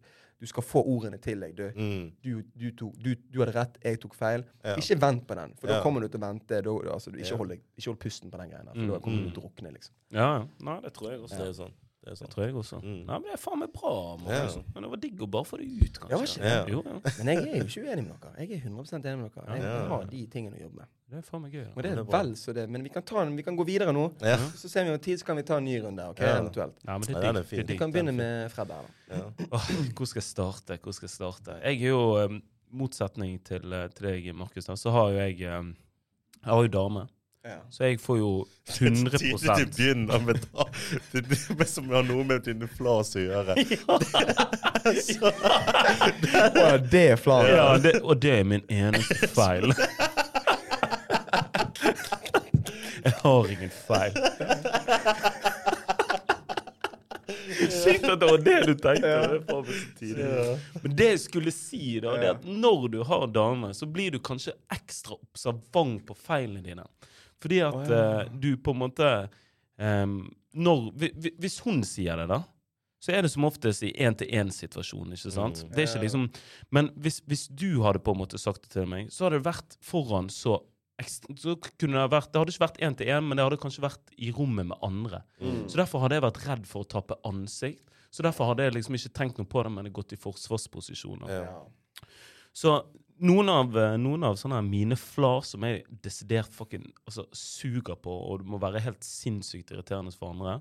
Du 0.42 0.46
skal 0.50 0.64
få 0.66 0.80
ordene 0.90 1.20
til 1.22 1.38
deg. 1.40 1.52
Du, 1.54 1.62
Mm. 1.78 2.08
du, 2.24 2.42
du, 2.58 2.70
tok, 2.74 2.96
du, 2.98 3.14
du 3.30 3.38
hadde 3.44 3.52
rett, 3.54 3.76
jeg 3.84 4.00
tok 4.02 4.14
feil. 4.18 4.42
Ja. 4.64 4.74
Ikke 4.74 4.96
vent 5.00 5.22
på 5.28 5.36
den, 5.38 5.52
for 5.60 5.70
da 5.70 5.76
kommer 5.84 6.02
du 6.02 6.08
til 6.10 6.18
å 6.18 6.24
vente. 6.26 6.58
Da, 6.66 6.72
altså, 6.92 7.12
ikke, 7.14 7.30
Ja. 7.30 7.36
hold, 7.38 7.52
ikke 7.78 7.86
hold 7.92 7.98
pusten 8.02 8.30
på 8.32 8.38
den 8.42 8.50
greia, 8.50 8.64
der, 8.66 8.74
for 8.74 8.82
Mm. 8.82 8.90
da 8.92 8.98
kommer 8.98 9.22
du 9.22 9.30
til 9.30 9.38
å 9.38 9.44
drukne. 9.44 9.72
liksom. 9.72 9.92
Ja, 10.10 10.26
ja. 10.38 10.46
Nei, 10.60 10.80
det 10.82 10.92
tror 10.94 11.10
jeg 11.12 11.20
også. 11.20 11.38
Det 11.38 11.48
er 11.48 11.52
sånn. 11.62 11.72
Det 12.02 12.10
er 12.10 12.16
Det 12.18 12.28
tror 12.32 12.42
jeg 12.44 12.54
også. 12.58 12.78
Mm. 12.82 13.02
Ja, 13.06 13.18
men 13.18 13.22
det 13.28 13.34
er 13.36 13.38
faen 13.38 13.60
meg 13.60 13.70
bra. 13.72 13.92
Ja. 14.26 14.38
Altså. 14.42 14.62
Men 14.74 14.82
det 14.82 14.88
var 14.90 15.00
digg 15.04 15.20
å 15.22 15.28
bare 15.30 15.46
få 15.46 15.58
det 15.60 15.68
ut, 15.70 16.00
kanskje. 16.02 16.16
Ja, 16.16 16.18
ikke 16.26 16.42
det? 16.42 16.50
Ja. 16.50 16.64
Jo, 16.72 16.80
ja. 16.82 17.12
Men 17.18 17.30
jeg 17.30 17.42
er 17.42 17.60
jo 17.60 17.68
ikke 17.68 17.84
uenig 17.86 18.04
med 18.08 18.16
dere. 18.24 18.32
Jeg 18.42 18.56
er 18.56 18.64
100 18.66 18.98
enig 19.12 19.20
med 19.20 19.36
dere. 19.36 19.44
Jeg, 19.52 19.62
jeg 19.68 19.86
har 19.92 20.08
de 20.10 20.22
tingene 20.32 20.58
å 20.58 20.62
jobbe 20.64 20.80
med. 20.80 20.90
Det 21.12 21.20
er 21.20 21.26
faen 21.28 21.42
meg 21.44 21.54
gøy. 21.54 21.64
Og 21.68 21.78
det 21.78 21.92
det 21.92 21.92
er 21.92 22.02
er 22.02 22.10
vel 22.16 22.32
så 22.40 22.54
det. 22.56 22.66
Men 22.74 22.86
vi 22.88 22.92
kan, 22.96 23.04
ta, 23.06 23.24
vi 23.38 23.44
kan 23.46 23.58
gå 23.60 23.66
videre 23.68 23.94
nå. 23.94 24.08
Ja. 24.24 24.34
Så 24.58 24.70
ser 24.72 24.88
vi 24.88 24.94
om 24.96 24.98
tid, 25.06 25.20
så 25.22 25.28
kan 25.30 25.38
vi 25.38 25.46
ta 25.46 25.60
en 25.62 25.68
ny 25.68 25.78
runde. 25.84 26.08
ok, 26.10 26.20
Ja. 26.26 26.38
eventuelt. 26.40 26.82
Ja, 26.86 26.98
men 26.98 27.06
det 27.06 27.16
er 27.16 27.20
digg. 27.20 27.36
er 27.36 27.62
er 27.62 27.66
Vi 27.70 27.78
kan 27.78 27.92
begynne 27.94 28.16
med 28.16 28.50
Fred 28.50 28.74
her. 28.74 28.90
Ja. 29.12 29.24
Åh, 29.52 29.70
hvor 29.94 30.06
skal 30.10 30.22
jeg 30.22 30.28
starte? 30.30 30.78
Hvor 30.82 30.92
skal 30.98 31.06
jeg 31.06 31.14
starte? 31.14 31.60
Jeg 31.62 31.82
er 31.82 31.88
jo, 31.94 32.02
um, 32.24 32.42
motsetning 32.72 33.38
til, 33.44 33.72
eh, 33.72 33.88
til 33.94 34.08
deg, 34.08 34.34
Markus, 34.34 34.64
så 34.64 34.90
har 34.90 35.10
jo 35.12 35.18
jeg 35.18 35.58
um, 35.58 35.74
Jeg 36.42 36.50
har 36.50 36.62
jo 36.62 36.68
dame. 36.68 37.06
Så 37.70 37.84
jeg 37.84 37.98
får 38.00 38.18
jo 38.18 38.28
100 38.70 39.10
Det 39.10 39.18
til 39.22 39.50
å 39.50 39.56
begynne 39.58 40.18
med 40.22 40.44
da. 40.52 40.66
Det 41.10 41.22
er 41.58 41.66
som 41.66 41.88
har 41.90 42.04
noe 42.06 42.22
med 42.26 42.44
dine 42.46 42.68
flas 42.70 43.16
å 43.18 43.24
gjøre. 43.24 43.56
Ja. 43.72 43.98
Så, 45.02 45.30
det 46.90 47.02
er 47.12 47.18
flas. 47.20 47.48
Ja, 47.50 47.66
det, 47.78 47.92
og 48.02 48.18
det 48.22 48.32
er 48.40 48.46
min 48.46 48.64
eneste 48.70 49.28
feil. 49.30 49.74
Jeg 53.02 53.14
har 53.22 53.52
ingen 53.54 53.70
feil. 53.86 54.18
Sykt 57.70 58.08
at 58.10 58.20
det 58.20 58.26
var 58.26 58.42
det 58.42 58.58
du 58.66 58.74
tenkte. 58.74 59.12
Det 59.12 59.54
er 59.54 59.70
tidlig. 59.98 60.26
Men 60.82 60.96
det 60.98 61.08
jeg 61.12 61.22
skulle 61.26 61.54
si, 61.54 61.84
da, 62.02 62.16
det 62.18 62.28
er 62.28 62.34
at 62.36 62.46
når 62.46 62.88
du 62.96 63.00
har 63.06 63.26
dame, 63.34 63.72
så 63.74 63.86
blir 63.86 64.14
du 64.14 64.18
kanskje 64.22 64.54
ekstra 64.74 65.18
observant 65.18 66.02
på 66.08 66.18
feilene 66.18 66.62
dine. 66.66 66.86
Fordi 67.42 67.60
at 67.66 67.76
oh, 67.76 67.90
ja. 67.90 68.08
uh, 68.22 68.32
du 68.40 68.52
på 68.56 68.74
en 68.74 68.82
måte 68.84 69.10
um, 69.76 70.16
når, 70.54 70.88
hvi- 71.00 71.14
hvi- 71.16 71.36
Hvis 71.42 71.60
hun 71.66 71.82
sier 71.86 72.20
det, 72.22 72.28
da, 72.30 72.42
så 73.02 73.16
er 73.16 73.24
det 73.24 73.32
som 73.32 73.46
oftest 73.48 73.82
i 73.82 73.90
én-til-én-situasjon. 73.98 75.14
ikke 75.16 75.32
sant? 75.34 75.64
Mm. 75.64 75.70
Det 75.74 75.82
er 75.82 75.88
ikke 75.88 76.04
liksom, 76.04 76.28
Men 76.70 76.92
hvis, 77.02 77.18
hvis 77.26 77.48
du 77.50 77.82
hadde 77.82 78.02
på 78.04 78.14
en 78.14 78.20
måte 78.20 78.38
sagt 78.38 78.68
det 78.68 78.76
til 78.76 78.86
meg, 78.86 79.08
så 79.10 79.26
hadde 79.26 79.40
det 79.40 79.48
vært 79.48 79.78
foran 79.82 80.30
så 80.30 80.60
så 81.02 81.56
kunne 81.80 81.98
Det 81.98 82.10
vært, 82.12 82.28
det 82.30 82.38
hadde 82.38 82.52
ikke 82.52 82.62
vært 82.62 82.76
én 82.84 82.94
til 82.94 83.08
én, 83.10 83.24
men 83.26 83.38
det 83.38 83.42
hadde 83.42 83.58
kanskje 83.58 83.82
vært 83.82 84.12
i 84.22 84.28
rommet 84.30 84.68
med 84.68 84.78
andre. 84.86 85.22
Mm. 85.40 85.64
Så 85.66 85.80
Derfor 85.80 86.04
hadde 86.04 86.14
jeg 86.14 86.22
vært 86.22 86.42
redd 86.46 86.68
for 86.68 86.84
å 86.84 86.88
tape 86.92 87.16
ansikt. 87.26 87.88
Så 88.12 88.22
Derfor 88.22 88.52
hadde 88.52 88.68
jeg 88.68 88.76
liksom 88.76 88.94
ikke 88.94 89.14
tenkt 89.16 89.40
noe 89.40 89.48
på 89.48 89.64
det, 89.64 89.72
men 89.72 89.88
gått 89.90 90.12
i 90.14 90.20
forsvarsposisjoner. 90.20 91.32
Ja. 91.32 92.06
Så 92.54 92.76
noen 93.24 93.50
av, 93.52 93.78
eh, 93.78 93.96
noen 94.00 94.26
av 94.26 94.36
sånne 94.40 94.58
her 94.58 94.66
mine 94.66 94.98
flar 94.98 95.42
som 95.46 95.64
jeg 95.66 95.84
desidert 96.04 96.52
fucking 96.52 96.84
altså, 97.06 97.26
suger 97.36 97.98
på, 98.02 98.12
og 98.12 98.42
det 98.42 98.52
må 98.52 98.60
være 98.62 98.82
helt 98.84 99.06
sinnssykt 99.06 99.72
irriterende 99.74 100.14
for 100.16 100.34
andre, 100.34 100.60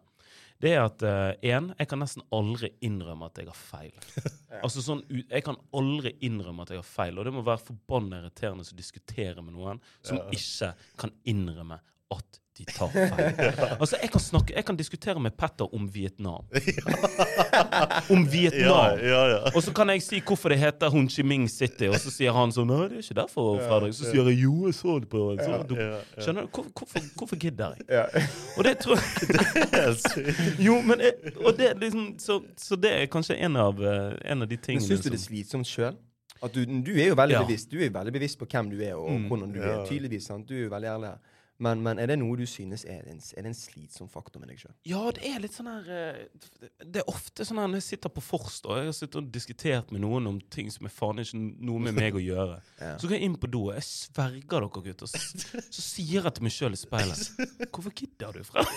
det 0.61 0.75
er 0.75 0.83
at 0.85 1.01
én, 1.41 1.71
jeg 1.73 1.89
kan 1.89 1.99
nesten 2.03 2.21
aldri 2.37 2.69
innrømme 2.85 3.25
at 3.25 3.39
jeg 3.41 3.47
har 3.49 3.57
feil. 3.57 3.95
Altså 4.61 4.83
sånn, 4.85 4.99
Jeg 5.09 5.41
kan 5.41 5.57
aldri 5.73 6.11
innrømme 6.21 6.61
at 6.61 6.69
jeg 6.69 6.77
har 6.77 6.85
feil, 6.85 7.17
og 7.17 7.25
det 7.25 7.33
må 7.33 7.41
være 7.41 7.63
forbanna 7.65 8.19
irriterende 8.19 8.61
å 8.61 8.77
diskutere 8.77 9.41
med 9.41 9.55
noen 9.55 9.81
som 10.05 10.19
ikke 10.29 10.69
kan 11.01 11.15
innrømme 11.25 11.79
at 12.11 12.37
de 12.57 12.65
tar 12.67 12.89
feil. 12.91 13.77
Altså, 13.79 13.95
jeg 14.01 14.09
kan, 14.11 14.21
snakke, 14.21 14.53
jeg 14.55 14.65
kan 14.67 14.75
diskutere 14.77 15.19
med 15.23 15.31
Petter 15.39 15.69
om 15.73 15.85
Vietnam. 15.93 16.43
Om 18.11 18.25
Vietnam. 18.31 18.99
ja, 18.99 19.21
ja. 19.29 19.37
Og 19.55 19.63
så 19.63 19.71
kan 19.75 19.89
jeg 19.93 20.01
si 20.03 20.19
hvorfor 20.25 20.51
det 20.51 20.57
heter 20.59 20.91
Ho 20.91 21.01
Chi 21.09 21.23
Minh 21.23 21.47
City, 21.49 21.87
og 21.89 21.95
så 22.01 22.11
sier 22.13 22.33
han 22.35 22.51
sånn 22.53 22.67
Nei, 22.71 22.81
det 22.91 22.99
er 22.99 23.05
ikke 23.05 23.17
derfor, 23.21 23.57
Fredrik. 23.63 23.95
Så 23.97 24.09
sier 24.11 24.27
jeg 24.29 24.41
jo, 24.43 24.53
jeg 24.67 24.75
så 24.77 24.97
det 25.03 25.09
på 25.11 25.21
så, 25.39 25.47
sånn 25.47 25.79
ja, 25.79 25.87
ja. 25.95 26.21
Skjønner 26.25 26.47
du? 26.47 26.51
Hvor, 26.57 26.67
hvorfor, 26.81 27.07
hvorfor 27.21 27.41
gidder 27.41 27.75
jeg? 27.79 28.27
Og 28.57 28.67
det 28.67 28.75
tror 28.83 29.01
jeg 29.81 30.35
Jo, 30.67 30.77
men 30.85 31.03
jeg, 31.07 31.33
Og 31.45 31.55
det 31.57 31.71
liksom 31.81 32.05
Så, 32.21 32.39
så 32.59 32.77
det 32.79 32.91
er 32.99 33.09
kanskje 33.11 33.37
en 33.47 33.55
av, 33.59 33.79
eh, 33.81 34.15
en 34.31 34.43
av 34.45 34.49
de 34.51 34.57
Men 34.59 34.65
tingene 34.67 34.85
syns 34.87 35.03
du 35.05 35.09
det 35.09 35.17
er 35.19 35.23
slitsomt 35.25 35.67
sjøl? 35.71 35.97
At 36.41 36.55
du, 36.55 36.63
du 36.65 36.93
er 36.97 37.11
jo 37.11 37.17
veldig 37.19 37.35
Ja. 37.37 37.43
bevisst 37.45 37.69
Du 37.71 37.77
er 37.81 37.91
veldig 37.93 38.13
bevisst 38.15 38.39
på 38.41 38.47
hvem 38.49 38.71
du 38.73 38.79
er, 38.81 38.95
og 38.97 39.11
Mm. 39.11 39.27
hvordan 39.29 39.51
du 39.53 39.59
Ja. 39.61 39.73
er. 39.81 39.85
Tydeligvis, 39.89 40.25
sant? 40.31 40.47
Du 40.49 40.55
er 40.57 40.63
jo 40.65 40.69
veldig 40.73 40.89
ærlig 40.95 41.11
her. 41.13 41.19
Men, 41.61 41.81
men 41.85 41.99
er 42.01 42.09
det 42.09 42.17
noe 42.17 42.33
du 42.39 42.45
synes 42.49 42.83
er 42.89 43.05
en, 43.11 43.19
er 43.37 43.45
en 43.45 43.55
slitsom 43.55 44.09
faktor 44.09 44.41
med 44.41 44.49
deg 44.49 44.63
sjøl? 44.63 44.73
Ja, 44.89 45.03
det 45.13 45.27
er 45.29 45.41
litt 45.43 45.53
sånn 45.53 45.69
her 45.69 45.89
eh, 45.93 46.69
Det 46.81 47.03
er 47.03 47.11
ofte 47.11 47.45
sånn 47.45 47.59
her 47.61 47.69
når 47.69 47.83
jeg 47.83 47.87
sitter 47.91 48.13
på 48.15 48.23
Forst 48.25 48.65
og 48.65 48.79
jeg 48.79 48.89
har 48.89 48.95
sittet 48.97 49.19
og 49.21 49.29
diskutert 49.33 49.91
med 49.93 50.01
noen 50.01 50.29
om 50.31 50.39
ting 50.53 50.71
som 50.73 50.89
er 50.89 50.93
faen 50.95 51.21
ikke 51.21 51.37
noe 51.37 51.83
med 51.85 51.97
meg 51.97 52.17
å 52.17 52.23
gjøre. 52.23 52.59
Ja. 52.81 52.95
Så 52.97 53.05
går 53.05 53.19
jeg 53.19 53.27
inn 53.27 53.35
på 53.37 53.45
do, 53.51 53.59
og 53.69 53.75
jeg 53.75 53.85
sverger 53.85 54.45
dere, 54.49 54.67
gutter. 54.73 55.09
Så, 55.11 55.59
så 55.61 55.83
sier 55.83 56.25
jeg 56.25 56.33
til 56.33 56.45
meg 56.47 56.53
sjøl 56.55 56.73
i 56.73 56.79
speilet 56.79 57.67
Hvorfor 57.67 57.93
gidder 57.93 58.33
du, 58.33 58.39
Fred? 58.47 58.71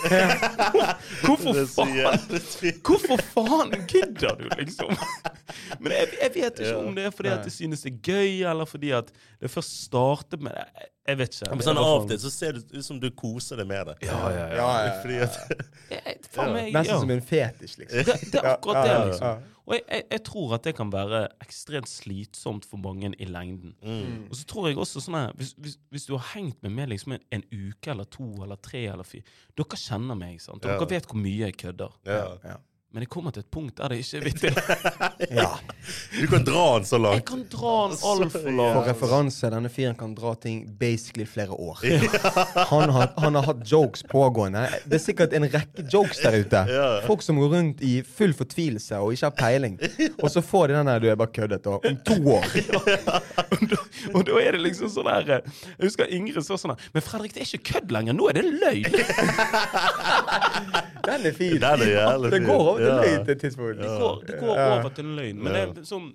Hvorfor 1.25 1.57
faen? 1.71 2.21
Hvorfor 2.85 3.23
faen 3.31 3.73
gidder 3.89 4.37
du, 4.37 4.45
liksom? 4.59 4.93
Men 5.81 5.95
jeg, 5.95 6.11
jeg 6.21 6.33
vet 6.37 6.61
ikke 6.61 6.77
om 6.83 6.93
det 6.99 7.07
er 7.09 7.15
fordi 7.17 7.33
at 7.33 7.49
jeg 7.49 7.55
synes 7.57 7.85
det 7.87 7.95
er 7.95 8.13
gøy, 8.13 8.45
eller 8.51 8.69
fordi 8.69 8.93
at 8.99 9.09
det 9.41 9.49
først 9.51 9.79
startet 9.87 10.45
med 10.45 10.53
det. 10.53 10.91
Jeg, 11.05 11.17
vet 11.19 11.35
ikke. 11.37 11.49
Men 11.53 11.61
sånn 11.67 11.77
av 11.77 11.87
og 12.01 12.07
til 12.09 12.17
så 12.23 12.29
ser 12.33 12.55
det 12.57 12.63
ut 12.73 12.85
som 12.85 12.99
du 12.99 13.09
koser 13.13 13.59
deg 13.61 13.67
med 13.69 13.91
det. 13.91 13.95
Ja, 14.07 14.15
ja, 14.33 14.45
ja. 14.49 14.55
Ja, 14.57 14.69
ja, 14.87 14.93
Fordi 15.03 15.19
at 15.21 15.35
Nesten 16.73 16.99
som 17.03 17.11
en 17.13 17.21
fetisj, 17.21 17.75
liksom. 17.83 18.07
Det, 18.07 18.15
det 18.33 18.39
er 18.41 18.49
akkurat 18.55 18.81
det, 18.81 18.89
Ja, 18.89 18.97
ja, 18.97 19.05
liksom. 19.11 19.51
Og 19.65 19.73
jeg, 19.73 19.83
jeg, 19.89 20.03
jeg 20.13 20.21
tror 20.27 20.51
at 20.59 20.65
det 20.67 20.75
kan 20.77 20.91
være 20.93 21.19
ekstremt 21.41 21.89
slitsomt 21.89 22.67
for 22.69 22.77
mange 22.81 23.09
i 23.17 23.25
lengden. 23.25 23.73
mm. 23.81 24.27
Og 24.29 24.35
så 24.37 24.45
tror 24.49 24.67
jeg 24.69 24.77
også 24.81 25.01
sånn 25.01 25.17
her 25.17 25.31
hvis, 25.39 25.55
hvis, 25.57 25.77
hvis 25.93 26.05
du 26.05 26.13
har 26.17 26.27
hengt 26.35 26.61
med 26.65 26.75
meg 26.77 26.91
liksom 26.91 27.15
en, 27.17 27.23
en 27.33 27.45
uke 27.49 27.89
eller 27.95 28.05
to 28.13 28.27
eller 28.45 28.59
tre 28.61 28.83
eller 28.91 29.07
fire 29.07 29.25
Dere 29.57 29.79
kjenner 29.81 30.17
meg, 30.19 30.37
sant? 30.43 30.61
Dere 30.65 30.77
Ja. 30.77 30.89
vet 30.93 31.09
hvor 31.09 31.17
mye 31.21 31.47
jeg 31.47 31.57
kødder. 31.61 31.97
ja. 32.05 32.23
Ja. 32.45 32.57
Men 32.95 33.03
jeg 33.03 33.09
kommer 33.11 33.33
til 33.35 33.43
et 33.43 33.49
punkt 33.51 33.75
der 33.75 33.91
det 33.91 33.97
ikke 33.99 34.17
er 34.17 34.23
vittig. 34.23 34.49
ja. 35.41 35.49
Du 36.15 36.27
kan 36.31 36.45
dra 36.47 36.61
den 36.77 36.85
så 36.87 36.95
langt. 36.97 37.17
Jeg 37.17 37.25
kan 37.27 37.41
dra 37.51 37.73
den 37.91 37.97
altfor 38.07 38.43
For 38.45 38.55
langt. 38.55 38.87
referanse, 38.87 39.49
denne 39.51 39.71
fyren 39.73 39.97
kan 39.99 40.13
dra 40.15 40.31
ting 40.39 40.61
basically 40.79 41.25
flere 41.27 41.51
år. 41.51 41.81
Han 42.71 42.89
har, 42.95 43.11
han 43.19 43.35
har 43.35 43.43
hatt 43.49 43.65
jokes 43.67 44.03
pågående. 44.07 44.63
Det 44.87 44.95
er 44.95 45.03
sikkert 45.03 45.35
en 45.35 45.43
rekke 45.51 45.83
jokes 45.91 46.21
der 46.23 46.37
ute. 46.39 46.61
Folk 47.05 47.21
som 47.25 47.35
går 47.41 47.51
rundt 47.51 47.83
i 47.83 47.97
full 48.07 48.31
fortvilelse 48.37 49.01
og 49.03 49.11
ikke 49.17 49.27
har 49.27 49.35
peiling. 49.41 49.75
Og 50.23 50.31
så 50.31 50.41
får 50.41 50.71
de 50.71 50.77
den 50.79 50.87
der 50.87 50.99
'du 51.03 51.09
er 51.11 51.19
bare 51.19 51.33
køddet' 51.35 51.67
og 51.67 51.85
om 51.85 51.99
to 52.07 52.15
år. 52.37 52.47
Og 53.55 53.61
da, 53.71 53.77
og 54.13 54.23
da 54.27 54.39
er 54.41 54.55
det 54.55 54.61
liksom 54.63 54.89
sånn 54.91 55.07
her 55.07 55.29
eh, 55.37 55.43
Jeg 55.77 55.85
husker 55.87 56.09
Ingrid 56.11 56.43
sa 56.43 56.57
sånn 56.59 56.73
her 56.73 56.87
Men 56.95 57.03
Fredrik, 57.05 57.33
det 57.35 57.43
er 57.43 57.47
ikke 57.53 57.73
kødd 57.73 57.91
lenger. 57.93 58.15
Nå 58.17 58.27
er 58.29 58.39
det 58.39 58.45
løgn. 58.47 58.95
Den 61.05 61.27
er 61.29 61.35
fin. 61.37 61.55
Den 61.61 61.83
er 61.85 61.91
jævlig 61.91 62.31
Det 62.33 62.41
går 62.45 62.63
over 62.71 62.84
til 62.85 62.95
løgn 63.01 63.25
til 63.25 63.33
et 63.35 63.41
tidspunkt. 63.43 63.81
Det 63.81 63.89
går, 63.99 64.21
det 64.29 64.39
går 64.39 64.55
Ja. 64.61 64.67
over 64.79 64.89
til 64.99 65.05
løgn. 65.17 65.41
Men 65.43 65.53
det 65.53 65.63
er 65.83 65.89
sånn 65.89 66.13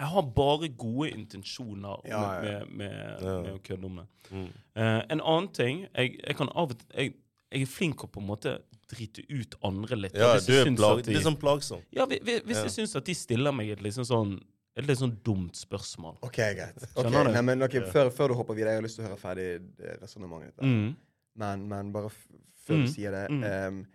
Jeg 0.00 0.08
har 0.08 0.22
bare 0.22 0.68
gode 0.80 1.10
intensjoner 1.12 2.00
Ja, 2.08 2.20
ja. 2.20 2.40
med, 2.40 2.70
med, 2.72 3.22
Ja. 3.22 3.40
med 3.42 3.52
å 3.52 3.58
kødde 3.62 3.84
om 3.84 3.96
det. 3.96 4.06
Mm. 4.30 4.46
Uh, 4.76 5.02
en 5.10 5.20
annen 5.20 5.48
ting 5.52 5.86
jeg, 5.94 6.14
jeg 6.26 6.36
kan 6.36 6.48
av 6.54 6.70
og 6.70 6.78
til 6.78 6.86
jeg, 6.96 7.14
jeg 7.52 7.62
er 7.62 7.66
flink 7.66 7.98
til 7.98 8.08
å 8.08 8.12
på 8.14 8.20
en 8.22 8.26
måte 8.30 8.58
drite 8.90 9.22
ut 9.28 9.54
andre 9.62 9.96
litt. 9.96 10.14
Ja, 10.14 10.38
du 10.40 10.52
er 10.52 10.64
plag, 10.76 11.02
de- 11.04 11.12
det 11.12 11.16
er 11.20 11.26
sånn 11.30 11.36
plagsom. 11.38 11.82
Ja, 11.92 12.06
vi- 12.06 12.20
vi- 12.22 12.40
hvis 12.40 12.56
Ja. 12.56 12.62
jeg 12.64 12.70
syns 12.72 12.96
at 12.96 13.04
de 13.04 13.14
stiller 13.14 13.52
meg 13.52 13.68
et 13.70 13.80
liksom 13.82 14.04
sånn 14.04 14.40
et 14.76 14.86
litt 14.86 14.98
sånn 14.98 15.16
dumt 15.22 15.52
spørsmål. 15.54 16.16
OK, 16.22 16.36
greit. 16.36 16.76
Okay, 16.96 17.10
du? 17.10 17.32
Nei, 17.32 17.42
men 17.42 17.62
ok, 17.62 17.72
før, 17.92 18.08
før 18.10 18.28
du 18.28 18.34
hopper 18.34 18.54
videre, 18.54 18.70
jeg 18.70 18.76
har 18.76 18.82
lyst 18.82 18.96
til 18.96 19.04
å 19.04 19.08
høre 19.08 19.18
ferdig 19.18 19.76
det 19.76 20.00
resonnementet. 20.00 20.56
ditt. 20.56 20.64
Mm. 20.64 20.96
Men, 21.36 21.68
men 21.68 21.92
bare 21.92 22.06
f 22.06 22.26
før 22.66 22.76
Mm, 22.76 22.86
du 22.86 22.92
sier 22.92 23.10
det 23.10 23.30
mm. 23.30 23.86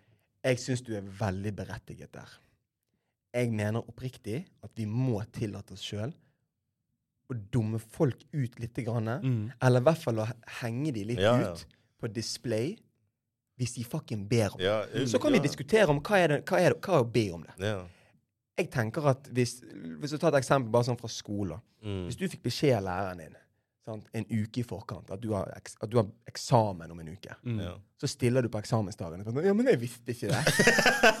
Jeg 0.46 0.60
syns 0.62 0.82
du 0.86 0.92
er 0.94 1.02
veldig 1.18 1.52
berettiget 1.58 2.12
der. 2.14 2.30
Jeg 3.36 3.50
mener 3.52 3.82
oppriktig 3.82 4.44
at 4.64 4.70
vi 4.78 4.86
må 4.88 5.18
tillate 5.34 5.74
oss 5.76 5.82
sjøl 5.84 6.12
å 7.26 7.34
dumme 7.52 7.80
folk 7.82 8.20
ut 8.32 8.60
litt. 8.62 8.78
Grann, 8.86 9.08
Mm. 9.22 9.52
Eller 9.60 9.80
i 9.82 9.86
hvert 9.88 9.98
fall 10.02 10.20
å 10.22 10.26
henge 10.60 10.92
de 10.94 11.04
litt 11.04 11.18
Ja, 11.18 11.34
ja. 11.40 11.52
ut 11.52 11.66
på 12.00 12.08
display 12.12 12.76
hvis 13.58 13.74
de 13.74 13.84
fucking 13.84 14.28
ber 14.28 14.52
om 14.52 14.58
det. 14.58 14.64
Ja, 14.66 15.06
Så 15.06 15.18
kan 15.18 15.32
vi 15.32 15.38
diskutere 15.40 15.88
om 15.88 16.00
hva 16.00 16.18
er 16.20 16.28
det, 16.28 16.44
hva 16.44 16.60
er 16.60 16.70
det, 16.74 16.80
hva 16.80 16.94
er 17.00 17.04
å 17.04 17.12
be 17.12 17.30
om 17.32 17.42
det. 17.42 17.54
Ja. 17.58 17.86
Jeg 18.58 18.70
tenker 18.70 19.06
at 19.08 19.28
hvis, 19.32 19.60
hvis 20.00 20.10
du 20.12 20.18
tar 20.18 20.28
et 20.34 20.42
eksempel 20.42 20.70
bare 20.70 20.84
sånn 20.84 20.98
fra 21.00 21.08
skolen. 21.08 21.60
Mm. 21.82 22.04
Hvis 22.06 22.16
du 22.16 22.28
fikk 22.28 22.42
beskjed 22.42 22.76
av 22.78 22.84
læreren 22.84 23.18
din 23.18 23.36
sant, 23.86 24.08
en 24.18 24.24
uke 24.26 24.60
i 24.60 24.64
forkant 24.66 25.10
at 25.14 25.20
du, 25.22 25.28
har, 25.32 25.46
eks, 25.56 25.76
at 25.80 25.90
du 25.92 25.96
har 26.00 26.08
eksamen 26.26 26.90
om 26.90 26.98
en 27.04 27.12
uke, 27.14 27.36
Mm. 27.46 27.60
Ja. 27.62 27.74
så 28.02 28.08
stiller 28.10 28.42
du 28.42 28.48
på 28.50 28.58
eksamensdagen 28.58 29.20
og 29.22 29.28
sånn, 29.30 29.44
Ja, 29.46 29.52
men 29.54 29.68
jeg 29.70 29.78
visste 29.80 30.10
ikke 30.12 30.32
det. 30.32 30.40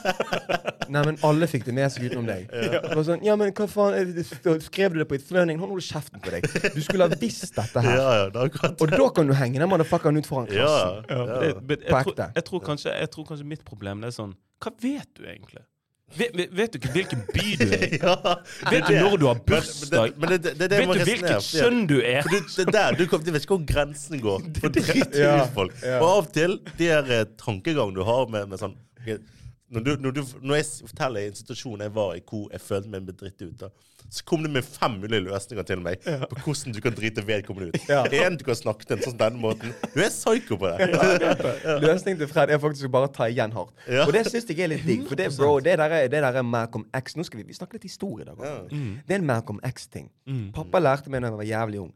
Nei, 0.92 1.02
men 1.02 1.16
alle 1.26 1.46
fikk 1.50 1.64
det 1.66 1.74
med 1.74 1.90
seg 1.90 2.04
utenom 2.08 2.26
deg. 2.28 2.44
Det 2.50 2.92
var 2.94 3.02
sånn, 3.06 3.22
ja, 3.26 3.34
men 3.38 3.50
hva 3.56 3.66
faen, 3.70 4.18
Skrev 4.62 4.94
du 4.94 5.00
det 5.00 5.06
på 5.10 5.16
et 5.18 5.24
fløning? 5.26 5.58
Hold 5.62 5.82
kjeften 5.82 6.22
på 6.22 6.30
deg. 6.34 6.46
Du 6.76 6.82
skulle 6.84 7.08
ha 7.08 7.18
visst 7.20 7.54
dette 7.56 7.82
her. 7.86 7.96
Ja, 8.02 8.10
ja, 8.20 8.26
det 8.30 8.38
er 8.42 8.50
akkurat 8.50 8.82
Og 8.84 8.92
da 8.92 9.08
kan 9.16 9.26
du 9.30 9.34
henge 9.38 9.58
den 9.62 9.70
motherfuckeren 9.70 10.18
ut 10.20 10.28
foran 10.28 10.46
klassen. 10.50 11.00
Ja, 11.10 11.22
ja. 11.46 11.54
På 11.58 11.78
tror, 11.86 12.02
ekte. 12.02 12.28
jeg, 12.38 12.44
tror 12.50 12.62
kanskje, 12.70 12.92
jeg 13.02 13.10
tror 13.14 13.26
kanskje 13.30 13.48
mitt 13.54 13.64
problem 13.66 14.04
er 14.06 14.14
sånn 14.14 14.34
Hva 14.62 14.72
vet 14.82 15.10
du 15.18 15.24
egentlig? 15.26 15.62
Vet, 16.14 16.30
vet, 16.38 16.52
vet 16.54 16.70
du 16.72 16.76
ikke 16.78 16.92
hvilken 16.94 17.22
by 17.34 17.46
du 17.58 17.64
er 17.74 17.82
i? 17.88 17.98
Ja, 18.06 18.34
Vet 18.70 18.86
du 18.86 18.94
når 18.94 19.16
du 19.18 19.24
har 19.26 19.40
bursdag? 19.48 20.12
Men 20.16 20.30
det, 20.30 20.38
det, 20.44 20.52
det, 20.60 20.68
det 20.70 20.78
Vet 20.84 20.92
du 20.94 21.02
hvilket 21.10 21.48
kjønn 21.50 21.80
du 21.90 21.96
er? 21.98 22.20
For 22.22 22.30
det, 22.36 22.42
det 22.60 22.66
der, 22.76 22.94
du, 23.00 23.02
kom, 23.10 23.24
du 23.26 23.32
vet 23.34 23.42
ikke 23.46 23.56
hvor 23.58 23.66
grensen 23.66 24.22
går. 24.22 24.46
For 24.62 24.76
dritt 24.76 25.18
Ja, 25.18 25.40
folk. 25.56 25.74
ja. 25.82 25.98
Og 25.98 26.06
av 26.12 26.20
og 26.22 26.30
til, 26.36 26.60
de 26.78 26.92
her 26.92 27.10
tankegangene 27.42 27.98
du 27.98 28.06
har 28.06 28.30
med, 28.30 28.46
med 28.54 28.62
sånn 28.62 28.76
når, 29.68 29.80
du, 29.80 29.96
når, 30.00 30.10
du, 30.10 30.22
når 30.42 30.54
jeg 30.54 30.66
forteller 30.86 31.26
en 31.26 31.34
situasjon 31.34 31.80
jeg 31.82 31.92
var 31.94 32.14
i 32.14 32.20
hvor 32.22 32.46
jeg 32.54 32.62
følte 32.62 32.90
meg 32.92 33.06
bedritt 33.08 33.42
ut, 33.42 33.54
da, 33.58 33.70
så 34.06 34.22
kom 34.24 34.44
det 34.44 34.50
med 34.54 34.62
fem 34.62 34.94
mulige 35.02 35.24
løsninger 35.24 35.66
til 35.66 35.80
meg 35.82 36.04
på 36.04 36.38
hvordan 36.44 36.76
du 36.76 36.78
kan 36.84 36.94
drite 36.94 37.24
vedkommende 37.26 37.72
ut. 37.74 37.88
Ja. 37.90 38.04
En, 38.22 38.36
du 38.38 38.44
kan 38.46 38.58
snakke 38.58 38.86
til 38.86 38.96
en 38.96 39.02
sånn 39.02 39.18
denne 39.18 39.40
måten. 39.42 39.74
Du 39.90 39.98
er 40.04 40.12
psyko 40.14 40.58
på 40.60 40.70
det. 40.70 40.86
Løsningen 41.82 42.20
til 42.22 42.30
Fred 42.30 42.54
er 42.54 42.62
faktisk 42.62 42.86
å 42.86 42.92
bare 42.94 43.10
ta 43.16 43.26
igjen 43.32 43.54
hardt. 43.56 43.74
Ja. 43.90 44.06
Og 44.06 44.14
det 44.14 44.26
syns 44.30 44.46
jeg 44.46 44.62
er 44.62 44.70
litt 44.76 44.86
digg. 44.86 45.02
For 45.10 45.18
det, 45.18 45.32
bro, 45.34 45.56
det 45.64 45.74
der 45.82 45.98
er, 45.98 46.06
det 46.12 46.22
der 46.22 46.40
er 46.42 46.46
Malcolm 46.46 46.86
X. 46.94 47.18
Nå 47.18 47.26
skal 47.26 47.42
vi, 47.42 47.48
vi 47.50 47.58
snakke 47.58 47.80
litt 47.80 47.88
historie 47.88 48.22
i 48.22 48.30
dag. 48.30 48.38
Ja. 48.38 48.54
også. 48.62 48.84
Det 49.02 49.18
er 49.18 49.22
en 49.22 49.28
Malcolm 49.32 49.58
X-ting. 49.66 50.10
Mm. 50.30 50.46
Pappa 50.54 50.82
lærte 50.82 51.10
meg 51.10 51.26
da 51.26 51.32
jeg 51.32 51.40
var 51.42 51.50
jævlig 51.50 51.82
ung. 51.88 51.92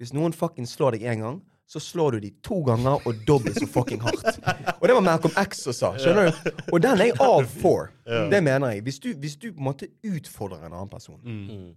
Hvis 0.00 0.16
noen 0.16 0.32
fuckings 0.32 0.72
slår 0.78 0.96
deg 0.96 1.04
én 1.12 1.26
gang, 1.26 1.42
så 1.68 1.80
slår 1.84 2.14
du 2.16 2.20
de 2.24 2.30
to 2.44 2.62
ganger 2.64 3.02
og 3.04 3.18
dobbelt 3.28 3.58
så 3.60 3.66
fucking 3.68 4.00
hardt. 4.00 4.38
Og 4.78 4.86
det 4.88 4.94
var 4.96 5.02
Malcolm 5.04 5.34
X 5.42 5.66
som 5.66 5.74
sa. 5.76 5.90
Skjønner 6.00 6.30
du? 6.30 6.62
Og 6.72 6.80
den 6.80 6.94
er 7.02 7.10
jeg 7.10 7.18
av 7.20 7.44
for. 7.60 7.90
Det 8.08 8.40
mener 8.46 8.72
jeg. 8.72 8.86
Hvis 8.86 8.98
du, 9.04 9.10
hvis 9.20 9.34
du 9.36 9.50
på 9.52 9.60
en 9.60 9.66
måte 9.68 9.88
utfordrer 10.08 10.64
en 10.64 10.72
annen 10.78 10.88
person, 10.88 11.20
Mm. 11.20 11.74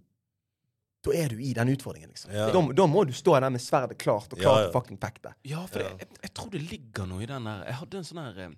da 1.04 1.12
er 1.18 1.28
du 1.34 1.40
i 1.42 1.52
den 1.52 1.68
utfordringen, 1.74 2.08
liksom. 2.14 2.32
Ja. 2.32 2.46
Da, 2.54 2.60
da 2.78 2.86
må 2.86 3.02
du 3.04 3.12
stå 3.12 3.34
der 3.42 3.50
med 3.52 3.60
sverdet 3.60 3.98
klart 3.98 4.32
og 4.32 4.38
klart 4.40 4.60
Ja, 4.62 4.66
ja. 4.68 4.72
fucking 4.72 5.00
fekte. 5.02 5.34
Ja, 5.50 5.64
for 5.66 5.82
jeg, 5.84 5.96
jeg, 5.98 6.08
jeg 6.22 6.32
tror 6.38 6.50
det 6.54 6.62
ligger 6.70 7.08
noe 7.10 7.24
i 7.24 7.28
den 7.28 7.44
der 7.50 7.64
Jeg 7.66 7.74
hadde 7.82 7.98
en 8.00 8.06
sånn 8.08 8.22
her 8.22 8.38
eh, 8.46 8.52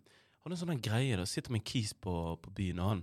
hadde 0.45 0.55
en 0.59 0.61
sånn 0.63 0.83
greie. 0.85 1.17
Da 1.19 1.25
sitter 1.27 1.55
med 1.55 1.63
en 1.65 1.69
kis 1.73 1.95
på, 1.97 2.15
på 2.45 2.53
byen, 2.55 2.79
og 2.85 2.91
han 2.93 3.03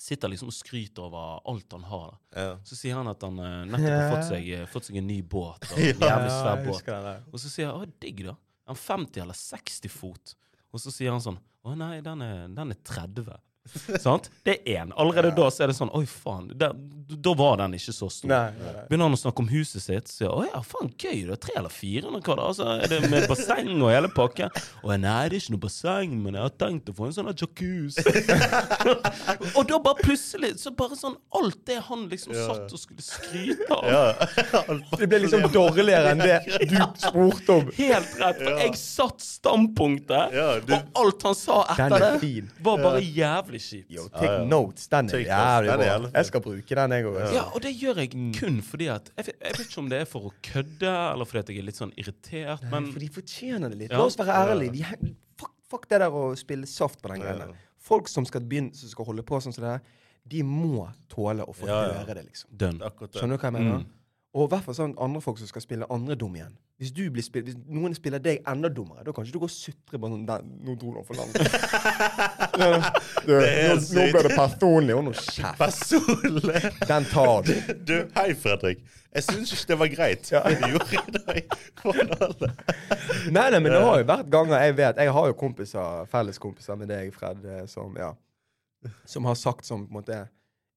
sitter 0.00 0.32
liksom 0.32 0.48
og 0.50 0.56
skryter 0.56 1.04
over 1.04 1.42
alt 1.50 1.74
han 1.76 1.84
har. 1.88 2.14
Ja. 2.34 2.54
Så 2.64 2.78
sier 2.78 2.96
han 2.98 3.10
at 3.10 3.22
han 3.22 3.38
eh, 3.38 3.58
nettopp 3.68 3.96
har 3.96 4.14
fått 4.14 4.28
seg, 4.30 4.48
eh, 4.56 4.66
fått 4.70 4.88
seg 4.88 4.98
en 5.02 5.08
ny 5.10 5.20
båt. 5.22 5.66
Og 5.70 5.78
en 5.82 6.04
jævlig 6.06 6.32
svær 6.32 6.64
båt. 6.66 6.92
Og 7.30 7.38
så 7.38 7.48
sier 7.52 7.66
jeg 7.68 7.74
'Å, 7.74 7.88
digg, 8.02 8.24
da'. 8.28 8.36
Han 8.70 8.78
50 8.78 9.24
eller 9.24 9.36
60 9.36 9.92
fot? 9.92 10.34
Og 10.72 10.80
så 10.80 10.92
sier 10.94 11.12
han 11.12 11.24
sånn 11.24 11.40
'Å 11.62 11.76
nei, 11.78 12.00
den 12.04 12.22
er, 12.24 12.46
den 12.48 12.74
er 12.74 12.80
30'. 12.88 13.38
Sant? 14.02 14.30
Det 14.44 14.56
er 14.66 14.80
én. 14.82 14.90
Allerede 14.98 15.30
da 15.36 15.46
så 15.54 15.62
er 15.64 15.70
det 15.70 15.76
sånn 15.78 15.90
Oi, 15.94 16.02
faen. 16.10 16.48
Da, 16.58 16.72
da 17.12 17.34
var 17.38 17.60
den 17.60 17.76
ikke 17.76 17.92
så 17.94 18.08
stor. 18.10 18.28
Nei, 18.32 18.40
nei, 18.58 18.72
nei. 18.74 18.82
Begynner 18.88 19.06
han 19.06 19.14
å 19.16 19.20
snakke 19.20 19.44
om 19.44 19.48
huset 19.52 19.84
sitt, 19.84 20.10
så 20.10 20.16
sier 20.24 20.32
han 20.34 20.48
ja, 20.50 20.62
faen 20.66 20.90
gøy, 20.98 21.20
det 21.28 21.36
er 21.36 21.40
tre 21.44 21.54
eller 21.60 21.72
fire 21.72 22.08
eller 22.10 22.24
hva 22.26 22.36
det. 22.40 22.46
Altså, 22.48 22.66
er 22.82 22.90
det 22.90 23.10
med 23.12 23.26
basseng 23.30 23.70
og 23.78 23.92
hele 23.92 24.10
pakken? 24.12 24.50
Og 24.82 24.92
jeg, 24.94 25.02
nei, 25.04 25.18
det 25.30 25.38
er 25.38 25.44
ikke 25.44 25.54
noe 25.54 25.62
basseng, 25.66 26.16
men 26.24 26.38
jeg 26.38 26.46
har 26.48 26.56
tenkt 26.64 26.90
å 26.90 26.96
få 26.98 27.06
en 27.08 27.14
sånn 27.18 27.30
jacuzzi. 27.30 28.04
og 29.56 29.62
da 29.70 29.78
bare 29.86 30.02
plutselig, 30.02 30.52
så 30.62 30.72
bare 30.82 30.98
sånn 30.98 31.16
alt 31.38 31.60
det 31.68 31.78
han 31.86 32.04
liksom 32.10 32.34
Ja. 32.36 32.48
satt 32.50 32.74
og 32.74 32.82
skulle 32.82 33.04
skryte 33.06 33.70
av. 33.78 33.86
Ja. 33.92 34.04
Det 35.02 35.08
ble 35.10 35.18
liksom 35.24 35.46
dårligere 35.52 36.12
enn 36.12 36.20
det 36.22 36.66
du 36.70 36.76
spurte 37.02 37.56
om. 37.60 37.70
Helt 37.76 38.12
rett, 38.20 38.38
for 38.42 38.60
jeg 38.62 38.76
satt 38.78 39.22
standpunktet, 39.24 40.34
Ja, 40.36 40.48
du- 40.62 40.74
og 40.76 41.00
alt 41.04 41.22
han 41.26 41.34
sa 41.38 41.62
etter 41.72 41.96
er 42.10 42.18
det, 42.22 42.44
var 42.62 42.78
bare 42.82 43.00
jævlig 43.02 43.51
kjipt. 43.60 43.90
Yo, 43.92 44.06
take 44.08 44.46
notes. 44.48 44.86
Den 44.88 45.08
er 45.08 45.12
notes, 45.12 45.26
jævlig 45.28 45.68
den 45.68 45.74
er 45.74 45.76
bra. 45.76 45.86
jævlig 45.90 46.08
fin. 46.08 46.14
Jeg 46.16 46.26
skal 46.30 46.40
bruke 46.40 46.74
den, 46.80 46.90
jeg 46.96 47.04
òg. 47.10 47.18
Ja, 47.34 47.42
og 47.52 47.60
det 47.62 47.72
gjør 47.80 48.00
jeg 48.02 48.10
kun 48.38 48.62
fordi 48.62 48.86
at 48.88 49.10
jeg, 49.16 49.26
jeg 49.42 49.52
vet 49.58 49.66
ikke 49.66 49.78
om 49.82 49.88
det 49.92 50.00
er 50.00 50.04
for 50.08 50.28
å 50.30 50.32
kødde, 50.42 50.92
eller 51.12 51.24
fordi 51.28 51.38
at 51.42 51.48
jeg 51.52 51.58
er 51.58 51.68
litt 51.68 51.76
sånn 51.82 51.92
irritert, 51.96 52.62
men 52.70 52.92
For 52.92 52.98
de 53.04 53.08
fortjener 53.08 53.68
det 53.74 53.78
litt. 53.84 53.92
La 53.92 54.04
oss 54.04 54.16
være 54.18 54.32
ærlige. 54.52 54.96
De, 55.02 55.14
fuck, 55.40 55.52
fuck 55.68 55.88
det 55.90 56.00
der 56.04 56.10
å 56.12 56.24
spille 56.36 56.66
soft 56.66 57.02
på 57.02 57.08
den 57.12 57.20
greia. 57.24 57.48
Folk 57.82 58.08
som 58.08 58.24
skal 58.24 58.40
begynne 58.46 58.74
Som 58.78 58.88
skal 58.92 59.04
holde 59.08 59.22
på 59.26 59.40
sånn 59.42 59.52
som 59.52 59.64
det 59.64 59.72
der, 59.74 59.98
de 60.30 60.42
må 60.46 60.84
tåle 61.10 61.42
å 61.42 61.52
få 61.52 61.66
Ja, 61.66 61.80
ja. 61.88 61.94
høre 62.04 62.14
det, 62.20 62.28
liksom. 62.28 62.50
dønn. 62.54 62.78
Skjønner 63.10 63.36
du 63.36 63.42
hva 63.42 63.48
jeg 63.50 63.56
mener? 63.58 63.80
Mm. 63.82 63.86
Og 64.32 64.46
i 64.46 64.48
hvert 64.48 64.64
fall 64.64 64.74
sånn 64.74 64.94
andre 64.96 65.20
folk 65.20 65.36
som 65.36 65.44
skal 65.50 65.60
spille 65.60 65.84
andre 65.92 66.14
dum 66.16 66.32
igjen. 66.38 66.54
Hvis, 66.80 66.88
du 66.96 67.02
blir 67.12 67.22
spill, 67.22 67.42
hvis 67.44 67.58
noen 67.68 67.92
spiller 67.94 68.18
deg 68.24 68.38
enda 68.48 68.70
dummere, 68.72 69.04
da 69.04 69.12
kan 69.12 69.26
ikke 69.26 69.34
du 69.36 69.42
gå 69.42 69.44
og 69.44 69.52
sutre 69.52 69.98
bare 70.00 70.14
sånn 70.14 70.24
"Den- 70.26 70.48
Nå 70.64 70.74
dro 70.80 70.94
han 70.96 71.04
for 71.04 71.14
langt. 71.20 71.36
Nå, 72.56 72.70
nå 73.28 74.06
ble 74.14 74.22
det 74.24 74.32
personlig, 74.38 74.96
og 74.96 75.04
nå 75.04 75.12
kjeft. 75.18 75.58
Personlig. 75.60 76.62
Den 76.88 77.04
tar 77.12 77.44
du. 77.46 77.52
Du, 77.84 77.94
hei, 78.16 78.32
Fredrik. 78.34 78.80
Jeg 79.12 79.26
syns 79.28 79.52
ikke 79.52 79.68
det 79.68 79.78
var 79.82 79.92
greit, 79.92 80.32
Ja. 80.32 80.40
det 80.48 80.72
gjorde. 80.72 82.52
Nei, 83.30 83.50
nei, 83.52 83.58
men 83.60 83.68
det 83.72 83.80
har 83.84 83.98
jo 84.00 84.06
vært 84.08 84.28
ganger 84.32 84.62
jeg 84.64 84.76
vet 84.78 84.96
Jeg 85.02 85.12
har 85.12 85.26
jo 85.28 85.34
kompiser, 85.38 86.06
felleskompiser 86.10 86.78
med 86.80 86.88
deg, 86.88 87.12
Fred, 87.14 87.44
eh, 87.44 87.66
som 87.70 87.92
ja 87.98 88.12
Som 89.04 89.24
har 89.28 89.36
sagt 89.38 89.66
som 89.68 89.84
på 89.86 89.92
en 89.92 89.98
måte 90.00 90.22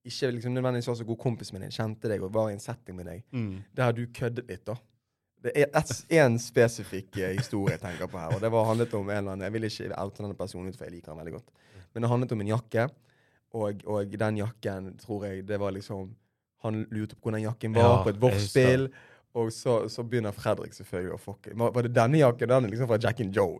ikke 0.06 0.32
liksom 0.36 0.54
nødvendigvis 0.56 0.88
var 0.92 0.96
så 1.00 1.06
god 1.08 1.18
kompis 1.22 1.52
med 1.54 1.66
deg, 1.66 1.72
kjente 1.76 2.10
deg 2.12 2.24
og 2.24 2.34
var 2.36 2.50
i 2.52 2.56
en 2.58 2.62
setting 2.64 2.96
med 2.98 3.06
deg, 3.10 3.24
Mm. 3.34 3.64
der 3.76 3.92
du 3.98 4.06
køddet 4.08 4.48
litt, 4.50 4.66
da. 4.66 4.76
Det 5.46 5.52
er 5.62 5.68
én 6.10 6.40
spesifikk 6.42 7.18
eh, 7.22 7.36
historie 7.38 7.76
jeg 7.76 7.82
tenker 7.84 8.08
på 8.10 8.18
her, 8.18 8.34
og 8.34 8.42
det 8.42 8.50
var 8.52 8.66
handlet 8.66 8.94
om 8.98 9.10
en 9.10 9.18
eller 9.18 9.32
annen 9.36 9.46
Jeg 9.46 9.54
vil 9.54 9.64
ikke 9.70 9.92
oute 10.02 10.24
denne 10.24 10.38
personen, 10.38 10.74
for 10.74 10.86
jeg 10.88 10.94
liker 10.96 11.12
han 11.14 11.20
veldig 11.22 11.34
godt. 11.36 11.52
Men 11.94 12.02
det 12.02 12.10
handlet 12.10 12.32
om 12.34 12.42
en 12.42 12.48
jakke, 12.54 12.88
og, 13.54 13.84
og 13.88 14.16
den 14.20 14.38
jakken 14.42 14.88
tror 15.00 15.26
jeg 15.28 15.46
det 15.48 15.60
var 15.62 15.72
liksom 15.72 16.10
Han 16.66 16.82
lurte 16.92 17.16
på 17.16 17.22
hvor 17.30 17.32
den 17.38 17.46
jakken 17.46 17.76
var, 17.76 17.82
Ja, 17.84 18.04
på 18.04 18.10
et 18.10 18.20
vorspiel. 18.22 18.90
Og 19.36 19.52
så, 19.52 19.90
så 19.92 20.02
begynner 20.08 20.32
Fredrik 20.32 20.74
selvfølgelig 20.74 21.14
å 21.14 21.20
fucke. 21.20 21.52
Var, 21.60 21.72
var 21.76 21.84
det 21.84 21.92
denne 21.94 22.18
jakken? 22.22 22.48
Den 22.50 22.66
er 22.66 22.72
liksom 22.72 22.88
fra 22.88 22.98
Jack 23.04 23.20
and 23.22 23.36
Joe. 23.36 23.58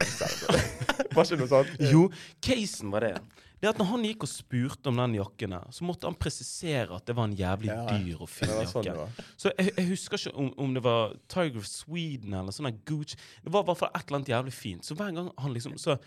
var 1.16 1.28
ikke 1.28 1.38
noe 1.42 1.50
sånt? 1.52 1.74
Jo, 1.92 2.06
casen 2.42 2.94
var 2.94 3.04
det. 3.06 3.18
Det 3.62 3.70
at 3.72 3.80
når 3.80 3.90
han 3.92 4.04
gikk 4.08 4.26
og 4.28 4.32
spurte 4.32 4.92
om 4.92 5.00
den 5.00 5.16
jakken 5.18 5.56
så 5.74 5.88
måtte 5.88 6.10
han 6.10 6.18
presisere 6.20 6.96
at 6.96 7.06
det 7.08 7.16
var 7.18 7.30
en 7.30 7.38
jævlig 7.40 7.72
Ja, 7.72 7.86
dyr 7.92 8.22
og 8.26 8.30
fin 8.30 8.52
jakke. 8.52 8.68
sånn 8.72 8.88
jakke. 8.90 9.06
var. 9.06 9.30
Så 9.38 9.52
jeg, 9.58 9.74
jeg 9.78 9.90
husker 9.90 10.20
ikke 10.22 10.36
om, 10.44 10.50
om 10.66 10.74
det 10.76 10.84
var 10.86 11.16
Tiger 11.32 11.62
of 11.62 11.70
Sweden 11.70 12.34
eller 12.38 12.56
sånn 12.56 12.72
gooch 12.72 12.84
Gucci. 12.86 13.20
Det 13.44 13.54
var 13.54 13.64
i 13.66 13.70
hvert 13.70 13.82
fall 13.82 13.94
et 13.94 14.04
eller 14.08 14.20
annet 14.22 14.34
jævlig 14.34 14.56
fint. 14.56 14.86
Så 14.86 14.98
hver 14.98 15.14
gang 15.16 15.32
han 15.38 15.56
liksom 15.56 15.78
så 15.82 15.98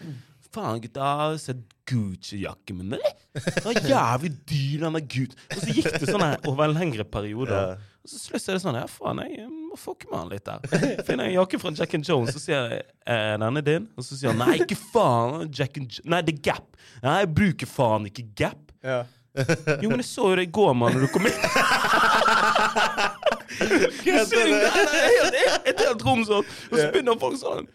Faen, 0.49 0.79
gutta, 0.81 1.05
har 1.05 1.19
har 1.35 1.35
sett 1.43 1.59
Gucci-jakke, 1.91 2.73
men 2.73 2.95
det 2.95 3.65
var 3.67 3.77
jævlig 3.85 4.31
dyr, 4.49 4.87
den 4.87 4.97
der 4.97 5.05
Gucci. 5.05 5.37
Og 5.53 5.61
så 5.61 5.75
gikk 5.77 5.91
det 6.01 6.09
sånn 6.09 6.25
over 6.49 6.65
en 6.65 6.77
lengre 6.79 7.05
periode. 7.05 7.53
Ja. 7.53 7.77
Og 8.01 8.09
så 8.09 8.21
slutt 8.23 8.49
er 8.49 8.57
det 8.57 8.63
sånn 8.65 8.79
Ja, 8.79 8.87
faen, 8.89 9.21
jeg 9.29 9.45
må 9.69 9.79
fucke 9.81 10.09
med 10.11 10.19
han 10.19 10.33
litt 10.33 10.49
der. 10.49 11.03
Finner 11.07 11.29
en 11.29 11.35
jakke 11.37 11.61
fra 11.63 11.73
Jack 11.77 11.95
and 11.99 12.09
Jones, 12.09 12.33
så 12.35 12.43
sier 12.43 12.73
jeg 12.73 12.83
er 13.09 13.39
den 13.43 13.61
er 13.61 13.67
din? 13.67 13.87
Og 13.99 14.07
så 14.07 14.19
sier 14.19 14.33
han 14.33 14.41
nei, 14.43 14.59
ikke 14.65 14.79
faen. 14.81 15.49
Jack 15.55 15.79
and 15.81 16.01
Nei, 16.09 16.21
det 16.27 16.35
er 16.39 16.43
Gap. 16.51 16.69
Nei, 17.05 17.17
jeg 17.23 17.33
bruker 17.41 17.71
faen 17.71 18.09
ikke 18.11 18.27
Gap. 18.43 18.75
Ja. 18.85 19.05
Jo, 19.83 19.91
men 19.93 20.01
jeg 20.01 20.09
så 20.09 20.33
jo 20.33 20.37
det 20.41 20.49
i 20.49 20.51
går, 20.51 20.73
mann, 20.75 20.97
når 20.97 21.07
du 21.07 21.13
kom 21.15 21.29
inn. 21.29 21.37
Det 23.59 24.15
er 24.15 24.25
det 24.31 25.41
er 25.43 25.57
et 25.73 25.81
helt 25.83 26.03
rom 26.07 26.23
sånn. 26.27 26.47
Og 26.71 26.79
så 26.79 26.89
begynner 26.93 27.19
folk 27.21 27.39
sånn 27.41 27.67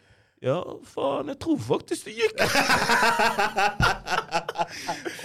Ja, 0.44 0.58
faen, 0.84 1.30
jeg 1.32 1.38
tror 1.40 1.60
faktisk 1.64 2.10
det 2.10 2.14
gikk. 2.18 2.42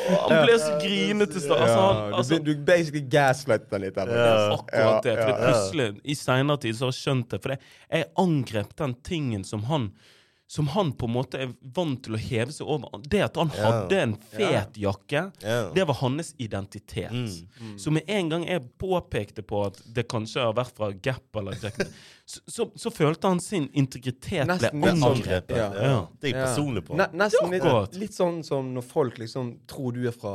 Og 0.08 0.12
han 0.28 0.44
ble 0.44 0.58
så 0.62 0.76
grinete. 0.78 1.40
Altså, 1.42 1.78
han, 1.80 2.14
altså, 2.20 2.38
du, 2.38 2.52
du 2.52 2.62
basically 2.62 3.02
gaslightet 3.10 3.72
den 3.72 3.82
litt. 3.88 3.98
Faktisk. 3.98 4.54
akkurat 4.60 5.08
det. 5.08 5.16
For 5.18 5.26
det 5.32 5.40
plutselig, 5.40 5.88
i 6.04 6.14
seinere 6.20 6.62
tid, 6.62 6.78
så 6.78 6.86
har 6.86 6.94
jeg 6.94 7.00
skjønt 7.00 7.34
det. 7.34 7.40
For 7.42 7.54
det, 7.54 7.58
jeg 7.90 8.08
angrep 8.22 8.70
den 8.78 8.94
tingen 9.10 9.42
som 9.48 9.66
han 9.72 9.90
som 10.50 10.68
han 10.68 10.92
på 10.92 11.06
en 11.06 11.12
måte 11.12 11.40
er 11.44 11.50
vant 11.76 12.00
til 12.00 12.16
å 12.16 12.18
heve 12.20 12.54
seg 12.56 12.68
over. 12.72 13.02
Det 13.04 13.20
at 13.26 13.36
han 13.36 13.50
yeah. 13.52 13.66
hadde 13.66 13.96
en 14.00 14.14
fet 14.32 14.78
jakke, 14.80 15.26
yeah. 15.42 15.66
det 15.74 15.84
var 15.90 15.98
hans 16.00 16.30
identitet. 16.40 17.12
Mm. 17.12 17.74
Så 17.78 17.92
med 17.92 18.08
en 18.08 18.30
gang 18.32 18.46
jeg 18.48 18.64
påpekte 18.80 19.44
på 19.44 19.60
at 19.66 19.82
det 19.84 20.06
kanskje 20.08 20.46
har 20.46 20.56
vært 20.56 20.72
fra 20.78 20.88
Gap 21.04 21.36
eller 21.36 21.58
Jack 21.60 21.82
så, 22.24 22.40
så, 22.46 22.66
så 22.80 22.92
følte 22.96 23.28
han 23.28 23.42
sin 23.44 23.68
integritet 23.76 24.48
Nesten 24.48 24.80
ble 24.80 24.94
sånn- 24.96 25.04
angrepet. 25.10 25.60
Ja. 25.60 25.68
Ja. 25.76 26.00
Det 26.16 26.30
er 26.30 26.38
jeg 26.38 26.46
personlig 26.46 26.86
på. 26.88 26.96
Ne 26.96 27.10
nesten 27.26 27.52
litt, 27.52 28.00
litt 28.00 28.16
sånn 28.16 28.40
som 28.46 28.72
når 28.72 28.88
folk 28.88 29.20
liksom 29.20 29.52
tror 29.68 30.00
du 30.00 30.06
er 30.08 30.16
fra, 30.16 30.34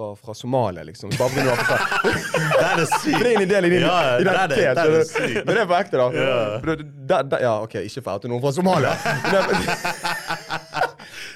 fra, 0.00 0.16
fra 0.16 0.34
Somalia, 0.34 0.82
liksom. 0.82 1.10
Bare 1.18 1.30
Det 1.36 1.42
er 1.42 1.56
For 1.56 2.76
det 2.80 2.86
sykt. 3.02 3.26
er 3.26 3.40
en 3.42 3.48
del 3.50 3.64
i 3.68 3.70
din 3.74 3.82
Ja, 3.84 4.16
det 4.18 4.32
er 4.32 4.48
det. 4.48 4.56
Det 4.56 4.66
er 4.68 4.74
det. 4.74 5.44
Men 5.44 5.54
det 5.54 5.60
er 5.62 5.68
på 5.68 5.76
ekte, 5.76 5.96
da. 6.00 6.06
Ja. 6.16 6.76
Da- 7.10 7.22
da- 7.22 7.40
ja, 7.42 7.52
OK, 7.64 7.74
ikke 7.84 8.00
for 8.06 8.14
å 8.14 8.20
oute 8.20 8.30
noen 8.30 8.40
fra 8.44 8.52
Somalia. 8.56 8.94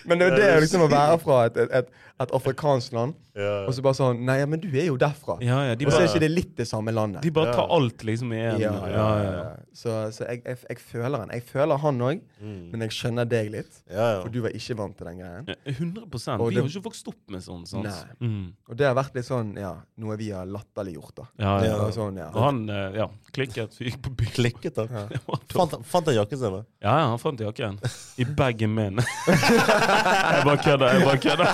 Men 0.07 0.19
det, 0.19 0.27
er 0.33 0.37
det, 0.37 0.49
det 0.55 0.63
liksom 0.67 0.83
å 0.85 0.89
være 0.91 1.19
fra 1.23 1.45
et, 1.47 1.57
et, 1.57 1.89
et, 2.21 2.31
afrikansk 2.39 2.93
land, 2.93 3.15
Ja. 3.35 3.65
og 3.67 3.73
så 3.75 3.83
bare 3.83 3.97
sånn 3.99 4.21
Nei, 4.25 4.37
men 4.47 4.61
du 4.63 4.69
er 4.79 4.85
jo 4.87 4.97
derfra. 4.97 5.35
Ja, 5.43 5.57
ja, 5.67 5.75
de 5.75 5.87
Og 5.87 5.93
så 5.93 6.03
er 6.05 6.07
ikke 6.07 6.21
det 6.23 6.31
litt 6.31 6.53
det 6.57 6.67
samme 6.71 6.93
landet. 6.95 7.23
de 7.23 7.31
bare 7.35 7.53
tar 7.57 7.67
alt 7.75 8.05
liksom 8.07 8.31
i 8.33 8.37
én. 8.39 8.61
ja, 8.63 8.71
ja, 8.71 9.07
ja, 9.19 9.33
ja. 9.33 9.57
Så, 9.75 9.91
så 10.15 10.29
jeg, 10.29 10.43
jeg, 10.45 10.59
jeg 10.71 10.79
føler 10.79 11.19
han. 11.25 11.31
Jeg 11.35 11.43
føler 11.49 11.77
han 11.83 11.99
òg, 12.01 12.21
Mm. 12.45 12.71
men 12.73 12.81
jeg 12.85 12.91
skjønner 12.93 13.25
deg 13.27 13.51
litt. 13.51 13.81
Ja, 13.91 14.21
For 14.21 14.29
du 14.29 14.41
var 14.45 14.51
ikke 14.53 14.77
vant 14.77 14.97
til 14.99 15.07
den 15.07 15.19
greien. 15.19 15.47
100 15.65 16.39
Og 16.39 16.49
Vi 16.51 16.55
det- 16.55 16.63
har 16.63 16.69
ikke 16.71 16.85
vokst 16.85 17.09
opp 17.09 17.31
med 17.31 17.41
sånn. 17.41 17.65
sånn. 17.67 17.87
Mm. 18.21 18.53
Og 18.69 18.77
det 18.77 18.87
har 18.87 18.95
vært 18.95 19.15
litt 19.15 19.25
sånn, 19.25 19.57
ja, 19.59 19.75
noe 19.97 20.17
vi 20.17 20.31
har 20.31 20.45
latterliggjort, 20.47 21.15
da. 21.17 21.25
Ja, 21.39 21.55
ja. 21.65 21.91
Sånn, 21.91 22.17
ja. 22.19 22.29
Og 22.29 22.43
han 22.43 22.69
eh, 22.71 22.93
ja, 23.01 23.09
klikket, 23.35 23.75
vi 23.81 23.89
gikk 23.91 23.99
på 24.07 24.13
byen. 24.19 24.31
Klikket, 24.37 24.77
da. 24.79 24.85
Ja. 24.91 25.03
Fant, 25.55 25.75
han- 25.77 25.85
fant 25.85 26.07
han 26.11 26.17
jakken 26.17 26.39
sin? 26.41 26.55
Ja, 26.85 26.95
ja, 27.01 27.09
han 27.13 27.19
fant 27.23 27.41
jakken. 27.45 27.79
I 28.23 28.25
bagen 28.39 28.75
min. 28.77 29.01
jeg 29.29 30.45
bare 30.47 30.57
kødder, 30.65 30.95
jeg 30.95 31.05
bare 31.09 31.21
kødder. 31.25 31.51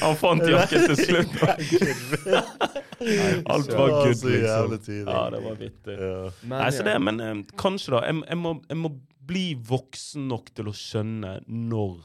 Han 0.00 0.16
fant 0.20 0.48
jakken 0.50 0.88
til 0.90 0.96
slutt. 1.04 1.36
Alt 3.50 3.70
var 3.72 3.88
good, 4.04 4.16
så 4.16 4.28
jævlig 4.28 4.70
liksom. 4.70 4.78
tidlig. 4.84 5.12
Ja, 5.14 5.22
det 5.32 5.40
var 5.44 5.54
vittig. 5.60 5.94
Ja. 6.00 6.18
Nei, 6.52 6.66
så 6.76 6.84
det, 6.86 6.96
men 7.00 7.20
um, 7.24 7.40
kanskje, 7.60 7.94
da. 7.94 8.02
Jeg, 8.10 8.20
jeg, 8.28 8.38
må, 8.40 8.52
jeg 8.68 8.80
må 8.80 8.90
bli 9.30 9.44
voksen 9.68 10.24
nok 10.30 10.48
til 10.58 10.68
å 10.68 10.74
skjønne 10.74 11.36
når, 11.46 11.96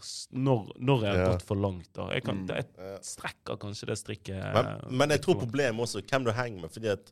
når, 0.45 0.67
når 0.85 1.05
jeg 1.07 1.17
har 1.19 1.31
gått 1.33 1.45
for 1.47 1.57
langt. 1.59 1.89
da. 1.97 2.07
Jeg, 2.15 2.25
kan, 2.27 2.43
Mm. 2.45 2.51
jeg 2.53 2.99
strekker 3.07 3.57
kanskje 3.61 3.89
det 3.91 3.97
strikket. 3.99 4.39
Men, 4.55 4.71
eh, 4.75 4.89
men 4.91 5.15
jeg 5.15 5.23
tror 5.25 5.35
langt. 5.39 5.45
problemet 5.47 5.87
også 5.87 6.03
hvem 6.05 6.27
du 6.27 6.31
henger 6.37 6.61
med. 6.67 6.71
fordi 6.75 6.91
at 6.93 7.11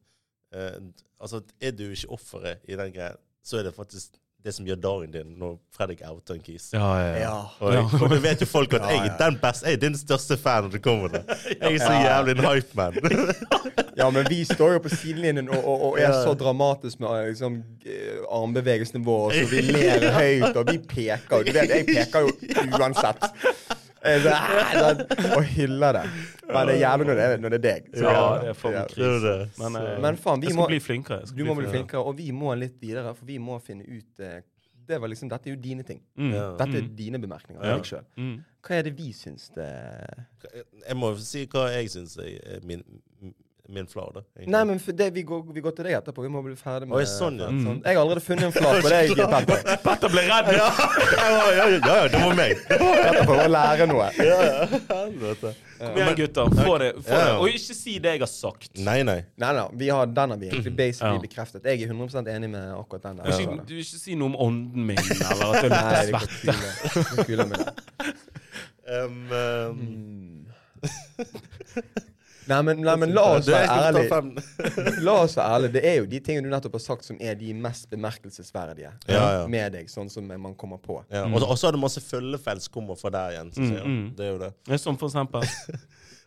eh, 0.54 0.82
altså, 1.20 1.42
Er 1.62 1.72
du 1.72 1.88
ikke 1.90 2.10
offeret 2.10 2.58
i 2.68 2.78
den 2.80 2.94
greia, 2.96 3.16
så 3.44 3.60
er 3.60 3.70
det 3.70 3.76
faktisk 3.76 4.20
det 4.44 4.52
som 4.52 4.66
gjør 4.68 4.80
dagen 4.84 5.12
din 5.14 5.36
når 5.40 5.54
Fredrik 5.72 6.02
outer 6.04 6.36
en 6.36 6.42
kis. 6.44 6.66
Ja, 6.74 6.88
ja, 7.00 7.06
ja. 7.08 7.20
Ja. 7.22 7.36
Og, 7.60 7.74
jeg, 7.74 8.02
og 8.02 8.10
du 8.12 8.16
vet 8.26 8.42
jo 8.44 8.48
folk 8.50 8.74
at 8.76 8.88
jeg 8.92 9.06
er 9.08 9.14
den 9.22 9.38
beste, 9.40 9.68
jeg 9.70 9.78
er 9.78 9.82
din 9.86 9.96
største 9.98 10.38
fan 10.38 10.66
når 10.66 10.74
det 10.74 10.82
kommer 10.84 11.14
til. 11.14 11.24
Jeg 11.62 11.74
er 11.74 11.78
så 11.80 11.94
jævlig 11.94 12.34
en 12.36 12.44
hype 12.44 12.76
man. 12.76 12.98
ja, 14.02 14.10
men 14.10 14.26
vi 14.30 14.44
står 14.44 14.74
jo 14.74 14.82
på 14.84 14.90
sidelinjen 14.92 15.50
og, 15.50 15.62
og, 15.64 15.86
og 15.88 16.00
er 16.00 16.12
så 16.26 16.34
dramatisk 16.34 17.00
med 17.00 17.10
eh, 17.10 17.30
liksom, 17.30 17.56
eh, 17.86 18.20
armbevegelsene 18.40 19.04
våre, 19.06 19.38
så 19.38 19.48
vi 19.52 19.62
ler 19.76 20.10
høyt, 20.18 20.58
og 20.60 20.72
vi 20.72 20.78
peker. 20.90 21.48
Du 21.48 21.54
vet, 21.56 21.72
jeg 21.78 21.88
peker 21.88 22.28
jo 22.28 22.36
uansett. 22.80 23.24
Sånn, 24.04 25.04
Og 25.38 25.44
hyller 25.56 25.94
det. 25.98 26.04
Men 26.50 26.68
det 26.68 26.76
er 26.76 26.82
jævlig 26.84 27.06
når 27.10 27.16
det 27.20 27.26
er, 27.28 27.38
når 27.44 27.54
det 27.56 27.60
er 27.60 27.66
deg. 27.68 27.92
Så 27.96 28.04
Ja, 28.04 28.24
det 28.42 28.50
er 28.52 28.58
for 28.60 28.80
krise. 28.92 29.36
Men, 29.60 29.76
eh, 29.80 30.00
Men 30.04 30.18
faen, 30.18 30.42
vi 30.44 30.48
jeg 30.52 30.58
må 30.58 30.68
bli 30.68 30.80
flinkere. 30.84 31.26
Skal 31.28 31.38
Du 31.38 31.46
må 31.48 31.56
bli 31.56 31.68
flinkere. 31.72 32.04
og 32.06 32.18
vi 32.18 32.32
må 32.32 32.56
litt 32.60 32.76
videre, 32.82 33.14
for 33.16 33.26
vi 33.26 33.38
må 33.40 33.60
finne 33.64 33.86
ut 33.88 34.20
eh, 34.20 34.42
det 34.86 34.98
var 35.00 35.08
liksom, 35.08 35.30
Dette 35.32 35.48
er 35.48 35.54
jo 35.56 35.62
dine 35.64 35.84
ting. 35.88 36.02
Mm. 36.20 36.32
Dette 36.60 36.76
er 36.76 36.82
Mm. 36.84 36.96
dine 36.98 37.20
bemerkninger. 37.24 37.64
Ja. 37.64 37.76
deg 37.78 37.86
selv. 37.88 38.04
Mm. 38.18 38.44
Hva 38.68 38.76
er 38.76 38.82
det 38.84 38.98
vi 38.98 39.14
syns 39.16 39.50
det 39.56 39.70
Jeg 40.88 40.96
må 41.00 41.14
si 41.24 41.46
hva 41.48 41.70
jeg 41.72 41.88
syns 41.94 42.18
er 42.20 42.60
min, 42.68 42.84
min 43.70 43.86
flate. 43.88 44.22
Nei, 44.44 44.64
men 44.68 44.80
for 44.84 44.92
det, 44.92 45.06
vi, 45.16 45.22
går, 45.24 45.44
vi 45.56 45.62
går 45.64 45.72
til 45.78 45.86
deg 45.88 45.94
etterpå. 45.96 46.24
Vi 46.26 46.30
må 46.34 46.42
bli 46.44 46.54
ferdig 46.60 46.88
med 46.90 46.98
Oi, 47.00 47.06
sånn, 47.08 47.38
ja. 47.40 47.48
sånn. 47.48 47.78
Jeg 47.86 47.96
har 47.96 48.02
allerede 48.04 48.24
funnet 48.26 48.50
en 48.50 48.52
flat 48.56 48.82
på 48.84 48.90
deg, 48.92 49.14
Petter. 49.34 49.78
Petter 49.86 50.12
ble 50.12 50.24
redd! 50.28 50.50
Ja, 50.58 50.66
ja, 50.76 51.28
ja, 51.32 51.54
ja, 51.54 51.78
ja, 51.80 52.02
det 52.12 52.20
var 52.26 52.36
meg. 52.36 52.58
Petter 52.68 53.22
prøver 53.24 53.46
å 53.46 53.54
lære 53.54 53.88
noe. 53.88 54.10
Ja, 54.20 54.40
ja, 54.50 54.68
helvete. 54.90 55.54
Kom 55.84 55.98
igjen, 56.00 56.14
gutter. 56.20 56.52
Få 56.60 56.76
det. 56.84 56.90
Få 57.08 57.22
det. 57.24 57.32
Og 57.40 57.48
ikke 57.56 57.76
si 57.80 57.96
det 58.04 58.14
jeg 58.18 58.22
har 58.26 58.32
sagt. 58.32 58.70
Nei, 58.84 59.00
nei. 59.08 59.18
Nei, 59.42 59.54
nei, 59.58 59.66
vi 59.80 59.90
har, 59.96 60.12
den 60.20 60.36
har 60.36 60.40
vi 60.44 60.52
egentlig 60.52 60.76
basically 60.78 61.16
Ja. 61.18 61.24
bekreftet. 61.24 61.66
Jeg 61.72 61.88
er 61.88 61.94
100% 61.96 62.30
enig 62.36 62.52
med 62.54 62.70
akkurat 62.78 63.08
den. 63.10 63.24
Du 63.24 63.32
ikke, 63.32 63.58
du 63.68 63.74
vil 63.78 63.84
ikke 63.88 64.02
si 64.04 64.16
noe 64.20 64.32
om 64.32 64.38
ånden 64.50 64.92
min, 64.92 65.00
eller 65.00 65.46
at 65.50 65.64
jeg 65.64 65.72
Nei, 65.74 66.06
lukter 66.12 66.60
svette. 66.60 67.26
kule. 67.28 67.48
Det 67.48 67.56
går 67.56 67.56
det. 67.56 67.74
Um, 68.84 69.32
um, 69.32 69.78
Mm. 69.80 70.46
Nei, 72.50 72.60
men, 72.68 72.82
nei, 72.84 72.96
men 73.00 73.14
la 73.16 73.24
oss 73.38 73.48
være 73.48 73.76
ærlig. 73.88 74.04
ærlige. 74.12 74.94
La 75.06 75.14
oss 75.24 75.36
være 75.38 75.56
ærlige. 75.58 75.74
Det 75.78 75.84
er 75.90 75.96
jo 76.02 76.06
de 76.12 76.20
tingene 76.26 76.50
du 76.50 76.54
nettopp 76.54 76.76
har 76.80 76.84
sagt, 76.84 77.04
som 77.08 77.16
er 77.22 77.34
de 77.40 77.54
mest 77.56 77.88
bemerkelsesverdige 77.92 78.92
Ja, 79.08 79.20
ja. 79.20 79.44
med 79.52 79.68
deg, 79.78 79.86
sånn 79.92 80.10
som 80.12 80.28
man 80.28 80.56
kommer 80.60 80.80
på. 80.84 81.00
Ja, 81.14 81.24
mm. 81.28 81.34
og 81.42 81.56
så 81.60 81.70
er 81.70 81.74
det 81.78 81.84
masse 81.84 82.04
som 82.04 82.60
kommer 82.74 82.96
fra 83.00 83.10
der 83.14 83.36
igjen. 83.38 83.50
Mm, 83.56 83.76
mm. 83.84 84.06
Det 84.18 84.24
er 84.28 84.32
jo 84.34 84.40
det. 84.42 84.52
Ja, 84.68 84.78
Som 84.82 84.98
for 85.00 85.08
eksempel. 85.12 85.42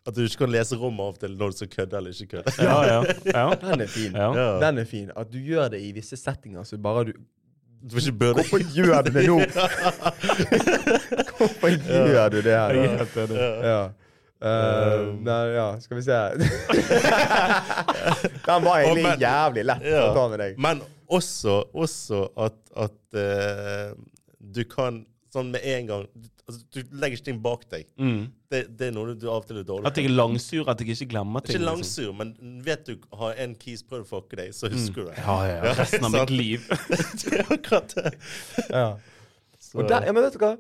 At 0.07 0.15
du 0.15 0.21
ikke 0.23 0.45
kan 0.45 0.53
lese 0.55 0.77
rommet 0.79 1.03
av 1.03 1.17
til 1.19 1.33
når 1.35 1.51
du 1.51 1.57
skal 1.61 1.71
kødde 1.73 1.97
eller 1.99 2.11
ikke 2.15 2.29
kødde. 2.37 2.53
Ja, 2.63 2.77
ja. 2.87 2.99
ja. 3.27 3.47
Den 3.65 3.81
er 3.83 3.89
fin. 3.91 4.13
ja. 4.15 4.29
Ja. 4.39 4.51
Den 4.63 4.79
er 4.79 4.87
fin. 4.87 5.11
At 5.17 5.33
du 5.33 5.39
gjør 5.43 5.69
det 5.75 5.81
i 5.83 5.91
visse 5.97 6.17
settinger, 6.17 6.63
så 6.63 6.79
bare 6.79 7.05
du 7.09 7.13
Du 7.83 7.91
får 7.97 8.01
ikke 8.07 8.19
bøde. 8.19 8.35
Hvorfor 8.35 8.59
gjør 8.75 9.03
du 9.03 9.11
det 9.15 9.27
nå? 9.27 9.39
Hvorfor 11.39 11.69
gjør 11.69 12.29
du 12.29 12.37
det 12.37 12.45
her? 12.55 12.71
Jeg 12.71 12.89
Ja. 14.37 14.51
Eh, 14.53 15.07
nei, 15.25 15.45
ja, 15.55 15.69
skal 15.81 15.97
vi 15.97 16.03
se 16.05 16.13
Den 18.47 18.65
var 18.67 18.79
egentlig 18.83 19.03
men- 19.07 19.21
jævlig 19.23 19.63
lett 19.65 19.83
Ja. 19.89 20.03
å 20.11 20.15
ta 20.15 20.27
med 20.29 20.39
deg. 20.43 20.59
Men 20.61 20.83
også, 21.09 21.55
også 21.73 22.19
at, 22.37 22.59
at 22.77 23.17
uh, 23.17 23.95
du 24.39 24.61
kan 24.69 25.07
sånn 25.33 25.51
med 25.55 25.65
en 25.65 25.87
gang 25.91 26.05
altså, 26.47 26.61
Du 26.75 26.81
legger 26.97 27.17
ikke 27.19 27.29
ting 27.31 27.41
bak 27.43 27.65
deg. 27.73 27.89
Mm. 27.99 28.29
Det, 28.53 28.61
det 28.79 28.89
er 28.91 28.95
noe 28.95 29.15
du 29.17 29.27
av 29.31 29.41
og 29.41 29.49
til 29.49 29.59
er 29.61 29.67
dårlig 29.67 29.89
At 29.91 29.99
jeg 30.01 30.09
er 30.11 30.15
langsur, 30.15 30.69
at 30.71 30.81
jeg 30.81 30.95
ikke 30.95 31.09
glemmer 31.17 31.43
ting. 31.45 31.59
Ikke 31.59 31.75
liksom. 31.81 32.21
men 32.21 32.61
vet 32.67 32.87
du 32.87 32.95
har 33.21 33.35
en 33.43 33.57
kis 33.59 33.83
prøvd 33.87 34.07
å 34.07 34.11
fucke 34.11 34.39
deg, 34.39 34.53
så 34.57 34.71
husker 34.73 35.07
du 35.07 35.11
det. 35.11 35.19
Ja, 35.25 35.37
ja, 35.49 35.57
ja. 35.65 35.75
Resten 35.81 36.07
av 36.07 36.15
mitt 36.15 36.33
liv. 36.35 36.69
det 37.25 37.41
er 37.41 37.53
akkurat 37.57 37.97
det. 37.99 38.15
Ja. 38.71 38.89
Så, 39.59 39.81
Og 39.81 39.89
der, 39.91 40.07
ja, 40.07 40.15
men 40.15 40.27
vet 40.29 40.37
du 40.37 40.43
hva? 40.45 40.55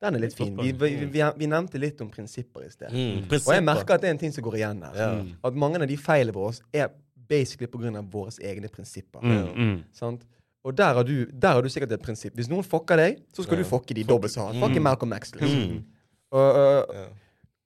Den 0.00 0.14
er 0.16 0.22
litt 0.22 0.34
fin. 0.34 0.56
Vi, 0.56 0.72
vi, 0.72 0.88
vi, 1.12 1.20
vi 1.36 1.46
nevnte 1.46 1.78
litt 1.78 2.00
om 2.00 2.08
prinsipper 2.10 2.64
i 2.64 2.70
sted. 2.72 2.90
mm, 2.92 3.26
Og 3.36 3.52
jeg 3.54 3.64
merker 3.64 3.94
at 3.94 4.00
det 4.00 4.08
er 4.08 4.14
en 4.14 4.18
ting 4.22 4.32
som 4.32 4.44
går 4.46 4.54
igjen 4.56 4.82
her. 4.86 4.94
Ja. 4.96 5.08
Mm. 5.20 5.32
At 5.44 5.54
mange 5.60 5.80
av 5.82 5.86
de 5.90 5.96
feilene 6.00 6.32
våre 6.34 6.54
er 6.72 6.88
basically 7.28 7.66
pga. 7.68 8.00
våre 8.10 8.32
egne 8.42 8.68
prinsipper. 8.72 9.20
Mm, 9.20 9.50
mm. 9.56 9.82
Sant? 9.92 10.24
Og 10.64 10.76
der 10.76 10.94
har, 10.94 11.04
du, 11.04 11.24
der 11.32 11.52
har 11.56 11.62
du 11.62 11.68
sikkert 11.68 11.92
et 11.92 12.02
prinsipp. 12.02 12.34
Hvis 12.36 12.48
noen 12.48 12.64
fucker 12.64 12.96
deg, 12.96 13.20
så 13.32 13.42
skal 13.44 13.56
Ja. 13.58 13.62
du 13.62 13.68
fucke 13.68 13.94
de 13.94 14.04
dobbelt 14.04 14.32
så 14.32 14.40
hardt. 14.48 14.56
Fucke 14.60 14.80
Mm. 14.80 14.82
Malcolm 14.88 15.12
X. 15.12 15.34
Liksom. 15.34 15.70
Mm. 15.70 15.84
Og, 16.32 16.54
uh, 16.54 16.94
Ja. 16.96 17.06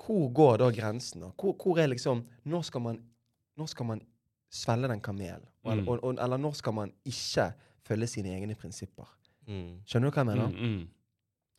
hvor 0.05 0.29
går 0.35 0.57
da 0.59 0.71
grensen? 0.71 1.23
Hvor, 1.39 1.55
hvor 1.63 1.79
er 1.79 1.87
liksom 1.87 2.25
Når 2.45 2.63
skal 2.65 2.81
man, 2.81 2.99
når 3.57 3.67
skal 3.69 3.87
man 3.87 4.01
svelge 4.53 4.89
den 4.89 5.01
kamelen? 5.01 5.43
Mm. 5.65 5.89
og, 5.89 6.05
og, 6.05 6.15
eller 6.23 6.37
når 6.37 6.53
skal 6.55 6.73
man 6.73 6.91
ikke 7.07 7.53
følge 7.87 8.07
sine 8.07 8.29
egne 8.35 8.55
prinsipper? 8.55 9.07
Mm. 9.49 9.81
Skjønner 9.87 10.11
du 10.11 10.15
hva 10.15 10.21
jeg 10.21 10.27
mener? 10.27 10.49
Mm, 10.49 10.75
mm. 10.81 10.89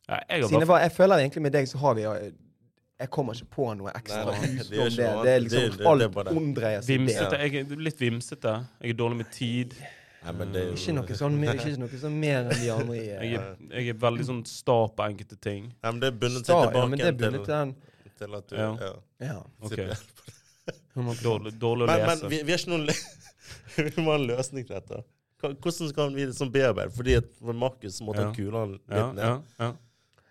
Ja, 0.08 0.18
jeg 0.30 0.44
Sine, 0.48 0.66
jeg 0.78 0.92
føler 0.94 1.18
egentlig 1.18 1.42
med 1.42 1.52
deg 1.56 1.66
så 1.68 1.78
har 1.82 1.94
vi 1.98 2.02
Jeg 2.06 3.10
kommer 3.10 3.34
ikke 3.34 3.50
på 3.56 3.64
noe 3.76 3.90
ekstra 3.92 4.24
Nei, 4.24 4.38
nei, 4.40 4.50
det 4.56 4.78
er 4.78 4.88
det. 4.88 4.96
Det, 4.96 5.32
er 5.34 5.40
liksom 5.40 5.60
Det- 5.60 5.70
det- 5.70 5.78
det 5.78 5.86
er 5.86 6.30
alt 6.30 6.36
omdreier 6.36 6.80
seg 6.82 6.98
vimsete. 6.98 7.38
Jeg 7.42 7.54
er 7.54 7.76
litt 7.76 7.98
vimsete. 8.00 8.52
Jeg 8.82 8.90
er 8.90 8.94
dårlig 8.94 9.16
med 9.16 9.30
tid. 9.32 9.74
Nei, 10.24 10.32
men 10.32 10.52
det 10.52 10.62
er 10.62 10.66
jo- 10.66 10.72
Ikke 10.78 10.94
noe 10.94 11.16
sånn, 11.20 11.36
ikke 11.44 11.78
noe 11.78 11.88
sånn 12.00 12.16
mer 12.20 12.38
enn 12.44 12.48
de 12.48 12.70
andre 12.70 12.94
i 12.96 13.04
Jeg 13.06 13.34
eh, 13.34 13.40
er, 13.40 13.56
jeg 13.70 13.88
er 13.88 13.98
veldig 14.06 14.24
sånn 14.30 14.46
sta 14.46 14.78
på 14.88 15.02
enkelte 15.10 15.36
ting. 15.40 15.74
Nei, 15.82 15.90
men 15.92 16.00
det 16.00 16.06
er 16.14 16.16
bundet 16.18 16.44
sta. 16.44 16.52
seg 16.52 16.56
Ja, 16.56 16.70
tilbake 16.70 16.88
men 16.90 16.98
det 16.98 17.06
er 17.06 17.12
igjen 17.12 17.18
bundet 17.20 17.44
til 17.44 17.44
til, 17.44 17.54
den. 17.54 17.76
til 18.18 18.34
at 18.34 18.48
du 18.48 18.56
Ja. 18.56 18.76
ja. 18.80 18.94
Ja. 19.20 19.42
Ok. 19.62 19.76
Dårlig, 21.22 21.52
dårlig 21.60 21.84
å 21.84 21.86
Men, 21.86 22.06
men 22.06 22.30
vi, 22.30 22.42
vi 22.42 22.52
har 22.52 22.58
ikke 22.58 22.72
noen 22.72 22.86
Vi 23.96 24.02
må 24.02 24.10
ha 24.12 24.16
en 24.16 24.26
løsning 24.26 24.64
til 24.66 24.76
dette. 24.80 25.02
Hvordan 25.42 25.92
kan 25.94 26.14
vi 26.16 26.24
liksom 26.26 26.50
bearbeide? 26.50 26.90
Fordi 26.96 27.16
at 27.20 27.28
Markus 27.54 28.00
måtte 28.00 28.24
ha 28.24 28.30
Ja. 28.30 28.32
kulene 28.32 28.72
litt 28.72 28.88
Ja, 28.88 29.12
ned. 29.12 29.76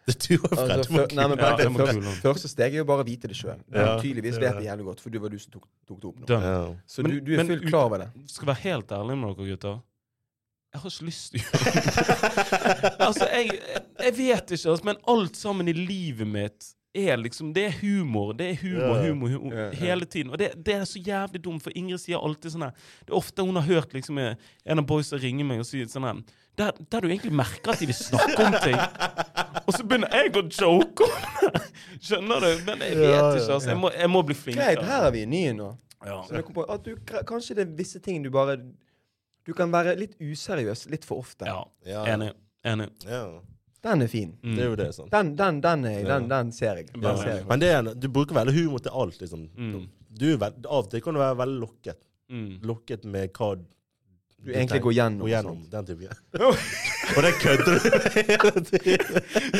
Ja, 0.05 0.13
two 0.13 0.37
of 0.37 0.51
du 0.51 0.55
har 0.55 0.67
Fred, 0.67 0.77
Altså, 0.77 1.07
du 1.09 1.15
nei, 1.17 1.27
men 1.31 1.39
Ja, 1.41 1.55
det 1.57 2.51
steg 2.51 2.75
er 2.75 2.77
jo 2.77 2.85
bare 2.85 3.01
å 3.01 3.07
vite 3.07 3.29
det 3.31 3.37
sjøl. 3.39 3.57
Ja, 3.73 3.95
Tydeligvis 4.01 4.37
vet 4.41 4.59
det 4.59 4.67
jævlig 4.67 4.85
godt, 4.91 5.01
for 5.01 5.09
du 5.09 5.17
var 5.23 5.33
du 5.33 5.39
som 5.41 5.55
tok, 5.55 5.65
tok 5.89 5.99
det 6.01 6.09
opp 6.11 6.19
nå. 6.21 6.29
Ja. 6.45 6.61
Så 6.85 7.03
Men- 7.03 7.11
du, 7.15 7.19
du 7.25 7.33
er 7.33 7.41
men 7.43 7.47
fullt 7.53 7.67
klar 7.71 7.89
over 7.89 8.03
det. 8.05 8.09
Skal 8.29 8.51
være 8.51 8.63
helt 8.67 8.91
ærlig 8.91 9.17
med 9.17 9.35
dere, 9.35 9.49
gutter. 9.55 9.81
Jeg 10.75 10.81
har 10.83 10.91
ikke 10.91 11.05
lyst 11.07 11.31
til 11.31 11.39
å 11.39 11.43
gjøre 11.45 11.83
det. 11.85 12.93
altså, 13.07 13.27
jeg, 13.31 13.59
jeg 14.05 14.17
vet 14.17 14.55
ikke, 14.57 14.69
altså, 14.75 14.83
men 14.91 14.97
alt 15.07 15.37
sammen 15.39 15.71
i 15.71 15.75
livet 15.77 16.27
mitt 16.27 16.73
er 16.95 17.17
liksom 17.19 17.51
Det 17.55 17.65
er 17.69 17.75
humor. 17.81 18.33
Det 18.37 18.49
er 18.53 18.57
humor, 18.61 18.95
yeah. 18.95 19.05
humor, 19.07 19.29
humor 19.29 19.53
yeah, 19.53 19.67
yeah. 19.69 19.77
hele 19.81 20.05
tiden. 20.05 20.31
Og 20.31 20.39
det, 20.39 20.53
det 20.65 20.75
er 20.77 20.87
så 20.89 20.99
jævlig 20.99 21.43
dumt, 21.43 21.63
for 21.63 21.75
Ingrid 21.75 22.01
sier 22.01 22.23
alltid 22.23 22.55
sånn 22.55 22.67
her 22.67 22.89
Det 23.03 23.13
er 23.13 23.19
ofte 23.19 23.45
hun 23.45 23.59
har 23.59 23.67
hørt 23.67 23.93
liksom 23.95 24.19
eh, 24.21 24.35
en 24.65 24.81
av 24.81 24.87
boysa 24.89 25.19
ringe 25.21 25.45
meg 25.47 25.63
og 25.63 25.69
si 25.69 25.83
sånn 25.89 26.07
her 26.07 26.23
der, 26.55 26.71
der 26.91 27.03
du 27.03 27.09
egentlig 27.09 27.33
merker 27.35 27.73
at 27.73 27.81
de 27.83 27.87
vil 27.89 27.97
snakke 27.97 28.45
om 28.45 28.53
ting. 28.63 28.77
Og 29.65 29.73
så 29.75 29.83
begynner 29.83 30.13
jeg 30.15 30.31
å 30.39 30.43
joke 30.47 31.07
om 31.07 31.25
det! 31.41 31.63
Skjønner 32.05 32.43
du? 32.43 32.51
Men 32.67 32.83
jeg 32.85 32.95
vet 32.99 33.09
ikke, 33.09 33.57
altså. 33.57 33.69
Jeg 33.71 33.79
må, 33.81 33.91
jeg 33.91 34.11
må 34.11 34.21
bli 34.27 34.37
Greit, 34.45 34.79
her 34.87 35.07
er 35.09 35.11
vi 35.15 35.25
nye 35.29 35.51
nå. 35.57 35.67
Ja. 36.05 36.21
Så 36.27 36.37
jeg 36.37 36.45
kom 36.47 36.59
på 36.59 36.65
at 36.69 36.85
du, 36.85 36.93
kanskje 37.27 37.57
det 37.57 37.65
er 37.65 37.75
visse 37.75 37.99
ting 38.03 38.21
du 38.21 38.29
bare 38.29 38.59
Du 39.45 39.53
kan 39.57 39.71
være 39.73 39.95
litt 39.97 40.13
useriøs 40.21 40.85
litt 40.93 41.05
for 41.05 41.23
ofte. 41.23 41.47
ja. 41.49 41.63
Ja. 41.85 42.05
Enig. 42.13 42.31
Enig. 42.65 42.89
Ja. 43.05 43.25
Den 43.85 44.01
er 44.01 44.09
fin. 44.09 44.31
Mm. 44.41 44.55
Det 44.57 44.63
er 44.65 44.69
jo 44.71 44.77
det, 44.79 44.87
sant. 44.97 45.11
Den, 45.13 45.35
den, 45.37 45.59
den, 45.61 45.85
er, 45.85 45.99
Ja. 46.01 46.07
den, 46.15 46.27
den 46.31 46.51
ser 46.55 46.79
jeg. 46.81 46.87
Den 46.93 47.03
Ja. 47.05 47.15
ser 47.21 47.35
jeg. 47.35 47.45
Men 47.47 47.59
det 47.61 47.69
er, 47.69 47.93
du 47.93 48.07
bruker 48.09 48.33
veldig 48.35 48.53
humor 48.57 48.81
til 48.81 48.91
alt, 49.03 49.19
liksom. 49.21 49.45
Mm. 49.55 49.87
Du 50.15 50.25
av 50.41 50.53
og 50.71 50.89
til 50.89 51.01
kan 51.05 51.13
du 51.13 51.19
være 51.21 51.37
veldig 51.37 51.59
lokket. 51.61 51.99
Mm. 52.31 52.47
Lokket 52.65 53.05
med 53.05 53.29
hva 53.37 53.51
Du 54.45 54.51
egentlig 54.53 54.81
går 54.81 54.93
gjennom. 54.93 55.21
Går 55.25 55.29
gjennom 55.29 55.61
den 55.71 55.85
type 55.85 56.09
Og 57.15 57.21
det 57.23 57.31
kødder 57.41 57.65
du 57.65 57.89
hele 58.15 58.61
tiden. 58.65 59.17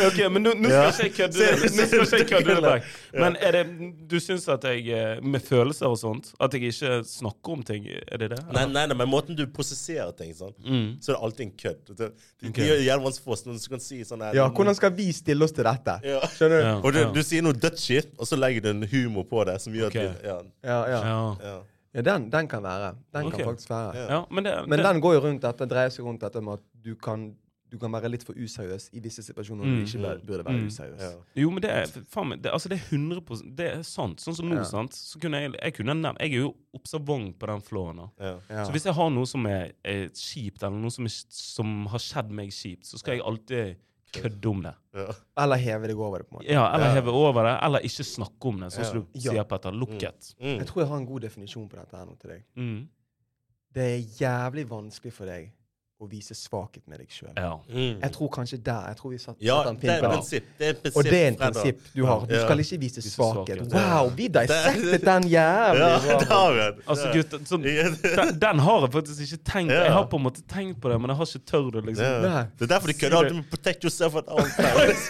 Ok, 0.08 0.20
men 0.34 0.46
nå, 0.46 0.54
nå 0.62 0.70
skal 0.70 1.10
ikke 1.10 1.24
jeg 1.24 1.32
kødde 1.34 1.38
det. 1.40 1.72
Nå 1.76 2.06
skal 2.06 2.22
ikke 2.22 2.38
jeg 2.40 2.46
kødde 2.46 2.56
det 2.62 2.74
vekk. 2.74 2.92
Men 3.16 3.38
er 3.42 3.58
det, 3.58 3.64
du 4.12 4.18
syns 4.22 4.48
at 4.52 4.66
jeg 4.70 4.86
eh, 4.94 5.24
Med 5.26 5.44
følelser 5.46 5.90
og 5.90 5.98
sånt 6.00 6.32
At 6.42 6.54
jeg 6.54 6.70
ikke 6.72 7.00
snakker 7.08 7.58
om 7.58 7.64
ting? 7.66 7.88
Er 7.90 8.22
det 8.22 8.32
det? 8.36 8.42
Nei, 8.54 8.66
nei, 8.70 8.86
nei, 8.92 8.98
men 8.98 9.10
måten 9.10 9.38
du 9.38 9.46
prosesserer 9.54 10.14
ting 10.18 10.34
sant? 10.38 10.58
Mm. 10.66 10.98
så 11.02 11.12
er 11.12 11.18
det 11.18 11.22
alltid 11.28 11.46
en 11.46 11.54
kødd. 11.64 11.84
Det, 11.90 11.98
det, 11.98 12.50
Ok. 12.50 12.60
det 12.62 12.80
gjør 12.86 13.06
for 13.26 13.38
du 13.46 13.70
kan 13.70 13.82
si 13.82 14.02
sånn 14.06 14.22
her 14.26 14.38
Ja, 14.38 14.48
hvordan 14.54 14.78
skal 14.78 14.94
vi 14.96 15.10
stille 15.16 15.46
oss 15.46 15.54
til 15.56 15.66
dette? 15.66 15.98
Ja. 16.06 16.22
Skjønner 16.36 16.60
du? 16.62 16.66
Ja, 16.68 16.76
Og 16.82 16.94
du, 16.94 17.00
ja. 17.02 17.12
du 17.16 17.22
sier 17.26 17.46
noe 17.46 17.58
dødsshit, 17.58 18.14
og 18.20 18.30
så 18.30 18.38
legger 18.40 18.66
du 18.68 18.74
en 18.74 18.90
humor 18.92 19.26
på 19.30 19.46
det 19.50 19.58
som 19.64 19.76
gjør 19.76 19.94
okay. 19.94 20.12
at 20.14 20.28
ja, 20.30 20.38
Ja, 20.66 20.82
ja. 21.42 21.56
Ja. 21.96 22.02
den, 22.04 22.30
den 22.30 22.48
kan 22.52 22.62
være. 22.64 22.92
Den 23.16 23.26
okay. 23.30 23.38
kan 23.40 23.46
faktisk 23.54 23.70
være. 23.72 23.96
Ja. 23.96 24.06
ja, 24.18 24.22
men 24.30 24.44
det, 24.44 24.54
Men 24.68 24.80
det 24.80 24.86
den 24.86 25.02
går 25.02 25.14
jo 25.16 25.20
rundt 25.30 25.42
dette, 25.42 25.66
dreier 25.72 25.90
seg 25.90 26.04
rundt 26.06 26.22
dette 26.22 26.42
med 26.44 26.54
at 26.60 26.64
du 26.84 26.94
kan, 26.96 27.30
du 27.72 27.78
kan 27.80 27.92
være 27.92 28.10
litt 28.12 28.24
for 28.24 28.36
useriøs 28.38 28.90
i 28.94 29.00
visse 29.04 29.24
situasjoner 29.24 29.66
Mm. 29.66 29.76
du 29.80 29.86
ikke 29.86 30.02
bør- 30.04 30.20
burde 30.26 30.46
være 30.46 30.60
Mm. 30.62 30.68
useriøs. 30.68 31.02
Ja. 31.02 31.42
Jo, 31.42 31.50
men 31.50 31.62
det 31.64 31.72
er 31.72 31.86
faen 32.12 32.28
meg 32.30 32.42
det, 32.42 32.52
Altså, 32.54 32.70
det 32.70 32.78
er 32.80 32.86
100% 32.96 33.56
Det 33.56 33.66
er 33.78 33.82
sant. 33.82 34.20
Sånn 34.22 34.36
som 34.36 34.46
nå, 34.50 34.56
Ja. 34.56 34.64
sant. 34.64 34.92
Så 34.94 35.20
kunne 35.20 35.38
jeg, 35.42 35.54
jeg 35.64 35.74
kunne 35.74 35.94
nevnt 36.02 36.20
Jeg 36.20 36.32
er 36.34 36.38
jo 36.42 36.54
observant 36.74 37.40
på 37.40 37.48
den 37.48 37.62
flåen. 37.62 38.10
Så 38.20 38.72
hvis 38.72 38.86
jeg 38.86 38.94
har 38.94 39.10
noe 39.10 39.26
som 39.26 39.46
er, 39.46 39.72
er 39.84 40.10
kjipt, 40.10 40.64
eller 40.64 40.78
noe 40.78 40.92
som, 40.92 41.06
er, 41.06 41.10
som 41.30 41.86
har 41.88 42.00
skjedd 42.00 42.30
meg 42.30 42.50
kjipt, 42.50 42.84
så 42.86 42.98
skal 43.00 43.16
jeg 43.16 43.24
alltid 43.26 43.76
kødde 44.14 44.46
om 44.50 44.62
det. 44.64 44.74
Ja. 44.94 45.14
Eller 45.44 45.56
heve 45.58 45.88
deg 45.88 45.98
over 46.00 46.20
det, 46.20 46.28
på 46.30 46.36
en 46.36 46.40
måte. 46.42 46.52
Ja, 46.52 46.66
Eller 46.76 46.86
Ja. 46.88 46.94
heve 46.94 47.12
over 47.12 47.44
det, 47.44 47.60
eller 47.64 47.80
ikke 47.80 48.04
snakke 48.06 48.46
om 48.48 48.60
det, 48.60 48.72
sånn 48.72 48.86
som 48.86 48.98
Ja. 48.98 49.04
du 49.14 49.20
sier, 49.20 49.44
Petter. 49.44 49.72
Lukket. 49.72 50.36
Mm. 50.40 50.58
Jeg 50.60 50.68
tror 50.68 50.82
jeg 50.84 50.88
har 50.88 50.98
en 50.98 51.06
god 51.06 51.22
definisjon 51.22 51.70
på 51.70 51.76
dette 51.76 51.98
her 51.98 52.06
nå 52.06 52.18
til 52.20 52.30
deg. 52.30 52.44
Mm. 52.56 52.88
Det 53.74 53.84
er 53.84 54.00
jævlig 54.22 54.68
vanskelig 54.70 55.12
for 55.14 55.26
deg 55.26 55.52
å 56.06 56.10
vise 56.10 56.36
svakhet 56.38 56.84
med 56.88 57.00
deg 57.02 57.10
sjøl. 57.10 57.34
Ja. 57.36 57.56
Mm. 57.70 58.00
Jeg 58.02 58.12
tror 58.16 58.30
kanskje 58.36 58.58
der 58.64 58.88
Jeg 58.88 58.98
tror 59.00 59.10
vi 59.12 59.18
satt, 59.18 59.36
Ja, 59.42 59.58
satt 59.64 59.68
en 59.70 59.76
det 59.76 59.82
pinn 59.82 59.90
er 59.90 60.02
på 60.02 60.12
et 60.14 60.30
det. 60.30 60.44
Det 60.60 60.68
er 60.70 60.74
prinsipp 60.82 60.98
Og 60.98 61.04
det 61.10 61.20
er 61.22 61.28
en 61.28 61.36
prinsipp 61.42 61.80
du 61.96 62.06
har. 62.06 62.26
Du 62.26 62.34
Ja. 62.36 62.44
skal 62.46 62.58
ikke 62.64 62.80
vise 62.80 63.02
Vise 63.02 63.12
svakhet. 63.16 63.62
svakhet. 63.66 63.74
Wow, 63.74 64.10
vi 64.16 64.28
dissected 64.28 65.02
den 65.06 65.24
jævlig 65.30 65.80
Ja, 65.82 66.20
bra. 66.26 66.54
det. 66.54 66.86
Altså, 66.88 67.12
gutt, 67.14 67.30
gutter, 67.32 67.46
sånn, 67.46 67.64
den, 67.66 68.40
den 68.40 68.60
har 68.60 68.80
jeg 68.86 68.92
faktisk 68.92 69.22
ikke 69.28 69.44
tenkt 69.52 69.72
Ja. 69.72 69.84
Jeg 69.84 69.92
har 69.94 70.06
på 70.08 70.16
en 70.18 70.24
måte 70.24 70.42
tenkt 70.48 70.80
på 70.82 70.90
det, 70.90 71.00
men 71.02 71.10
jeg 71.10 71.18
har 71.18 71.26
ikke 71.26 71.46
tørt 71.46 71.76
å 71.76 71.86
liksom 71.86 72.24
Ja. 72.24 72.46
Det 72.58 72.70
er 72.70 72.74
derfor 72.76 72.88
de 72.88 72.94
Si 72.94 73.00
kødder 73.00 73.10
det. 73.10 73.18
alltid 73.26 73.36
med 73.36 73.46
'protect 73.52 73.84
yourself 73.84 74.16
at 74.16 74.24
all 74.28 74.46
times'. 74.46 75.10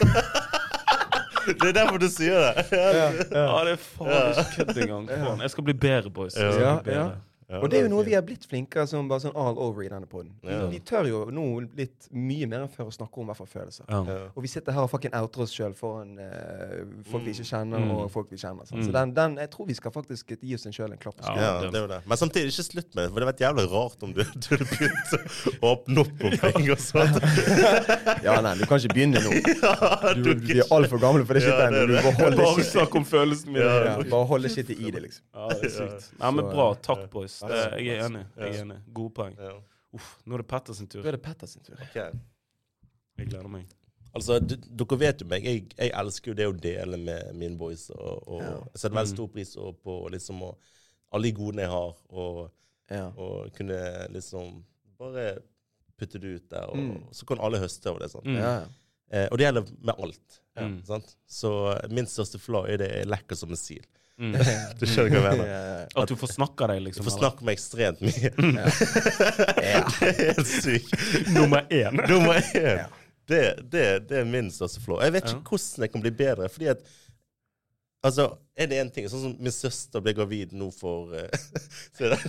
det 1.46 1.68
er 1.70 1.74
derfor 1.74 1.98
du 2.02 2.08
sier 2.10 2.40
det. 2.42 2.66
Ja, 2.72 2.90
ja. 2.90 3.12
Ja, 3.32 3.64
det 3.66 3.74
er 3.76 3.78
faen 3.78 4.32
ikke 4.34 4.66
kødd 4.66 4.78
engang. 4.82 5.42
Jeg 5.42 5.50
skal 5.52 5.64
bli 5.64 5.74
bedre, 5.74 6.10
boys. 6.10 6.34
Jeg 6.36 6.54
skal 6.54 6.64
Ja, 6.64 6.76
bli 6.82 6.92
bedre. 6.94 7.16
Ja. 7.50 7.60
Og 7.62 7.70
det 7.70 7.78
er 7.78 7.84
jo 7.86 7.90
noe 7.94 8.04
vi 8.08 8.14
har 8.18 8.24
blitt 8.26 8.46
flinkere 8.50 8.88
som 8.90 9.08
bare 9.08 9.22
sånn 9.22 9.36
all 9.38 9.58
over 9.62 9.84
i 9.86 9.90
denne 9.92 10.08
poden. 10.10 10.32
Ja. 10.42 10.64
Vi 10.72 10.80
tør 10.82 11.06
jo 11.06 11.20
nå 11.30 11.44
litt 11.78 12.08
mye 12.12 12.48
mer 12.50 12.64
enn 12.66 12.72
før 12.74 12.88
å 12.90 12.94
snakke 12.96 13.22
om 13.22 13.28
hva 13.30 13.36
for 13.38 13.46
følelser. 13.46 13.86
Ja. 13.88 14.16
Og 14.34 14.42
vi 14.42 14.50
sitter 14.50 14.74
her 14.74 14.88
og 14.88 14.90
fucking 14.90 15.14
outer 15.14 15.44
oss 15.46 15.54
sjøl 15.54 15.76
foran 15.78 16.16
uh, 16.18 16.82
folk 17.12 17.24
vi 17.28 17.36
ikke 17.36 17.46
kjenner, 17.52 17.84
Mm. 17.86 17.92
og 17.92 18.10
folk 18.12 18.32
vi 18.32 18.38
kjenner. 18.42 18.66
sant? 18.66 18.80
Mm. 18.82 18.86
Så 18.88 18.92
den, 18.96 19.14
den, 19.14 19.38
jeg 19.44 19.52
tror 19.54 19.68
vi 19.70 19.76
skal 19.78 19.92
faktisk 19.94 20.34
gi 20.42 20.56
oss 20.58 20.66
en 20.66 20.74
sjøl 20.74 20.92
en 20.92 20.98
klapp 20.98 21.18
på 21.20 21.24
Ja. 21.24 21.36
skulderen. 21.36 21.64
Ja, 21.66 21.70
det 21.70 21.78
er 21.78 21.86
jo 21.86 21.92
det. 21.94 22.00
Men 22.10 22.18
samtidig 22.18 22.50
ikke 22.54 22.66
slutt 22.72 22.96
med 22.96 23.04
det, 23.04 23.12
for 23.12 23.20
det 23.20 23.26
hadde 23.26 23.32
vært 23.34 23.44
jævlig 23.46 23.66
rart 23.76 24.04
om 24.08 24.14
du, 24.16 24.24
du 24.42 24.50
hadde 24.56 24.70
begynt 24.74 25.14
å 25.62 25.72
åpne 25.76 26.06
opp 26.06 26.26
om 26.26 26.38
ting 26.42 26.72
og 26.74 26.82
sånt. 26.82 27.22
Ja, 28.26 28.40
nei, 28.42 28.56
du 28.58 28.66
kan 28.66 28.80
ikke 28.82 28.94
begynne 28.96 29.22
nå. 29.22 29.32
Du, 30.26 30.32
vi 30.42 30.60
er 30.62 30.70
altfor 30.74 30.98
gamle 31.02 31.26
for 31.28 31.38
det 31.38 31.44
Ja, 31.46 31.70
det 31.70 32.36
bare 32.40 32.64
snakk 32.66 32.96
om 32.98 33.06
følelsene 33.06 33.54
mine. 33.54 33.66
Ja. 33.66 33.96
ja, 34.00 34.10
bare 34.10 34.26
holde 34.30 34.50
shitet 34.50 34.80
i 34.80 34.90
det, 34.94 35.02
liksom. 35.06 35.24
Ja, 35.36 35.48
det 35.52 35.70
er 35.70 35.74
sykt. 35.76 36.10
Nei, 36.20 36.32
men 36.40 36.50
bra. 36.50 36.72
eh, 36.72 36.80
Takk, 36.86 37.06
boys. 37.14 37.35
Ja, 37.42 37.48
Det, 37.48 37.86
jeg 37.86 37.98
er 37.98 38.06
enig. 38.10 38.26
Jeg 38.38 38.56
er 38.56 38.62
enig. 38.66 38.78
Gode 38.94 39.14
poeng. 39.14 39.36
Ja. 39.40 39.54
Uff, 39.96 40.12
nå 40.26 40.36
er 40.36 40.38
det 40.44 40.48
Petter 40.48 40.74
sin 40.74 40.88
tur. 40.88 41.02
Nå 41.04 41.08
er 41.08 41.18
det 41.18 41.22
Petter 41.24 41.48
sin 41.48 41.64
tur. 41.64 41.76
Okay. 41.90 42.12
Jeg 43.18 43.28
gleder 43.32 43.48
meg. 43.52 43.66
Altså, 44.16 44.40
dere 44.40 44.98
vet 45.00 45.22
jo 45.22 45.28
meg. 45.28 45.44
Jeg, 45.44 45.66
jeg 45.78 45.92
elsker 46.00 46.32
jo 46.32 46.36
det 46.40 46.48
å 46.48 46.56
dele 46.56 46.98
med 46.98 47.34
mine 47.36 47.58
boys. 47.60 47.90
Og, 47.96 48.28
og 48.28 48.42
Ja. 48.44 48.54
jeg 48.74 48.80
setter 48.84 48.96
veldig 48.96 49.14
stor 49.16 49.28
pris 49.34 49.56
på 49.84 49.96
liksom 50.14 50.42
alle 50.46 51.24
de 51.30 51.32
godene 51.36 51.62
jeg 51.66 51.72
har, 51.72 51.96
og, 52.10 52.52
Ja. 52.92 53.08
og 53.18 53.52
kunne 53.58 53.78
liksom 54.14 54.64
bare 55.00 55.38
putte 55.98 56.20
det 56.20 56.36
ut 56.36 56.50
der. 56.50 56.66
Og 56.70 56.78
Mm. 56.78 57.04
så 57.12 57.26
kan 57.26 57.40
alle 57.40 57.60
høste 57.60 57.88
av 57.90 58.00
det. 58.00 58.12
sant? 58.12 58.26
Mm. 58.26 58.36
Ja. 58.36 58.66
Eh, 59.12 59.28
og 59.32 59.38
det 59.38 59.46
gjelder 59.46 59.66
med 59.82 59.96
alt. 60.00 60.42
Mm. 60.58 60.84
Sant? 60.86 61.16
Så 61.28 61.52
min 61.90 62.06
største 62.06 62.40
flaw 62.40 62.66
er 62.66 62.78
det 62.78 62.90
jeg 62.92 63.02
er 63.02 63.06
lekker 63.12 63.36
som 63.36 63.50
en 63.50 63.56
sil. 63.60 63.84
Mm. 64.22 64.36
Du 64.80 64.86
skjønner 64.88 65.20
hva 65.20 65.32
jeg 65.34 65.40
mener? 65.42 65.50
Ja. 65.50 65.88
At 66.04 66.08
du 66.12 66.16
får 66.20 66.32
snakka 66.38 66.68
deg, 66.72 66.78
Du 66.80 66.86
liksom. 66.88 67.04
får 67.08 67.12
eller? 67.12 67.24
snakke 67.24 67.48
meg 67.48 67.58
ekstremt 67.58 68.04
mye. 68.06 68.30
Ja. 69.66 69.82
det 70.00 70.12
er 70.12 70.22
helt 70.22 70.48
sykt. 70.52 70.94
Nummer 71.36 71.66
én. 71.70 72.00
Nummer 72.08 72.40
én. 72.54 72.80
Ja. 72.80 72.88
Det, 73.28 73.42
det, 73.74 73.86
det 74.10 74.20
er 74.22 74.28
min 74.30 74.52
største 74.54 74.80
flå. 74.86 75.00
Jeg 75.02 75.16
vet 75.18 75.26
ikke 75.26 75.40
Ja. 75.42 75.50
hvordan 75.50 75.86
jeg 75.88 75.92
kan 75.96 76.04
bli 76.06 76.12
bedre. 76.24 76.50
fordi 76.50 76.68
at 76.76 76.84
Altså, 78.06 78.28
er 78.58 78.68
det 78.72 78.78
en 78.80 78.90
ting 78.94 79.08
Sånn 79.12 79.22
som 79.26 79.34
min 79.40 79.52
søster 79.52 80.00
ble 80.04 80.14
gravid 80.16 80.54
nå 80.56 80.70
for 80.72 81.12
eh, 81.18 81.30
Så 81.96 82.06
er 82.06 82.10
det 82.14 82.20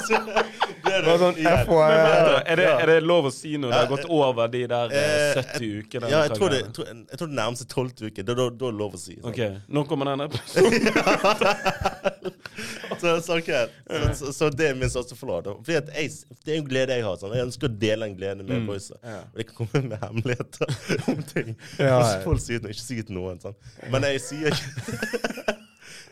så, 0.00 0.18
det 0.84 0.92
er 0.96 1.18
sånn 1.20 1.36
er, 1.40 2.56
det, 2.58 2.66
er 2.66 2.86
det 2.90 2.96
lov 3.04 3.28
å 3.30 3.32
si 3.34 3.54
når 3.60 3.72
det 3.72 3.78
har 3.78 3.90
gått 3.90 4.06
over 4.12 4.50
de 4.52 4.62
der 4.70 4.94
eh, 4.96 5.08
Eh, 5.30 5.38
70 5.38 5.70
ukene? 5.84 6.10
Ja, 6.10 6.22
jeg 6.26 6.36
tror 6.36 6.52
det, 6.52 6.60
jeg 6.64 6.72
tror, 6.76 6.86
jeg 6.90 7.18
tror 7.20 7.30
det 7.30 7.36
nærmer 7.38 7.58
seg 7.60 7.68
tolvte 7.70 8.08
uke. 8.10 8.24
Da 8.26 8.34
da- 8.34 8.48
da 8.50 8.66
er 8.68 8.72
det 8.74 8.80
lov 8.80 8.96
å 8.96 9.00
si. 9.00 9.14
Sånn. 9.20 9.30
Ok, 9.30 9.40
Nå 9.76 9.84
kommer 9.88 10.10
den 10.10 10.26
episoden. 10.26 10.82
Så, 13.00 13.20
så, 13.24 13.36
okay. 13.38 13.66
så, 13.88 14.14
så, 14.14 14.32
så 14.36 14.48
det 14.52 14.66
er 14.70 14.74
min 14.76 14.90
største 14.92 15.16
jeg, 15.16 16.10
det 16.44 16.52
er 16.52 16.58
en 16.58 16.66
glede 16.68 16.96
jeg 16.98 17.04
har. 17.06 17.14
Sånn. 17.20 17.32
Jeg 17.32 17.46
ønsker 17.46 17.70
å 17.70 17.72
dele 17.80 18.08
en 18.10 18.16
glede 18.18 18.44
med 18.44 18.58
Mm. 18.60 18.66
boysa. 18.68 18.96
Ja. 19.00 19.20
Og 19.30 19.38
det 19.40 19.46
kan 19.48 19.56
komme 19.60 19.80
med 19.88 20.02
hemmeligheter 20.02 20.66
om 21.08 21.22
ting. 21.30 21.54
Ja, 21.78 21.94
Og 21.96 22.04
ja. 22.04 22.18
folk 22.26 22.42
sier 22.44 22.60
det, 22.60 22.74
ikke 22.74 22.82
si 22.84 22.98
det 22.98 23.06
til 23.08 23.16
noen. 23.16 23.38
Sånn. 23.40 23.56
Men 23.90 24.02
jeg 24.10 24.20
sier 24.20 24.52
ikke 24.52 25.56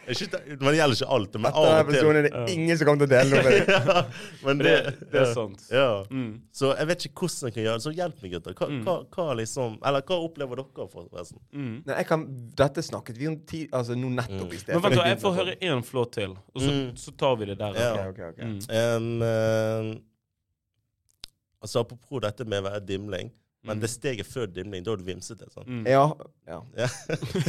Men 0.09 0.71
det 0.73 0.79
gjelder 0.79 0.97
ikke 0.97 1.07
alt. 1.13 1.35
Men 1.37 1.47
Etter 1.51 1.67
av 1.69 1.85
og 1.85 1.93
til. 1.93 2.07
er 2.17 2.25
det 2.25 2.31
ingen 2.55 2.79
som 2.81 2.89
kommer 2.89 3.03
til 3.03 3.09
å 3.09 3.13
dele 3.13 3.29
noe 3.29 3.43
med 3.45 3.53
deg. 3.53 3.67
Ja, 3.93 4.05
men 4.47 4.63
det, 4.63 4.71
Det, 4.87 5.09
det 5.13 5.19
er 5.21 5.33
sant. 5.37 5.65
Ja. 5.69 5.89
Mm. 6.09 6.31
Så 6.57 6.71
jeg 6.79 6.89
vet 6.89 7.05
ikke 7.11 7.27
hvordan 7.27 7.51
jeg 7.51 7.55
kan 7.59 7.63
gjøre 7.67 7.75
det. 7.77 7.85
Så 7.85 7.93
hjelp 7.99 8.23
meg, 8.25 8.33
gutter. 8.33 8.55
Hva, 8.57 8.69
hva, 8.87 8.95
hva 9.13 9.27
liksom 9.43 9.77
Eller 9.91 10.07
hva 10.09 10.17
opplever 10.25 10.63
dere, 10.63 10.87
forresten? 10.95 11.43
Mm. 11.53 11.75
Nei, 11.85 11.99
jeg 12.01 12.09
kan, 12.09 12.25
dette 12.63 12.85
snakket 12.89 13.21
vi 13.21 13.29
om 13.29 13.37
ti, 13.53 13.61
altså, 13.69 13.99
nå 14.01 14.09
nettopp 14.17 14.57
i 14.57 14.63
sted. 14.63 14.73
Men 14.79 14.87
vent, 14.87 14.97
da, 14.97 15.05
jeg 15.13 15.21
får 15.27 15.37
høre 15.43 15.57
én 15.69 15.85
flå 15.91 16.07
til, 16.17 16.33
og 16.55 16.65
så, 16.65 16.71
Mm. 16.79 16.89
så 17.05 17.13
tar 17.21 17.37
vi 17.43 17.51
det 17.53 17.59
der. 17.61 17.77
Ja. 17.77 17.91
Okay, 18.09 18.09
okay, 18.09 18.29
okay. 18.33 18.49
Mm. 18.49 18.59
Um, 18.73 19.93
uh, 19.93 19.93
altså 21.69 21.85
Apropos 21.85 22.25
dette 22.25 22.49
med 22.49 22.65
å 22.65 22.71
være 22.71 22.81
dimling. 22.89 23.29
Men 23.65 23.77
Mm. 23.77 23.81
det 23.81 23.91
steget 23.91 24.27
før 24.27 24.47
dimling, 24.47 24.85
da 24.87 24.93
er 24.93 24.97
du 24.97 25.03
vimsete. 25.05 25.45
sant? 25.53 25.67
Mm. 25.69 25.87
Ja. 25.87 26.05
ja. 26.47 26.59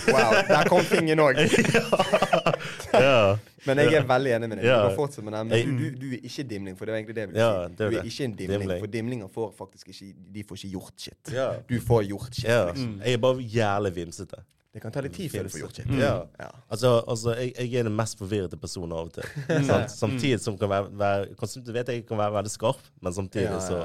Wow, 0.09 0.31
der 0.49 0.63
kom 0.67 0.81
fingeren 0.81 1.19
òg. 1.21 1.37
ja. 2.93 3.35
Men 3.67 3.77
jeg 3.77 3.93
er 3.99 4.05
veldig 4.07 4.31
enig 4.35 4.49
med 4.49 4.57
deg. 4.59 4.65
Ja. 4.69 4.79
Du 4.89 5.21
med 5.21 5.33
den. 5.33 5.47
Men 5.51 5.77
du, 5.77 5.83
du, 5.83 5.97
du 6.01 6.13
er 6.15 6.19
ikke 6.23 6.43
dimling, 6.49 6.77
for 6.77 6.85
det 6.89 6.93
var 6.93 6.99
egentlig 7.01 7.15
det 7.15 7.21
jeg 7.25 7.29
ville 7.33 7.45
Ja, 7.45 7.67
si. 7.67 7.73
det 7.75 7.85
er 7.85 7.89
Du 7.89 7.95
det. 7.95 7.99
er 7.99 8.09
ikke 8.11 8.23
en 8.23 8.35
dimling, 8.35 8.59
Dimling. 8.61 8.79
for 8.81 8.87
dimlinger 8.95 9.27
får 9.33 9.51
faktisk 9.57 9.87
ikke 9.93 10.13
De 10.33 10.43
får 10.49 10.55
ikke 10.55 10.71
gjort 10.71 10.93
shit. 10.97 11.33
Ja. 11.33 11.49
Du 11.69 11.75
får 11.87 12.03
gjort 12.09 12.35
shit. 12.35 12.49
Liksom. 12.49 12.87
Mm. 12.95 13.01
Jeg 13.05 13.13
er 13.13 13.17
bare 13.17 13.43
jævlig 13.59 13.95
vimsete. 13.95 14.41
Det 14.73 14.81
kan 14.83 14.91
ta 14.93 15.01
litt 15.01 15.13
tid 15.17 15.29
før 15.33 15.43
du 15.43 15.49
får 15.49 15.59
gjort 15.63 15.75
shit. 15.79 15.89
Mm. 15.89 15.99
Ja. 15.99 16.15
Ja. 16.39 16.49
Altså, 16.71 16.91
altså 17.07 17.33
jeg, 17.39 17.53
jeg 17.59 17.79
er 17.79 17.83
den 17.89 17.95
mest 17.97 18.17
forvirrete 18.19 18.57
personen 18.61 18.91
av 18.97 19.09
og 19.09 19.13
til. 19.13 19.23
Sant? 19.69 19.91
Samtidig 19.91 20.39
som 20.41 20.57
kan 20.57 20.69
være, 20.69 20.91
være 20.93 21.73
vet 21.73 21.87
jeg 21.95 22.05
kan 22.09 22.17
være 22.21 22.33
veldig 22.39 22.51
skarp, 22.53 22.81
men 23.01 23.13
samtidig 23.13 23.49
Ja, 23.49 23.53
ja, 23.53 23.59
så. 23.59 23.81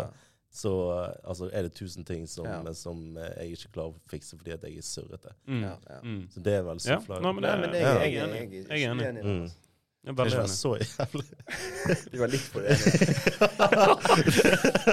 Så 0.54 0.70
uh, 0.86 1.10
altså, 1.26 1.48
er 1.50 1.62
det 1.66 1.72
tusen 1.74 2.04
ting 2.06 2.28
som, 2.30 2.46
Ja. 2.46 2.62
som 2.78 3.16
uh, 3.18 3.24
jeg 3.40 3.50
ikke 3.56 3.72
klarer 3.74 3.90
å 3.90 3.98
fikse 4.10 4.36
fordi 4.38 4.52
at 4.54 4.62
jeg 4.68 4.78
er 4.78 4.82
surrete. 4.86 5.30
Mm. 5.50 5.62
Ja, 5.66 5.74
ja. 5.90 5.98
Mm. 6.06 6.20
Så 6.30 6.38
det 6.46 6.54
er 6.60 6.64
vel 6.68 6.78
så 6.84 6.94
nei, 6.94 7.18
men 7.18 7.42
det, 7.42 7.44
Nei, 7.50 7.56
men 7.64 7.70
det 7.74 7.80
Ja. 7.82 7.90
jeg 7.98 8.14
jeg, 8.14 8.16
jeg, 8.22 8.22
jeg, 8.52 8.60
Jeg 8.70 8.78
er 8.90 8.94
enig. 9.10 9.22
Mm. 9.24 9.50
Jeg 10.04 10.12
er 10.12 10.16
Kan 10.16 10.26
ikke 10.26 10.48
så 10.52 10.74
jævlig 10.76 11.24
Vi 12.12 12.18
var 12.20 12.28
litt 12.28 12.48
for 12.52 12.60
det. 12.60 12.76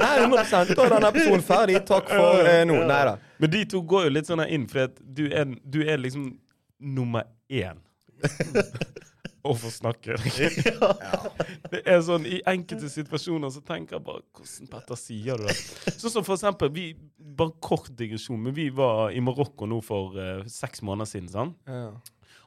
Nei, 0.02 0.16
100 0.24 0.72
Da 0.72 0.86
er 0.86 0.90
denne 0.96 1.10
episoden 1.12 1.44
ferdig. 1.44 1.82
Takk 1.90 2.08
for 2.10 2.40
eh, 2.48 2.64
nå. 2.68 2.76
Nei 2.88 3.02
da. 3.10 3.18
Men 3.44 3.50
de 3.52 3.66
to 3.74 3.82
går 3.84 4.04
jo 4.08 4.12
litt 4.16 4.28
sånn 4.32 4.44
inn, 4.48 4.68
for 4.72 4.80
at 4.88 4.96
du, 5.04 5.26
er, 5.28 5.46
du 5.68 5.82
er 5.84 5.98
liksom 6.00 6.30
nummer 6.80 7.24
én. 7.52 7.76
Å 9.42 9.54
jeg 9.58 9.74
snakke. 9.74 10.16
Det 11.72 11.82
er 11.90 12.02
sånn, 12.06 12.28
I 12.30 12.42
enkelte 12.52 12.90
situasjoner 12.92 13.50
så 13.54 13.64
tenker 13.66 13.98
jeg 13.98 14.06
bare 14.06 14.22
Hvordan 14.38 14.70
Petter 14.70 15.00
sier 15.00 15.40
du 15.42 15.48
det? 15.48 15.56
Sånn 15.96 16.14
som 16.14 16.26
for 16.26 16.36
eksempel 16.36 16.70
vi, 16.74 16.92
Bare 17.18 17.56
kort 17.64 17.90
digresjon, 17.98 18.42
men 18.44 18.56
vi 18.58 18.68
var 18.76 19.16
i 19.16 19.24
Marokko 19.24 19.70
nå 19.70 19.80
for 19.86 20.18
uh, 20.20 20.46
seks 20.52 20.84
måneder 20.86 21.10
siden. 21.10 21.32
sant? 21.32 21.58
Ja. 21.66 21.90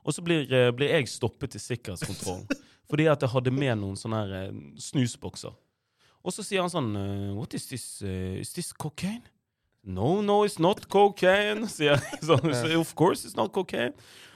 Og 0.05 0.14
så 0.14 0.22
blir, 0.22 0.47
uh, 0.53 0.70
blir 0.76 0.92
jeg 0.92 1.11
stoppet 1.11 1.55
til 1.57 1.64
sikkerhetskontrollen 1.64 2.47
fordi 2.90 3.07
at 3.09 3.22
jeg 3.24 3.32
hadde 3.32 3.51
med 3.55 3.78
noen 3.80 3.97
sånne 3.99 4.18
her 4.20 4.51
uh, 4.53 4.59
snusbokser. 4.78 5.55
Og 6.24 6.32
så 6.32 6.45
sier 6.47 6.62
han 6.62 6.72
sånn 6.72 6.92
What 7.36 7.57
is 7.57 7.66
this? 7.68 7.86
is 8.03 8.53
this 8.55 8.70
cocaine? 8.72 9.24
No, 9.84 10.22
no, 10.22 10.45
it's 10.45 10.61
not 10.61 10.86
cocaine, 10.88 11.66
sier 11.68 11.99
jeg. 11.99 12.20
Sånn, 12.28 12.55
of 12.78 12.95
course 12.97 13.26
it's 13.26 13.36
not 13.36 13.53
cocaine. 13.53 13.92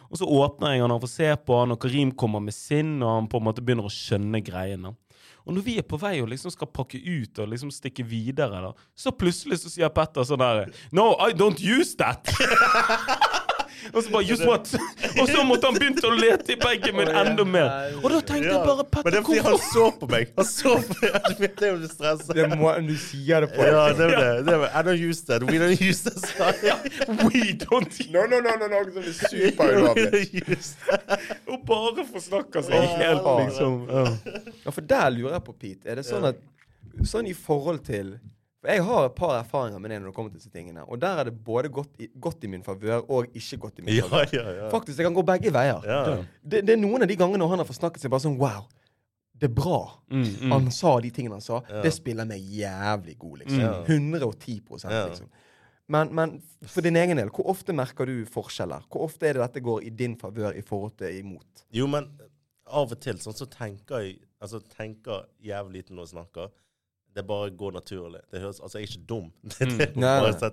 Og 0.09 0.21
så 0.21 0.29
åpner 0.29 0.75
jeg 0.75 0.85
han 0.85 0.95
og 0.95 1.03
får 1.05 1.13
se 1.13 1.29
på 1.45 1.59
han, 1.61 1.75
og 1.75 1.83
Karim 1.83 2.15
kommer 2.17 2.41
med 2.45 2.57
sinn, 2.57 2.97
og 3.03 3.13
han 3.13 3.29
på 3.31 3.41
en 3.41 3.49
måte 3.51 3.65
begynner 3.65 3.89
å 3.89 3.93
skjønne 3.93 4.41
greiene. 4.45 4.95
Og 5.49 5.55
når 5.57 5.65
vi 5.65 5.79
er 5.81 5.87
på 5.89 5.97
vei 6.01 6.19
og 6.21 6.29
liksom 6.29 6.53
skal 6.53 6.69
pakke 6.69 6.99
ut 7.01 7.39
og 7.41 7.49
liksom 7.49 7.71
stikke 7.73 8.05
videre, 8.05 8.61
da, 8.67 8.73
så 8.97 9.15
plutselig 9.17 9.63
så 9.63 9.73
sier 9.73 9.93
Petter 9.93 10.27
sånn 10.29 10.43
der 10.43 10.69
No, 10.93 11.15
I 11.17 11.33
don't 11.33 11.61
use 11.61 11.97
that! 12.01 12.29
og 13.93 14.03
så 14.05 14.11
bare 14.13 14.25
Just 14.29 14.45
what? 14.45 14.69
og 15.21 15.29
så 15.29 15.45
måtte 15.47 15.69
han 15.71 15.77
begynne 15.79 16.05
å 16.09 16.15
lete 16.19 16.53
i 16.55 16.57
bagen 16.61 16.97
min 16.99 17.09
enda 17.09 17.45
mer. 17.49 17.69
Og 18.03 18.09
da 18.13 18.21
tenkte 18.21 18.51
jeg 18.51 18.63
bare 18.67 18.87
Men 19.05 19.13
det 19.15 19.21
er 19.21 19.27
fordi 19.29 19.45
han 19.47 19.59
så 19.69 19.85
på 20.01 20.09
meg. 20.11 20.33
Han 20.39 20.49
så 20.49 20.75
på 20.89 20.97
meg. 21.03 21.17
Det 21.59 21.67
er 21.67 21.73
jo 21.73 21.79
litt 21.83 21.95
stressa. 21.95 22.35
Det 22.37 22.47
må, 22.59 22.71
du 22.87 22.95
sier 23.01 23.45
det 23.45 23.51
på 23.55 23.65
Ja, 23.67 23.87
det 23.97 24.09
er 24.09 24.15
det. 24.15 24.47
det 24.49 24.55
er, 24.57 24.65
I 24.69 24.83
don't 24.87 25.01
use 25.09 25.25
that. 25.29 25.43
We 25.49 25.59
don't 25.63 25.81
use 25.83 26.03
that. 26.07 26.19
sa 26.29 26.51
jeg. 26.63 26.93
We 27.25 27.55
don't 27.63 27.89
use 27.99 28.11
No, 28.15 28.25
no, 28.31 28.41
no, 28.45 28.55
no, 28.61 28.69
no, 28.73 28.83
Det 28.95 29.05
er 29.07 29.17
superulovlig. 29.33 30.59
Og 31.49 31.63
bare 31.69 32.05
forsnakker 32.13 32.65
seg 32.67 32.87
helt, 33.01 33.23
åh. 33.25 33.43
liksom. 33.47 33.79
Ja. 33.91 34.05
Ja, 34.65 34.75
for 34.75 34.81
der 34.95 35.11
lurer 35.15 35.39
jeg 35.39 35.45
på, 35.49 35.55
Pete. 35.59 35.89
Er 35.89 36.01
det 36.03 36.07
sånn 36.09 36.27
at 36.29 36.41
Sånn 37.07 37.29
i 37.31 37.35
forhold 37.37 37.85
til 37.87 38.17
For 38.59 38.73
jeg 38.75 38.83
har 38.83 39.05
et 39.07 39.15
par 39.15 39.37
erfaringer 39.39 39.79
med 39.79 39.93
det 39.93 40.01
når 40.01 40.11
det 40.11 40.15
kommer 40.17 40.33
til 40.33 40.41
disse 40.41 40.51
tingene. 40.51 40.83
Og 40.91 40.99
der 40.99 41.21
er 41.23 41.29
det 41.29 41.35
både 41.47 41.71
gått 41.71 42.01
i, 42.03 42.09
gått 42.19 42.43
i 42.43 42.51
min 42.51 42.65
favør 42.67 43.05
og 43.07 43.29
ikke 43.39 43.59
gått 43.63 43.79
i 43.79 43.85
min 43.87 44.01
favør. 44.03 44.33
ja, 44.35 44.47
ja. 44.57 44.71
Faktisk, 44.73 44.97
det 44.99 45.07
kan 45.07 45.15
gå 45.15 45.23
begge 45.29 45.53
veier. 45.55 45.85
Ja. 45.87 46.01
Det, 46.43 46.65
det 46.67 46.75
er 46.75 46.81
noen 46.81 47.07
av 47.07 47.11
de 47.11 47.17
gangene 47.21 47.47
han 47.53 47.63
har 47.63 47.69
forsnakket 47.69 48.03
seg 48.03 48.11
bare 48.11 48.25
sånn 48.27 48.39
Wow, 48.41 48.67
det 49.39 49.47
er 49.47 49.55
bra. 49.55 49.79
Mm, 50.11 50.25
mm. 50.27 50.55
Han 50.57 50.71
sa 50.75 50.97
de 51.05 51.13
tingene 51.15 51.39
han 51.39 51.45
sa. 51.45 51.61
Ja. 51.71 51.85
Det 51.87 51.95
spiller 51.95 52.27
meg 52.27 52.43
jævlig 52.43 53.15
god, 53.23 53.45
liksom. 53.45 53.63
Ja. 53.63 53.77
110 53.87 54.59
Ja. 54.91 55.05
liksom. 55.07 55.31
Men, 55.89 56.11
men 56.13 56.35
for 56.69 56.85
din 56.85 56.99
egen 57.01 57.17
del, 57.17 57.31
hvor 57.33 57.47
ofte 57.55 57.73
merker 57.73 58.11
du 58.11 58.27
forskjeller? 58.29 58.83
Hvor 58.93 59.07
ofte 59.07 59.25
er 59.31 59.39
det 59.39 59.47
dette 59.47 59.63
går 59.65 59.87
i 59.89 59.93
din 59.97 60.19
favør 60.21 60.59
i 60.59 60.61
forhold 60.67 60.99
til 61.01 61.15
imot? 61.23 61.63
Jo, 61.73 61.87
men 61.89 62.11
av 62.69 62.91
og 62.93 62.99
til 63.01 63.17
sånn 63.23 63.37
så 63.39 63.47
tenker 63.49 64.03
jeg 64.05 64.19
Altså 64.39 64.61
tenker 64.71 65.25
jævlig 65.43 65.81
lite 65.81 65.95
når 65.97 66.05
jeg 66.05 66.11
snakker. 66.13 66.51
Det 67.15 67.25
bare 67.27 67.51
går 67.51 67.73
naturlig. 67.73 68.21
Det 68.31 68.41
høres, 68.43 68.61
altså, 68.61 68.79
jeg 68.79 68.87
er 68.87 68.93
ikke 68.93 69.07
dum. 69.09 69.29
Det, 69.43 69.69
det, 69.79 69.87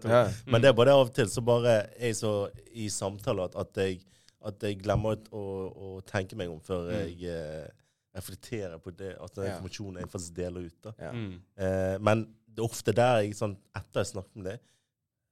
Mm. 0.10 0.14
Ja. 0.16 0.52
Men 0.52 0.62
det 0.64 0.70
er 0.70 0.74
bare 0.78 0.86
det 0.90 0.94
av 0.98 1.04
og 1.08 1.14
til 1.14 1.30
så 1.30 1.42
bare 1.46 1.74
er 1.76 2.06
jeg 2.08 2.16
så 2.22 2.32
i 2.74 2.88
samtale 2.90 3.44
at, 3.50 3.56
at, 3.60 3.78
jeg, 3.84 4.00
at 4.46 4.64
jeg 4.64 4.80
glemmer 4.82 5.20
å, 5.36 5.44
å 5.76 5.90
tenke 6.08 6.38
meg 6.40 6.50
om 6.50 6.62
før 6.64 6.90
jeg 6.96 7.20
eh, 7.30 7.68
reflekterer 8.16 8.80
på 8.80 8.94
det, 8.96 9.14
at 9.20 9.36
den 9.36 9.46
Mm. 9.46 9.52
Informasjonen 9.58 10.00
jeg 10.02 10.10
faktisk 10.16 10.36
deler 10.38 10.66
ut. 10.70 10.78
da. 10.84 10.94
Ja. 11.00 11.12
Mm. 11.12 11.36
Eh, 11.58 11.98
men 12.00 12.26
det 12.48 12.64
er 12.64 12.70
ofte 12.70 12.94
der 12.96 13.22
jeg 13.26 13.36
sånn, 13.36 13.58
etter 13.76 14.02
jeg 14.02 14.14
snakket 14.14 14.36
med 14.40 14.46
deg, 14.54 14.60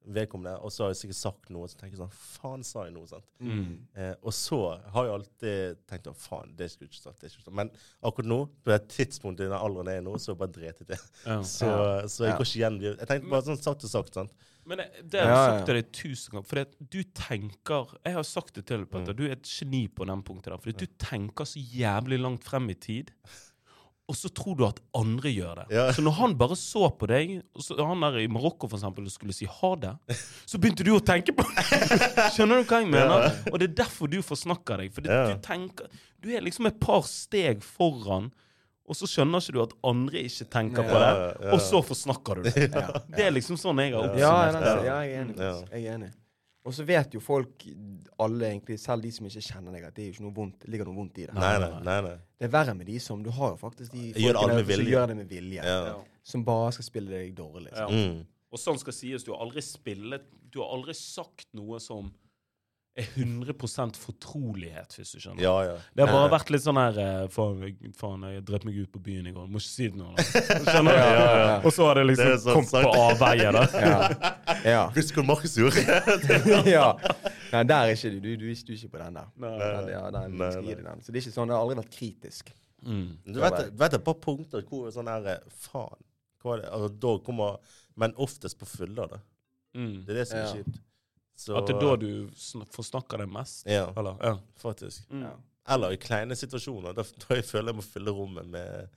vedkommende, 0.05 0.57
og 0.59 0.71
så 0.71 0.83
har 0.83 0.89
jeg 0.91 0.97
sikkert 1.03 1.19
sagt 1.19 1.49
noe, 1.53 1.67
så 1.71 1.77
tenker 1.79 1.95
jeg 1.97 2.01
sånn 2.03 2.15
Faen, 2.17 2.63
sa 2.67 2.83
jeg 2.85 2.93
noe? 2.95 3.07
sant? 3.07 3.25
Mm. 3.39 3.75
Eh, 3.95 4.13
og 4.21 4.33
så 4.35 4.59
har 4.93 5.05
jeg 5.07 5.13
alltid 5.13 5.77
tenkt 5.87 6.07
at 6.11 6.17
faen, 6.19 6.55
det 6.59 6.69
skulle 6.71 6.89
ikke 6.91 6.99
sagt. 7.03 7.21
det 7.21 7.31
skulle 7.31 7.43
ikke 7.43 7.49
sagt. 7.51 7.59
Men 7.61 7.71
akkurat 8.03 8.29
nå, 8.33 8.39
på 8.63 8.73
det 8.73 8.81
tidspunktet 8.91 9.45
i 9.45 9.51
den 9.51 9.57
alderen 9.59 9.91
jeg 9.93 10.01
er 10.03 10.07
nå, 10.09 10.15
så 10.19 10.35
bare 10.35 10.51
dret 10.55 10.81
jeg 10.83 10.89
det. 10.91 10.99
Ja. 11.25 11.37
Så, 11.55 11.69
så 12.09 12.25
jeg 12.27 12.33
Ja. 12.33 12.37
går 12.37 12.49
ikke 12.49 12.59
igjen. 12.63 12.81
Jeg 12.89 13.07
tenkte 13.07 13.29
bare 13.31 13.47
sånn 13.47 13.61
sagt 13.63 13.83
og 13.87 13.93
sagt. 13.93 14.13
sant? 14.19 14.33
Men 14.65 14.79
det, 14.79 14.85
det 15.11 15.19
har 15.19 15.27
jeg 15.27 15.35
Ja, 15.35 15.47
sagt 15.57 15.65
til 15.67 15.75
deg 15.75 15.87
tusen 15.91 16.31
ganger. 16.37 16.47
For 16.47 16.87
du 16.95 16.99
tenker 17.19 17.89
Jeg 18.05 18.13
har 18.15 18.23
sagt 18.23 18.53
det 18.55 18.65
til 18.69 18.79
deg, 18.83 18.89
Petter. 18.93 19.11
Mm. 19.13 19.17
Du 19.19 19.23
er 19.27 19.33
et 19.35 19.49
geni 19.51 19.81
på 19.91 20.05
den 20.07 20.21
punktet. 20.23 20.53
der 20.53 20.61
Fordi 20.63 20.85
du 20.85 20.93
tenker 21.03 21.43
så 21.49 21.59
jævlig 21.59 22.19
langt 22.23 22.43
frem 22.47 22.69
i 22.71 22.75
tid. 22.75 23.11
Og 24.11 24.17
så 24.19 24.27
tror 24.35 24.57
du 24.59 24.65
at 24.67 24.79
andre 24.99 25.31
gjør 25.31 25.61
det. 25.61 25.65
Ja. 25.77 25.85
Så 25.95 26.03
når 26.03 26.17
han 26.17 26.33
bare 26.37 26.57
så 26.59 26.89
på 26.99 27.07
deg, 27.07 27.37
og 27.55 27.63
så, 27.63 27.77
han 27.87 28.01
der 28.03 28.17
i 28.19 28.27
Marokko 28.27 28.67
for 28.67 28.75
eksempel, 28.75 29.05
og 29.07 29.13
skulle 29.13 29.31
si 29.35 29.47
ha 29.47 29.69
det, 29.79 29.93
så 30.43 30.59
begynte 30.59 30.83
du 30.83 30.91
å 30.91 30.99
tenke 31.07 31.31
på 31.37 31.45
det! 31.47 31.63
Skjønner 32.35 32.59
du 32.59 32.67
hva 32.67 32.81
jeg 32.83 32.89
mener? 32.91 33.29
Og 33.53 33.61
det 33.61 33.69
er 33.69 33.77
derfor 33.85 34.11
du 34.11 34.17
forsnakker 34.25 34.83
deg. 34.83 34.91
For 34.95 35.07
Ja. 35.07 35.21
du 35.31 35.39
tenker 35.45 35.87
Du 36.23 36.27
er 36.35 36.43
liksom 36.43 36.67
et 36.67 36.79
par 36.83 37.01
steg 37.07 37.63
foran, 37.63 38.27
og 38.83 38.95
så 38.99 39.07
skjønner 39.07 39.39
ikke 39.39 39.55
du 39.55 39.61
at 39.63 39.73
andre 39.87 40.21
ikke 40.27 40.49
tenker 40.51 40.83
på 40.83 40.99
Ja, 40.99 40.99
det, 40.99 41.23
ja, 41.23 41.47
ja. 41.47 41.53
og 41.55 41.63
så 41.63 41.79
forsnakker 41.87 42.41
du 42.43 42.49
det. 42.49 42.67
Det 43.15 43.23
er 43.29 43.31
liksom 43.31 43.55
sånn 43.59 43.79
jeg 43.83 43.95
har 43.95 44.03
oppsummert 44.09 44.19
ja, 44.19 44.59
det. 44.59 44.73
ja, 44.91 44.99
jeg 45.07 45.15
er 45.15 45.21
enig. 45.23 45.37
Jeg 45.39 45.79
er 45.87 45.95
enig. 45.95 46.11
Og 46.63 46.71
så 46.71 46.85
vet 46.87 47.11
jo 47.11 47.19
folk, 47.19 47.65
alle 48.23 48.47
egentlig, 48.47 48.77
selv 48.79 49.03
de 49.03 49.09
som 49.11 49.25
ikke 49.27 49.41
kjenner 49.43 49.75
deg, 49.75 49.87
at 49.89 49.95
det 49.97 50.03
er 50.03 50.05
jo 50.07 50.13
ikke 50.15 50.23
noe 50.23 50.35
vondt, 50.37 50.61
det 50.63 50.69
ligger 50.71 50.87
noe 50.87 50.95
vondt 50.95 51.17
i 51.19 51.25
det. 51.27 51.33
Nei, 51.35 51.55
nei, 51.59 51.71
nei. 51.83 51.95
nei. 52.05 52.13
Det 52.39 52.47
er 52.47 52.53
verre 52.53 52.75
med 52.77 52.87
de 52.87 52.95
som 53.03 53.23
Du 53.23 53.29
har 53.35 53.53
jo 53.53 53.57
faktisk 53.59 53.91
de 53.95 54.11
Gjør 54.11 54.37
det 54.37 54.43
alle 54.43 54.55
med 54.59 54.71
som 54.71 54.91
gjør 54.93 55.09
det 55.11 55.17
med 55.19 55.33
vilje. 55.33 55.65
Ja. 55.67 55.97
Som 56.23 56.45
bare 56.47 56.71
skal 56.75 56.87
spille 56.87 57.11
deg 57.11 57.33
dårlig. 57.35 57.67
Ja. 57.73 57.89
Liksom. 57.89 58.21
Mm. 58.23 58.29
Og 58.53 58.61
sånn 58.61 58.79
skal 58.79 58.95
sies, 58.95 59.25
du 59.25 59.33
har 59.33 59.43
aldri 59.43 59.63
spillet 59.65 60.27
Du 60.53 60.61
har 60.61 60.71
aldri 60.75 60.95
sagt 60.97 61.49
noe 61.57 61.81
som 61.83 62.11
er 62.95 63.07
100 63.17 63.95
fortrolighet, 63.97 64.93
hvis 64.99 65.11
du 65.15 65.19
skjønner. 65.23 65.41
Ja, 65.41 65.53
ja. 65.65 65.77
Det 65.97 66.05
har 66.05 66.11
bare 66.13 66.29
vært 66.35 66.51
litt 66.53 66.61
sånn 66.61 66.77
her 66.77 66.97
eh, 67.01 67.27
Faen, 67.33 67.63
jeg- 68.29 68.43
drepte 68.45 68.67
meg 68.69 68.75
ut 68.83 68.91
på 68.93 69.01
byen 69.01 69.27
i 69.27 69.33
går. 69.33 69.47
Må 69.49 69.57
ikke 69.61 69.71
si 69.71 69.87
det 69.89 69.97
nå. 69.97 70.11
da. 70.13 70.25
Skjønner 70.67 70.93
du? 70.93 70.99
Ja, 70.99 71.07
ja, 71.09 71.31
ja. 71.39 71.55
Og 71.65 71.73
så 71.73 71.87
har 71.89 71.97
det 71.97 72.03
liksom 72.11 72.29
Det 72.29 72.37
sånn 72.43 72.53
kommet 72.59 72.69
sagt. 72.69 72.85
på 72.85 73.05
avveie, 73.07 73.51
da. 73.57 73.63
Ja. 73.83 74.61
ja. 74.69 74.83
Visste 74.93 75.17
hva 75.17 75.25
Markus 75.31 75.55
gjorde? 75.57 75.81
ja. 76.75 76.85
Nei, 77.53 77.63
der 77.69 77.75
er 77.89 77.95
ikke 77.97 78.13
du. 78.13 78.19
Du, 78.19 78.29
du, 78.37 78.45
du 78.45 78.47
er 78.51 78.77
ikke 78.77 78.93
på 78.93 79.01
den 79.01 79.17
der. 79.21 79.27
Nei. 79.41 79.53
Den, 79.63 79.89
ja, 79.95 80.03
den, 80.19 80.37
Nei, 80.37 80.51
nei. 80.61 80.77
den. 80.85 81.01
Så 81.01 81.09
det 81.11 81.17
er 81.17 81.25
ikke 81.25 81.35
sånn, 81.39 81.49
det 81.49 81.57
har 81.57 81.65
aldri 81.65 81.79
vært 81.81 81.93
kritisk. 81.97 82.53
Mm. 82.85 83.03
Du 83.25 83.39
vet, 83.41 83.59
du 83.73 83.77
vet 83.79 83.93
et 83.97 84.03
par 84.05 84.17
punkter 84.21 84.65
hvor 84.69 84.89
sånn 84.93 85.09
her 85.09 85.41
Faen. 85.65 86.01
Hva 86.43 86.57
er 86.57 86.65
det? 86.65 86.71
Altså, 86.75 86.89
da 87.07 87.11
kommer 87.23 87.57
Men 87.95 88.13
oftest 88.19 88.57
på 88.59 88.65
fylla, 88.67 89.05
da. 89.07 89.19
Mm. 89.77 90.03
Det 90.05 90.13
er 90.13 90.17
det 90.21 90.27
som 90.29 90.37
er 90.39 90.43
Ja. 90.43 90.53
kjipt. 90.59 90.81
Så, 91.35 91.55
At 91.57 91.65
det 91.67 91.75
er 91.75 91.79
da 91.81 91.95
du 91.97 92.27
sn- 92.37 92.65
forsnakker 92.71 93.17
deg 93.23 93.29
mest? 93.33 93.65
Ja, 93.67 93.87
Eller? 93.97 94.17
Ja. 94.21 94.35
faktisk. 94.61 95.07
Mm. 95.09 95.23
Ja. 95.25 95.31
Eller 95.73 95.95
i 95.95 95.97
kleine 95.97 96.35
situasjoner. 96.35 96.93
Da, 96.93 97.03
da 97.03 97.35
jeg 97.39 97.45
føler 97.47 97.71
jeg 97.71 97.75
må 97.79 97.85
fylle 97.85 98.11
rommet 98.13 98.47
med, 98.53 98.89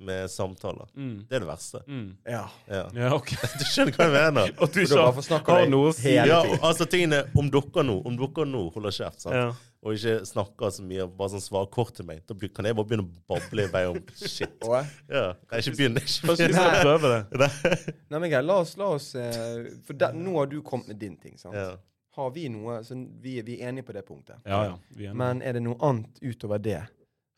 med 0.00 0.30
samtaler. 0.32 0.88
Mm. 0.96 1.16
Det 1.28 1.36
er 1.36 1.42
det 1.44 1.48
verste. 1.48 1.80
Mm. 1.86 2.06
Ja. 2.24 2.44
Ja. 2.70 2.84
Ja, 2.96 3.10
OK. 3.16 3.34
Du 3.60 3.64
skjønner 3.68 3.96
hva 3.96 4.06
jeg 4.08 4.14
mener? 4.16 4.52
At 4.64 4.76
du 4.76 4.80
ikke 4.80 5.50
har 5.52 5.66
noe 5.68 5.90
å 5.90 5.96
si. 5.96 6.06
hele 6.08 6.28
Ja, 6.30 6.38
altså 6.64 6.86
tingene 6.88 7.18
Om 7.36 7.50
dere 7.52 7.84
nå 7.84 7.98
Om 8.08 8.16
dere 8.20 8.46
nå 8.48 8.62
holder 8.74 8.94
kjeft, 8.96 9.20
sant? 9.26 9.36
Ja. 9.36 9.50
og 9.84 9.96
ikke 9.96 10.14
snakker 10.28 10.72
så 10.76 10.82
mye, 10.84 11.06
bare 11.16 11.32
sånn 11.34 11.44
svarer 11.44 11.68
kort 11.72 11.94
til 11.96 12.04
meg, 12.08 12.18
da 12.28 12.34
kan 12.52 12.68
jeg 12.68 12.76
bare 12.76 12.88
begynne 12.90 13.06
å 13.06 13.22
bable 13.32 13.64
i 13.64 13.70
vei 13.72 13.84
om 13.88 14.00
shit. 14.20 14.58
Ja, 15.08 15.22
jeg 15.54 15.62
ikke 15.64 15.76
begynner 15.78 16.04
ikke 16.04 16.28
Kanskje 16.28 16.48
prøve 16.82 17.12
det? 17.14 17.20
begynne. 17.32 17.78
nei, 18.12 18.18
men 18.18 18.26
greit, 18.34 18.44
la 18.48 18.58
oss, 18.60 18.74
la 18.80 18.90
oss 18.96 19.06
eh, 19.16 19.70
For 19.88 19.96
der, 19.96 20.16
nå 20.16 20.34
har 20.36 20.50
du 20.52 20.58
kommet 20.66 20.92
med 20.92 21.00
din 21.00 21.16
ting, 21.20 21.38
sant? 21.40 21.56
Ja. 21.56 21.70
Har 22.18 22.32
vi 22.34 22.48
noe 22.52 22.80
så 22.84 22.96
vi, 23.22 23.38
vi 23.46 23.56
er 23.60 23.70
enige 23.70 23.86
på 23.88 23.94
det 23.96 24.02
punktet. 24.08 24.40
Ja, 24.44 24.64
ja. 24.72 24.76
Vi 24.90 25.06
er 25.06 25.12
enige. 25.14 25.20
Men 25.22 25.40
er 25.46 25.56
det 25.56 25.64
noe 25.64 25.78
annet 25.86 26.20
utover 26.24 26.60
det 26.60 26.80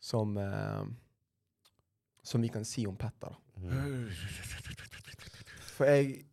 som 0.03 0.35
eh, 0.41 0.83
Som 2.23 2.41
vi 2.41 2.47
kan 2.47 2.63
si 2.65 2.85
om 2.87 2.95
Petter, 2.95 3.29
da? 3.29 3.69
Mm. 3.69 4.09
For 5.77 5.85
jeg 5.85 6.23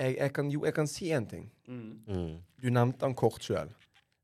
jeg, 0.00 0.16
jeg 0.18 0.32
kan, 0.34 0.50
Jo, 0.50 0.64
jeg 0.64 0.74
kan 0.74 0.86
si 0.86 1.10
én 1.12 1.26
ting. 1.30 1.52
Mm. 1.68 2.00
Mm. 2.08 2.38
Du 2.62 2.70
nevnte 2.70 3.06
han 3.06 3.14
kort 3.14 3.42
sjøl. 3.44 3.70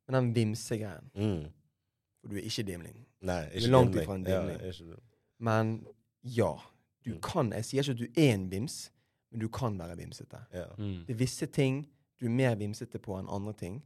Men 0.08 0.14
den 0.14 0.34
vimsegreien 0.34 1.10
Mm. 1.14 1.46
For 2.20 2.28
du 2.28 2.36
er 2.36 2.40
ikke 2.42 2.62
dimling. 2.66 3.04
Nei, 3.22 3.34
er 3.44 3.50
ikke 3.50 3.68
langt 3.70 3.92
dimling. 3.92 4.02
ifra 4.02 4.14
en 4.14 4.24
dimling. 4.24 4.60
Ja. 4.60 4.96
Men 5.38 5.86
ja. 6.24 6.52
Du 7.04 7.14
Mm. 7.14 7.20
kan 7.22 7.52
Jeg 7.52 7.64
sier 7.64 7.82
ikke 7.82 7.92
at 7.92 7.98
du 7.98 8.20
er 8.20 8.34
en 8.34 8.50
vims, 8.50 8.90
men 9.30 9.40
du 9.40 9.48
kan 9.48 9.78
være 9.78 9.96
vimsete. 9.96 10.36
Ja. 10.52 10.64
Mm. 10.78 11.04
Det 11.06 11.10
er 11.10 11.14
visse 11.14 11.46
ting 11.46 11.86
du 12.20 12.26
er 12.26 12.30
mer 12.30 12.54
vimsete 12.54 12.98
på 12.98 13.18
enn 13.18 13.28
andre 13.30 13.52
ting. 13.52 13.82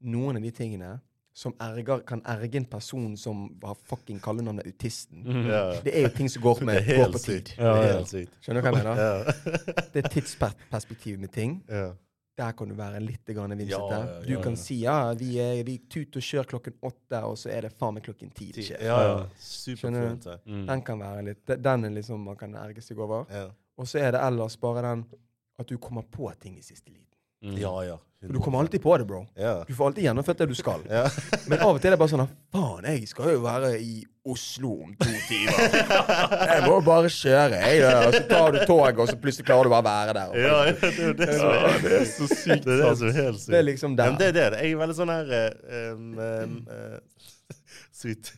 Noen 0.00 0.36
av 0.36 0.42
de 0.42 0.50
tingene 0.50 1.00
som 1.32 1.54
erger, 1.60 2.02
kan 2.06 2.20
erge 2.28 2.60
en 2.60 2.66
person 2.68 3.16
som 3.16 3.44
har 3.62 3.76
fucking 3.88 4.20
kallenavnet 4.20 4.66
Autisten. 4.68 5.22
Mm. 5.24 5.46
Yeah. 5.46 5.74
Det 5.84 5.94
er 5.96 6.06
jo 6.06 6.12
ting 6.16 6.28
som 6.30 6.42
går, 6.44 6.60
med, 6.68 6.86
går 6.86 7.12
på 7.12 7.18
tid. 7.24 7.52
Det 7.56 7.64
Ja, 7.64 7.74
er 7.80 7.92
helt 7.96 8.10
sykt. 8.10 8.34
Skjønner 8.44 8.60
du 8.60 8.66
hva 8.66 8.72
jeg 8.72 8.84
mener? 8.84 9.02
Yeah. 9.02 9.86
Det 9.94 10.02
er 10.04 10.08
tidsperspektiv 10.12 11.20
med 11.22 11.32
ting. 11.32 11.62
Yeah. 11.70 11.94
Der 12.36 12.52
kan 12.56 12.68
du 12.68 12.74
være 12.74 13.00
litt 13.04 13.28
vimsete. 13.28 13.68
Ja, 13.68 13.88
ja, 13.92 14.04
ja, 14.04 14.20
du 14.24 14.42
kan 14.42 14.54
si 14.56 14.78
ja, 14.80 14.96
vi, 15.16 15.34
er, 15.40 15.58
vi 15.68 15.78
tut 15.88 16.16
og 16.16 16.24
kjør 16.24 16.48
klokken 16.54 16.76
åtte, 16.80 17.18
og 17.28 17.36
så 17.38 17.50
er 17.52 17.66
det 17.66 17.72
faen 17.76 17.94
meg 17.98 18.06
klokken 18.06 18.30
ti 18.32 18.50
det 18.56 18.64
skjer. 18.70 18.84
Ja, 18.88 19.00
ja. 19.04 19.18
Skjønner 19.36 20.06
du? 20.08 20.14
Superfint. 20.16 20.48
Mm. 20.48 20.62
Den 20.70 20.84
kan 20.86 21.04
være 21.04 21.26
litt 21.28 21.52
Den 21.60 21.84
er 21.84 21.92
liksom 21.98 22.24
man 22.24 22.38
kan 22.40 22.56
erge 22.56 22.84
seg 22.84 23.00
over. 23.04 23.28
Og 23.76 23.88
så 23.88 24.00
er 24.00 24.14
det 24.16 24.24
ellers 24.24 24.56
bare 24.60 24.84
den 24.88 25.04
at 25.60 25.68
du 25.68 25.76
kommer 25.78 26.02
på 26.08 26.32
ting 26.40 26.56
i 26.58 26.64
siste 26.64 26.90
liten. 26.90 27.11
Mm. 27.42 27.58
ja, 27.58 27.74
ja. 27.84 27.98
For 28.22 28.32
du 28.32 28.38
kommer 28.38 28.60
alltid 28.62 28.82
på 28.82 28.92
det, 28.98 29.04
bro. 29.04 29.24
Ja. 29.34 29.64
Du 29.66 29.74
får 29.74 29.86
alltid 29.86 30.04
gjennomført 30.04 30.38
det 30.38 30.46
du 30.46 30.54
skal. 30.54 30.84
Ja. 30.90 31.08
Men 31.50 31.58
av 31.58 31.74
og 31.74 31.80
til 31.82 31.90
er 31.90 31.96
det 31.96 31.98
bare 31.98 32.12
sånn 32.12 32.28
Faen, 32.54 32.86
jeg 32.86 33.08
skal 33.10 33.32
jo 33.32 33.40
være 33.42 33.72
i 33.82 33.96
Oslo 34.30 34.76
om 34.84 34.92
to 35.00 35.10
timer. 35.26 35.56
Jeg 36.52 36.60
må 36.68 36.76
bare 36.86 37.08
kjøre, 37.10 37.58
jeg. 37.58 37.80
Og 38.06 38.14
så 38.14 38.20
tar 38.28 38.52
du 38.54 38.58
toget, 38.70 39.00
og 39.02 39.08
så 39.10 39.16
plutselig 39.18 39.48
klarer 39.48 39.66
du 39.66 39.72
bare 39.72 39.82
å 39.82 39.86
være 39.88 40.14
der. 40.14 40.36
Ja, 40.38 40.60
ja, 40.68 40.74
det 40.78 40.92
er 41.08 41.16
det 41.18 41.28
som 41.40 41.50
Ja, 41.56 41.72
det 41.82 41.94
er 41.96 42.04
så 42.06 42.28
sykt 42.30 42.62
Det 42.68 42.76
er 42.76 42.84
det 42.84 42.92
som 43.00 43.08
er 43.08 43.16
helt 43.18 43.40
sykt. 43.40 43.50
Det 43.50 43.58
er 43.58 43.66
liksom 43.66 43.96
Ja, 43.96 43.98
der. 44.04 44.12
men 44.12 44.20
det 44.20 44.28
er 44.28 44.36
det. 44.38 44.60
Jeg 44.62 44.76
er 44.76 44.80
veldig 44.84 44.96
sånn 45.00 45.12
her 45.16 45.34
eh, 45.40 45.88
um, 45.90 46.06
um, 46.22 46.54
uh, 46.70 47.58
Sykt. 48.02 48.30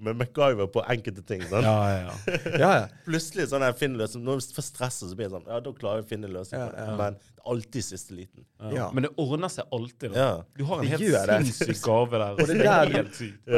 Men 0.00 0.16
MacGyver 0.20 0.66
på 0.74 0.82
enkelte 0.92 1.22
ting. 1.26 1.42
Sånn. 1.48 1.64
Ja, 1.64 1.76
ja, 1.90 2.00
ja. 2.06 2.38
Ja, 2.60 2.70
ja. 2.76 2.86
Plutselig 3.06 3.46
sånn 3.50 3.64
jeg 3.66 3.76
finner 3.80 4.02
løsning. 4.02 4.24
Når 4.26 4.40
jeg 4.42 4.56
får 4.56 4.66
stress, 4.66 4.98
så 5.02 5.10
blir 5.16 5.28
det 5.30 5.34
sånn 5.36 5.46
Ja, 5.48 5.60
da 5.64 5.72
klarer 5.78 6.02
jeg 6.02 6.06
å 6.06 6.10
finne 6.12 6.30
løsning. 6.32 6.60
Ja, 6.60 6.68
på 6.72 6.78
ja. 6.82 6.96
Men 7.00 7.16
det 7.16 7.36
er 7.40 7.46
alltid 7.54 7.86
siste 7.88 8.16
liten. 8.18 8.44
Ja. 8.76 8.88
Men 8.94 9.06
det 9.08 9.12
ordner 9.24 9.52
seg 9.54 9.72
alltid. 9.78 10.12
Da. 10.12 10.18
Ja. 10.26 10.32
Du 10.58 10.64
har 10.68 10.82
en 10.82 10.90
Det 10.90 10.98
helt 11.00 11.54
sinnssyk 11.54 11.80
gave 11.86 12.20
der. 12.24 12.36
Og 12.42 12.52
det 12.52 12.58
er 12.60 12.92
der 12.92 12.98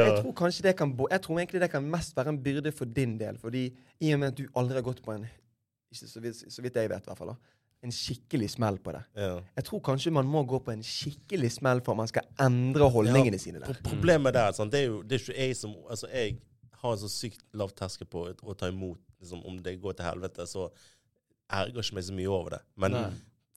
jeg 0.01 0.13
tror 0.21 0.37
kanskje 0.43 0.67
det 0.69 0.75
kan 0.79 0.93
bo- 0.97 1.09
Jeg 1.11 1.21
tror 1.25 1.41
egentlig 1.43 1.61
det 1.65 1.71
kan 1.75 1.89
mest 1.97 2.15
være 2.17 2.33
en 2.35 2.39
byrde 2.47 2.71
for 2.75 2.85
din 3.01 3.17
del. 3.21 3.37
Fordi 3.41 3.65
i 3.99 4.13
og 4.15 4.23
med 4.23 4.33
at 4.33 4.39
du 4.39 4.45
aldri 4.55 4.79
har 4.79 4.87
gått 4.87 5.03
på 5.05 5.13
en 5.17 5.27
Ikke 5.91 6.07
så 6.11 6.19
vidt, 6.23 6.39
så 6.51 6.63
vidt 6.65 6.75
jeg 6.79 6.89
vet, 6.91 7.03
i 7.05 7.11
hvert 7.11 7.17
fall. 7.19 7.35
da 7.35 7.37
En 7.85 7.93
skikkelig 7.93 8.49
smell 8.55 8.79
på 8.81 8.95
det. 8.95 9.03
Ja. 9.21 9.35
Jeg 9.59 9.67
tror 9.67 9.81
kanskje 9.85 10.13
man 10.15 10.25
må 10.25 10.41
gå 10.49 10.57
på 10.65 10.73
en 10.73 10.81
skikkelig 10.85 11.51
smell 11.59 11.83
for 11.85 11.93
at 11.93 11.99
man 12.01 12.09
skal 12.09 12.25
endre 12.41 12.87
holdningene 12.89 13.37
sine 13.41 13.61
der. 13.61 13.77
Problemet 13.85 14.33
der, 14.33 14.55
sånn, 14.57 14.71
Det, 14.73 14.81
er 14.81 14.87
jo, 14.89 15.03
det 15.05 15.19
er 15.19 15.23
ikke 15.23 15.37
jeg 15.37 15.57
som 15.59 15.75
Altså, 15.85 16.09
jeg 16.09 16.39
har 16.81 16.95
en 16.95 17.03
så 17.03 17.09
sykt 17.11 17.45
lav 17.57 17.71
terskel 17.77 18.09
på 18.09 18.25
å, 18.33 18.57
ta 18.57 18.71
imot. 18.73 18.99
Liksom, 19.21 19.45
om 19.47 19.61
det 19.63 19.77
går 19.81 19.95
til 19.99 20.05
helvete, 20.05 20.45
så 20.49 20.67
erger 21.53 21.81
ikke 21.85 21.97
meg 21.99 22.05
så 22.09 22.17
mye 22.17 22.33
over 22.33 22.57
det. 22.57 22.61
Men 22.81 22.95
Nei. 22.97 23.05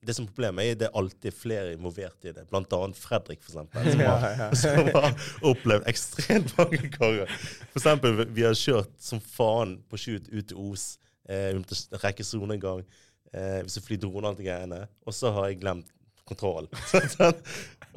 det 0.05 0.15
som 0.17 0.25
er 0.29 0.31
problemet 0.31 0.69
er 0.71 0.79
det 0.81 0.87
er 0.89 1.01
alltid 1.01 1.37
flere 1.37 1.73
involvert 1.75 2.29
i 2.29 2.33
det. 2.37 2.45
Blant 2.53 2.73
annet 2.77 3.01
Fredrik, 3.01 3.43
for 3.45 3.57
eksempel. 3.57 3.91
Som 3.93 4.05
har, 4.05 4.29
ja. 4.45 4.49
som 4.63 4.93
har 4.95 5.29
opplevd 5.55 5.89
ekstremt 5.91 6.55
mange 6.61 6.85
ganger. 7.01 7.37
For 7.73 7.81
eksempel, 7.83 8.25
vi- 8.29 8.47
har 8.47 8.57
kjørt 8.57 8.93
som 9.01 9.21
faen 9.21 9.79
på 9.89 10.01
shoot 10.05 10.29
ut 10.33 10.49
til 10.53 10.61
Os. 10.69 10.91
Eh, 11.29 11.51
vi 11.53 11.61
måtte 11.61 12.01
rekke 12.05 12.25
solnedgang. 12.25 12.85
Eh, 13.35 13.61
hvis 13.65 13.77
skal 13.77 13.85
flyr 13.91 14.03
drone 14.03 14.25
og 14.25 14.31
alt 14.31 14.41
det 14.41 14.47
greiene. 14.49 14.83
Og 15.07 15.17
så 15.17 15.33
har 15.37 15.51
jeg 15.51 15.61
glemt 15.63 15.91
kontrollen. 16.29 16.69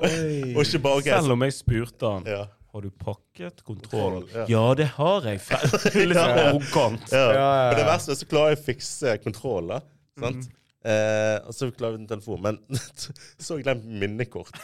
Og 0.02 0.64
ikke 0.64 0.80
bare 0.82 0.98
okay, 0.98 1.12
Selv 1.12 1.36
om 1.36 1.44
jeg 1.46 1.54
spurte 1.54 2.10
han 2.10 2.24
ja. 2.26 2.46
Har 2.72 2.82
du 2.82 2.88
pakket 3.04 3.60
kontrollen. 3.68 4.24
Ja. 4.32 4.46
Ja, 4.48 4.64
det 4.80 4.88
har 4.96 5.28
jeg. 5.28 5.42
Litt 6.08 6.16
ja. 6.16 6.24
arrogant. 6.24 7.04
Ja. 7.12 7.20
Ja, 7.20 7.34
ja, 7.36 7.50
ja. 7.52 7.68
Men 7.68 7.80
det 7.82 7.88
verste 7.90 8.14
er 8.14 8.20
så 8.22 8.28
klarer 8.32 8.54
jeg 8.54 8.62
å 8.62 8.64
fikse 8.64 9.16
kontrollen. 9.26 9.84
Sant? 10.22 10.48
Eh, 10.82 11.36
og 11.44 11.54
så 11.54 11.68
klarer 11.76 11.98
vi 11.98 12.06
den 12.06 12.10
telefonen. 12.14 12.62
Men 12.64 12.80
så 13.44 13.52
har 13.52 13.60
jeg 13.60 13.68
glemt 13.68 13.92
minnekort. 13.92 14.56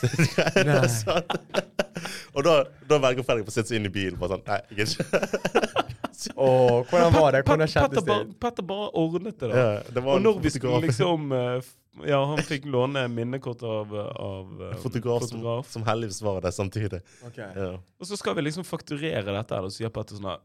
Og 2.37 2.47
da, 2.47 2.55
da 2.87 3.01
velger 3.03 3.27
Fredrik 3.27 3.51
å 3.51 3.57
sette 3.57 3.73
seg 3.73 3.81
inn 3.81 3.91
i 3.91 3.93
bilen. 3.93 4.15
Bare 4.21 4.37
sånn, 4.37 4.47
nei, 4.47 4.61
jeg 4.71 4.87
gidder 4.87 5.03
ikke. 5.03 5.96
Åh, 6.35 6.83
hvordan 6.89 7.13
var 7.13 7.31
det? 7.35 7.41
Hvordan 7.47 7.69
kjentes 7.71 8.05
det? 8.07 8.17
Petter 8.41 8.65
bare 8.67 8.87
ordnet 8.97 9.37
det, 9.39 9.49
da. 9.51 9.57
Ja, 9.59 9.81
det 9.93 10.03
var 10.05 10.17
Og 10.17 10.23
når 10.25 10.39
vi 10.43 10.51
skulle 10.55 10.79
liksom 10.87 11.31
eh, 11.35 11.69
Ja, 12.07 12.19
han 12.31 12.41
fikk 12.45 12.67
låne 12.69 13.07
minnekort 13.09 13.63
av, 13.65 13.93
av 13.95 14.63
eh, 14.67 14.75
fotograf, 14.83 15.25
som, 15.25 15.37
fotograf. 15.39 15.71
som 15.71 15.85
heldigvis 15.87 16.21
var 16.25 16.41
det 16.45 16.51
samtidig. 16.53 17.01
Okay. 17.29 17.49
Ja. 17.55 17.71
Og 17.99 18.09
så 18.09 18.19
skal 18.19 18.37
vi 18.37 18.45
liksom 18.45 18.65
fakturere 18.67 19.25
dette, 19.25 19.61
og 19.61 19.69
og 19.69 19.73
sier 19.73 19.93
Petter 19.93 20.19
sånn 20.19 20.29
her 20.31 20.43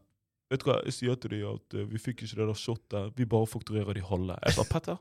Vet 0.51 0.61
du 0.61 0.67
hva, 0.69 0.75
jeg 0.85 0.93
sier 0.93 1.17
til 1.17 1.31
dem 1.33 1.45
at 1.49 1.75
vi 1.89 1.99
fikk 2.01 2.25
ikke 2.25 2.37
det 2.37 2.45
der 2.45 2.57
shotet. 2.59 3.13
Vi 3.17 3.25
bare 3.25 3.47
fakturerer 3.49 3.97
de 3.97 4.03
halve. 4.05 4.35
Jeg 4.43 4.57
sa 4.57 4.65
Petter, 4.69 4.99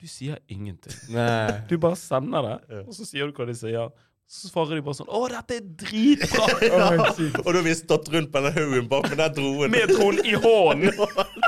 Du 0.00 0.06
sier 0.10 0.38
ingenting. 0.50 0.94
Nei. 1.14 1.60
Du 1.70 1.76
bare 1.78 1.98
sender 1.98 2.46
det, 2.46 2.82
og 2.86 2.94
så 2.96 3.06
sier 3.06 3.28
du 3.28 3.36
hva 3.36 3.46
de 3.46 3.54
sier. 3.58 3.92
Så 4.28 4.50
svarer 4.50 4.76
de 4.76 4.82
bare 4.84 4.92
sånn 4.98 5.08
'Å, 5.08 5.22
dette 5.32 5.56
er 5.56 5.68
dritbra!' 5.80 6.48
ja. 6.68 6.88
Og 7.40 7.46
da 7.48 7.54
har 7.56 7.64
vi 7.64 7.72
stått 7.78 8.10
rundt 8.12 8.28
på 8.34 8.42
den 8.44 8.52
haugen 8.58 8.88
bak 8.90 9.08
med 9.08 9.16
den 9.22 9.36
droen. 9.38 9.72
Med 9.72 9.88
troen 9.88 10.20
i 10.20 10.34
hånden! 10.36 10.92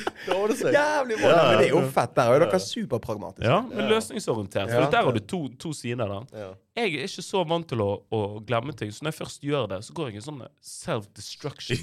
Da 0.26 0.36
var 0.38 0.52
det 0.52 0.56
seg. 0.60 0.74
Jævlig 0.76 1.16
bra! 1.18 1.30
Ja. 1.32 1.42
Men 1.50 1.58
det 1.58 1.66
er 1.66 1.72
jo 1.72 1.80
fett. 1.94 2.12
Der 2.16 2.30
Og 2.32 2.40
dere 2.44 2.54
er 2.58 2.62
superpragmatiske. 2.62 3.48
Ja, 3.48 3.60
men 3.66 3.88
løsningsorientert. 3.90 4.70
For 4.70 4.90
der 4.94 5.06
har 5.08 5.16
du 5.16 5.22
to, 5.32 5.40
to 5.58 5.72
sider. 5.76 6.06
da. 6.12 6.50
Jeg 6.76 6.94
er 6.94 7.04
ikke 7.04 7.22
så 7.26 7.42
vant 7.44 7.66
til 7.68 7.82
å, 7.84 7.88
å 8.14 8.20
glemme 8.48 8.72
ting, 8.72 8.88
så 8.94 9.04
når 9.04 9.12
jeg 9.12 9.18
først 9.18 9.42
gjør 9.44 9.66
det, 9.74 9.80
så 9.84 9.92
går 9.96 10.08
jeg 10.08 10.22
i 10.22 10.24
sånn 10.24 10.38
self-destruction. 10.64 11.82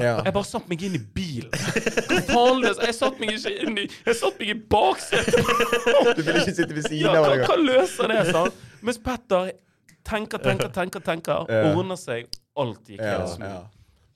Jeg 0.00 0.32
bare 0.36 0.48
satt 0.48 0.68
meg 0.70 0.84
inn 0.86 0.96
i 0.96 1.02
bilen. 1.16 1.50
Jeg 1.50 2.94
satt 2.96 3.18
meg 3.20 3.34
ikke 3.36 3.52
inn 3.66 3.76
i 3.82 3.86
Jeg 3.88 4.16
satte 4.16 4.40
meg 4.40 4.52
i 4.54 4.56
baksetet. 4.76 5.50
Du 6.16 6.22
ville 6.22 6.40
ikke 6.44 6.54
sitte 6.56 6.76
ved 6.78 6.88
siden 6.88 7.10
av 7.12 7.26
hva, 7.26 7.34
hva 7.44 7.58
løser 7.60 8.10
det, 8.14 8.22
sant? 8.30 8.64
Mens 8.86 9.00
Petter 9.02 9.52
tenker, 10.08 10.40
tenker, 10.42 10.72
tenker, 10.72 11.04
tenker. 11.04 11.44
Ja. 11.50 11.74
Ordner 11.74 11.98
seg. 12.00 12.30
Alt 12.60 12.88
gikk 12.90 13.00
Ja, 13.04 13.18
helt 13.20 13.34
smooth. 13.36 13.68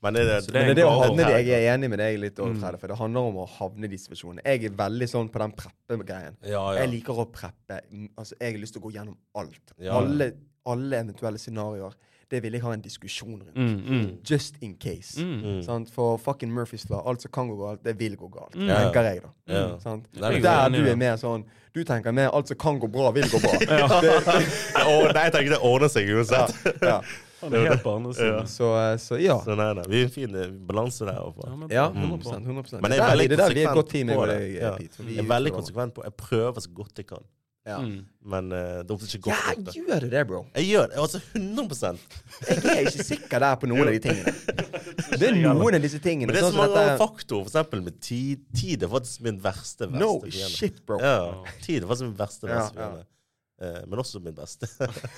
Ja. 0.05 0.11
Men 0.11 0.13
det, 0.19 0.23
det, 0.29 0.53
Men 0.53 0.67
det 0.69 0.75
det 0.79 0.85
å 0.87 0.93
havne 1.01 1.25
å. 1.27 1.35
Jeg 1.35 1.49
er 1.57 1.67
enig 1.73 1.89
med 1.89 1.99
deg 1.99 2.19
litt, 2.21 2.39
også, 2.39 2.59
Fredde, 2.61 2.79
for 2.79 2.93
det 2.93 2.97
handler 3.01 3.29
om 3.33 3.37
å 3.43 3.49
havne 3.57 3.89
i 3.89 3.91
de 3.91 3.97
situasjonene. 3.97 4.45
Jeg 4.45 4.69
er 4.69 4.75
veldig 4.85 5.07
sånn 5.11 5.29
på 5.33 5.41
den 5.41 5.53
preppe-greien. 5.59 6.37
Ja, 6.45 6.63
ja. 6.73 6.81
Jeg 6.83 6.93
liker 6.99 7.23
å 7.25 7.29
preppe. 7.33 7.81
Mm, 7.91 8.09
Altså, 8.17 8.35
jeg 8.39 8.53
har 8.53 8.61
lyst 8.61 8.77
til 8.77 8.83
å 8.83 8.87
gå 8.87 8.93
gjennom 8.95 9.17
alt. 9.41 9.73
Ja. 9.81 9.97
Alle, 9.99 10.31
alle 10.65 11.01
eventuelle 11.03 11.41
scenarioer. 11.41 11.97
Det 12.25 12.39
vil 12.41 12.55
jeg 12.57 12.63
ha 12.65 12.71
en 12.73 12.81
diskusjon 12.81 13.35
rundt. 13.37 13.53
Mm, 13.53 13.75
mm, 13.85 14.05
Just 14.25 14.55
in 14.65 14.71
case. 14.81 15.21
mm. 15.21 15.59
Sant? 15.61 15.91
For 15.93 16.17
fucking 16.17 16.49
Murphys 16.51 16.87
law, 16.89 17.03
alt 17.05 17.21
som 17.21 17.29
kan 17.31 17.47
gå 17.51 17.55
galt, 17.59 17.83
det 17.85 17.93
vil 17.99 18.15
gå 18.17 18.29
galt. 18.33 18.55
Mm. 18.57 18.71
Tenker 18.71 19.03
jeg, 19.11 19.21
da. 19.21 19.29
Ja. 19.53 19.67
Sant? 19.83 20.07
Er 20.17 20.39
Der 20.41 20.65
enig 20.65 20.81
du 20.81 20.89
er 20.89 20.97
mer 20.97 21.19
sånn 21.21 21.43
Du 21.75 21.83
tenker 21.85 22.11
mer 22.15 22.31
alt 22.33 22.47
som 22.49 22.57
kan 22.57 22.79
gå 22.81 22.87
bra, 22.89 23.11
vil 23.13 23.29
gå 23.29 23.37
bra. 23.43 23.53
Å, 23.59 24.95
nei, 25.15 25.23
jeg 25.27 25.33
tenker 25.35 25.53
det 25.53 25.59
ordner 25.61 25.91
seg 25.91 26.09
uansett. 26.09 26.55
ja. 26.81 26.97
Han 27.41 27.53
er 27.53 27.65
helt 27.69 27.83
på 27.83 27.93
andre 27.95 28.13
siden. 28.15 28.47
Så, 28.47 28.69
eh, 28.79 28.97
så 29.01 29.19
ja. 29.21 29.37
Så 29.43 29.55
nei, 29.59 29.69
nei. 29.77 29.83
Vi 29.91 30.01
er 30.01 30.07
en 30.07 30.13
fin 30.15 30.35
eh, 30.35 30.47
balanse 30.69 31.05
der. 31.05 31.19
i. 31.19 31.47
Ja, 31.47 31.55
men 31.55 31.69
Ja, 31.71 31.87
bra. 31.89 32.37
100%. 32.39 32.81
Men 32.81 32.91
Det 32.91 32.97
jeg 32.97 33.05
er 33.05 33.11
veldig 33.15 33.29
det 33.29 33.37
der 33.43 33.53
vi 33.53 33.63
er 33.65 33.73
godt 33.75 33.89
team, 33.91 34.07
jeg 34.09 34.17
på 34.17 34.25
det. 34.29 34.37
deg, 34.39 34.53
Ja. 34.61 34.75
Pete. 34.77 35.07
Jeg 35.09 35.23
er 35.25 35.29
veldig 35.33 35.51
konsekvent 35.53 35.93
på 35.97 36.03
Jeg 36.03 36.13
prøver 36.17 36.59
så 36.61 36.69
godt 36.73 36.97
jeg 37.03 37.07
kan. 37.07 37.25
Ja. 37.65 37.79
Mm. 37.81 38.05
Men 38.29 38.51
uh, 38.53 38.57
det 38.85 38.91
er 38.91 38.93
ofte 38.93 39.07
ikke 39.17 39.31
godt 39.31 39.39
Ja, 39.41 39.53
jeg 39.73 39.87
gjør 39.87 39.99
det 40.03 40.09
det, 40.11 40.27
bro? 40.29 40.43
Jeg 40.53 40.65
gjør 40.69 40.85
det. 40.91 40.99
Altså 41.01 41.19
100% 41.33 41.97
Jeg 42.45 42.75
er 42.75 42.81
ikke 42.91 43.03
sikker 43.07 43.39
der 43.41 43.55
på 43.55 43.65
noen 43.71 43.87
av 43.87 43.93
de 43.95 44.01
tingene. 44.03 44.33
Det 45.19 45.29
er 45.31 45.35
noen 45.41 45.73
av 45.77 45.81
disse 45.81 45.97
tingene. 46.03 46.27
Men 46.29 46.35
det 46.35 46.41
er 46.43 46.45
så 46.45 46.51
sånn 46.51 46.59
som 46.59 46.61
mange 46.61 46.83
dette- 46.85 46.99
faktorer. 47.01 47.47
Eksempel 47.49 47.81
med 47.87 47.97
tid. 48.05 48.43
Tid 48.57 48.83
er 48.85 48.91
faktisk 48.91 49.21
min 49.25 49.37
verste. 49.41 49.87
verste 49.89 49.99
No 49.99 50.11
fiende. 50.21 50.49
shit, 50.53 50.77
bro. 50.85 50.99
Ja, 51.01 51.41
tid 51.65 51.83
er 51.83 51.87
faktisk 51.89 52.07
min 52.11 52.17
verste 52.19 52.47
Ja, 52.49 52.53
verste 52.59 52.77
fiende. 52.77 52.99
Eh, 53.01 53.11
men 53.59 53.99
også 54.01 54.19
min 54.19 54.35
beste. 54.35 54.67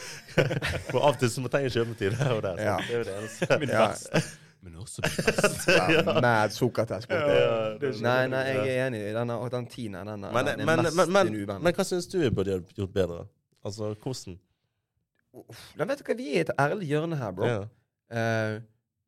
For 0.92 1.00
av 1.02 1.16
og 1.16 1.20
til 1.22 1.30
så 1.34 1.42
må 1.42 1.50
jeg 1.54 1.72
kjøpe 1.74 1.96
tid 1.98 2.18
her 2.20 2.36
og 2.36 2.44
der. 2.46 2.60
Ja. 2.62 2.76
Det 2.86 2.94
er 2.94 2.98
jo 3.00 3.06
det 3.08 3.16
eneste. 3.18 3.58
Min 3.64 3.72
beste. 3.74 4.22
Men 4.62 4.76
også 4.82 5.02
min 5.06 5.26
beste. 5.26 5.74
Ja, 5.94 6.02
Mad 6.22 6.50
Sokrates. 6.54 7.06
Nei, 7.10 8.28
nei, 8.28 8.42
jeg 8.50 8.74
er 8.78 8.88
enig. 8.88 9.02
i 9.10 9.14
den 9.16 9.30
Og 9.30 9.52
den, 9.52 9.66
er- 9.70 10.32
Men, 10.34 10.46
den 10.46 10.60
er 10.60 10.66
men, 10.66 10.84
mest 10.84 10.98
men, 10.98 11.12
men, 11.14 11.28
en 11.28 11.36
uvenn. 11.44 11.62
men 11.64 11.74
hva 11.78 11.86
syns 11.86 12.08
du 12.12 12.18
jeg 12.20 12.34
burde 12.36 12.58
gjort 12.76 12.94
bedre? 12.94 13.20
Altså 13.66 13.94
hvordan? 14.02 14.38
Da 15.78 15.86
vet 15.86 16.00
du 16.02 16.04
hva, 16.10 16.16
Vi 16.18 16.28
er 16.34 16.40
i 16.40 16.46
et 16.46 16.52
ærlig 16.60 16.88
hjørne 16.90 17.18
her, 17.22 17.32
bro. 17.38 17.46
Ja. 17.46 17.62
Eh, 18.10 18.58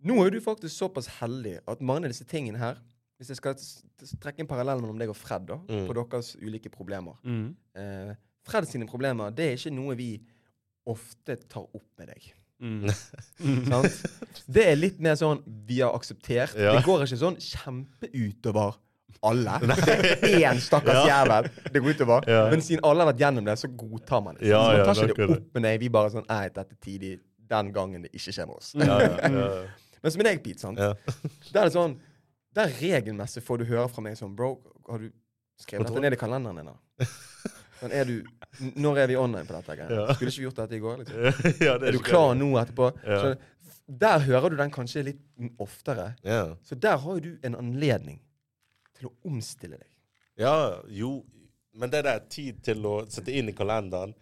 nå 0.06 0.20
er 0.26 0.30
du 0.36 0.40
faktisk 0.44 0.76
såpass 0.78 1.08
heldig 1.20 1.58
at 1.68 1.82
mange 1.82 2.06
av 2.08 2.14
disse 2.14 2.26
tingene 2.30 2.60
her 2.62 2.76
Hvis 3.20 3.30
jeg 3.34 3.38
skal 3.42 3.56
trekke 4.22 4.44
en 4.46 4.48
parallell 4.48 4.80
mellom 4.84 5.00
deg 5.00 5.10
og 5.12 5.16
Fred 5.18 5.48
da, 5.50 5.58
Mm. 5.68 5.86
på 5.90 5.96
deres 5.98 6.36
ulike 6.40 6.70
problemer 6.72 7.18
Mm. 7.26 7.56
Fred 8.48 8.68
sine 8.70 8.88
problemer 8.90 9.34
det 9.36 9.48
er 9.48 9.58
ikke 9.58 9.74
noe 9.76 9.96
vi 10.00 10.12
ofte 10.90 11.36
tar 11.50 11.66
opp 11.66 11.88
med 12.00 12.12
deg. 12.14 12.30
Mm. 12.60 12.90
Sant? 13.72 14.04
Det 14.52 14.66
er 14.68 14.78
litt 14.80 15.00
mer 15.04 15.18
sånn 15.20 15.42
vi 15.68 15.82
har 15.84 15.96
akseptert. 15.96 16.56
Ja. 16.60 16.76
Det 16.78 16.86
går 16.88 17.06
ikke 17.06 17.20
sånn 17.20 17.40
kjempeutover 17.44 18.80
alle. 19.26 19.56
Én 20.30 20.60
stakkars 20.64 21.08
jævel 21.08 21.50
det 21.74 21.82
går 21.82 21.96
utover. 21.98 22.28
Ja. 22.30 22.46
Men 22.52 22.64
siden 22.64 22.84
alle 22.88 23.04
har 23.04 23.12
vært 23.12 23.24
gjennom 23.24 23.48
det, 23.48 23.56
så 23.60 23.72
godtar 23.72 24.24
man 24.26 24.40
det. 24.40 24.48
Ja, 24.48 24.62
så 24.62 24.70
man 24.70 24.80
ja, 24.80 24.86
tar 24.88 25.04
ikke 25.04 25.20
det 25.20 25.38
opp 25.38 25.58
med 25.58 25.68
deg. 25.68 25.80
Vi 25.84 25.92
bare 25.94 26.14
sånn 26.14 26.28
Nei, 26.30 26.44
dette 26.56 26.80
tidlig. 26.80 27.18
Den 27.50 27.72
gangen 27.74 28.04
det 28.06 28.12
ikke 28.14 28.30
skjer 28.36 28.46
med 28.46 28.60
oss. 28.60 28.76
Ja, 28.78 29.00
ja, 29.02 29.32
ja. 29.34 29.48
Men 30.04 30.14
som 30.14 30.22
en 30.22 30.30
egen 30.32 30.44
Pete, 30.44 30.62
sant? 30.62 30.80
Ja. 30.80 30.94
Der 31.50 31.64
er 31.64 31.72
det 31.72 31.74
sånn 31.74 31.98
Der 32.56 32.70
regelmessig 32.78 33.42
får 33.44 33.60
du 33.60 33.66
høre 33.68 33.90
fra 33.92 34.04
meg 34.06 34.16
sånn 34.16 34.36
Bro, 34.38 34.54
har 34.88 35.02
du 35.02 35.10
skrevet 35.60 35.90
dette 35.90 36.04
ned 36.06 36.16
i 36.16 36.20
kalenderen 36.22 36.62
din, 36.62 36.70
da? 36.70 37.10
Sånn, 37.80 37.94
er 37.96 38.10
du 38.10 38.16
Når 38.76 38.98
er 39.04 39.12
vi 39.12 39.16
online 39.20 39.48
på 39.48 39.56
dette? 39.56 39.76
Ja. 39.88 40.06
Skulle 40.16 40.32
ikke 40.34 40.42
vi 40.42 40.48
gjort 40.48 40.62
dette 40.64 40.76
i 40.76 40.82
går? 40.84 41.02
liksom? 41.04 41.20
ja, 41.68 41.78
det 41.80 41.90
Er 41.90 41.96
du 41.96 42.04
klar 42.04 42.34
nå 42.38 42.50
etterpå? 42.60 42.90
Så, 43.06 43.34
der 43.90 44.26
hører 44.26 44.54
du 44.54 44.58
den 44.60 44.72
kanskje 44.74 45.04
litt 45.08 45.22
oftere. 45.62 46.12
Ja. 46.26 46.44
Så 46.66 46.76
der 46.78 47.00
har 47.02 47.18
jo 47.18 47.24
du 47.24 47.48
en 47.48 47.56
anledning 47.58 48.20
til 49.00 49.10
å 49.10 49.14
omstille 49.30 49.80
deg. 49.80 49.90
ja, 50.40 50.56
jo 50.88 51.20
Men 51.74 51.90
det 51.94 52.04
der 52.08 52.20
tid 52.30 52.64
til 52.66 52.86
å 52.90 52.96
sette 53.12 53.32
inn 53.36 53.50
i 53.50 53.54
kalenderen 53.56 54.16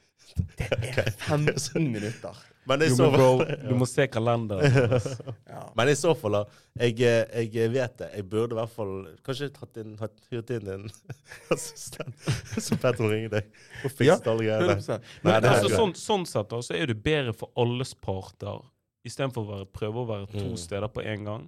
Det 0.60 0.68
er 0.68 1.12
15 1.28 1.86
minutter. 1.92 2.36
Men 2.68 2.82
i 2.84 2.90
så 2.92 3.06
fall 3.14 3.40
du 3.64 3.72
må 3.80 3.86
se 3.88 4.08
kalenderen. 4.12 4.68
Ja. 5.48 5.62
Men 5.74 5.88
i 5.90 5.96
så 5.96 6.12
fall, 6.20 6.36
da. 6.36 6.42
Jeg, 6.84 7.00
eh, 7.08 7.46
jeg 7.56 7.72
vet 7.72 7.94
det. 8.02 8.10
Jeg 8.20 8.26
burde 8.30 8.54
i 8.54 8.58
hvert 8.60 8.74
fall 8.76 8.92
kanskje 9.26 9.48
tatt 9.56 9.78
inn, 9.80 9.94
hatt, 10.02 10.18
hyrt 10.30 10.52
inn 10.54 10.68
en 10.74 10.84
assistent 11.56 12.28
som 12.60 12.78
bedt 12.84 13.00
om 13.00 13.08
å 13.08 13.12
ringe 13.14 13.32
deg 13.32 13.48
og 13.88 13.94
fikset 13.94 14.28
Ja, 14.28 14.34
alle 14.34 14.46
greiene. 14.50 14.76
100%. 14.82 15.08
Men 15.24 15.38
altså, 15.48 15.72
sånn, 15.74 15.96
sånn 15.98 16.26
sett 16.30 16.52
da, 16.52 16.60
så 16.68 16.76
er 16.78 16.92
det 16.92 16.98
bedre 17.08 17.34
for 17.40 17.54
alles 17.64 17.96
parter, 17.96 18.60
istedenfor 19.08 19.46
å 19.48 19.52
være, 19.54 19.70
prøve 19.80 20.04
å 20.04 20.10
være 20.12 20.28
to 20.36 20.44
Mm. 20.52 20.58
steder 20.60 20.92
på 20.94 21.02
en 21.08 21.24
gang, 21.32 21.48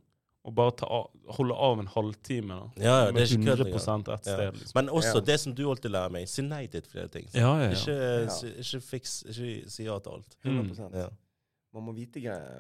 og 0.49 0.55
bare 0.57 0.73
ta 0.81 0.89
av, 0.89 1.07
holde 1.37 1.55
av 1.69 1.79
en 1.83 1.87
halvtime. 1.93 2.57
da. 2.57 2.83
Ja, 2.83 2.97
ja, 3.05 3.11
det 3.13 3.21
er 3.21 3.29
ikke 3.29 3.39
100 3.45 3.65
engang. 3.69 4.01
ett 4.01 4.27
Ja. 4.27 4.33
sted. 4.33 4.53
Liksom. 4.59 4.75
Men 4.75 4.89
også 4.89 5.15
Ja. 5.19 5.25
det 5.29 5.39
som 5.39 5.53
du 5.55 5.63
alltid 5.69 5.91
lærer 5.91 6.11
meg, 6.11 6.27
si 6.27 6.41
nei 6.41 6.65
til 6.67 6.81
flere 6.81 7.07
ting. 7.07 7.29
Ja, 7.33 7.55
ja, 7.59 7.69
ja. 7.69 8.25
Ikke, 8.25 8.57
ikke 8.59 8.81
fiks 8.81 9.23
Ikke 9.29 9.69
si 9.69 9.83
ja 9.85 9.99
til 9.99 10.11
alt. 10.11 10.37
100% 10.43 10.93
Ja. 10.95 11.09
Man 11.71 11.83
må 11.85 11.93
vite 11.93 12.17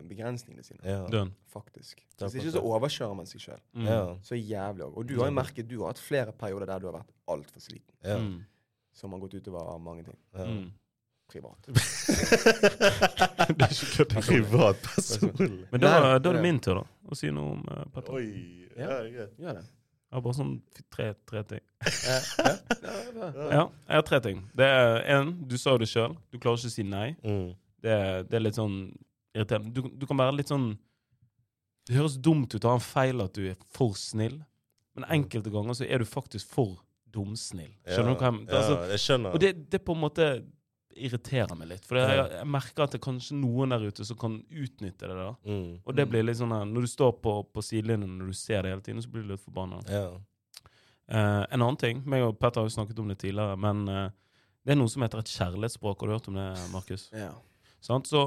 begrensningene 0.07 0.63
sine, 0.63 0.79
Ja. 0.85 1.25
Faktisk. 1.51 1.97
Hvis 2.19 2.35
ikke 2.35 2.51
så 2.51 2.61
overkjører 2.61 3.15
man 3.15 3.25
seg 3.25 3.41
sjøl. 3.41 3.59
Mm. 3.73 3.85
Ja. 3.87 4.15
Så 4.21 4.35
jævlig 4.37 4.83
òg. 4.85 4.97
Og 4.97 5.07
du 5.07 5.17
har 5.17 5.25
jo 5.25 5.31
merket 5.33 5.67
du 5.67 5.79
har 5.79 5.87
hatt 5.87 5.99
flere 5.99 6.31
perioder 6.31 6.65
der 6.67 6.79
du 6.79 6.85
har 6.91 6.93
vært 6.99 7.09
altfor 7.27 7.59
sliten. 7.59 7.95
Ja. 8.03 8.17
Mm. 8.19 8.45
Som 8.93 9.11
har 9.11 9.19
gått 9.19 9.33
utover 9.33 9.79
mange 9.79 10.03
ting. 10.03 10.17
Ja. 10.35 10.45
Mm. 10.45 10.71
Privat. 11.29 11.57
det 13.49 13.61
er 13.61 13.73
ikke 13.73 13.89
kødd. 13.97 14.15
Privat 14.27 14.75
personlig. 14.83 15.65
Men 15.71 15.81
da, 15.81 15.91
da 16.17 16.29
er 16.29 16.33
det 16.33 16.41
min 16.41 16.59
tur, 16.59 16.73
da, 16.81 16.83
å 17.09 17.17
si 17.17 17.31
noe 17.33 17.55
om 17.57 17.61
uh, 17.69 17.83
Petter. 17.95 18.15
Oi. 18.19 18.69
Ja. 18.77 18.87
Ja, 18.89 18.97
greit. 19.13 19.35
Gjør 19.41 19.59
det. 19.59 19.65
Jeg 20.09 20.17
har 20.17 20.21
bare 20.25 20.37
sånn 20.39 20.53
tre, 20.93 21.07
tre 21.29 21.43
ting. 21.45 21.65
Ja. 23.49 23.63
Jeg 23.69 23.95
har 23.99 24.05
tre 24.07 24.19
ting. 24.25 24.39
Det 24.57 24.65
er 24.65 25.01
en, 25.17 25.31
du 25.49 25.55
sa 25.59 25.75
jo 25.75 25.81
det 25.83 25.89
sjøl. 25.91 26.15
Du 26.33 26.39
klarer 26.41 26.57
ikke 26.61 26.71
å 26.71 26.73
si 26.73 26.85
nei. 26.87 27.09
Mm. 27.23 27.49
Det, 27.83 27.93
er- 27.93 28.23
det 28.27 28.37
er 28.39 28.43
litt 28.45 28.57
sånn 28.59 28.77
irriterende. 29.35 29.73
Du, 29.75 29.81
du 30.01 30.05
kan 30.09 30.17
være 30.19 30.37
litt 30.39 30.49
sånn 30.51 30.71
Det 31.89 31.95
høres 31.97 32.17
dumt 32.21 32.53
ut 32.53 32.65
å 32.65 32.73
ha 32.73 32.77
en 32.79 32.85
feil 32.85 33.21
at 33.23 33.33
du 33.33 33.47
er 33.49 33.55
for 33.73 33.95
snill, 33.97 34.35
men 34.97 35.05
enkelte 35.09 35.49
ganger 35.53 35.77
så 35.79 35.87
er 35.87 36.01
du 36.03 36.05
faktisk 36.05 36.49
for 36.53 36.75
dumsnill. 37.09 37.71
Skjønner 37.89 38.13
du 38.13 38.19
hva 38.21 38.29
jeg 38.29 38.49
altså, 38.59 38.75
Ja, 38.75 38.89
jeg 38.93 39.01
skjønner. 39.05 39.33
Og 39.33 39.41
det, 39.41 39.51
det 39.73 39.79
på 39.87 39.95
en 39.97 40.03
måte 40.03 40.27
irriterer 40.95 41.55
meg 41.57 41.69
litt. 41.73 41.85
For 41.87 41.99
jeg, 41.99 42.23
jeg 42.33 42.47
merker 42.49 42.85
at 42.85 42.93
det 42.93 42.99
er 42.99 43.05
kanskje 43.05 43.37
noen 43.39 43.73
der 43.73 43.85
ute 43.89 44.05
som 44.07 44.17
kan 44.19 44.39
utnytte 44.49 45.09
det. 45.09 45.15
da 45.15 45.29
Mm. 45.45 45.79
Og 45.85 45.95
det 45.95 46.05
blir 46.09 46.23
litt 46.23 46.37
sånn 46.37 46.51
her 46.51 46.65
Når 46.65 46.81
du 46.81 46.87
står 46.87 47.11
på, 47.23 47.33
på 47.53 47.61
sidelinjen 47.63 48.17
når 48.19 48.31
du 48.31 48.33
ser 48.37 48.63
det 48.63 48.73
hele 48.73 48.81
tiden, 48.85 49.01
så 49.01 49.09
blir 49.09 49.23
du 49.23 49.33
litt 49.33 49.43
forbanna. 49.43 49.81
Ja. 49.87 50.07
Uh, 51.09 51.45
en 51.49 51.61
annen 51.61 51.77
ting 51.77 52.01
meg 52.05 52.21
og 52.21 52.37
Petter 52.39 52.61
har 52.61 52.67
jo 52.67 52.73
snakket 52.73 52.99
om 53.01 53.07
det 53.09 53.17
tidligere, 53.21 53.55
men 53.57 53.87
uh, 53.89 54.09
det 54.65 54.75
er 54.75 54.77
noe 54.77 54.91
som 54.91 55.01
heter 55.01 55.23
et 55.23 55.31
kjærlighetsspråk. 55.31 56.01
Har 56.01 56.07
du 56.07 56.13
hørt 56.13 56.27
om 56.29 56.37
det, 56.37 56.49
Markus? 56.73 57.07
Ja. 57.15 57.31
Sånn? 57.81 58.03
Så 58.05 58.21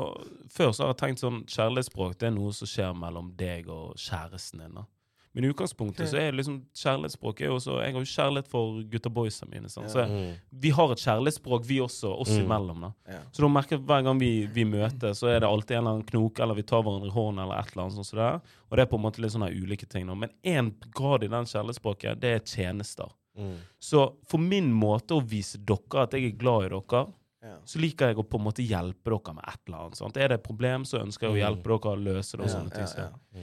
Før 0.50 0.72
så 0.72 0.86
har 0.86 0.94
jeg 0.94 1.02
tenkt 1.02 1.22
sånn 1.22 1.44
kjærlighetsspråk 1.46 2.16
det 2.18 2.30
er 2.30 2.34
noe 2.34 2.54
som 2.56 2.70
skjer 2.70 2.96
mellom 2.96 3.34
deg 3.38 3.68
og 3.70 3.94
kjæresten 4.00 4.64
din. 4.64 4.80
da 4.80 4.86
Men 5.34 5.44
i 5.44 5.48
utgangspunktet 5.48 6.08
så 6.10 6.18
er 6.20 6.32
liksom 6.32 6.58
kjærlighetsspråk 6.76 7.40
er 7.40 7.46
jo 7.46 7.54
også 7.56 7.78
Jeg 7.82 7.92
har 7.94 8.00
jo 8.02 8.10
kjærlighet 8.12 8.48
for 8.48 8.82
gutta 8.84 9.08
boysa 9.10 9.46
mine. 9.48 9.64
Sånn. 9.72 9.88
Så 9.88 10.02
jeg, 10.04 10.10
Mm. 10.10 10.34
vi 10.60 10.70
har 10.70 10.92
et 10.92 10.98
kjærlighetsspråk, 10.98 11.64
vi 11.64 11.78
også, 11.80 12.20
oss 12.20 12.28
Mm. 12.30 12.44
imellom. 12.44 12.80
da 12.80 12.92
Så 13.32 13.40
da 13.40 13.48
merker 13.48 13.70
jeg 13.70 13.80
at 13.80 13.86
hver 13.86 14.04
gang 14.04 14.18
vi, 14.18 14.46
vi 14.46 14.64
møtes, 14.64 15.18
så 15.18 15.28
er 15.34 15.40
det 15.40 15.48
alltid 15.48 15.70
en 15.76 15.78
eller 15.86 15.90
annen 15.90 16.06
knok, 16.06 16.38
eller 16.40 16.54
vi 16.54 16.62
tar 16.62 16.82
hverandre 16.82 17.06
i 17.06 17.10
hånden, 17.10 17.42
eller 17.44 17.58
et 17.58 17.72
eller 17.72 17.82
annet 17.84 17.94
sånt. 17.94 18.06
som 18.06 18.18
det 18.18 18.26
er. 18.34 18.40
Og 18.70 18.76
det 18.76 18.80
er 18.80 18.86
på 18.86 18.94
en 18.98 19.02
måte 19.10 19.18
litt 19.20 19.32
sånne 19.32 19.50
ulike 19.62 19.88
ting. 19.88 20.06
da 20.06 20.14
Men 20.14 20.30
én 20.44 20.74
grad 20.92 21.24
i 21.24 21.28
den 21.28 21.44
kjærlighetsspråket, 21.44 22.20
det 22.20 22.24
er 22.34 22.40
tjenester. 22.40 23.08
Mm. 23.38 23.56
Så 23.80 24.14
for 24.26 24.36
min 24.38 24.70
måte 24.70 25.16
å 25.18 25.26
vise 25.26 25.56
dere 25.64 26.02
at 26.02 26.10
jeg 26.10 26.24
er 26.26 26.36
glad 26.36 26.64
i 26.66 26.68
dere, 26.68 27.06
Ja. 27.42 27.56
så 27.64 27.80
liker 27.80 28.08
jeg 28.08 28.16
å 28.16 28.22
på 28.28 28.38
en 28.38 28.44
måte 28.44 28.62
hjelpe 28.68 29.04
dere 29.10 29.34
med 29.34 29.44
et 29.48 29.58
eller 29.66 29.78
annet. 29.78 29.96
Sant? 29.96 30.16
Er 30.16 30.28
det 30.28 30.32
et 30.34 30.44
problem, 30.44 30.82
så 30.84 31.00
ønsker 31.02 31.22
jeg 31.22 31.30
å 31.30 31.34
Mm. 31.34 31.56
hjelpe 31.56 31.64
dere 31.64 31.96
å 31.96 32.04
løse 32.04 32.32
det. 32.36 32.40
og 32.40 32.46
Ja, 32.48 32.54
sånne 32.54 32.70
ting. 32.70 32.80
ja, 32.80 32.86
så. 32.86 32.96
ja. 33.34 33.40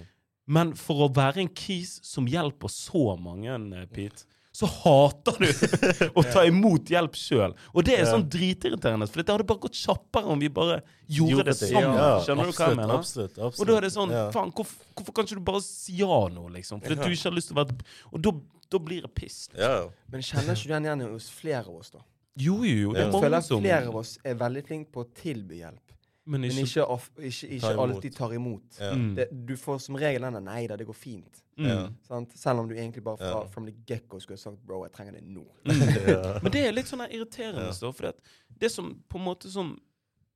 Men 0.50 0.74
for 0.78 1.06
å 1.06 1.12
være 1.14 1.44
en 1.44 1.54
kis 1.54 2.00
som 2.06 2.28
hjelper 2.30 2.72
så 2.74 3.14
mange, 3.22 3.54
eh, 3.54 3.88
Pete, 3.94 4.26
så 4.60 4.66
hater 4.66 5.38
du 5.40 5.48
å 6.20 6.24
ta 6.26 6.42
imot 6.50 6.90
hjelp 6.92 7.16
sjøl. 7.16 7.54
Og 7.72 7.86
det 7.88 8.00
er 8.00 8.08
sånn 8.10 8.26
dritirriterende, 8.34 9.08
for 9.08 9.22
det 9.22 9.32
hadde 9.32 9.46
bare 9.48 9.62
gått 9.64 9.78
kjappere 9.78 10.34
om 10.34 10.42
vi 10.42 10.50
bare 10.52 10.82
gjorde 11.06 11.46
det 11.52 11.56
sammen. 11.60 11.96
Ja, 11.96 12.10
Skjønner 12.26 12.50
du 12.50 12.56
hva 12.58 12.70
jeg 12.72 12.80
mener? 12.82 12.96
Absolutt, 12.98 13.38
absolutt. 13.38 13.62
Og 13.62 13.70
da 13.70 13.78
er 13.78 13.88
det 13.88 13.92
sånn 13.96 14.16
Ja. 14.16 14.26
Faen, 14.36 14.52
hvorfor, 14.58 14.90
hvorfor 14.98 15.16
kan 15.16 15.30
ikke 15.30 15.38
du 15.40 15.46
bare 15.52 15.62
si 15.64 16.00
ja 16.02 16.20
nå, 16.34 16.48
liksom? 16.58 16.82
Fordi 16.84 16.98
du 16.98 17.06
ikke 17.14 17.30
har 17.30 17.38
lyst 17.38 17.54
til 17.54 17.58
å 17.58 17.62
være 17.62 17.78
Og 18.12 18.24
da, 18.26 18.34
da 18.74 18.82
blir 18.90 19.08
piss. 19.14 19.44
Liksom. 19.54 19.62
Ja. 19.64 20.10
Men 20.12 20.26
kjenner 20.26 20.58
ikke 20.58 20.72
du 20.72 20.74
den 20.76 20.90
igjen 20.90 21.06
hos 21.14 21.30
flere 21.40 21.64
av 21.64 21.78
oss, 21.80 21.94
da? 21.94 22.04
Jo, 22.40 22.60
jo, 22.64 22.76
jo. 22.90 22.92
Det 22.98 23.06
mange 23.06 23.06
er 23.06 23.06
Jeg 23.06 23.14
føler 23.14 23.30
mange 23.30 23.44
at 23.44 23.48
som 23.52 23.64
flere 23.64 23.94
av 23.94 24.02
oss 24.02 24.18
er 24.24 24.42
veldig 24.44 24.66
flinke 24.66 24.92
på 24.96 25.06
å 25.06 25.10
tilby 25.22 25.62
hjelp, 25.62 25.89
Men 26.30 26.42
men 26.46 26.52
ikke, 26.52 26.62
ikke, 26.68 26.84
of, 26.94 27.08
ikke, 27.18 27.48
ikke 27.56 27.62
tar 27.66 27.80
alltid 27.84 28.16
tar 28.16 28.34
imot. 28.38 28.78
Ja. 28.80 28.92
Mm. 28.94 29.16
Det, 29.18 29.26
du 29.50 29.56
får 29.58 29.80
som 29.82 29.96
regel 29.98 30.22
denne 30.28 30.42
'nei 30.46 30.68
da, 30.70 30.76
det 30.78 30.86
går 30.86 30.94
fint'. 30.98 31.42
mm. 31.58 31.96
Sant? 32.08 32.36
Selv 32.38 32.60
om 32.62 32.70
du 32.70 32.76
egentlig 32.76 33.02
bare 33.04 33.18
fra 33.18 33.32
Ja. 33.42 33.48
from 33.50 33.66
the 33.66 33.74
get-go 33.88 34.20
skulle 34.20 34.38
sagt 34.38 34.62
'bro, 34.66 34.84
jeg 34.86 34.92
trenger 34.94 35.18
det 35.18 35.24
nå'. 35.26 35.46
Men 36.44 36.52
det 36.54 36.62
er 36.68 36.72
litt 36.72 36.88
sånn 36.92 37.02
irriterende, 37.10 37.66
Ja. 37.66 37.72
så, 37.74 37.92
for 37.92 38.04
det, 38.12 38.14
det 38.62 38.72
som 38.72 38.94
på 39.10 39.18
en 39.18 39.26
måte 39.26 39.50
sånn 39.50 39.78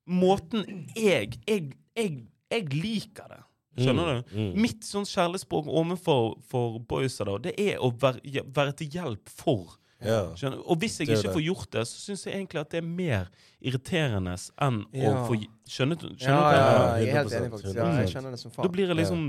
Måten 0.06 0.64
jeg 0.96 1.38
Jeg, 1.48 1.72
jeg, 1.96 2.26
jeg 2.50 2.68
liker 2.74 3.28
det. 3.30 3.38
Skjønner 3.78 4.22
du? 4.22 4.34
Mm. 4.38 4.50
Mitt 4.60 4.84
sånn 4.86 5.06
kjærlighetsspråk 5.08 5.66
overfor 5.66 6.36
for 6.46 6.76
boysa 6.78 7.24
da, 7.24 7.38
det 7.38 7.54
er 7.58 7.78
å 7.82 7.88
være, 7.90 8.20
være 8.54 8.72
til 8.78 8.88
hjelp 8.94 9.28
for. 9.32 9.78
Ja. 10.04 10.20
Skjønner? 10.38 10.60
Og 10.70 10.78
hvis 10.82 11.00
jeg 11.00 11.08
ikke 11.10 11.32
får 11.34 11.44
gjort 11.46 11.72
det, 11.76 11.86
så 11.90 12.02
syns 12.02 12.26
jeg 12.26 12.36
egentlig 12.36 12.60
at 12.60 12.70
det 12.74 12.80
er 12.82 12.86
mer 12.86 13.26
irriterende 13.64 14.36
enn 14.66 14.84
å 14.84 15.16
få 15.26 15.40
Skjønner 15.64 15.96
du? 15.96 16.06
Ja, 16.20 16.28
ja, 16.28 16.36
jeg 16.36 16.60
ja, 16.60 16.70
jeg 17.00 17.08
er 17.08 17.18
helt 17.18 17.34
enig, 17.38 17.50
faktisk. 17.56 17.76
Ja, 17.78 17.90
jeg 18.02 18.12
skjønner 18.12 18.36
det 18.36 18.40
som 18.42 18.54
Da 18.58 18.70
blir 18.76 18.92
jeg 18.92 19.00
liksom 19.00 19.26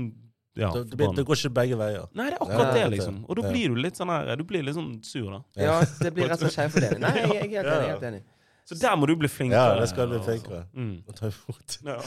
Ja, 0.56 0.70
Det, 0.72 0.84
det, 0.92 1.10
det 1.16 1.24
går 1.28 1.40
ikke 1.40 1.54
begge 1.56 1.80
veier. 1.80 2.06
Nei, 2.16 2.30
det 2.30 2.38
er 2.38 2.44
akkurat 2.44 2.68
Ja, 2.68 2.76
det, 2.76 2.86
liksom. 2.96 3.18
Og 3.26 3.40
da 3.40 3.50
blir 3.50 3.72
du 3.74 3.80
litt 3.80 3.98
sånn 4.00 4.12
her 4.12 4.36
Du 4.36 4.44
blir 4.48 4.64
litt 4.66 4.76
sånn 4.76 4.96
sur, 5.04 5.28
da. 5.32 5.42
Ja, 5.60 5.80
det 6.00 6.12
blir 6.16 6.28
rett 6.28 6.40
og 6.40 6.48
slett 6.48 6.58
skjevfordeling. 6.60 7.04
Nei, 7.04 7.14
jeg, 7.20 7.52
jeg 7.52 7.60
er 7.60 7.70
helt 7.70 7.72
enig. 7.72 7.72
jeg 7.72 7.76
er 7.76 7.92
helt 7.94 8.08
enig. 8.12 8.24
Så 8.66 8.74
der 8.74 8.96
må 8.98 9.06
du 9.06 9.14
bli 9.14 9.28
flinkere. 9.30 9.60
Ja, 9.62 9.80
det 9.80 9.88
skal 9.92 10.08
bli 10.10 10.16
altså. 10.18 10.32
flinkere. 10.32 10.64
Mm. 10.74 10.96
Å 11.06 11.12
ta 11.14 11.28
imot. 11.30 11.76
Ja. 11.86 11.98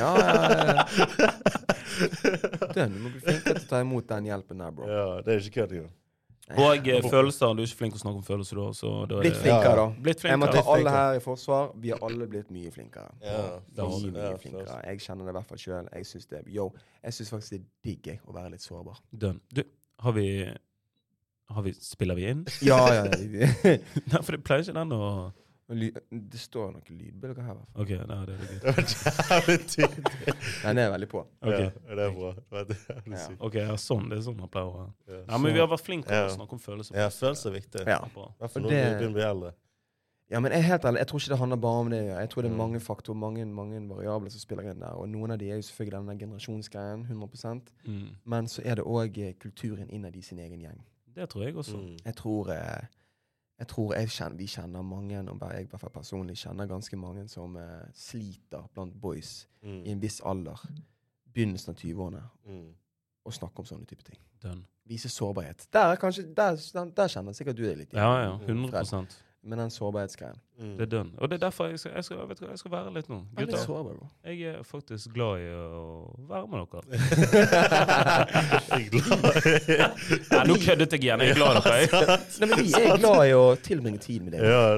Ja, 0.00 0.10
ja, 0.18 0.72
ja. 0.74 0.84
Den, 2.74 2.96
du 2.96 3.04
må 3.04 3.12
bli 3.12 3.20
flinkere 3.22 3.60
til 3.60 3.68
å 3.68 3.70
ta 3.70 3.82
imot 3.84 4.08
den 4.10 4.26
hjelpen 4.26 4.64
der, 4.64 4.72
bro. 4.74 4.88
Ja, 4.90 5.04
det 5.22 5.36
er 5.36 5.44
ikke 5.44 5.60
kødd 5.60 5.76
engang. 5.78 5.92
Og 6.58 6.88
eh, 6.88 7.02
følelser. 7.04 7.52
Du 7.54 7.62
er 7.62 7.68
ikke 7.68 7.80
flink 7.82 7.94
til 7.94 8.00
å 8.00 8.02
snakke 8.04 8.20
om 8.22 8.26
følelser, 8.26 8.60
da. 8.60 8.68
Så 8.76 8.92
da 9.10 9.18
er 9.18 9.26
Blitt 9.26 9.38
flinkere, 9.38 9.74
da. 9.82 10.02
Blitt 10.06 10.24
Jeg 10.26 10.40
må 10.40 10.48
ta 10.50 10.62
alle 10.74 10.94
her 10.94 11.18
i 11.18 11.22
forsvar. 11.24 11.70
Vi 11.82 11.92
har 11.94 12.02
alle 12.06 12.30
blitt 12.30 12.50
mye 12.54 12.72
flinkere. 12.74 13.12
Ja, 13.24 13.44
mye, 13.82 14.14
mye 14.16 14.32
flinkere. 14.42 14.80
Jeg 14.88 15.04
kjenner 15.04 15.28
det 15.28 15.34
i 15.34 15.38
hvert 15.38 15.52
fall 15.52 15.62
sjøl. 15.62 15.92
Jeg 15.94 16.10
syns 16.10 16.32
det 16.32 16.42
Yo, 16.50 16.70
jeg 17.04 17.18
syns 17.18 17.34
faktisk 17.36 17.54
det 17.54 17.60
er 17.60 17.68
digg 17.86 18.10
jeg, 18.12 18.22
å 18.26 18.34
være 18.34 18.54
litt 18.56 18.64
sårbar. 18.64 18.98
Dønn. 19.10 19.38
Du, 19.54 19.62
har 20.00 20.16
vi 20.16 20.26
har 21.50 21.62
vi, 21.66 21.74
Spiller 21.82 22.14
vi 22.14 22.26
inn? 22.30 22.44
Ja, 22.62 22.80
ja. 22.94 23.04
ja. 23.04 23.50
Nei, 24.10 24.22
for 24.22 24.36
det 24.36 24.42
pleier 24.46 24.62
ikke 24.64 24.76
den 24.76 24.94
å 24.94 25.04
Det 25.70 26.40
står 26.40 26.72
noen 26.74 26.82
lydbølger 26.98 27.42
her. 27.46 27.54
i 27.54 27.56
hvert 27.56 27.70
fall. 27.70 27.82
OK, 27.82 27.90
nei, 28.10 28.24
det 28.26 28.34
er. 28.34 28.40
Det 28.60 28.66
var 28.66 29.30
jævlig 29.30 29.58
tydelig. 29.70 30.34
Den 30.64 30.78
er 30.82 30.90
veldig 30.90 31.08
på. 31.08 31.22
Ok. 31.42 31.52
Ja, 31.54 31.70
det 31.94 32.04
er 32.06 32.14
bra. 32.16 32.32
Det 32.34 32.76
er 32.76 32.94
jævlig 32.96 33.16
Ja. 33.16 33.24
sykt. 33.26 33.40
Ok, 33.40 33.54
ja, 33.54 33.76
sånn, 33.76 34.08
Det 34.10 34.18
er 34.18 34.22
sånn 34.26 34.36
man 34.40 34.48
pleier 34.48 34.66
å. 34.74 34.86
Ja. 35.08 35.20
Ja, 35.28 35.38
men 35.38 35.54
vi 35.54 35.60
har 35.62 35.68
vært 35.70 35.84
flinke 35.86 36.06
til 36.10 36.16
Ja. 36.16 36.26
å 36.28 36.36
snakke 36.36 36.52
om 36.52 36.58
følelser. 36.58 36.94
Ja, 36.98 37.08
følelser 37.08 37.50
er 37.52 37.58
viktig. 37.60 37.86
Ja. 37.86 37.98
I 38.04 38.10
hvert 38.10 38.50
fall 38.50 38.62
når 38.62 38.68
du 38.68 38.74
begynner 38.74 39.08
å 39.10 39.12
bli 39.18 39.22
eldre. 39.30 39.52
Ja, 40.30 40.38
men 40.38 40.52
jeg 40.52 40.62
helt 40.62 40.84
ærlig, 40.86 40.98
jeg 41.02 41.06
tror 41.10 41.18
ikke 41.18 41.28
det 41.32 41.38
handler 41.40 41.56
bare 41.58 41.80
om 41.82 41.88
det. 41.90 42.00
Jeg 42.06 42.28
tror 42.30 42.42
det 42.42 42.50
er 42.50 42.54
Mm. 42.54 42.58
mange 42.62 42.80
faktorer, 42.80 43.16
mange, 43.18 43.46
mange 43.46 43.80
variabler 43.88 44.30
som 44.30 44.38
spiller 44.40 44.70
inn 44.70 44.78
der. 44.78 44.94
Og 44.94 45.08
noen 45.08 45.32
av 45.32 45.38
de 45.38 45.50
er 45.50 45.56
jo 45.56 45.62
selvfølgelig 45.62 46.06
denne 46.06 46.18
generasjonsgreien, 46.20 47.02
100 47.08 47.62
Mm. 47.86 48.08
Men 48.24 48.44
så 48.46 48.62
er 48.64 48.74
det 48.76 48.84
òg 48.84 49.38
kulturen 49.40 49.90
innad 49.90 50.14
i 50.16 50.20
sin 50.22 50.38
egen 50.38 50.60
gjeng. 50.60 50.78
Det 51.16 51.28
tror 51.30 51.42
jeg 51.44 51.54
også. 51.56 51.76
Mm. 51.76 51.96
Jeg 52.04 52.14
tror, 52.14 52.48
eh, 52.50 52.86
jeg 53.60 53.68
tror 53.68 53.94
jeg 53.94 54.08
kjenner, 54.08 54.36
vi 54.40 54.46
kjenner 54.48 54.82
mange, 54.82 55.18
og 55.30 55.38
bare 55.40 55.58
jeg 55.60 55.68
hvert 55.68 55.80
fall 55.82 55.92
personlig 55.94 56.36
kjenner 56.40 56.66
ganske 56.70 56.96
mange 56.96 57.26
som 57.28 57.56
uh, 57.60 57.84
sliter 57.94 58.66
blant 58.74 58.94
boys 59.00 59.46
Mm. 59.62 59.82
i 59.84 59.90
en 59.92 60.00
viss 60.00 60.20
alder, 60.24 60.56
begynnelsen 61.34 61.74
av 61.74 61.76
20-årene, 61.76 62.22
Mm. 62.48 62.70
å 63.28 63.30
snakke 63.36 63.60
om 63.60 63.66
sånne 63.68 63.86
type 63.86 64.02
ting. 64.06 64.16
Done. 64.42 64.62
Vise 64.88 65.08
sårbarhet. 65.12 65.66
Der, 65.72 65.92
er 65.92 65.96
kanskje, 66.00 66.24
der, 66.34 66.56
der 66.96 67.08
kjenner 67.12 67.32
sikkert 67.36 67.56
du 67.58 67.62
deg 67.66 67.76
litt 67.76 67.92
igjen. 67.92 68.00
Ja, 68.02 68.22
ja. 68.22 68.38
100 68.48 69.06
Med 69.42 69.58
den 69.58 69.70
sårbarhetsgreien. 69.70 70.36
Mm. 70.58 70.72
Det 70.76 70.82
er 70.82 70.86
den. 70.98 71.12
Og 71.18 71.28
det 71.30 71.34
er 71.34 71.46
derfor 71.46 71.66
jeg 71.66 71.78
skal, 71.78 71.92
jeg 71.94 72.04
skal, 72.04 72.16
vet 72.28 72.40
du 72.40 72.46
jeg 72.46 72.58
skal 72.58 72.72
være 72.72 72.90
litt 72.92 73.06
nå. 73.08 73.22
Gutter, 73.38 73.56
sårbar, 73.56 73.94
jeg 74.24 74.42
er 74.50 74.58
faktisk 74.68 75.14
glad 75.14 75.40
i 75.40 75.46
å 75.54 75.84
være 76.28 76.46
med 76.52 76.66
dere. 76.74 76.82
Jeg 78.70 78.84
er 78.84 78.90
glad 78.92 79.22
Nei, 80.30 80.42
nå 80.48 80.56
køddet 80.60 80.92
jeg 80.92 81.04
igjen. 81.06 81.22
Jeg 81.24 81.32
er 81.32 81.38
glad 81.38 81.56
i 81.56 81.62
dere. 81.88 82.18
Nei, 82.40 82.48
men 82.50 82.62
vi 82.66 82.74
er 82.76 83.00
glad 83.00 83.22
i 83.30 83.32
å 83.34 83.46
tilbringe 83.64 84.02
tid 84.04 84.26
med 84.26 84.36
deg. 84.36 84.44
Ja. 84.44 84.76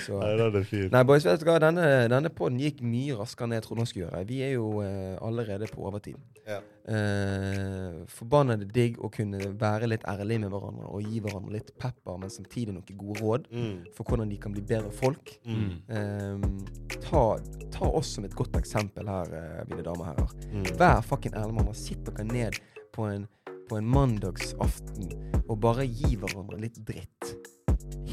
Så. 0.00 0.16
Nei, 0.22 0.32
den 0.40 0.58
er 0.62 0.66
fin. 0.68 0.88
Nei, 0.92 1.04
boys, 1.08 1.26
vet 1.28 1.42
du 1.42 1.48
hva? 1.48 1.58
Denne, 1.62 1.88
denne 2.12 2.32
podden 2.32 2.62
gikk 2.64 2.80
mye 2.84 3.18
raskere 3.20 3.50
enn 3.50 3.58
jeg 3.58 3.66
trodde 3.68 3.84
den 3.84 3.90
skulle 3.92 4.06
gjøre. 4.06 4.24
Vi 4.32 4.40
er 4.48 4.56
jo 4.56 4.70
uh, 4.80 5.20
allerede 5.28 5.68
på 5.72 5.84
overtid. 5.84 6.16
Ja. 6.48 6.62
Eh, 6.84 8.02
Forbannede 8.12 8.66
digg 8.68 8.98
å 9.00 9.08
kunne 9.12 9.38
være 9.60 9.88
litt 9.88 10.02
ærlig 10.08 10.36
med 10.42 10.50
hverandre 10.52 10.90
og 10.92 11.06
gi 11.08 11.22
hverandre 11.24 11.54
litt 11.56 11.70
pepper, 11.80 12.18
men 12.20 12.32
samtidig 12.32 12.74
noen 12.94 12.98
gode 12.98 13.20
råd 13.20 13.48
Mm. 13.50 13.84
for 13.94 14.04
hvordan 14.04 14.28
de 14.30 14.36
kan 14.38 14.52
bli 14.52 14.62
bedre 14.62 14.90
folk. 14.90 15.38
Mm. 15.44 15.82
Eh, 15.88 16.98
ta, 17.00 17.38
ta 17.70 17.84
oss 17.90 18.14
som 18.14 18.24
et 18.24 18.34
godt 18.34 18.52
eksempel 18.56 19.06
her, 19.08 19.34
eh, 19.34 19.64
mine 19.68 19.82
damer 19.82 20.00
og 20.00 20.06
herrer. 20.06 20.52
Mm. 20.52 20.76
Vær 20.78 21.02
fucking 21.02 21.34
ærlig 21.34 21.54
med. 21.54 21.74
Sitt 21.76 22.04
dere 22.04 22.24
ned 22.24 22.52
på 22.92 23.06
en, 23.10 23.26
på 23.68 23.76
en 23.78 23.84
mandagsaften 23.86 25.10
og 25.48 25.58
bare 25.60 25.86
gi 25.86 26.16
hverandre 26.16 26.60
litt 26.60 26.78
dritt. 26.84 27.34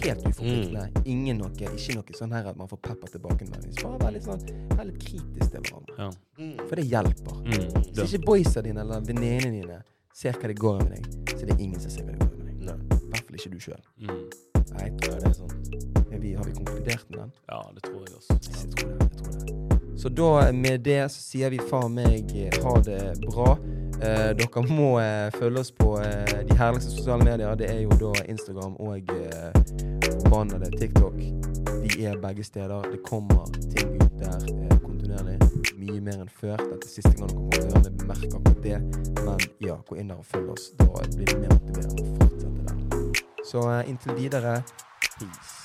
Helt 0.02 0.24
uforpliktende. 0.26 1.04
Ingen 1.06 1.38
noe, 1.38 1.52
ikke 1.54 1.94
noe 1.96 2.16
sånn 2.18 2.32
her 2.34 2.48
at 2.50 2.58
man 2.58 2.68
får 2.68 2.80
pepper 2.82 3.08
tilbake. 3.14 3.46
Bare 3.84 4.00
vær 4.02 4.12
litt, 4.16 4.24
sånn, 4.26 4.42
vær 4.74 4.86
litt 4.90 4.98
kritisk 5.00 5.52
til 5.52 5.62
hverandre. 5.62 5.98
Ja. 5.98 6.10
Mm. 6.40 6.68
For 6.68 6.76
det 6.76 6.86
hjelper. 6.90 7.42
Mm. 7.46 7.92
Hvis 7.94 8.16
ikke 8.18 8.26
boysa 8.26 8.62
dine 8.66 8.82
eller 8.82 9.02
venninnene 9.06 9.52
dine 9.62 9.82
ser 10.14 10.34
hva 10.34 10.48
det 10.50 10.58
går 10.60 10.82
med 10.84 10.96
deg, 10.98 11.36
så 11.38 11.46
det 11.46 11.54
er 11.56 11.62
ingen 11.62 11.80
som 11.80 11.92
ser 11.94 12.04
hva 12.04 12.12
det 12.18 12.20
går 12.20 12.38
med 12.38 12.48
deg. 12.48 12.88
I 13.02 13.12
hvert 13.12 13.28
fall 13.28 13.36
ikke 13.38 13.52
du 13.52 13.60
sjøl. 13.60 14.51
Mm. 14.70 15.00
tror 15.02 15.18
det 15.18 15.30
er 15.30 15.36
sånn. 15.38 15.58
Men 16.10 16.22
vi, 16.22 16.34
har 16.36 16.46
vi 16.46 16.56
konkludert 16.60 17.10
med 17.10 17.20
den? 17.20 17.36
Ja, 17.48 17.62
det 17.76 17.84
tror 17.88 18.02
jeg 18.06 18.16
også. 18.18 18.40
Jeg 18.40 18.72
tror 18.78 18.96
det. 18.96 19.10
Jeg 19.10 19.18
tror 19.24 19.32
det. 19.40 19.52
Så 20.02 20.10
da 20.10 20.52
med 20.52 20.82
det 20.82 21.12
så 21.12 21.22
sier 21.22 21.52
vi 21.54 21.60
faen 21.70 21.94
meg 21.94 22.32
eh, 22.34 22.56
ha 22.64 22.72
det 22.82 23.02
bra. 23.22 23.52
Eh, 24.02 24.32
dere 24.34 24.64
må 24.66 24.96
eh, 24.98 25.28
følge 25.36 25.62
oss 25.62 25.70
på 25.78 25.92
eh, 26.02 26.40
de 26.50 26.58
herligste 26.58 26.96
sosiale 26.96 27.28
medier. 27.28 27.54
Det 27.56 27.70
er 27.70 27.84
jo 27.84 27.98
da 28.02 28.10
Instagram 28.26 28.80
og 28.82 29.12
eh, 29.14 29.52
forbannede 30.24 30.72
TikTok. 30.80 31.20
Vi 31.84 32.06
er 32.10 32.18
begge 32.18 32.44
steder. 32.44 32.82
Det 32.92 33.04
kommer 33.06 33.46
ting 33.76 33.94
ut 34.02 34.18
der 34.18 34.42
eh, 34.56 34.80
kontinuerlig. 34.82 35.38
Mye 35.78 36.02
mer 36.02 36.26
enn 36.26 36.34
før. 36.34 36.58
Dette 36.58 36.82
er 36.82 36.96
siste 36.96 37.14
gang 37.20 37.30
dere 37.30 37.38
kommer 37.38 37.54
til 37.54 37.62
å 37.62 37.76
høre 37.76 37.86
det. 37.86 38.10
Merk 38.10 38.26
akkurat 38.32 38.66
det. 38.66 38.82
Men 39.22 39.48
ja, 39.70 39.78
gå 39.86 40.02
inn 40.02 40.10
der 40.10 40.18
og 40.18 40.26
følg 40.34 40.50
oss. 40.56 40.72
Da 40.82 40.90
blir 41.14 41.30
det 41.30 41.40
mer 41.46 41.56
motiverende 41.60 42.10
å 42.10 42.18
fortsette 42.24 42.68
der. 42.72 43.01
Så 43.46 43.72
eh, 43.72 43.90
inntil 43.90 44.16
videre 44.16 44.64
peace. 45.20 45.61